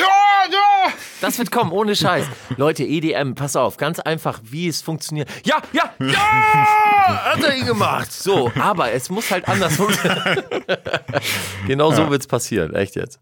ja! 0.50 0.92
Das 1.20 1.38
wird 1.38 1.50
kommen, 1.50 1.72
ohne 1.72 1.96
Scheiß. 1.96 2.26
Leute, 2.56 2.84
EDM, 2.84 3.34
pass 3.34 3.56
auf, 3.56 3.76
ganz 3.76 3.98
einfach, 4.00 4.40
wie 4.44 4.68
es 4.68 4.82
funktioniert. 4.82 5.28
Ja, 5.44 5.56
ja, 5.72 5.90
ja! 6.00 6.14
Hat 7.32 7.42
er 7.42 7.56
ihn 7.56 7.66
gemacht. 7.66 8.12
So, 8.12 8.50
aber 8.58 8.92
es 8.92 9.10
muss 9.10 9.30
halt 9.30 9.48
anders 9.48 9.76
funktionieren. 9.76 10.42
genau 11.66 11.92
so 11.92 12.10
wird's 12.10 12.26
passieren, 12.26 12.74
echt 12.74 12.96
jetzt. 12.96 13.20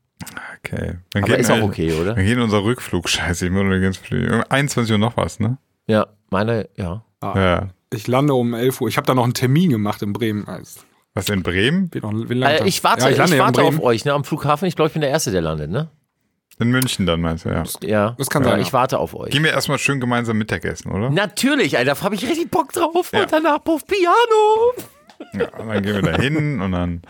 Okay. 0.64 0.98
Dann 1.12 1.24
Aber 1.24 1.36
ist 1.36 1.50
auch 1.50 1.62
okay, 1.62 1.92
oder? 1.94 2.14
Dann 2.14 2.24
geht 2.24 2.38
unser 2.38 2.62
Rückflug. 2.62 3.08
Scheiße, 3.08 3.46
ich 3.46 3.52
muss 3.52 3.64
noch 3.64 3.80
ganz 3.80 3.96
viel. 3.96 4.44
21 4.48 4.92
Uhr 4.92 4.98
noch 4.98 5.16
was, 5.16 5.40
ne? 5.40 5.58
Ja, 5.86 6.06
meine, 6.30 6.68
ja. 6.76 7.04
Ja. 7.22 7.68
Ich 7.92 8.06
lande 8.08 8.34
um 8.34 8.54
11 8.54 8.80
Uhr. 8.80 8.88
Ich 8.88 8.96
habe 8.96 9.06
da 9.06 9.14
noch 9.14 9.24
einen 9.24 9.34
Termin 9.34 9.70
gemacht 9.70 10.02
in 10.02 10.12
Bremen. 10.12 10.46
Also, 10.48 10.80
Was 11.14 11.28
in 11.28 11.42
Bremen? 11.42 11.92
wird 11.92 12.04
noch, 12.04 12.12
Äh, 12.12 12.34
langsam. 12.34 12.66
ich 12.66 12.82
warte, 12.84 13.10
ja, 13.10 13.24
ich 13.24 13.32
in 13.32 13.38
warte 13.38 13.62
auf 13.62 13.80
euch, 13.80 14.04
ne, 14.04 14.12
am 14.12 14.24
Flughafen. 14.24 14.66
Ich 14.66 14.76
glaube, 14.76 14.88
ich 14.88 14.92
bin 14.92 15.02
der 15.02 15.10
Erste, 15.10 15.30
der 15.30 15.42
landet, 15.42 15.70
ne? 15.70 15.88
In 16.58 16.70
München 16.70 17.06
dann 17.06 17.20
meinst 17.20 17.44
du, 17.44 17.48
ja. 17.48 17.64
Ja. 17.82 18.14
Das 18.18 18.28
kann 18.30 18.44
ja, 18.44 18.50
sein, 18.50 18.60
Ich 18.60 18.68
ja. 18.68 18.72
warte 18.74 18.98
auf 18.98 19.14
euch. 19.14 19.30
Gehen 19.30 19.42
wir 19.42 19.50
erstmal 19.52 19.78
schön 19.78 20.00
gemeinsam 20.00 20.36
Mittagessen, 20.38 20.92
oder? 20.92 21.10
Natürlich, 21.10 21.76
Alter, 21.78 21.94
da 21.94 22.00
habe 22.02 22.14
ich 22.14 22.22
richtig 22.26 22.50
Bock 22.50 22.72
drauf. 22.72 23.10
Ja. 23.12 23.22
Und 23.22 23.32
danach 23.32 23.64
Puff 23.64 23.86
Piano. 23.86 24.72
Ja, 25.34 25.48
und 25.58 25.68
dann 25.68 25.82
gehen 25.82 25.94
wir 25.94 26.02
da 26.02 26.20
hin 26.20 26.60
und 26.60 26.72
dann 26.72 27.02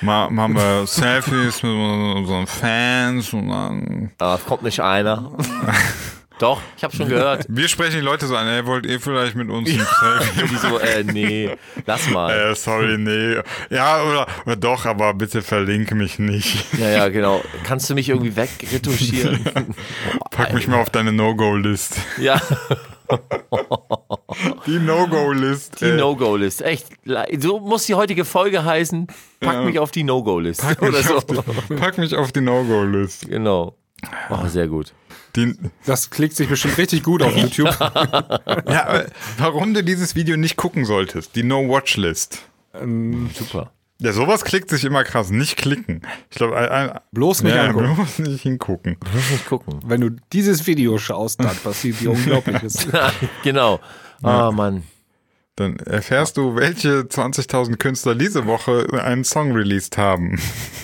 ma 0.00 0.30
machen 0.30 0.54
wir 0.54 0.86
Selfies 0.86 1.62
mit 1.62 1.72
unseren 1.72 2.46
Fans 2.46 3.32
und 3.32 3.48
dann. 3.48 4.10
Ah, 4.18 4.36
es 4.36 4.44
kommt 4.46 4.62
nicht 4.62 4.80
einer. 4.80 5.32
Doch, 6.38 6.60
ich 6.76 6.84
habe 6.84 6.94
schon 6.94 7.08
gehört. 7.08 7.46
Wir 7.48 7.66
sprechen 7.66 7.96
die 8.00 8.04
Leute 8.04 8.26
so 8.26 8.36
an, 8.36 8.46
ey, 8.46 8.66
wollt 8.66 8.84
ihr 8.84 9.00
vielleicht 9.00 9.36
mit 9.36 9.48
uns 9.48 9.70
ein 9.70 9.86
Selfie? 10.00 10.48
Die 10.50 10.56
so, 10.56 10.78
äh, 10.78 11.02
nee, 11.02 11.56
lass 11.86 12.10
mal. 12.10 12.30
Äh, 12.50 12.54
sorry, 12.54 12.98
nee. 12.98 13.36
Ja, 13.70 14.02
oder, 14.02 14.26
oder 14.44 14.56
doch, 14.56 14.84
aber 14.84 15.14
bitte 15.14 15.40
verlinke 15.40 15.94
mich 15.94 16.18
nicht. 16.18 16.74
Ja, 16.78 16.90
ja, 16.90 17.08
genau. 17.08 17.42
Kannst 17.64 17.88
du 17.88 17.94
mich 17.94 18.10
irgendwie 18.10 18.36
wegretuschieren? 18.36 19.44
Pack 20.30 20.52
mich 20.52 20.68
mal 20.68 20.80
auf 20.80 20.90
deine 20.90 21.12
No-Go-List. 21.12 21.96
ja, 22.18 22.38
Die 24.66 24.78
No-Go-List. 24.78 25.80
die 25.80 25.92
No-Go-List. 25.92 26.62
Echt, 26.62 26.86
so 27.38 27.60
muss 27.60 27.86
die 27.86 27.94
heutige 27.94 28.24
Folge 28.24 28.64
heißen. 28.64 29.06
Pack 29.40 29.64
mich 29.64 29.78
auf 29.78 29.90
die 29.90 30.02
No-Go-List. 30.02 30.64
Mich 30.82 31.06
so. 31.06 31.16
auf 31.16 31.24
die, 31.24 31.36
pack 31.76 31.98
mich 31.98 32.14
auf 32.14 32.32
die 32.32 32.40
No-Go-List. 32.40 33.28
Genau. 33.28 33.74
Oh, 34.28 34.46
sehr 34.46 34.68
gut. 34.68 34.92
Die, 35.36 35.54
Das 35.84 36.10
klickt 36.10 36.34
sich 36.34 36.48
bestimmt 36.48 36.78
richtig 36.78 37.02
gut 37.02 37.22
auf 37.22 37.36
YouTube. 37.36 37.76
ja, 37.80 39.04
warum 39.38 39.74
du 39.74 39.84
dieses 39.84 40.14
Video 40.16 40.36
nicht 40.36 40.56
gucken 40.56 40.84
solltest? 40.84 41.36
Die 41.36 41.42
No-Watch-List. 41.42 42.42
Super. 43.34 43.70
Ja, 43.98 44.12
sowas 44.12 44.44
klickt 44.44 44.68
sich 44.68 44.84
immer 44.84 45.04
krass. 45.04 45.30
Nicht 45.30 45.56
klicken. 45.56 46.02
Ich 46.30 46.36
glaube, 46.36 47.00
Bloß 47.12 47.42
nicht 47.42 47.54
ja, 47.54 47.64
angucken. 47.64 47.94
bloß 47.96 48.18
nicht 48.20 48.42
hingucken. 48.42 48.96
Muss 49.14 49.30
nicht 49.30 49.46
gucken. 49.46 49.80
Wenn 49.86 50.02
du 50.02 50.10
dieses 50.32 50.66
Video 50.66 50.98
schaust, 50.98 51.40
dann 51.40 51.56
passiert 51.56 52.00
dir 52.00 52.10
Unglaubliches. 52.10 52.88
genau. 53.42 53.80
Ah, 54.22 54.50
Mann. 54.50 54.82
Dann 55.56 55.76
erfährst 55.78 56.36
du, 56.36 56.54
welche 56.56 57.00
20.000 57.04 57.76
Künstler 57.78 58.14
diese 58.14 58.44
Woche 58.44 58.86
einen 59.02 59.24
Song 59.24 59.52
released 59.52 59.96
haben. 59.96 60.38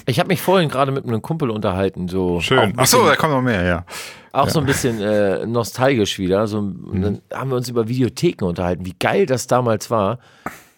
Ich 0.07 0.18
habe 0.18 0.28
mich 0.28 0.40
vorhin 0.40 0.70
gerade 0.70 0.92
mit 0.92 1.05
einem 1.05 1.20
Kumpel 1.20 1.50
unterhalten, 1.50 2.09
so 2.09 2.40
Schön. 2.40 2.59
ein 2.59 2.74
Ach 2.78 2.86
so, 2.86 2.96
bisschen- 2.98 3.11
da 3.11 3.16
kommt 3.16 3.34
noch 3.34 3.42
mehr, 3.42 3.62
ja. 3.64 3.84
Auch 4.33 4.49
so 4.49 4.59
ein 4.61 4.66
bisschen 4.66 5.01
äh, 5.01 5.47
nostalgisch 5.47 6.18
wieder. 6.18 6.47
So, 6.47 6.59
und 6.59 7.03
dann 7.03 7.20
haben 7.33 7.51
wir 7.51 7.57
uns 7.57 7.68
über 7.68 7.89
Videotheken 7.89 8.45
unterhalten, 8.47 8.87
wie 8.87 8.95
geil 8.99 9.26
das 9.26 9.47
damals 9.47 9.91
war, 9.91 10.18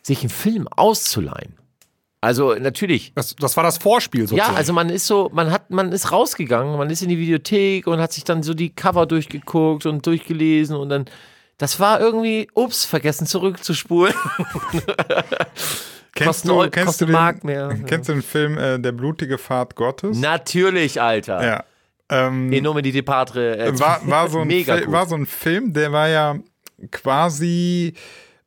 sich 0.02 0.20
einen 0.20 0.30
Film 0.30 0.68
auszuleihen. 0.68 1.55
Also 2.20 2.55
natürlich. 2.55 3.12
Das, 3.14 3.36
das 3.36 3.57
war 3.57 3.64
das 3.64 3.76
Vorspiel 3.78 4.22
Ja, 4.22 4.26
sozusagen. 4.28 4.57
also 4.57 4.72
man 4.72 4.88
ist 4.88 5.07
so, 5.07 5.30
man 5.34 5.50
hat, 5.50 5.70
man 5.70 5.92
ist 5.92 6.11
rausgegangen, 6.11 6.76
man 6.78 6.88
ist 6.88 7.02
in 7.02 7.11
die 7.11 7.18
Videothek 7.18 7.86
und 7.86 8.00
hat 8.00 8.12
sich 8.12 8.24
dann 8.24 8.42
so 8.42 8.55
die 8.55 8.70
Cover 8.70 9.05
durchgeguckt 9.07 9.84
und 9.84 10.07
durchgelesen 10.07 10.74
und 10.76 10.88
dann, 10.88 11.05
das 11.59 11.78
war 11.80 12.00
irgendwie, 12.00 12.48
ups, 12.55 12.86
vergessen 12.86 13.26
zurückzuspulen. 13.26 14.14
Kennst 16.16 16.44
Kostet 16.44 16.50
du, 16.50 16.70
kennst 16.70 16.86
kostet 16.86 17.00
du 17.00 17.07
den, 17.07 17.12
Mark 17.12 17.42
mehr. 17.42 17.76
Kennst 17.86 18.09
du 18.09 18.12
den 18.12 18.22
Film 18.22 18.57
äh, 18.57 18.78
Der 18.78 18.92
blutige 18.92 19.36
Pfad 19.36 19.74
Gottes? 19.74 20.16
Natürlich, 20.16 21.02
Alter. 21.02 21.44
Ja. 21.44 21.64
Ähm, 22.14 22.52
In 22.52 22.62
Nome 22.64 22.82
di 22.82 23.02
Patre. 23.02 23.58
Äh, 23.58 23.78
war, 23.78 24.00
war, 24.06 24.28
so 24.30 24.40
ein 24.40 24.46
mega 24.46 24.74
Fil- 24.76 24.84
gut. 24.86 24.92
war 24.94 25.06
so 25.06 25.14
ein 25.16 25.26
Film, 25.26 25.72
der 25.72 25.90
war 25.92 26.08
ja 26.08 26.36
quasi 26.90 27.94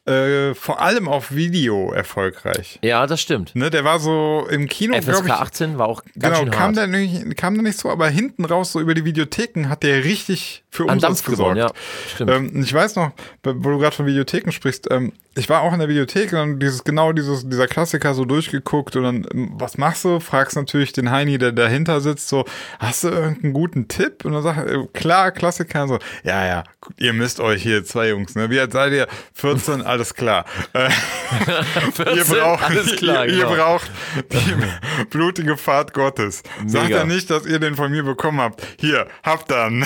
äh, 0.06 0.54
vor 0.54 0.80
allem 0.82 1.10
auf 1.10 1.36
Video 1.36 1.92
erfolgreich. 1.92 2.80
ja, 2.82 3.06
das 3.08 3.20
stimmt. 3.20 3.54
Ne, 3.56 3.70
der 3.70 3.84
war 3.84 4.00
so 4.00 4.48
im 4.50 4.68
Kino, 4.70 4.96
FSK 4.96 5.26
ich. 5.26 5.32
18 5.34 5.78
war 5.78 5.88
auch 5.90 6.02
ganz 6.04 6.16
Genau, 6.16 6.38
schön 6.38 6.52
kam 6.52 6.74
der, 6.76 6.88
nicht, 6.88 7.36
kam 7.36 7.56
der 7.56 7.64
nicht 7.64 7.78
so, 7.78 7.90
aber 7.90 8.08
hinten 8.08 8.46
raus, 8.46 8.72
so 8.72 8.80
über 8.80 8.94
die 8.94 9.04
Videotheken, 9.04 9.68
hat 9.68 9.84
der 9.84 10.06
richtig 10.06 10.64
für 10.72 10.84
An 10.84 10.92
Umsatz 10.96 11.24
Dampf 11.24 11.26
gewonnen, 11.26 11.56
gesorgt. 11.56 11.76
ja. 11.76 12.10
Stimmt. 12.16 12.32
Ähm, 12.32 12.62
ich 12.64 12.74
weiß 12.74 12.96
noch, 12.96 13.12
wo 13.44 13.52
du 13.72 13.80
gerade 13.80 13.96
von 13.96 14.06
Videotheken 14.06 14.52
sprichst, 14.52 14.88
ähm, 14.92 15.12
ich 15.38 15.50
war 15.50 15.62
auch 15.62 15.74
in 15.74 15.80
der 15.80 15.88
Videothek 15.88 16.34
und 16.34 16.60
dieses, 16.60 16.84
genau 16.84 17.14
dieses, 17.14 17.48
dieser 17.48 17.68
Klassiker 17.68 18.14
so 18.14 18.26
durchgeguckt 18.26 18.96
und 18.96 19.04
dann, 19.04 19.28
ähm, 19.34 19.52
was 19.54 19.78
machst 19.78 20.04
du? 20.04 20.20
Fragst 20.20 20.56
natürlich 20.56 20.94
den 20.94 21.12
Heini, 21.12 21.38
der 21.38 21.52
dahinter 21.52 22.02
sitzt, 22.02 22.28
so, 22.30 22.46
hast 22.80 23.04
du 23.04 23.10
irgendeinen 23.10 23.54
guten 23.54 23.88
Tipp? 23.88 24.26
Und 24.26 24.34
dann 24.34 24.44
sagt 24.44 24.94
klar, 24.94 25.32
Klassiker, 25.32 25.88
so, 25.88 26.00
ja, 26.24 26.46
ja, 26.46 26.64
ihr 26.98 27.14
müsst 27.14 27.40
euch 27.40 27.62
hier, 27.62 27.86
zwei 27.86 28.10
Jungs, 28.10 28.36
ne? 28.36 28.50
Wie 28.50 28.60
alt 28.60 28.72
seid 28.72 28.94
ihr? 28.94 29.08
14, 29.34 29.84
alles 29.84 30.14
klar. 30.14 30.46
Äh, 30.74 30.90
ihr 32.16 32.26
14, 32.26 32.36
braucht, 32.36 32.64
alles 32.64 32.96
klar, 32.96 33.26
ihr, 33.26 33.36
genau. 33.36 33.50
ihr 33.50 33.56
braucht 33.58 33.92
die 34.32 35.06
blutige 35.10 35.58
Fahrt 35.58 35.94
Gottes. 35.94 36.44
Sagt 36.66 36.90
er 36.90 37.06
nicht, 37.06 37.30
dass 37.30 37.46
ihr 37.46 37.60
den 37.60 37.76
von 37.76 37.92
mir 37.92 38.04
bekommen 38.04 38.42
habt. 38.42 38.66
Hier, 38.80 39.08
habt 39.24 39.52
dann. 39.52 39.86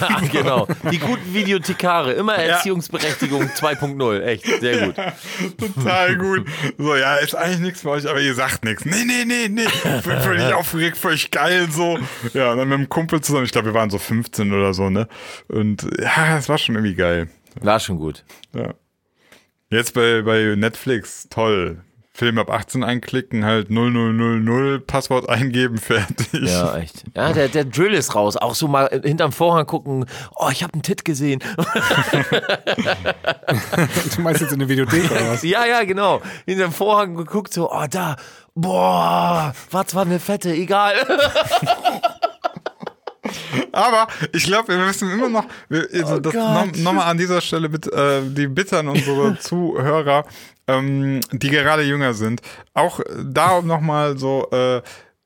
Ja, 0.00 0.20
genau. 0.32 0.66
Die 0.90 0.98
guten 0.98 1.34
Videothekare, 1.34 2.12
immer 2.12 2.36
Erziehungsberechtigung 2.36 3.42
2.0. 3.42 4.22
Echt, 4.22 4.46
sehr 4.60 4.85
gut. 4.85 4.85
Total 5.58 6.16
gut. 6.16 6.46
So, 6.78 6.94
ja, 6.96 7.16
ist 7.16 7.34
eigentlich 7.34 7.60
nichts 7.60 7.82
für 7.82 7.90
euch, 7.90 8.08
aber 8.08 8.20
ihr 8.20 8.34
sagt 8.34 8.64
nichts. 8.64 8.84
Nee, 8.84 9.04
nee, 9.04 9.24
nee, 9.24 9.48
nee. 9.48 9.68
Völlig 10.02 10.44
aufgeregt, 10.54 10.96
völlig 10.96 11.30
geil 11.30 11.68
so. 11.70 11.98
Ja, 12.34 12.52
und 12.52 12.58
dann 12.58 12.68
mit 12.68 12.78
dem 12.78 12.88
Kumpel 12.88 13.20
zusammen. 13.20 13.44
Ich 13.44 13.52
glaube, 13.52 13.68
wir 13.68 13.74
waren 13.74 13.90
so 13.90 13.98
15 13.98 14.52
oder 14.52 14.74
so, 14.74 14.90
ne? 14.90 15.08
Und 15.48 15.86
ja, 16.00 16.38
es 16.38 16.48
war 16.48 16.58
schon 16.58 16.74
irgendwie 16.74 16.94
geil. 16.94 17.28
War 17.60 17.80
schon 17.80 17.98
gut. 17.98 18.24
Ja. 18.54 18.74
Jetzt 19.70 19.94
bei, 19.94 20.22
bei 20.22 20.54
Netflix, 20.56 21.28
toll. 21.28 21.82
Film 22.16 22.38
ab 22.38 22.50
18 22.50 22.82
einklicken, 22.82 23.44
halt 23.44 23.68
0000, 23.68 24.86
Passwort 24.86 25.28
eingeben, 25.28 25.76
fertig. 25.76 26.48
Ja, 26.50 26.78
echt. 26.78 27.04
Ja, 27.14 27.34
der, 27.34 27.48
der 27.48 27.66
Drill 27.66 27.92
ist 27.92 28.14
raus. 28.14 28.38
Auch 28.38 28.54
so 28.54 28.68
mal 28.68 28.88
hinterm 29.04 29.32
Vorhang 29.32 29.66
gucken. 29.66 30.06
Oh, 30.34 30.48
ich 30.50 30.62
habe 30.62 30.72
einen 30.72 30.82
Tit 30.82 31.04
gesehen. 31.04 31.40
du 34.16 34.20
meinst 34.22 34.40
jetzt 34.40 34.52
in 34.52 34.60
der 34.60 34.68
Videothek 34.70 35.10
oder 35.10 35.28
was? 35.28 35.42
ja, 35.42 35.66
ja, 35.66 35.84
genau. 35.84 36.22
Hinterm 36.46 36.72
Vorhang 36.72 37.16
geguckt, 37.16 37.52
so, 37.52 37.70
oh, 37.70 37.84
da. 37.90 38.16
Boah, 38.54 39.52
war 39.70 39.86
zwar 39.86 40.06
eine 40.06 40.18
fette, 40.18 40.54
egal. 40.54 40.94
Aber 43.72 44.06
ich 44.32 44.44
glaube, 44.44 44.68
wir 44.68 44.78
müssen 44.78 45.10
immer 45.10 45.28
noch, 45.28 45.44
wir, 45.68 45.86
also 45.92 46.14
Oh 46.16 46.20
Gott. 46.20 46.34
noch, 46.34 46.66
noch 46.76 46.92
mal 46.94 47.04
an 47.04 47.18
dieser 47.18 47.42
Stelle 47.42 47.68
bitte, 47.68 47.90
äh, 47.92 48.22
die 48.26 48.46
bittern 48.46 48.88
unsere 48.88 49.38
Zuhörer, 49.38 50.24
ähm, 50.68 51.20
die 51.32 51.50
gerade 51.50 51.82
jünger 51.82 52.14
sind, 52.14 52.42
auch 52.74 53.00
da 53.24 53.60
noch 53.62 53.80
mal 53.80 54.18
so, 54.18 54.48
äh, 54.50 54.82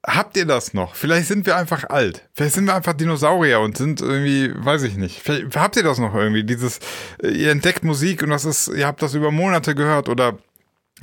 habt 0.07 0.36
ihr 0.36 0.47
das 0.47 0.74
noch? 0.74 0.95
Vielleicht 0.95 1.28
sind 1.28 1.47
wir 1.47 1.57
einfach 1.57 1.84
alt. 1.88 2.28
Vielleicht 2.32 2.55
sind 2.55 2.66
wir 2.66 2.74
einfach 2.74 2.95
Dinosaurier 2.95 3.61
und 3.61 3.76
sind 3.76 4.01
irgendwie, 4.01 4.53
weiß 4.55 4.82
ich 4.82 4.97
nicht. 4.97 5.20
Vielleicht, 5.20 5.57
habt 5.57 5.76
ihr 5.76 5.82
das 5.82 5.99
noch 5.99 6.14
irgendwie? 6.14 6.45
Dieses, 6.45 6.80
äh, 7.22 7.28
ihr 7.28 7.51
entdeckt 7.51 7.84
Musik 7.84 8.22
und 8.22 8.30
das 8.30 8.45
ist, 8.45 8.68
ihr 8.68 8.86
habt 8.86 9.03
das 9.03 9.14
über 9.14 9.30
Monate 9.30 9.74
gehört 9.74 10.09
oder 10.09 10.38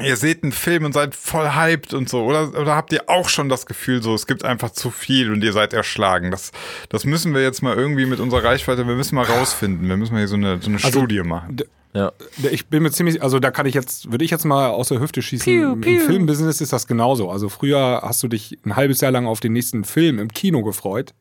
ihr 0.01 0.15
seht 0.15 0.43
einen 0.43 0.51
Film 0.51 0.85
und 0.85 0.93
seid 0.93 1.15
voll 1.15 1.55
hyped 1.55 1.93
und 1.93 2.09
so. 2.09 2.23
Oder, 2.23 2.49
oder 2.59 2.75
habt 2.75 2.91
ihr 2.93 3.09
auch 3.09 3.29
schon 3.29 3.49
das 3.49 3.65
Gefühl, 3.65 4.01
so, 4.01 4.13
es 4.13 4.27
gibt 4.27 4.43
einfach 4.43 4.71
zu 4.71 4.91
viel 4.91 5.31
und 5.31 5.43
ihr 5.43 5.53
seid 5.53 5.73
erschlagen? 5.73 6.31
Das, 6.31 6.51
das 6.89 7.05
müssen 7.05 7.33
wir 7.33 7.41
jetzt 7.41 7.61
mal 7.61 7.75
irgendwie 7.75 8.05
mit 8.05 8.19
unserer 8.19 8.43
Reichweite, 8.43 8.87
wir 8.87 8.95
müssen 8.95 9.15
mal 9.15 9.25
rausfinden. 9.25 9.87
Wir 9.87 9.97
müssen 9.97 10.13
mal 10.13 10.19
hier 10.19 10.27
so 10.27 10.35
eine, 10.35 10.61
so 10.61 10.67
eine 10.69 10.77
Also, 10.77 10.99
Studie 10.99 11.21
machen. 11.21 11.57
Ja. 11.93 12.11
Ich 12.51 12.67
bin 12.67 12.83
mir 12.83 12.91
ziemlich, 12.91 13.23
also 13.23 13.39
da 13.39 13.49
kann 13.49 13.65
ich 13.65 13.73
jetzt, 13.73 14.11
würde 14.11 14.23
ich 14.23 14.29
jetzt 14.29 14.45
mal 14.45 14.67
aus 14.69 14.89
der 14.89 14.99
Hüfte 14.99 15.21
schießen. 15.21 15.45
Piu, 15.45 15.73
Im 15.73 15.81
piu. 15.81 15.99
Filmbusiness 15.99 16.61
ist 16.61 16.73
das 16.73 16.85
genauso. 16.85 17.31
Also 17.31 17.49
früher 17.49 18.01
hast 18.03 18.21
du 18.21 18.27
dich 18.27 18.59
ein 18.65 18.75
halbes 18.75 19.01
Jahr 19.01 19.11
lang 19.11 19.25
auf 19.25 19.39
den 19.39 19.53
nächsten 19.53 19.83
Film 19.83 20.19
im 20.19 20.27
Kino 20.27 20.63
gefreut. 20.63 21.13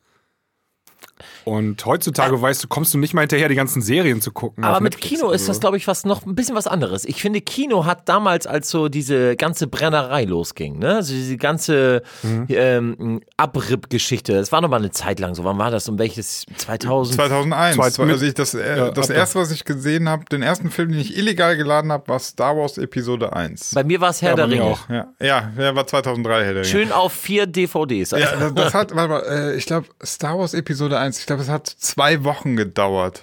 Und 1.49 1.87
heutzutage 1.87 2.43
weißt 2.43 2.65
du, 2.65 2.67
kommst 2.69 2.93
du 2.93 2.99
nicht 2.99 3.15
mal 3.15 3.21
hinterher, 3.21 3.49
die 3.49 3.55
ganzen 3.55 3.81
Serien 3.81 4.21
zu 4.21 4.33
gucken. 4.33 4.65
Aber 4.65 4.81
mit 4.81 4.95
Netflix 4.95 5.21
Kino 5.21 5.31
ist 5.31 5.49
das, 5.49 5.61
glaube 5.61 5.77
ich, 5.77 5.87
was 5.87 6.05
noch 6.05 6.27
ein 6.27 6.35
bisschen 6.35 6.57
was 6.57 6.67
anderes. 6.67 7.05
Ich 7.05 7.23
finde, 7.23 7.41
Kino 7.41 7.85
hat 7.87 8.09
damals, 8.09 8.49
als 8.49 8.69
so 8.69 8.89
diese 8.89 9.37
ganze 9.37 9.69
Brennerei 9.69 10.25
losging, 10.25 10.81
ne? 10.81 10.97
Also 10.97 11.13
diese 11.15 11.37
ganze 11.37 12.03
Mhm. 12.25 12.47
ähm, 12.49 13.21
Abripp-Geschichte. 13.37 14.33
Das 14.35 14.51
war 14.51 14.61
noch 14.61 14.69
mal 14.69 14.79
eine 14.79 14.91
Zeit 14.91 15.21
lang 15.21 15.37
so. 15.37 15.45
Wann 15.45 15.57
war 15.59 15.71
das? 15.71 15.89
Um 15.89 15.99
welches? 16.01 16.45
2000? 16.57 17.15
2001. 17.17 17.77
Zweit- 17.77 18.11
also 18.11 18.27
ich, 18.27 18.35
das 18.35 18.55
äh, 18.55 18.77
Ja, 18.79 18.91
das 18.91 19.09
erste, 19.11 19.39
was 19.39 19.51
ich 19.53 19.65
gesehen 19.65 20.09
habe, 20.09 20.25
den 20.25 20.43
ersten 20.43 20.71
Film, 20.71 20.91
den 20.91 21.01
ich 21.01 21.17
illegal 21.17 21.57
geladen 21.57 21.93
habe, 21.93 22.09
war 22.09 22.19
Star 22.19 22.57
Wars 22.57 22.77
Episode 22.77 23.33
1. 23.33 23.71
Bei 23.75 23.85
mir 23.85 24.01
war 24.01 24.11
es 24.11 24.21
Herr 24.21 24.31
Ja, 24.31 24.37
der 24.37 24.51
Ringe. 24.51 24.65
auch. 24.65 24.89
Ja, 24.89 25.07
ja, 25.21 25.53
der 25.57 25.77
war 25.77 25.87
2003, 25.87 26.33
Herr 26.45 26.55
der 26.55 26.63
Ringe. 26.63 26.65
Schön 26.65 26.91
auf 26.93 27.13
vier 27.13 27.47
DVDs. 27.47 28.11
Ja, 28.11 28.35
das, 28.37 28.55
das 28.55 28.75
hat, 28.75 28.95
warte 28.97 29.09
mal, 29.09 29.23
äh, 29.53 29.57
ich 29.57 29.67
glaube, 29.67 29.87
Star 30.05 30.37
Wars 30.39 30.53
Episode 30.53 30.99
1, 30.99 31.21
ich 31.21 31.27
glaube, 31.27 31.36
es 31.41 31.49
hat 31.49 31.67
zwei 31.67 32.25
Wochen 32.25 32.57
gedauert. 32.57 33.23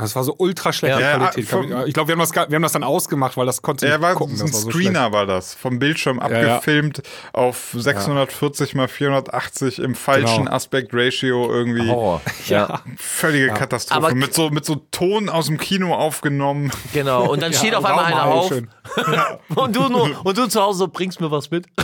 Das 0.00 0.16
war 0.16 0.24
so 0.24 0.34
ultra 0.38 0.72
schlechte 0.72 1.00
Ja. 1.00 1.16
Qualität. 1.18 1.70
Ja, 1.70 1.84
ich 1.84 1.94
glaube, 1.94 2.08
wir, 2.08 2.12
haben 2.12 2.20
das 2.20 2.34
wir 2.34 2.42
haben 2.54 2.62
das 2.62 2.72
dann 2.72 2.84
ausgemacht, 2.84 3.36
weil 3.36 3.46
das 3.46 3.62
konnte 3.62 3.86
ich 3.86 3.92
Er 3.92 3.98
nicht 3.98 4.06
war 4.06 4.14
gucken. 4.14 4.36
so 4.36 4.44
ein 4.44 4.52
war 4.52 4.60
so 4.60 4.70
Screener, 4.70 5.12
war 5.12 5.26
das. 5.26 5.54
Vom 5.54 5.78
Bildschirm 5.78 6.18
ja. 6.18 6.22
abgefilmt 6.24 7.02
auf 7.32 7.74
640 7.76 8.74
mal 8.74 8.88
480 8.88 9.78
im 9.78 9.94
falschen 9.94 10.44
Genau. 10.44 10.50
Aspect 10.52 10.90
Ratio 10.92 11.50
irgendwie. 11.52 11.88
Horror. 11.88 12.20
Ja. 12.46 12.80
Völlige 12.96 13.48
Katastrophe. 13.48 14.06
Aber- 14.06 14.14
mit, 14.14 14.34
so, 14.34 14.50
mit 14.50 14.64
so 14.64 14.76
Ton 14.90 15.28
aus 15.28 15.46
dem 15.46 15.58
Kino 15.58 15.94
aufgenommen. 15.94 16.70
Genau. 16.92 17.30
Und 17.30 17.42
dann 17.42 17.52
steht 17.52 17.74
auf 17.74 17.84
einmal 17.84 18.06
einer 18.06 18.24
auf 18.24 18.48
schön. 18.48 18.68
und 19.54 19.76
du, 19.76 19.88
nur, 19.88 20.24
und 20.24 20.38
du 20.38 20.48
zu 20.48 20.60
Hause 20.60 20.78
so, 20.80 20.88
bringst 20.88 21.20
mir 21.20 21.30
was 21.30 21.50
mit. 21.50 21.66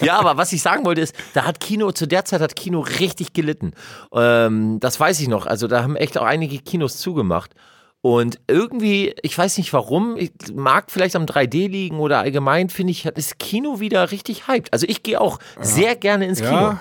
ja, 0.00 0.18
aber 0.18 0.36
was 0.36 0.52
ich 0.52 0.62
sagen 0.62 0.84
wollte 0.84 1.00
ist, 1.00 1.14
da 1.34 1.44
hat 1.44 1.60
Kino, 1.60 1.92
zu 1.92 2.06
der 2.06 2.24
Zeit 2.24 2.40
hat 2.40 2.56
Kino 2.56 2.80
richtig 2.80 3.32
gelitten. 3.32 3.72
Ähm, 4.14 4.78
das 4.80 4.98
weiß 4.98 5.20
ich 5.20 5.28
noch. 5.28 5.46
Also 5.46 5.68
da 5.70 5.82
haben 5.82 5.96
echt 5.96 6.18
auch 6.18 6.24
einige 6.24 6.58
Kinos 6.58 6.98
zugemacht. 6.98 7.54
Und 8.02 8.40
irgendwie, 8.46 9.14
ich 9.22 9.36
weiß 9.36 9.58
nicht 9.58 9.72
warum, 9.72 10.16
ich, 10.16 10.32
mag 10.54 10.90
vielleicht 10.90 11.16
am 11.16 11.26
3D 11.26 11.68
liegen 11.68 11.98
oder 11.98 12.18
allgemein, 12.18 12.70
finde 12.70 12.92
ich, 12.92 13.04
ist 13.04 13.38
Kino 13.38 13.78
wieder 13.78 14.10
richtig 14.10 14.48
hyped. 14.48 14.72
Also 14.72 14.86
ich 14.88 15.02
gehe 15.02 15.20
auch 15.20 15.38
sehr 15.60 15.96
gerne 15.96 16.26
ins 16.26 16.40
Kino. 16.40 16.50
Ja. 16.50 16.80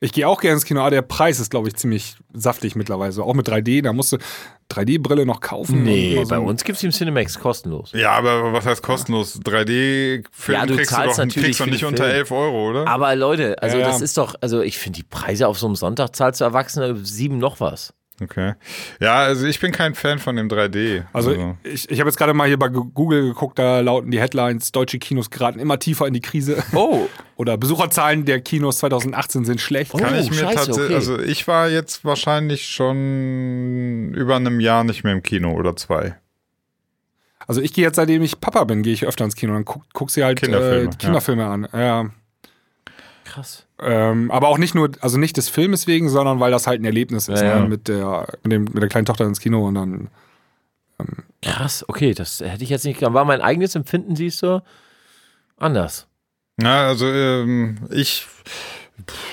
Ich 0.00 0.12
gehe 0.12 0.28
auch 0.28 0.40
gerne 0.40 0.54
ins 0.54 0.66
Kino, 0.66 0.80
aber 0.80 0.90
der 0.90 1.02
Preis 1.02 1.40
ist, 1.40 1.50
glaube 1.50 1.68
ich, 1.68 1.76
ziemlich 1.76 2.16
saftig 2.34 2.76
mittlerweile. 2.76 3.22
Auch 3.22 3.34
mit 3.34 3.48
3D, 3.48 3.82
da 3.82 3.92
musst 3.92 4.12
du 4.12 4.18
3D-Brille 4.70 5.26
noch 5.26 5.40
kaufen. 5.40 5.82
Nee, 5.82 6.16
so 6.22 6.28
bei 6.28 6.38
uns 6.38 6.64
gibt 6.64 6.78
es 6.78 6.84
im 6.84 6.90
Cinemax 6.92 7.38
kostenlos. 7.38 7.90
Ja, 7.92 8.12
aber 8.12 8.52
was 8.52 8.66
heißt 8.66 8.82
kostenlos? 8.82 9.40
3D-Film 9.40 10.58
Ja, 10.58 10.66
du 10.66 10.76
kriegst, 10.76 10.90
du 10.92 10.94
zahlst 10.96 11.18
doch, 11.18 11.24
natürlich 11.24 11.46
kriegst 11.46 11.60
du 11.60 11.64
für 11.64 11.70
nicht 11.70 11.84
unter 11.84 12.04
Film. 12.04 12.16
11 12.16 12.30
Euro, 12.32 12.70
oder? 12.70 12.86
Aber 12.86 13.14
Leute, 13.16 13.60
also 13.62 13.76
Ja, 13.76 13.82
ja. 13.82 13.88
das 13.88 14.00
ist 14.00 14.16
doch, 14.16 14.34
also 14.40 14.60
ich 14.62 14.78
finde 14.78 14.98
die 14.98 15.02
Preise 15.04 15.48
auf 15.48 15.58
so 15.58 15.66
einem 15.66 15.76
Sonntag 15.76 16.14
zahlst 16.14 16.40
du 16.40 16.44
Erwachsene 16.44 16.96
sieben 16.96 17.38
noch 17.38 17.60
was. 17.60 17.92
Okay. 18.22 18.52
Ja, 19.00 19.14
also 19.20 19.46
ich 19.46 19.60
bin 19.60 19.72
kein 19.72 19.94
Fan 19.94 20.18
von 20.18 20.36
dem 20.36 20.48
3D. 20.48 21.04
Also 21.14 21.56
ich, 21.64 21.90
ich 21.90 22.00
habe 22.00 22.10
jetzt 22.10 22.18
gerade 22.18 22.34
mal 22.34 22.46
hier 22.46 22.58
bei 22.58 22.68
Google 22.68 23.22
geguckt, 23.22 23.58
da 23.58 23.80
lauten 23.80 24.10
die 24.10 24.20
Headlines, 24.20 24.72
deutsche 24.72 24.98
Kinos 24.98 25.30
geraten 25.30 25.58
immer 25.58 25.78
tiefer 25.78 26.06
in 26.06 26.12
die 26.12 26.20
Krise. 26.20 26.62
Oh, 26.74 27.06
Oder 27.36 27.56
Besucherzahlen 27.56 28.26
der 28.26 28.40
Kinos 28.42 28.78
2018 28.78 29.46
sind 29.46 29.60
schlecht. 29.62 29.92
Kann 29.96 30.14
Oh, 30.14 30.18
ich 30.20 30.28
mir 30.30 30.36
scheiße, 30.36 30.54
tatsächlich, 30.54 30.84
okay. 30.84 30.94
also 30.94 31.18
ich 31.18 31.48
war 31.48 31.70
jetzt 31.70 32.04
wahrscheinlich 32.04 32.66
schon 32.68 34.12
über 34.14 34.36
einem 34.36 34.60
Jahr 34.60 34.84
nicht 34.84 35.02
mehr 35.04 35.14
im 35.14 35.22
Kino 35.22 35.52
oder 35.54 35.74
zwei. 35.76 36.16
Also 37.46 37.62
ich 37.62 37.72
gehe 37.72 37.84
jetzt, 37.84 37.96
seitdem 37.96 38.22
ich 38.22 38.38
Papa 38.40 38.64
bin, 38.64 38.82
gehe 38.82 38.92
ich 38.92 39.06
öfter 39.06 39.24
ins 39.24 39.34
Kino. 39.34 39.54
Dann 39.54 39.64
guck, 39.64 39.82
guck 39.94 40.10
sie 40.10 40.22
halt 40.22 40.38
Kinderfilme, 40.40 40.90
äh, 40.92 40.96
Kinderfilme 40.96 41.46
an. 41.46 41.68
Ja. 41.72 42.10
krass. 43.24 43.66
Ähm, 43.82 44.30
aber 44.30 44.48
auch 44.48 44.58
nicht 44.58 44.74
nur, 44.74 44.90
also 45.00 45.18
nicht 45.18 45.36
des 45.36 45.48
Filmes 45.48 45.86
wegen, 45.86 46.08
sondern 46.08 46.40
weil 46.40 46.50
das 46.50 46.66
halt 46.66 46.80
ein 46.80 46.84
Erlebnis 46.84 47.28
ist, 47.28 47.40
Ja, 47.40 47.48
ja. 47.48 47.60
ne? 47.60 47.68
mit, 47.68 47.88
der, 47.88 48.26
mit, 48.42 48.52
dem, 48.52 48.64
mit 48.64 48.82
der 48.82 48.88
kleinen 48.88 49.06
Tochter 49.06 49.24
ins 49.26 49.40
Kino 49.40 49.66
und 49.66 49.74
dann. 49.74 50.08
Krass, 51.40 51.84
okay, 51.88 52.12
das 52.12 52.40
hätte 52.40 52.62
ich 52.62 52.68
jetzt 52.68 52.84
nicht, 52.84 53.00
war 53.00 53.24
mein 53.24 53.40
eigenes 53.40 53.74
Empfinden, 53.74 54.16
siehst 54.16 54.42
du, 54.42 54.62
anders. 55.56 56.06
Ja, 56.60 56.88
also 56.88 57.06
ähm, 57.06 57.78
ich, 57.90 58.26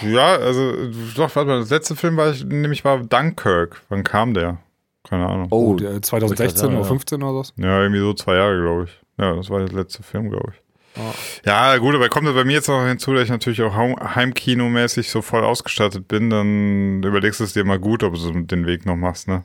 ja, 0.01 0.37
also 0.37 0.73
doch, 1.15 1.35
warte 1.35 1.49
mal, 1.49 1.59
das 1.59 1.69
letzte 1.69 1.95
Film 1.97 2.15
war 2.15 2.31
ich, 2.31 2.45
nämlich 2.45 2.85
war 2.85 2.99
Dunkirk. 2.99 3.81
Wann 3.89 4.03
kam 4.05 4.33
der? 4.33 4.59
Keine 5.03 5.27
Ahnung. 5.27 5.47
Oh, 5.51 5.75
der 5.75 5.89
wollte 5.91 6.01
2016 6.01 6.47
ich 6.47 6.59
sagen, 6.61 6.73
oder 6.75 6.83
ja. 6.83 6.87
15 6.87 7.23
oder 7.23 7.43
so. 7.43 7.53
Ja, 7.57 7.81
irgendwie 7.81 7.99
so 7.99 8.13
zwei 8.13 8.35
Jahre, 8.35 8.61
glaube 8.61 8.83
ich. 8.85 9.01
Ja, 9.17 9.35
das 9.35 9.49
war 9.49 9.59
der 9.59 9.75
letzte 9.75 10.03
Film, 10.03 10.29
glaube 10.29 10.53
ich. 10.53 10.61
Ja, 11.45 11.77
gut, 11.77 11.95
aber 11.95 12.09
kommt 12.09 12.33
bei 12.33 12.43
mir 12.43 12.53
jetzt 12.53 12.67
noch 12.67 12.85
hinzu, 12.85 13.13
dass 13.13 13.23
ich 13.23 13.29
natürlich 13.29 13.61
auch 13.61 13.75
Heim- 13.75 13.95
Heimkinomäßig 14.15 15.09
so 15.09 15.21
voll 15.21 15.43
ausgestattet 15.43 16.07
bin, 16.07 16.29
dann 16.29 17.03
überlegst 17.03 17.39
du 17.39 17.43
es 17.43 17.53
dir 17.53 17.63
mal 17.63 17.79
gut, 17.79 18.03
ob 18.03 18.15
du 18.15 18.41
den 18.41 18.65
Weg 18.65 18.85
noch 18.85 18.95
machst, 18.95 19.27
ne? 19.27 19.43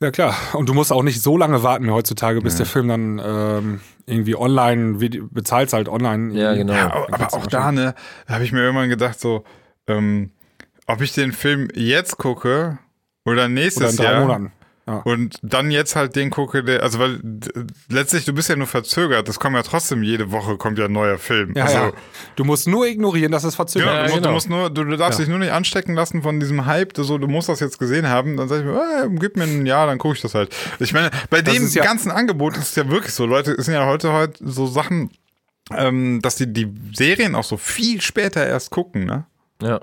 Ja, 0.00 0.10
klar. 0.10 0.34
Und 0.54 0.68
du 0.68 0.74
musst 0.74 0.92
auch 0.92 1.04
nicht 1.04 1.22
so 1.22 1.36
lange 1.38 1.62
warten 1.62 1.84
mehr 1.84 1.94
heutzutage, 1.94 2.40
bis 2.40 2.56
der 2.56 2.66
Film 2.66 2.88
dann 2.88 3.20
ähm, 3.24 3.80
irgendwie 4.04 4.34
online, 4.34 5.00
Video, 5.00 5.28
bezahlst 5.30 5.74
halt 5.74 5.88
online. 5.88 6.34
Ja, 6.34 6.54
genau. 6.54 6.72
Ja, 6.72 6.92
aber, 6.92 7.14
aber 7.14 7.34
auch 7.34 7.46
da, 7.46 7.70
ne, 7.70 7.94
habe 8.26 8.42
ich 8.42 8.50
mir 8.50 8.62
irgendwann 8.62 8.88
gedacht, 8.88 9.20
so, 9.20 9.44
ähm, 9.86 10.32
ob 10.86 11.00
ich 11.02 11.12
den 11.12 11.30
Film 11.32 11.68
jetzt 11.74 12.18
gucke 12.18 12.78
oder 13.24 13.32
Oder 13.44 13.48
nächstes 13.48 13.92
in 13.92 13.96
drei 13.98 14.12
Jahr. 14.12 14.20
Monaten. 14.22 14.52
Ja. 14.86 14.96
Und 15.04 15.38
dann 15.42 15.70
jetzt 15.70 15.94
halt 15.94 16.16
den 16.16 16.30
gucke, 16.30 16.64
der, 16.64 16.82
also 16.82 16.98
weil 16.98 17.20
letztlich 17.88 18.24
du 18.24 18.32
bist 18.32 18.48
ja 18.48 18.56
nur 18.56 18.66
verzögert, 18.66 19.28
das 19.28 19.38
kommt 19.38 19.54
ja 19.54 19.62
trotzdem 19.62 20.02
jede 20.02 20.32
Woche 20.32 20.56
kommt 20.56 20.76
ja 20.76 20.86
ein 20.86 20.92
neuer 20.92 21.18
Film. 21.18 21.52
Ja, 21.54 21.64
also, 21.66 21.76
ja. 21.78 21.92
Du 22.34 22.44
musst 22.44 22.66
nur 22.66 22.86
ignorieren, 22.86 23.30
dass 23.30 23.44
es 23.44 23.54
verzögert 23.54 23.88
Genau, 24.06 24.14
Ja, 24.16 24.20
du, 24.20 24.30
musst, 24.30 24.48
genau. 24.48 24.58
du 24.58 24.64
musst 24.66 24.76
nur, 24.76 24.84
du, 24.84 24.90
du 24.90 24.96
darfst 24.96 25.20
Ja. 25.20 25.24
dich 25.24 25.30
nur 25.30 25.38
nicht 25.38 25.52
anstecken 25.52 25.94
lassen 25.94 26.22
von 26.22 26.40
diesem 26.40 26.66
Hype, 26.66 26.94
du, 26.94 27.04
so, 27.04 27.16
du 27.18 27.28
musst 27.28 27.48
das 27.48 27.60
jetzt 27.60 27.78
gesehen 27.78 28.08
haben. 28.08 28.36
Dann 28.36 28.48
sag 28.48 28.58
ich 28.60 28.64
mir, 28.64 28.72
äh, 28.74 29.08
gib 29.20 29.36
mir 29.36 29.44
ein 29.44 29.66
Jahr, 29.66 29.86
dann 29.86 29.98
gucke 29.98 30.16
ich 30.16 30.20
das 30.22 30.34
halt. 30.34 30.52
Ich 30.80 30.92
meine, 30.92 31.10
bei 31.30 31.42
dem 31.42 31.62
ist 31.62 31.74
ja- 31.74 31.84
ganzen 31.84 32.10
Angebot 32.10 32.56
ist 32.56 32.70
es 32.70 32.74
ja 32.74 32.88
wirklich 32.88 33.14
so, 33.14 33.24
Leute, 33.24 33.52
es 33.52 33.66
sind 33.66 33.74
ja 33.74 33.86
heute 33.86 34.12
halt 34.12 34.38
so 34.40 34.66
Sachen, 34.66 35.10
ähm, 35.76 36.20
dass 36.22 36.34
die 36.34 36.52
die 36.52 36.74
Serien 36.92 37.36
auch 37.36 37.44
so 37.44 37.56
viel 37.56 38.00
später 38.00 38.44
erst 38.44 38.70
gucken, 38.70 39.04
ne? 39.04 39.26
Ja. 39.62 39.80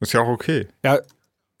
Ist 0.00 0.14
ja 0.14 0.20
auch 0.22 0.28
okay. 0.28 0.68
Ja, 0.82 1.00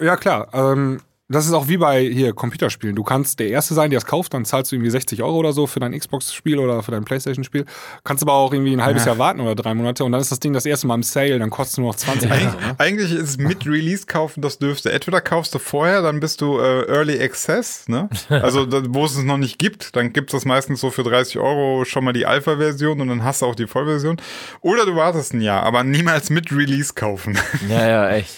ja 0.00 0.16
klar. 0.16 0.48
Ähm, 0.54 1.00
das 1.28 1.46
ist 1.46 1.52
auch 1.52 1.68
wie 1.68 1.76
bei 1.76 2.02
hier 2.02 2.32
Computerspielen. 2.32 2.96
Du 2.96 3.02
kannst 3.02 3.38
der 3.38 3.48
Erste 3.48 3.74
sein, 3.74 3.90
der 3.90 3.98
es 3.98 4.06
kauft, 4.06 4.32
dann 4.32 4.46
zahlst 4.46 4.72
du 4.72 4.76
irgendwie 4.76 4.90
60 4.90 5.22
Euro 5.22 5.36
oder 5.36 5.52
so 5.52 5.66
für 5.66 5.78
dein 5.78 5.98
Xbox-Spiel 5.98 6.58
oder 6.58 6.82
für 6.82 6.90
dein 6.90 7.04
Playstation-Spiel. 7.04 7.66
Kannst 8.02 8.22
aber 8.22 8.32
auch 8.32 8.52
irgendwie 8.52 8.72
ein 8.72 8.82
halbes 8.82 9.04
Jahr 9.04 9.18
warten 9.18 9.40
oder 9.40 9.54
drei 9.54 9.74
Monate 9.74 10.04
und 10.04 10.12
dann 10.12 10.22
ist 10.22 10.32
das 10.32 10.40
Ding 10.40 10.54
das 10.54 10.64
erste 10.64 10.86
Mal 10.86 10.94
im 10.94 11.02
Sale, 11.02 11.38
dann 11.38 11.50
kostet 11.50 11.72
es 11.72 11.78
nur 11.78 11.88
noch 11.88 11.96
20 11.96 12.30
Euro. 12.30 12.40
Ne? 12.40 12.74
Eigentlich 12.78 13.12
ist 13.12 13.28
es 13.28 13.38
mit 13.38 13.66
Release 13.66 14.06
kaufen 14.06 14.40
das 14.40 14.58
dürfte. 14.58 14.90
Entweder 14.90 15.20
kaufst 15.20 15.54
du 15.54 15.58
vorher, 15.58 16.00
dann 16.00 16.20
bist 16.20 16.40
du 16.40 16.58
äh, 16.58 16.86
Early 16.86 17.20
Access, 17.20 17.88
ne? 17.88 18.08
Also 18.28 18.66
wo 18.88 19.04
es 19.04 19.16
es 19.16 19.24
noch 19.24 19.36
nicht 19.36 19.58
gibt, 19.58 19.96
dann 19.96 20.12
gibt 20.12 20.30
es 20.30 20.32
das 20.32 20.44
meistens 20.44 20.80
so 20.80 20.90
für 20.90 21.02
30 21.02 21.38
Euro 21.38 21.84
schon 21.84 22.04
mal 22.04 22.12
die 22.12 22.24
Alpha-Version 22.24 23.00
und 23.00 23.08
dann 23.08 23.22
hast 23.22 23.42
du 23.42 23.46
auch 23.46 23.54
die 23.54 23.66
Vollversion. 23.66 24.16
Oder 24.60 24.86
du 24.86 24.96
wartest 24.96 25.34
ein 25.34 25.40
Jahr, 25.40 25.62
aber 25.64 25.84
niemals 25.84 26.30
mit 26.30 26.50
Release 26.52 26.94
kaufen. 26.94 27.38
Ja, 27.68 27.86
ja, 27.86 28.10
echt. 28.10 28.34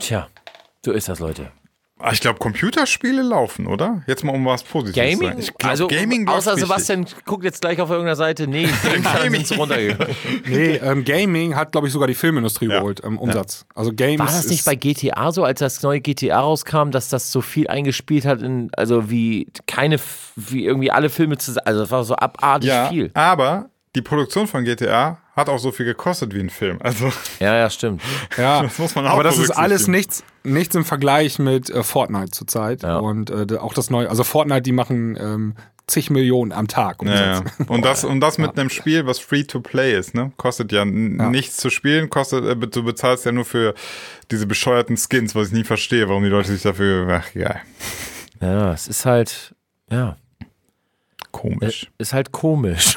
Tja, 0.00 0.28
so 0.88 0.94
ist 0.94 1.08
das, 1.08 1.18
Leute. 1.20 1.50
Ah, 2.00 2.12
Ich 2.12 2.20
glaube, 2.20 2.38
Computerspiele 2.38 3.22
laufen, 3.22 3.66
oder? 3.66 4.02
Jetzt 4.06 4.22
mal 4.22 4.32
um 4.32 4.46
was 4.46 4.62
Positives 4.62 4.94
zu 4.94 5.00
Gaming? 5.18 5.28
sagen. 5.30 5.40
Ich 5.40 5.54
glaub, 5.54 5.70
also, 5.70 5.88
Gaming 5.88 6.28
außer. 6.28 6.56
Sebastian 6.56 7.06
guckt 7.24 7.42
jetzt 7.42 7.60
gleich 7.60 7.80
auf 7.80 7.90
irgendeiner 7.90 8.14
Seite. 8.14 8.46
Nee, 8.46 8.68
Gaming 9.20 9.44
sind 9.44 9.58
runtergegangen. 9.58 10.14
Nee, 10.46 10.76
ähm, 10.76 11.04
Gaming 11.04 11.56
hat, 11.56 11.72
glaube 11.72 11.88
ich, 11.88 11.92
sogar 11.92 12.06
die 12.06 12.14
Filmindustrie 12.14 12.68
Ja. 12.68 12.78
geholt 12.78 13.00
im 13.00 13.18
Umsatz. 13.18 13.66
Also 13.74 13.92
Games 13.92 14.20
War 14.20 14.26
das 14.26 14.46
nicht 14.46 14.60
ist, 14.60 14.64
bei 14.66 14.76
GTA 14.76 15.32
so, 15.32 15.42
als 15.42 15.58
das 15.58 15.82
neue 15.82 16.00
GTA 16.00 16.38
rauskam, 16.40 16.90
dass 16.92 17.08
das 17.08 17.32
so 17.32 17.40
viel 17.40 17.66
eingespielt 17.66 18.24
hat, 18.26 18.42
in, 18.42 18.70
also 18.76 19.10
wie 19.10 19.48
keine, 19.66 19.98
wie 20.36 20.64
irgendwie 20.66 20.92
alle 20.92 21.10
Filme 21.10 21.36
zusammen, 21.36 21.66
also 21.66 21.80
das 21.80 21.90
war 21.90 22.04
so 22.04 22.14
abartig 22.14 22.68
ja, 22.70 22.88
viel. 22.90 23.10
aber 23.14 23.70
die 23.98 24.02
Produktion 24.02 24.46
von 24.46 24.62
GTA 24.64 25.18
hat 25.34 25.48
auch 25.48 25.58
so 25.58 25.72
viel 25.72 25.84
gekostet 25.84 26.32
wie 26.32 26.38
ein 26.38 26.50
Film. 26.50 26.78
Also 26.80 27.10
Ja, 27.40 27.56
ja, 27.56 27.68
stimmt. 27.68 28.00
Ja, 28.36 28.62
Das 28.62 28.78
muss 28.78 28.94
man 28.94 29.08
auch 29.08 29.14
aber 29.14 29.24
das 29.24 29.38
ist 29.38 29.50
alles 29.50 29.88
nichts, 29.88 30.22
nichts 30.44 30.76
im 30.76 30.84
Vergleich 30.84 31.40
mit 31.40 31.68
äh, 31.68 31.82
Fortnite 31.82 32.30
zurzeit. 32.30 32.84
Ja. 32.84 32.98
Und 32.98 33.30
äh, 33.30 33.56
auch 33.56 33.74
das 33.74 33.90
neue, 33.90 34.08
also 34.08 34.22
Fortnite, 34.22 34.62
die 34.62 34.70
machen 34.70 35.18
ähm, 35.20 35.54
zig 35.88 36.10
Millionen 36.10 36.52
am 36.52 36.68
Tag. 36.68 37.02
Ja, 37.02 37.40
ja. 37.40 37.44
Und 37.66 37.84
das, 37.84 38.04
und 38.04 38.20
das 38.20 38.38
mit 38.38 38.56
einem 38.56 38.70
Spiel, 38.70 39.04
was 39.06 39.18
free 39.18 39.42
to 39.42 39.60
play 39.60 39.98
ist, 39.98 40.14
ne? 40.14 40.30
Kostet 40.36 40.70
ja, 40.70 40.84
nichts 40.84 41.56
zu 41.56 41.70
spielen, 41.70 42.08
kostet, 42.08 42.44
äh, 42.44 42.54
du 42.56 42.84
bezahlst 42.84 43.24
ja 43.24 43.32
nur 43.32 43.44
für 43.46 43.74
diese 44.30 44.46
bescheuerten 44.46 44.96
Skins, 44.96 45.34
was 45.34 45.48
ich 45.48 45.54
nie 45.54 45.64
verstehe, 45.64 46.08
warum 46.08 46.22
die 46.22 46.28
Leute 46.28 46.52
sich 46.52 46.62
dafür, 46.62 47.08
ach 47.10 47.34
ja, 47.34 47.56
Ja, 48.40 48.72
es 48.72 48.86
ist 48.86 49.06
halt, 49.06 49.54
ja, 49.90 50.16
komisch. 51.32 51.90
ist 51.98 52.12
halt 52.12 52.30
komisch. 52.30 52.96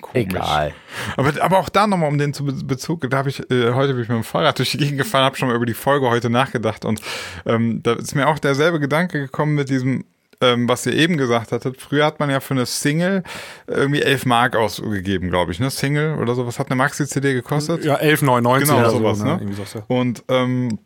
Komisch. 0.00 0.14
Egal. 0.14 0.72
Aber, 1.16 1.32
aber 1.42 1.58
auch 1.58 1.68
da 1.68 1.86
nochmal 1.86 2.08
um 2.08 2.18
den 2.18 2.32
zu 2.34 2.44
Be- 2.44 2.52
Bezug, 2.64 3.08
da 3.10 3.16
habe 3.18 3.28
ich, 3.28 3.40
äh, 3.50 3.72
heute 3.72 3.92
bin 3.94 4.02
ich 4.02 4.08
mit 4.08 4.16
dem 4.16 4.24
Fahrrad 4.24 4.58
durch 4.58 4.70
die 4.72 4.78
Gegend 4.78 4.98
gefahren, 4.98 5.24
habe 5.24 5.36
schon 5.36 5.48
mal 5.48 5.54
über 5.56 5.66
die 5.66 5.74
Folge 5.74 6.08
heute 6.08 6.30
nachgedacht 6.30 6.84
und 6.84 7.00
ähm, 7.44 7.82
da 7.82 7.92
ist 7.94 8.14
mir 8.14 8.28
auch 8.28 8.38
derselbe 8.38 8.80
Gedanke 8.80 9.18
gekommen 9.20 9.54
mit 9.54 9.68
diesem, 9.68 10.04
ähm, 10.40 10.68
was 10.68 10.84
ihr 10.86 10.92
eben 10.94 11.16
gesagt 11.16 11.52
hattet, 11.52 11.80
früher 11.80 12.04
hat 12.04 12.20
man 12.20 12.28
ja 12.30 12.40
für 12.40 12.54
eine 12.54 12.66
Single 12.66 13.22
irgendwie 13.66 14.02
11 14.02 14.26
Mark 14.26 14.54
ausgegeben, 14.56 15.30
glaube 15.30 15.52
ich, 15.52 15.60
ne? 15.60 15.70
Single 15.70 16.16
oder 16.18 16.34
so. 16.34 16.46
Was 16.46 16.58
hat 16.58 16.66
eine 16.70 16.76
Maxi-CD 16.76 17.32
gekostet? 17.32 17.84
Ja, 17.84 17.96
11,99 17.96 18.58
Genau, 18.60 18.78
oder 18.78 18.90
sowas, 18.90 19.18
so, 19.18 19.24
ne? 19.24 19.40
Sowas, 19.54 19.74
ja. 19.74 19.82
Und 19.88 20.24
ähm, 20.28 20.78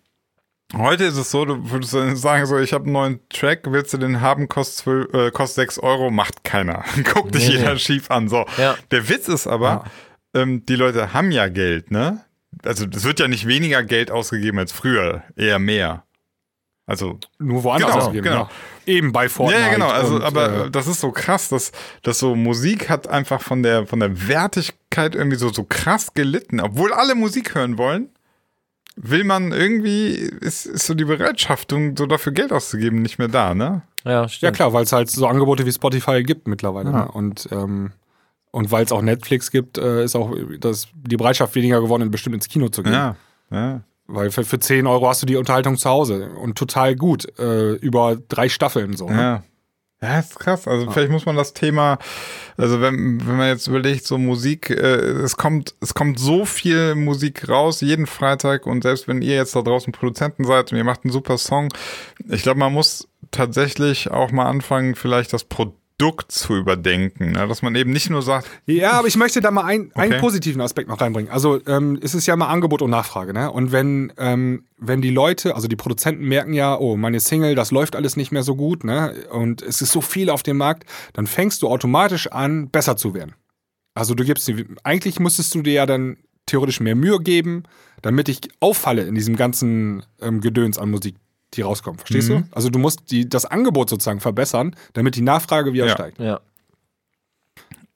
heute 0.77 1.05
ist 1.05 1.17
es 1.17 1.31
so, 1.31 1.45
du 1.45 1.71
würdest 1.71 1.93
sagen, 2.21 2.47
so, 2.47 2.59
ich 2.59 2.73
habe 2.73 2.85
einen 2.85 2.93
neuen 2.93 3.21
Track, 3.29 3.63
willst 3.69 3.93
du 3.93 3.99
den 3.99 4.21
haben, 4.21 4.49
kostet, 4.49 4.85
12, 4.85 5.15
äh, 5.15 5.31
kostet 5.31 5.57
6 5.57 5.79
Euro, 5.81 6.11
macht 6.11 6.45
keiner. 6.45 6.85
Guckt 7.15 7.35
dich 7.35 7.49
Nee, 7.49 7.57
jeder 7.57 7.73
nee. 7.75 7.79
schief 7.79 8.11
an. 8.11 8.29
So. 8.29 8.45
Ja. 8.59 8.77
Der 8.91 9.09
Witz 9.09 9.29
ist 9.29 9.47
aber, 9.47 9.85
ähm, 10.35 10.65
die 10.67 10.77
Leute 10.77 11.13
haben 11.13 11.31
ja 11.33 11.49
Geld, 11.49 11.91
ne? 11.91 12.25
Also 12.65 12.87
es 12.93 13.05
wird 13.05 13.21
ja 13.21 13.29
nicht 13.29 13.47
weniger 13.47 13.83
Geld 13.83 14.11
ausgegeben 14.11 14.59
als 14.59 14.73
früher, 14.73 15.23
eher 15.37 15.59
mehr. 15.59 16.05
Also 16.87 17.19
Nur 17.39 17.63
woanders 17.63 17.91
Genau, 17.93 18.01
ausgegeben. 18.05 18.25
genau. 18.25 18.41
Ja. 18.43 18.51
Eben 18.87 19.13
bei 19.13 19.29
Fortnite. 19.29 19.61
ja, 19.61 19.67
ja, 19.69 19.73
genau. 19.73 19.89
Also, 19.91 20.17
und, 20.17 20.23
aber 20.23 20.67
äh, 20.67 20.71
das 20.73 20.89
ist 20.89 21.01
so 21.01 21.13
krass, 21.13 21.49
dass, 21.49 21.71
dass 22.03 22.19
so 22.19 22.35
Musik 22.35 22.89
hat 22.89 23.07
einfach 23.07 23.41
von 23.41 23.63
der, 23.63 23.87
von 23.87 24.01
der 24.01 24.27
Wertigkeit 24.27 25.15
irgendwie 25.15 25.37
so, 25.37 25.51
so 25.53 25.63
krass 25.63 26.13
gelitten. 26.15 26.59
Obwohl 26.59 26.93
alle 26.93 27.15
Musik 27.15 27.55
hören 27.55 27.79
wollen, 27.79 28.09
will 29.03 29.25
man 29.25 29.53
irgendwie, 29.53 30.13
ist, 30.15 30.67
ist 30.67 30.87
so 30.87 30.95
die 30.95 31.05
Bereitschaftung, 31.05 31.97
so 31.97 32.07
dafür 32.07 32.33
Geld 32.33 32.53
auszugeben, 32.53 33.03
nicht 33.03 33.19
mehr 33.19 33.29
da, 33.29 33.55
ne? 33.55 33.83
Ja, 34.05 34.11
ja 34.11 34.29
stimmt. 34.29 34.57
klar, 34.57 34.73
weil 34.73 34.85
es 34.85 34.93
halt 34.93 35.11
so 35.11 35.27
Angebote 35.27 35.65
wie 35.67 35.73
Spotify 35.73 36.23
gibt 36.23 36.47
mittlerweile. 36.47 36.91
Ja. 36.91 37.05
Ne? 37.05 37.11
Und, 37.11 37.49
ähm, 37.51 37.93
und 38.51 38.71
weil 38.71 38.85
es 38.85 38.93
auch 38.93 39.03
Netflix 39.03 39.51
gibt, 39.51 39.79
äh, 39.79 40.05
ist 40.05 40.17
auch 40.17 40.35
das, 40.59 40.89
die 40.95 41.17
Bereitschaft 41.17 41.55
weniger 41.55 41.81
geworden, 41.81 42.11
bestimmt 42.11 42.37
ins 42.37 42.49
Kino 42.49 42.69
zu 42.69 42.83
gehen. 42.83 42.93
Ja. 42.93 43.17
ja. 43.51 43.81
Weil 44.07 44.31
für, 44.31 44.45
für 44.45 44.59
10 44.59 44.87
Euro 44.87 45.09
hast 45.09 45.23
du 45.23 45.27
die 45.27 45.37
Unterhaltung 45.37 45.77
zu 45.77 45.89
Hause 45.89 46.31
und 46.31 46.59
total 46.59 46.97
gut. 46.97 47.27
Äh, 47.39 47.75
über 47.75 48.17
drei 48.29 48.49
Staffeln 48.49 48.97
so. 48.97 49.09
Ne? 49.09 49.17
Ja. 49.17 49.43
Ja, 50.03 50.19
ist 50.21 50.39
krass. 50.39 50.67
Also 50.67 50.91
vielleicht 50.91 51.11
muss 51.11 51.27
man 51.27 51.37
das 51.37 51.53
Thema, 51.53 51.99
also 52.57 52.81
wenn, 52.81 53.27
wenn 53.27 53.37
man 53.37 53.49
jetzt 53.49 53.67
überlegt, 53.67 54.07
so 54.07 54.17
Musik, 54.17 54.71
äh, 54.71 54.75
es 54.75 55.37
kommt, 55.37 55.75
es 55.81 55.93
kommt 55.93 56.19
so 56.19 56.47
viel 56.47 56.95
Musik 56.95 57.51
raus, 57.51 57.83
jeden 57.83 58.07
Freitag 58.07 58.67
und 58.67 58.83
selbst 58.83 59.09
wenn 59.09 59.21
ihr 59.21 59.35
jetzt 59.35 59.55
da 59.55 59.61
draußen 59.61 59.93
Produzenten 59.93 60.45
seid 60.45 60.73
und 60.73 60.79
ihr 60.79 60.85
macht 60.85 61.05
einen 61.05 61.13
super 61.13 61.37
Song, 61.37 61.69
ich 62.31 62.43
glaube, 62.43 62.61
man 62.61 62.73
muss 62.73 63.09
tatsächlich 63.31 64.11
auch 64.11 64.31
mal 64.33 64.47
anfangen, 64.47 64.95
vielleicht 64.95 65.35
das 65.35 65.45
Produkt 65.45 65.80
zu 66.33 66.55
überdenken, 66.57 67.33
ne? 67.33 67.47
dass 67.47 67.63
man 67.63 67.75
eben 67.75 67.93
nicht 67.93 68.11
nur 68.11 68.23
sagt, 68.23 68.49
Ja, 68.67 68.93
aber 68.93 69.09
ich 69.09 69.17
möchte 69.17 69.41
da 69.41 69.51
mal 69.51 69.65
ein, 69.65 69.93
einen 69.95 70.13
Okay. 70.13 70.21
positiven 70.21 70.61
Aspekt 70.61 70.89
noch 70.89 71.01
reinbringen. 71.01 71.31
Also 71.31 71.61
ähm, 71.67 71.99
es 72.03 72.15
ist 72.15 72.27
ja 72.27 72.35
mal 72.37 72.49
Angebot 72.49 72.83
und 72.83 72.91
Nachfrage, 72.91 73.33
ne? 73.33 73.51
Und 73.51 73.71
wenn, 73.73 74.13
ähm, 74.19 74.65
wenn 74.79 75.03
die 75.03 75.11
Leute, 75.11 75.55
also 75.55 75.69
die 75.69 75.77
Produzenten 75.77 76.25
merken 76.27 76.53
ja, 76.55 76.79
oh, 76.79 76.97
meine 76.97 77.21
Single, 77.21 77.55
das 77.55 77.71
läuft 77.71 77.95
alles 77.97 78.17
nicht 78.17 78.33
mehr 78.33 78.43
so 78.43 78.57
gut, 78.57 78.83
ne? 78.85 79.15
Und 79.31 79.63
es 79.63 79.83
ist 79.83 79.93
so 79.93 80.01
viel 80.01 80.31
auf 80.31 80.43
dem 80.43 80.57
Markt, 80.57 80.85
dann 81.13 81.27
fängst 81.27 81.63
du 81.63 81.69
automatisch 81.69 82.27
an, 82.29 82.69
besser 82.71 82.97
zu 82.97 83.15
werden. 83.15 83.35
Also 83.95 84.15
du 84.15 84.25
gibst 84.25 84.51
eigentlich 84.85 85.21
müsstest 85.21 85.55
du 85.55 85.63
dir 85.63 85.73
ja 85.75 85.87
dann 85.87 86.17
theoretisch 86.47 86.81
mehr 86.81 86.97
Mühe 86.97 87.21
geben, 87.21 87.65
damit 88.03 88.29
ich 88.29 88.41
auffalle 88.61 89.03
in 89.03 89.15
diesem 89.15 89.37
ganzen 89.37 90.03
ähm, 90.21 90.41
Gedöns 90.41 90.79
an 90.79 90.91
Musik, 90.91 91.17
die 91.55 91.63
rauskommt. 91.63 92.01
Verstehst 92.01 92.29
Mhm. 92.31 92.43
du? 92.51 92.57
Also 92.57 92.71
du 92.71 92.79
musst 92.79 93.11
die, 93.11 93.29
das 93.29 93.45
Angebot 93.45 93.91
sozusagen 93.91 94.21
verbessern, 94.21 94.77
damit 94.93 95.17
die 95.17 95.23
Nachfrage 95.23 95.73
wieder 95.73 95.87
Ja. 95.87 95.93
steigt. 95.93 96.19
Ja. 96.19 96.41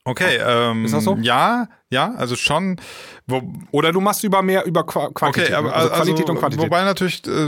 okay, 0.07 0.39
ähm, 0.45 0.85
Ist 0.85 0.93
das 0.93 1.05
so? 1.05 1.17
ja, 1.23 1.69
ja, 1.89 2.13
also 2.17 2.37
schon, 2.37 2.79
wo, 3.27 3.41
Oder 3.71 3.93
du 3.93 4.01
machst 4.03 4.23
über 4.25 4.43
mehr 4.43 4.67
über 4.67 4.85
Qua 4.85 5.09
Quantität. 5.15 5.47
Okay, 5.51 5.55
aber 5.55 5.75
also 5.75 5.91
also, 5.91 6.03
Qualität 6.03 6.29
und 6.29 6.39
Quantität. 6.39 6.67
Wobei 6.67 6.83
natürlich, 6.85 7.27
äh, 7.27 7.47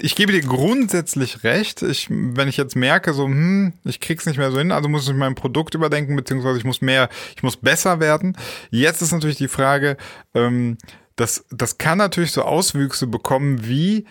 ich 0.00 0.16
gebe 0.16 0.32
dir 0.32 0.40
grundsätzlich 0.40 1.44
recht. 1.44 1.82
Ich, 1.82 2.08
wenn 2.10 2.48
ich 2.48 2.56
jetzt 2.56 2.74
merke, 2.74 3.12
so, 3.12 3.26
hm, 3.26 3.74
ich 3.84 4.00
krieg's 4.00 4.26
nicht 4.26 4.38
mehr 4.38 4.50
so 4.50 4.58
hin, 4.58 4.72
also 4.72 4.88
muss 4.88 5.06
ich 5.08 5.14
mein 5.14 5.34
Produkt 5.36 5.74
überdenken, 5.74 6.16
beziehungsweise 6.16 6.58
ich 6.58 6.64
muss 6.64 6.80
mehr, 6.80 7.08
ich 7.36 7.42
muss 7.44 7.56
besser 7.56 8.00
werden. 8.00 8.36
Jetzt 8.70 9.02
ist 9.02 9.12
natürlich 9.12 9.36
die 9.38 9.48
Frage, 9.48 9.96
ähm, 10.34 10.78
das, 11.16 11.44
das 11.50 11.78
kann 11.78 11.98
natürlich 11.98 12.32
so 12.32 12.42
Auswüchse 12.42 13.06
bekommen 13.06 13.66
wie, 13.68 14.06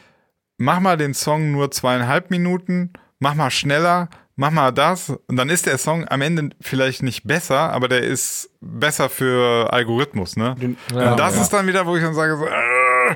mach 0.57 0.79
mal 0.79 0.97
den 0.97 1.13
Song 1.13 1.51
nur 1.51 1.71
zweieinhalb 1.71 2.29
Minuten, 2.31 2.93
mach 3.19 3.35
mal 3.35 3.51
schneller, 3.51 4.09
mach 4.35 4.51
mal 4.51 4.71
das. 4.71 5.09
Und 5.27 5.35
dann 5.35 5.49
ist 5.49 5.65
der 5.65 5.77
Song 5.77 6.07
am 6.07 6.21
Ende 6.21 6.55
vielleicht 6.61 7.03
nicht 7.03 7.27
besser, 7.27 7.71
aber 7.71 7.87
der 7.87 8.03
ist 8.03 8.49
besser 8.61 9.09
für 9.09 9.71
Algorithmus, 9.71 10.35
ne? 10.35 10.55
Ja, 10.93 11.11
und 11.11 11.19
das 11.19 11.35
ja. 11.35 11.41
ist 11.41 11.49
dann 11.49 11.67
wieder, 11.67 11.85
wo 11.85 11.95
ich 11.95 12.03
dann 12.03 12.13
sage, 12.13 12.37
so, 12.37 12.45
äh, 12.45 13.15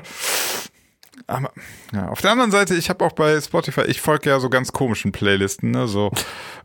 aber, 1.26 1.52
ja. 1.92 2.08
Auf 2.08 2.20
der 2.20 2.32
anderen 2.32 2.50
Seite, 2.50 2.74
ich 2.74 2.88
habe 2.88 3.04
auch 3.04 3.12
bei 3.12 3.40
Spotify, 3.40 3.82
ich 3.82 4.00
folge 4.00 4.30
ja 4.30 4.40
so 4.40 4.48
ganz 4.48 4.72
komischen 4.72 5.12
Playlisten, 5.12 5.70
ne? 5.70 5.86
So 5.86 6.10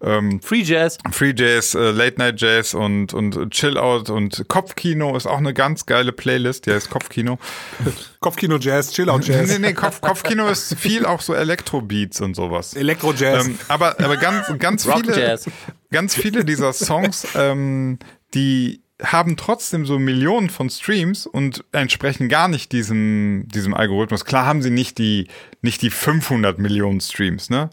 ähm, 0.01 0.41
Free 0.41 0.61
Jazz. 0.61 0.97
Free 1.11 1.33
Jazz, 1.35 1.75
äh, 1.75 1.91
Late 1.91 2.17
Night 2.17 2.41
Jazz 2.41 2.73
und, 2.73 3.13
und 3.13 3.51
Chill 3.51 3.77
Out 3.77 4.09
und 4.09 4.45
Kopfkino 4.47 5.15
ist 5.15 5.27
auch 5.27 5.37
eine 5.37 5.53
ganz 5.53 5.85
geile 5.85 6.11
Playlist, 6.11 6.65
die 6.65 6.71
heißt 6.71 6.89
Kopfkino. 6.89 7.39
Kopfkino 8.19 8.57
Jazz, 8.57 8.91
Chill-Out 8.93 9.25
Jazz, 9.25 9.51
nee, 9.51 9.59
nee, 9.59 9.73
Kopf, 9.73 10.01
Kopfkino 10.01 10.47
ist 10.47 10.75
viel 10.75 11.05
auch 11.05 11.21
so 11.21 11.33
Elektrobeats 11.33 12.19
und 12.19 12.35
sowas. 12.35 12.73
Elektro 12.73 13.13
Jazz. 13.13 13.45
Ähm, 13.45 13.59
aber, 13.67 13.99
aber 13.99 14.17
ganz, 14.17 14.47
ganz 14.57 14.87
Rock 14.87 15.05
viele, 15.05 15.19
Jazz. 15.19 15.45
ganz 15.91 16.15
viele 16.15 16.43
dieser 16.43 16.73
Songs, 16.73 17.27
ähm, 17.35 17.99
die 18.33 18.81
haben 19.01 19.37
trotzdem 19.37 19.85
so 19.85 19.99
Millionen 19.99 20.49
von 20.49 20.69
Streams 20.69 21.27
und 21.27 21.63
entsprechen 21.71 22.29
gar 22.29 22.47
nicht 22.47 22.71
diesem, 22.71 23.43
diesem 23.47 23.73
Algorithmus. 23.73 24.25
Klar 24.25 24.45
haben 24.45 24.61
sie 24.61 24.71
nicht 24.71 24.97
die, 24.97 25.27
nicht 25.61 25.81
die 25.83 25.91
500 25.91 26.57
Millionen 26.59 26.99
Streams, 27.01 27.49
ne? 27.49 27.69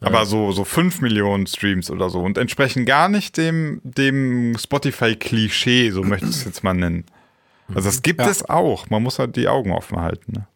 Aber 0.00 0.26
so, 0.26 0.52
so 0.52 0.64
5 0.64 1.00
Millionen 1.00 1.46
Streams 1.46 1.90
oder 1.90 2.10
so 2.10 2.20
und 2.20 2.36
entsprechen 2.36 2.84
gar 2.84 3.08
nicht 3.08 3.38
dem, 3.38 3.80
dem 3.84 4.54
Spotify-Klischee, 4.58 5.90
so 5.90 6.02
möchte 6.02 6.26
ich 6.26 6.36
es 6.36 6.44
jetzt 6.44 6.62
mal 6.62 6.74
nennen. 6.74 7.04
Also 7.68 7.88
das 7.88 8.02
gibt 8.02 8.20
Ja. 8.20 8.28
es 8.28 8.46
auch. 8.46 8.90
Man 8.90 9.02
muss 9.02 9.18
halt 9.18 9.36
die 9.36 9.48
Augen 9.48 9.72
offen 9.72 9.98
halten. 10.00 10.32
Ne? 10.32 10.46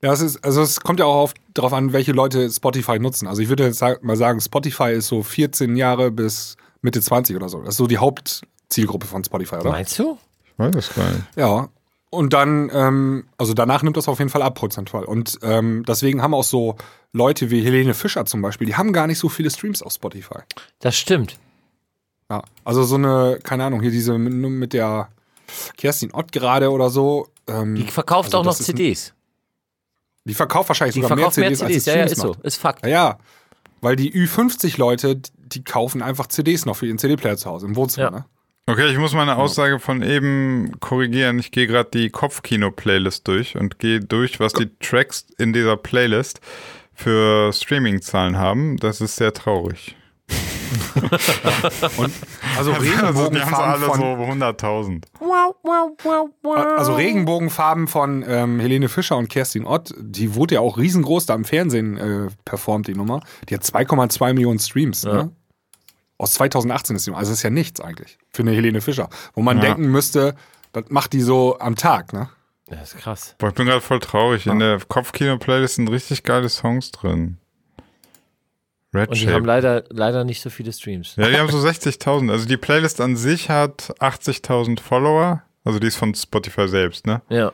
ja, 0.00 0.12
es 0.12 0.20
ist, 0.20 0.42
also 0.44 0.62
es 0.62 0.80
kommt 0.80 1.00
ja 1.00 1.06
auch 1.06 1.16
auf, 1.16 1.34
darauf 1.52 1.72
an, 1.74 1.92
welche 1.92 2.12
Leute 2.12 2.48
Spotify 2.50 2.98
nutzen. 2.98 3.26
Also 3.26 3.42
ich 3.42 3.48
würde 3.50 3.64
jetzt 3.64 3.82
mal 4.02 4.16
sagen, 4.16 4.40
Spotify 4.40 4.92
ist 4.92 5.08
so 5.08 5.22
14 5.22 5.76
Jahre 5.76 6.10
bis 6.10 6.56
Mitte 6.80 7.02
20 7.02 7.36
oder 7.36 7.48
so. 7.50 7.60
Das 7.60 7.70
ist 7.74 7.78
so 7.78 7.86
die 7.86 7.98
Hauptzielgruppe 8.68 9.06
von 9.06 9.24
Spotify, 9.24 9.56
oder? 9.56 9.70
Meinst 9.70 9.98
du? 9.98 10.18
Ich 10.44 10.58
weiß 10.58 10.74
es 10.76 10.94
gar 10.94 11.10
nicht. 11.10 11.24
Ja. 11.36 11.68
Und 12.10 12.32
dann, 12.34 12.70
ähm, 12.72 13.24
also 13.38 13.54
danach 13.54 13.82
nimmt 13.82 13.96
das 13.96 14.08
auf 14.08 14.18
jeden 14.18 14.30
Fall 14.30 14.42
ab, 14.42 14.54
prozentual. 14.54 15.04
Und 15.04 15.38
ähm, 15.42 15.84
deswegen 15.86 16.20
haben 16.22 16.34
auch 16.34 16.44
so 16.44 16.76
Leute 17.12 17.50
wie 17.50 17.62
Helene 17.64 17.94
Fischer 17.94 18.24
zum 18.26 18.42
Beispiel, 18.42 18.66
die 18.66 18.76
haben 18.76 18.92
gar 18.92 19.06
nicht 19.06 19.18
so 19.18 19.28
viele 19.30 19.50
Streams 19.50 19.82
auf 19.82 19.92
Spotify. 19.92 20.40
Das 20.80 20.96
stimmt. 20.96 21.38
Ja. 22.30 22.42
Also 22.64 22.82
so 22.82 22.96
eine, 22.96 23.38
keine 23.42 23.64
Ahnung, 23.64 23.80
hier 23.80 23.90
diese 23.90 24.16
mit, 24.18 24.32
mit 24.34 24.72
der 24.74 25.08
Kerstin 25.78 26.12
Ott 26.12 26.30
gerade 26.32 26.70
oder 26.70 26.90
so. 26.90 27.28
Ähm, 27.46 27.74
Die 27.74 27.84
verkauft 27.84 28.26
also 28.28 28.38
auch 28.38 28.44
noch 28.44 28.52
ist 28.52 28.60
ein- 28.60 28.76
CDs. 28.76 29.14
Die 30.24 30.34
verkauft 30.34 30.68
wahrscheinlich 30.68 30.94
Die 30.94 31.00
sogar 31.00 31.16
mehr 31.16 31.30
verkauft 31.30 31.38
mehr 31.38 31.48
CDs, 31.54 31.62
als 31.62 31.68
CDs. 31.70 31.84
sie 31.84 31.90
Ja, 31.90 31.96
ja, 31.96 32.04
ist 32.04 32.16
so. 32.16 32.28
macht. 32.28 32.40
Ist 32.44 32.56
Fakt. 32.58 32.84
Ja, 32.84 32.90
ja. 32.90 33.18
Weil 33.80 33.96
die 33.96 34.12
Ü50-Leute, 34.12 35.16
die- 35.16 35.30
die 35.36 35.64
kaufen 35.64 36.02
einfach 36.02 36.26
CDs 36.26 36.66
noch 36.66 36.76
für 36.76 36.86
ihren 36.86 36.98
CD-Player 36.98 37.36
zu 37.38 37.48
Hause 37.50 37.66
im 37.66 37.76
Wohnzimmer. 37.76 38.06
Ja. 38.06 38.10
Ne? 38.18 38.24
Okay, 38.68 38.90
ich 38.90 38.98
muss 38.98 39.14
meine 39.14 39.38
Aussage 39.38 39.78
von 39.78 40.02
eben 40.02 40.72
korrigieren. 40.78 41.38
Ich 41.38 41.52
gehe 41.52 41.66
gerade 41.66 41.88
die 41.90 42.10
Kopfkino-Playlist 42.10 43.26
durch 43.26 43.56
und 43.56 43.78
gehe 43.78 43.98
durch, 44.00 44.40
was 44.40 44.52
die 44.52 44.68
Tracks 44.80 45.26
in 45.38 45.54
dieser 45.54 45.78
Playlist 45.78 46.42
für 46.92 47.50
Streaming-Zahlen 47.50 48.36
haben. 48.36 48.76
Das 48.76 49.00
ist 49.00 49.16
sehr 49.16 49.32
traurig. 49.32 49.96
Also 51.88 52.04
Also 52.58 52.74
sie 52.74 52.88
Regenbogenfarben 52.90 53.70
alle 53.70 53.86
von, 53.86 54.00
so 54.00 54.04
100.000. 54.04 55.04
also 56.76 56.94
Regenbogenfarben 56.94 57.88
von 57.88 58.22
ähm, 58.28 58.60
Helene 58.60 58.90
Fischer 58.90 59.16
und 59.16 59.30
Kerstin 59.30 59.64
Ott, 59.64 59.94
die 59.98 60.34
wurde 60.34 60.56
ja 60.56 60.60
auch 60.60 60.76
riesengroß 60.76 61.24
da 61.24 61.34
im 61.34 61.46
Fernsehen 61.46 61.96
äh, 61.96 62.26
performt, 62.44 62.88
die 62.88 62.94
Nummer. 62.94 63.20
Die 63.48 63.54
hat 63.54 63.62
2,2 63.62 64.34
Millionen 64.34 64.58
Streams. 64.58 65.04
Ne? 65.04 65.30
Aus 66.18 66.32
2018 66.34 66.96
ist 66.96 67.06
die 67.06 67.12
Also 67.12 67.30
das 67.30 67.38
ist 67.38 67.42
ja 67.44 67.50
nichts 67.50 67.80
eigentlich 67.80 68.18
für 68.30 68.42
eine 68.42 68.50
Helene 68.52 68.80
Fischer. 68.80 69.08
Wo 69.34 69.40
man 69.42 69.58
Ja. 69.58 69.62
denken 69.64 69.90
müsste, 69.90 70.34
das 70.72 70.84
macht 70.90 71.12
die 71.12 71.20
so 71.22 71.58
am 71.60 71.76
Tag, 71.76 72.12
ne? 72.12 72.28
Das 72.66 72.92
ist 72.94 73.00
krass. 73.00 73.34
Boah, 73.38 73.48
ich 73.48 73.54
bin 73.54 73.66
gerade 73.66 73.80
voll 73.80 74.00
traurig. 74.00 74.46
In 74.46 74.58
der 74.58 74.78
Kopfkino-Playlist 74.80 75.76
sind 75.76 75.88
richtig 75.88 76.22
geile 76.24 76.48
Songs 76.50 76.90
drin. 76.90 77.38
Red 78.92 79.08
Und 79.10 79.20
die 79.20 79.30
haben 79.30 79.44
leider, 79.44 79.84
leider 79.90 80.24
nicht 80.24 80.42
so 80.42 80.50
viele 80.50 80.72
Streams. 80.72 81.14
Ja, 81.16 81.28
die 81.28 81.38
haben 81.38 81.50
so 81.50 81.58
60.000. 81.58 82.30
Also 82.30 82.46
die 82.46 82.56
Playlist 82.56 83.00
an 83.00 83.16
sich 83.16 83.48
hat 83.48 83.94
80.000 84.00 84.80
Follower. 84.80 85.42
Also 85.64 85.78
die 85.78 85.86
ist 85.86 85.96
von 85.96 86.14
Spotify 86.14 86.68
selbst, 86.68 87.06
ne? 87.06 87.22
Ja. 87.28 87.52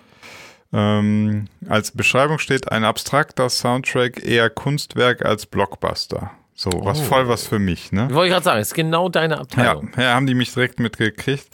Ähm, 0.72 1.46
als 1.68 1.92
Beschreibung 1.92 2.38
steht 2.38 2.70
ein 2.72 2.84
abstrakter 2.84 3.48
Soundtrack 3.48 4.24
eher 4.24 4.50
Kunstwerk 4.50 5.24
als 5.24 5.46
Blockbuster. 5.46 6.32
So, 6.56 6.70
was 6.84 7.00
voll 7.00 7.28
was 7.28 7.46
für 7.48 7.58
mich, 7.58 7.90
ne? 7.90 8.08
Wollte 8.12 8.26
ich 8.28 8.32
gerade 8.32 8.44
sagen, 8.44 8.60
ist 8.60 8.74
genau 8.74 9.08
deine 9.08 9.34
Ja, 9.34 9.40
Abteilung. 9.40 9.90
ja, 9.96 10.14
haben 10.14 10.26
die 10.26 10.34
mich 10.34 10.54
direkt 10.54 10.78
mitgekriegt. 10.78 11.48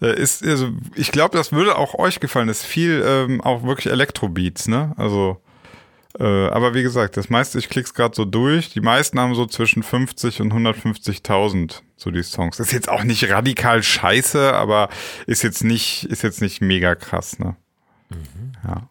Äh, 0.00 0.18
ist, 0.18 0.42
also, 0.42 0.70
ich 0.94 1.12
glaube, 1.12 1.36
das 1.36 1.52
würde 1.52 1.76
auch 1.76 1.94
euch 1.94 2.20
gefallen. 2.20 2.48
Das 2.48 2.60
ist 2.60 2.64
viel 2.66 3.04
ähm, 3.06 3.40
auch 3.42 3.64
wirklich 3.64 3.92
Elektrobeats, 3.92 4.66
ne? 4.68 4.94
Also 4.96 5.40
Äh, 6.18 6.48
aber 6.48 6.72
wie 6.72 6.82
gesagt, 6.82 7.18
das 7.18 7.28
meiste, 7.28 7.58
ich 7.58 7.68
klick's 7.68 7.92
gerade 7.92 8.14
so 8.16 8.24
durch. 8.24 8.70
Die 8.70 8.80
meisten 8.80 9.20
haben 9.20 9.34
so 9.34 9.44
zwischen 9.44 9.82
50 9.82 10.40
und 10.40 10.50
150.000 10.50 11.82
so 11.98 12.10
die 12.10 12.22
Songs. 12.22 12.58
Ist 12.58 12.72
jetzt 12.72 12.88
auch 12.88 13.04
nicht 13.04 13.28
radikal 13.28 13.82
scheiße, 13.82 14.54
aber 14.54 14.88
ist 15.26 15.42
jetzt 15.42 15.62
nicht, 15.62 16.04
ist 16.04 16.22
jetzt 16.22 16.40
nicht 16.40 16.62
mega 16.62 16.94
krass, 16.94 17.38
ne? 17.38 17.56
Ja. 18.64 18.88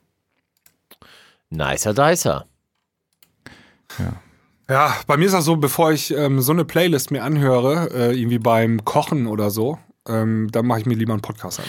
Nicer 1.49 1.95
Dicer. 1.95 2.45
Ja, 3.97 4.13
bei 4.67 5.17
mir 5.17 5.25
ist 5.25 5.33
das 5.33 5.45
so, 5.45 5.57
bevor 5.57 5.91
ich 5.91 6.11
ähm, 6.11 6.41
so 6.41 6.51
eine 6.51 6.65
Playlist 6.65 7.11
mir 7.11 7.23
anhöre, 7.23 7.89
äh, 7.93 8.19
irgendwie 8.19 8.39
beim 8.39 8.83
Kochen 8.83 9.27
oder 9.27 9.51
so, 9.51 9.77
ähm, 10.07 10.49
dann 10.51 10.65
mache 10.65 10.79
ich 10.79 10.85
mir 10.85 10.95
lieber 10.95 11.13
einen 11.13 11.21
Podcast 11.21 11.59
an. 11.59 11.65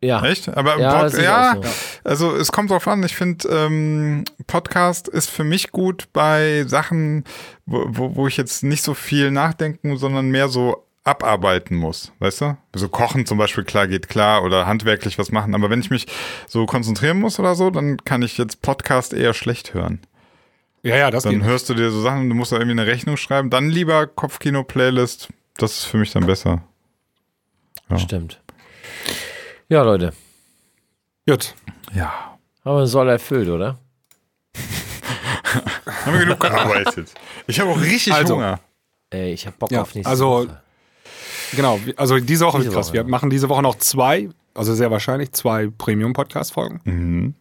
Ja. 0.00 0.24
Echt? 0.24 0.48
Aber 0.56 0.78
Ja, 0.78 1.04
Pod 1.04 1.20
ja, 1.20 1.56
so. 1.56 1.68
also 2.04 2.36
es 2.36 2.52
kommt 2.52 2.70
drauf 2.70 2.86
an. 2.86 3.02
Ich 3.02 3.16
finde, 3.16 3.48
ähm, 3.48 4.24
Podcast 4.46 5.08
ist 5.08 5.28
für 5.28 5.44
mich 5.44 5.72
gut 5.72 6.08
bei 6.12 6.64
Sachen, 6.66 7.24
wo, 7.66 7.84
wo, 7.88 8.16
wo 8.16 8.26
ich 8.28 8.36
jetzt 8.36 8.62
nicht 8.62 8.82
so 8.82 8.94
viel 8.94 9.30
nachdenken, 9.30 9.96
sondern 9.96 10.30
mehr 10.30 10.48
so 10.48 10.84
abarbeiten 11.02 11.76
muss, 11.76 12.12
weißt 12.20 12.42
du? 12.42 12.56
So 12.74 12.88
kochen 12.88 13.26
zum 13.26 13.38
Beispiel, 13.38 13.64
klar, 13.64 13.88
geht 13.88 14.08
klar 14.08 14.44
oder 14.44 14.66
handwerklich 14.66 15.18
was 15.18 15.32
machen. 15.32 15.54
Aber 15.54 15.70
wenn 15.70 15.80
ich 15.80 15.90
mich 15.90 16.06
so 16.46 16.66
konzentrieren 16.66 17.18
muss 17.18 17.40
oder 17.40 17.54
so, 17.54 17.70
dann 17.70 17.96
kann 18.04 18.22
ich 18.22 18.38
jetzt 18.38 18.62
Podcast 18.62 19.12
eher 19.14 19.34
schlecht 19.34 19.74
hören. 19.74 20.00
Ja, 20.82 20.96
ja, 20.96 21.10
das 21.10 21.24
Dann 21.24 21.34
geht. 21.34 21.42
hörst 21.44 21.68
du 21.68 21.74
dir 21.74 21.90
so 21.90 22.00
Sachen, 22.02 22.28
du 22.28 22.34
musst 22.34 22.52
da 22.52 22.56
irgendwie 22.56 22.80
eine 22.80 22.86
Rechnung 22.86 23.16
schreiben. 23.16 23.50
Dann 23.50 23.68
lieber 23.68 24.06
Kopfkino-Playlist. 24.06 25.28
Das 25.56 25.72
ist 25.78 25.84
für 25.84 25.96
mich 25.98 26.12
dann 26.12 26.24
besser. 26.26 26.62
Stimmt. 27.96 28.40
Ja, 29.68 29.82
Leute. 29.82 30.12
Gut. 31.26 31.54
Ja. 31.94 32.38
Haben 32.64 32.76
wir 32.78 32.86
Soll 32.86 33.08
erfüllt, 33.08 33.48
oder? 33.48 33.78
Haben 36.04 36.12
wir 36.12 36.20
genug 36.20 36.40
gearbeitet. 36.40 37.12
Ich 37.46 37.58
habe 37.60 37.70
auch 37.70 37.80
richtig 37.80 38.12
Also, 38.12 38.36
Hunger. 38.36 38.60
Ey, 39.10 39.32
ich 39.32 39.46
hab 39.46 39.58
Bock 39.58 39.70
Ja, 39.70 39.82
auf 39.82 39.94
nächste 39.94 40.10
also- 40.10 40.30
Woche. 40.48 40.62
Genau, 41.56 41.80
also 41.96 42.18
diese 42.18 42.44
Woche 42.44 42.58
Diese 42.58 42.66
wird 42.66 42.74
krass. 42.76 42.88
Woche, 42.88 42.94
Wir 42.94 43.00
ja. 43.02 43.08
machen 43.08 43.30
diese 43.30 43.48
Woche 43.48 43.62
noch 43.62 43.76
zwei, 43.76 44.28
also 44.52 44.74
sehr 44.74 44.90
wahrscheinlich 44.90 45.32
zwei 45.32 45.68
Premium-Podcast-Folgen. 45.78 46.80
Mhm. 46.84 47.34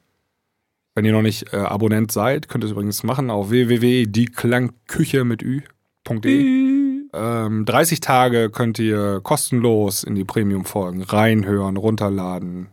Wenn 0.98 1.06
ihr 1.06 1.11
noch 1.11 1.22
nicht 1.22 1.53
äh, 1.53 1.57
Abonnent 1.57 2.11
seid, 2.11 2.49
könnt 2.49 2.64
ihr 2.64 2.65
es 2.65 2.72
übrigens 2.72 3.03
machen 3.03 3.30
auf 3.30 3.52
www.dieklangküche 3.52 5.26
mit 5.26 5.44
ü.de. 5.44 7.03
Ähm, 7.14 7.65
30 7.65 7.99
Tage 7.99 8.49
könnt 8.49 8.80
ihr 8.80 9.22
kostenlos 9.22 10.03
in 10.03 10.15
die 10.15 10.24
Premium-Folgen 10.24 11.03
reinhören, 11.03 11.78
runterladen 11.78 12.69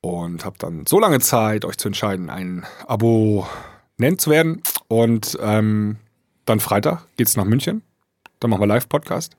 und 0.00 0.46
habt 0.46 0.62
dann 0.62 0.86
so 0.86 0.98
lange 0.98 1.20
Zeit, 1.20 1.66
euch 1.66 1.76
zu 1.76 1.88
entscheiden, 1.88 2.30
ein 2.30 2.64
Abonnent 2.86 4.18
zu 4.18 4.30
werden. 4.30 4.62
Und 4.88 5.36
ähm, 5.42 5.96
dann 6.46 6.60
Freitag 6.60 7.06
geht's 7.18 7.36
nach 7.36 7.44
München. 7.44 7.82
Dann 8.40 8.48
machen 8.48 8.62
wir 8.62 8.66
Live-Podcast. 8.66 9.36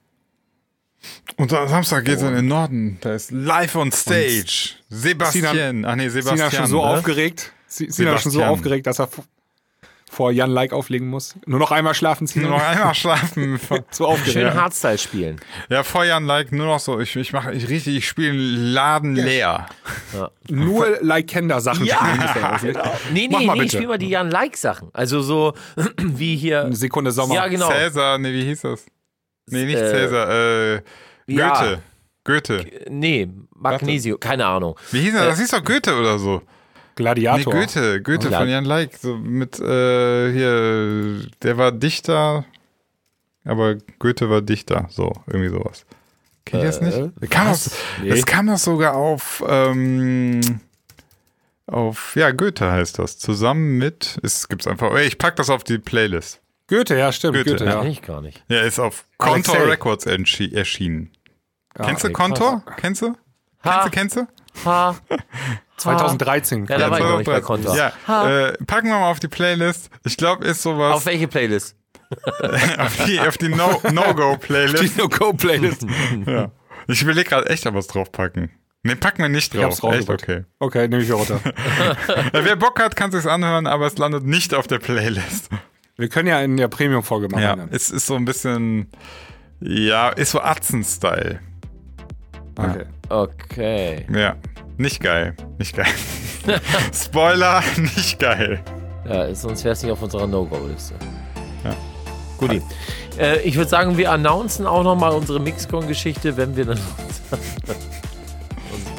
Und 1.36 1.54
am 1.54 1.68
Samstag 1.68 2.06
geht's 2.06 2.22
in 2.24 2.34
den 2.34 2.48
Norden. 2.48 2.98
Da 3.02 3.14
ist 3.14 3.32
live 3.32 3.76
on 3.76 3.92
stage. 3.92 4.72
Sebastian. 4.90 5.86
Ach 5.86 5.96
nee, 5.96 6.10
Sebastian. 6.10 6.38
Sina 6.38 6.52
schon 6.52 6.66
so 6.68 6.78
ne? 6.78 6.90
aufgeregt. 6.90 7.52
Si- 7.68 7.90
Sina 7.92 8.12
schon 8.18 8.32
so 8.32 8.40
Sebastian. 8.40 8.50
aufgeregt, 8.50 8.88
dass 8.88 9.00
er 9.00 9.10
vor 10.10 10.32
Jan 10.32 10.50
Like 10.50 10.72
auflegen 10.74 11.10
muss. 11.10 11.36
Nur 11.46 11.60
noch 11.60 11.70
einmal 11.72 11.94
schlafen, 11.94 12.26
Sina. 12.28 12.48
Nur 12.48 12.58
noch 12.58 12.66
einmal 12.66 12.96
schlafen. 12.96 13.60
so 13.92 14.08
aufgeregt. 14.08 14.34
Schön 14.34 14.54
Hardstyle 14.54 14.98
spielen. 14.98 15.42
Ja, 15.70 15.84
Feuern 15.84 16.26
like 16.26 16.52
nur 16.52 16.66
noch 16.66 16.80
so. 16.80 17.00
Ich, 17.00 17.16
ich 17.18 17.34
mache 17.34 17.52
ich 17.54 17.68
richtig, 17.70 17.98
ich 17.98 18.08
spiele 18.08 18.32
einen 18.32 18.72
Laden 18.74 19.16
leer. 19.16 19.68
Nur 20.50 20.98
Like-Kender-Sachen 21.02 21.86
spielen. 21.86 22.22
ist 22.24 22.36
er 22.36 22.54
aufgeregt. 22.56 22.80
Nee, 23.12 23.28
Mach 23.30 23.40
nee, 23.40 23.46
mal 23.46 23.54
nee, 23.54 23.60
ich 23.60 23.66
bitte. 23.66 23.78
spiel 23.78 23.88
mal 23.90 23.98
die 23.98 24.10
Jan-Like-Sachen. 24.10 24.90
Also 24.94 25.22
so 25.22 25.54
wie 25.98 26.36
hier. 26.38 26.64
Eine 26.66 26.76
Sekunde 26.76 27.12
Sommer. 27.12 27.36
Ja, 27.36 27.48
genau. 27.48 27.70
Cäsar, 27.70 28.18
nee, 28.18 28.32
wie 28.34 28.46
hieß 28.46 28.62
das? 28.62 28.86
Nee, 29.50 29.66
nicht 29.66 29.78
Äh, 29.78 29.90
Cäsar, 29.92 30.30
äh, 30.30 30.82
Goethe. 31.28 31.36
ja. 31.38 31.80
Goethe. 32.24 32.66
Nee, 32.90 33.30
Magnesio, 33.56 34.18
keine 34.18 34.46
Ahnung. 34.46 34.78
Wie 34.92 35.00
hieß 35.00 35.14
das? 35.14 35.26
Das 35.28 35.40
hieß 35.40 35.52
doch 35.52 35.64
Goethe 35.64 35.96
oder 35.98 36.20
so. 36.20 36.38
Nee, 36.40 36.44
Gladiator. 36.96 37.54
Goethe. 37.54 38.02
Goethe 38.02 38.30
Ja. 38.30 38.40
von 38.40 38.50
Jan 38.50 38.66
Like. 38.66 38.98
So 38.98 39.16
mit, 39.16 39.60
äh, 39.60 40.32
hier, 40.34 41.22
der 41.44 41.58
war 41.58 41.72
Dichter, 41.72 42.44
aber 43.46 43.76
Goethe 44.00 44.30
war 44.30 44.42
Dichter. 44.42 44.88
So, 44.90 45.14
irgendwie 45.28 45.50
sowas. 45.50 45.86
Kennt 46.44 46.64
ihr 46.64 46.68
das 46.68 46.82
nicht? 46.82 46.98
Das 47.22 47.30
kam, 47.30 47.48
das, 47.48 47.72
Nee. 48.02 48.10
das 48.10 48.26
kam 48.26 48.48
das 48.48 48.64
sogar 48.64 48.96
auf, 48.96 49.44
ähm, 49.48 50.42
auf, 51.68 52.16
ja, 52.16 52.32
Goethe 52.32 52.70
heißt 52.72 53.00
das. 53.00 53.18
Zusammen 53.18 53.78
mit, 53.78 54.18
es 54.24 54.48
gibt's 54.50 54.68
einfach, 54.68 54.92
ey, 54.94 55.06
ich 55.08 55.18
pack 55.18 55.36
das 55.36 55.50
auf 55.50 55.64
die 55.64 55.78
Playlist. 55.78 56.40
Goethe, 56.68 56.98
ja, 56.98 57.12
stimmt. 57.12 57.36
Goethe, 57.38 57.52
Goethe, 57.52 57.66
Ja. 57.66 57.72
ja. 57.76 57.82
Kenn 57.82 57.92
ich 57.92 58.02
gar 58.02 58.22
nicht. 58.22 58.44
Ja, 58.50 58.62
ist 58.62 58.80
auf 58.80 59.06
Contour 59.18 59.56
Alexei. 59.56 59.72
Records 59.72 60.06
erschienen. 60.06 61.12
Kennst 61.76 62.04
du 62.04 62.12
Contour? 62.12 62.64
Kennst 62.78 63.02
du? 63.02 63.16
Kennst 63.64 63.86
du, 63.86 63.90
kennst 63.90 64.16
du? 64.18 64.28
ha. 64.66 64.96
2013. 65.78 66.66
Ja, 66.66 66.78
da 66.80 66.90
war 66.90 66.98
ich 67.00 67.04
noch 67.06 67.18
nicht 67.18 67.26
bei 67.28 67.40
2013. 67.40 67.46
Contour. 67.46 67.76
Ja, 68.08 68.48
äh, 68.50 68.54
packen 68.66 68.88
wir 68.88 69.00
mal 69.00 69.12
auf 69.12 69.20
die 69.20 69.28
Playlist. 69.28 69.90
Ich 70.04 70.18
glaube, 70.18 70.44
ist 70.46 70.64
sowas 70.64 70.96
Auf 70.96 71.06
welche 71.06 71.28
Playlist? 71.28 71.76
auf 72.80 73.06
die, 73.06 73.20
auf 73.20 73.38
die 73.38 73.50
No- 73.50 73.80
No-Go-Playlist. 73.92 74.98
No-Go-Playlist. 74.98 75.86
ja. 76.26 76.52
Ich 76.88 77.02
überlege 77.04 77.30
gerade 77.30 77.50
echt, 77.50 77.68
ob 77.68 77.74
wir 77.74 77.80
es 77.80 77.88
draufpacken. 77.88 78.50
Ne, 78.84 78.96
packen 78.96 79.22
wir 79.22 79.30
nicht 79.30 79.54
Ich 79.54 79.62
hab's 79.62 79.78
drauf. 79.78 79.94
Echt, 79.94 80.10
okay. 80.10 80.46
Okay, 80.60 80.88
nehme 80.88 81.04
ich 81.04 81.12
runter. 81.12 81.42
Ja, 82.34 82.46
wer 82.46 82.56
Bock 82.56 82.80
hat, 82.80 82.96
kann 82.96 83.12
sich's 83.12 83.26
anhören, 83.28 83.68
aber 83.68 83.86
es 83.88 83.98
landet 83.98 84.24
nicht 84.24 84.54
auf 84.56 84.68
der 84.68 84.80
Playlist. 84.80 85.50
Wir 86.00 86.10
können 86.10 86.28
ja 86.28 86.40
in 86.42 86.58
der 86.58 86.68
Premium-Folge 86.68 87.28
machen. 87.28 87.42
Ja, 87.42 87.56
dann. 87.56 87.70
es 87.72 87.90
ist 87.90 88.06
so 88.06 88.16
ein 88.16 88.24
bisschen, 88.24 88.88
ja, 89.60 90.10
ist 90.10 90.30
so 90.30 90.40
Atzen-Style. 90.40 91.40
Okay. 92.56 92.86
Okay. 93.10 94.06
Ja, 94.14 94.36
nicht 94.78 95.02
geil, 95.02 95.36
nicht 95.58 95.76
geil. 95.76 95.88
Spoiler, 96.94 97.64
nicht 97.78 98.20
geil. 98.20 98.62
Ja, 99.10 99.34
sonst 99.34 99.64
wäre 99.64 99.74
es 99.74 99.82
nicht 99.82 99.92
auf 99.92 100.02
unserer 100.04 100.28
No-Go-Liste. 100.28 100.94
Ja. 101.64 101.76
Guti. 102.38 102.62
Äh, 103.18 103.42
ich 103.42 103.56
würde 103.56 103.70
sagen, 103.70 103.98
wir 103.98 104.12
announcen 104.12 104.68
auch 104.68 104.84
nochmal 104.84 105.14
unsere 105.14 105.40
Mixcon-Geschichte, 105.40 106.38
wenn 106.38 106.56
wir 106.56 106.66
dann, 106.66 106.80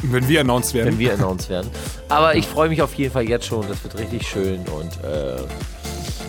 Wenn 0.02 0.28
wir 0.28 0.40
announced 0.40 0.74
werden. 0.74 0.88
wenn 0.88 0.98
wir 0.98 1.14
announced 1.14 1.48
werden. 1.48 1.70
Aber 2.08 2.34
ich 2.34 2.46
freue 2.46 2.68
mich 2.68 2.82
auf 2.82 2.94
jeden 2.94 3.12
Fall 3.12 3.28
jetzt 3.28 3.46
schon. 3.46 3.68
Das 3.68 3.82
wird 3.84 3.98
richtig 3.98 4.26
schön 4.26 4.60
und 4.68 4.92
äh, 5.04 5.36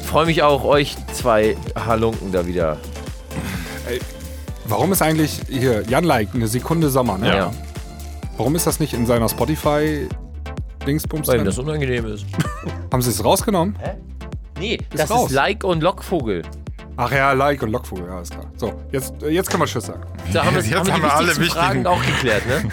freue 0.10 0.26
mich 0.26 0.41
auch, 0.44 0.64
euch 0.64 0.95
zwei 1.14 1.56
Halunken 1.76 2.31
da 2.31 2.45
wieder. 2.48 2.77
Warum 4.65 4.91
ist 4.91 5.02
eigentlich 5.02 5.40
hier 5.49 5.84
Jan 5.88 6.03
Like 6.03 6.30
eine 6.34 6.48
Sekunde 6.48 6.90
Sommer? 6.90 7.18
Ne? 7.18 7.27
Ja. 7.36 7.52
Warum 8.38 8.56
ist 8.56 8.68
das 8.68 8.80
nicht 8.80 8.94
in 8.94 9.06
seiner 9.06 9.27
Spotify 9.30 10.07
Dingsbums 10.86 11.27
Weil 11.27 11.36
ihm 11.36 11.38
drin? 11.40 11.45
das 11.45 11.57
unangenehm 11.57 12.06
ist. 12.06 12.26
Haben 12.91 13.02
sie 13.02 13.10
es 13.10 13.23
rausgenommen? 13.23 13.76
Nee, 14.60 14.77
das 14.95 15.10
raus. 15.10 15.30
ist 15.30 15.36
Like 15.36 15.64
und 15.64 15.81
Lockvogel. 15.81 16.41
Ach 16.98 17.11
ja, 17.11 17.31
Like 17.34 17.61
und 17.64 17.72
Lockvogel, 17.72 18.07
ja, 18.07 18.19
ist 18.22 18.31
klar. 18.31 18.45
So, 18.57 18.73
jetzt, 18.91 19.22
äh, 19.23 19.30
jetzt 19.30 19.49
kann 19.49 19.60
man 19.60 19.68
Tschüss 19.69 19.86
sagen. 19.86 20.03
Da 20.34 20.44
haben, 20.45 20.56
wir- 20.56 20.61
Jetzt 20.64 20.76
haben 20.76 20.86
wir 20.88 20.94
haben 20.94 21.02
wir 21.03 21.14
alle 21.15 21.27
wichtigsten 21.30 21.53
Fragen 21.57 21.86
wichtigen- 21.86 21.88
auch 21.88 22.06
geklärt, 22.06 22.44
ne? 22.48 22.69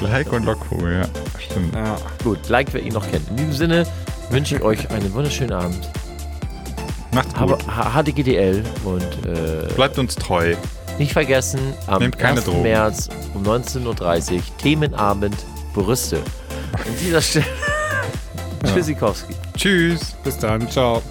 Like 0.08 0.32
und 0.32 0.44
Lockvogel, 0.44 1.00
ja, 1.02 1.08
stimmt. 1.40 1.74
Ja. 1.74 1.96
Gut, 2.22 2.48
Like, 2.48 2.72
wer 2.74 2.82
ihn 2.82 2.92
noch 2.92 3.10
kennt. 3.10 3.28
In 3.30 3.36
diesem 3.36 3.52
Sinne 3.52 3.86
wünsche 4.30 4.56
ich 4.56 4.62
euch 4.62 4.90
einen 4.90 5.12
wunderschönen 5.14 5.52
Abend. 5.52 5.88
Macht's 7.12 7.34
gut. 7.34 7.66
H- 7.66 8.02
HDGDL 8.02 8.62
und 8.84 9.02
äh, 9.26 9.72
Bleibt 9.74 9.98
uns 9.98 10.14
treu. 10.14 10.54
nicht 10.98 11.12
vergessen, 11.12 11.60
am 11.86 12.02
Nehmt 12.02 12.18
keine 12.18 12.36
1. 12.38 12.44
Drogen. 12.44 12.62
März 12.62 13.08
um 13.34 13.42
19.30 13.44 14.34
Uhr 14.36 14.42
Themenabend 14.58 15.36
Brüste. 15.74 16.18
An 16.72 16.80
dieser 17.00 17.22
Stelle 17.22 17.44
Tschüssikowski. 18.74 19.34
Tschüss. 19.56 20.14
Bis 20.24 20.38
dann, 20.38 20.68
ciao. 20.68 21.02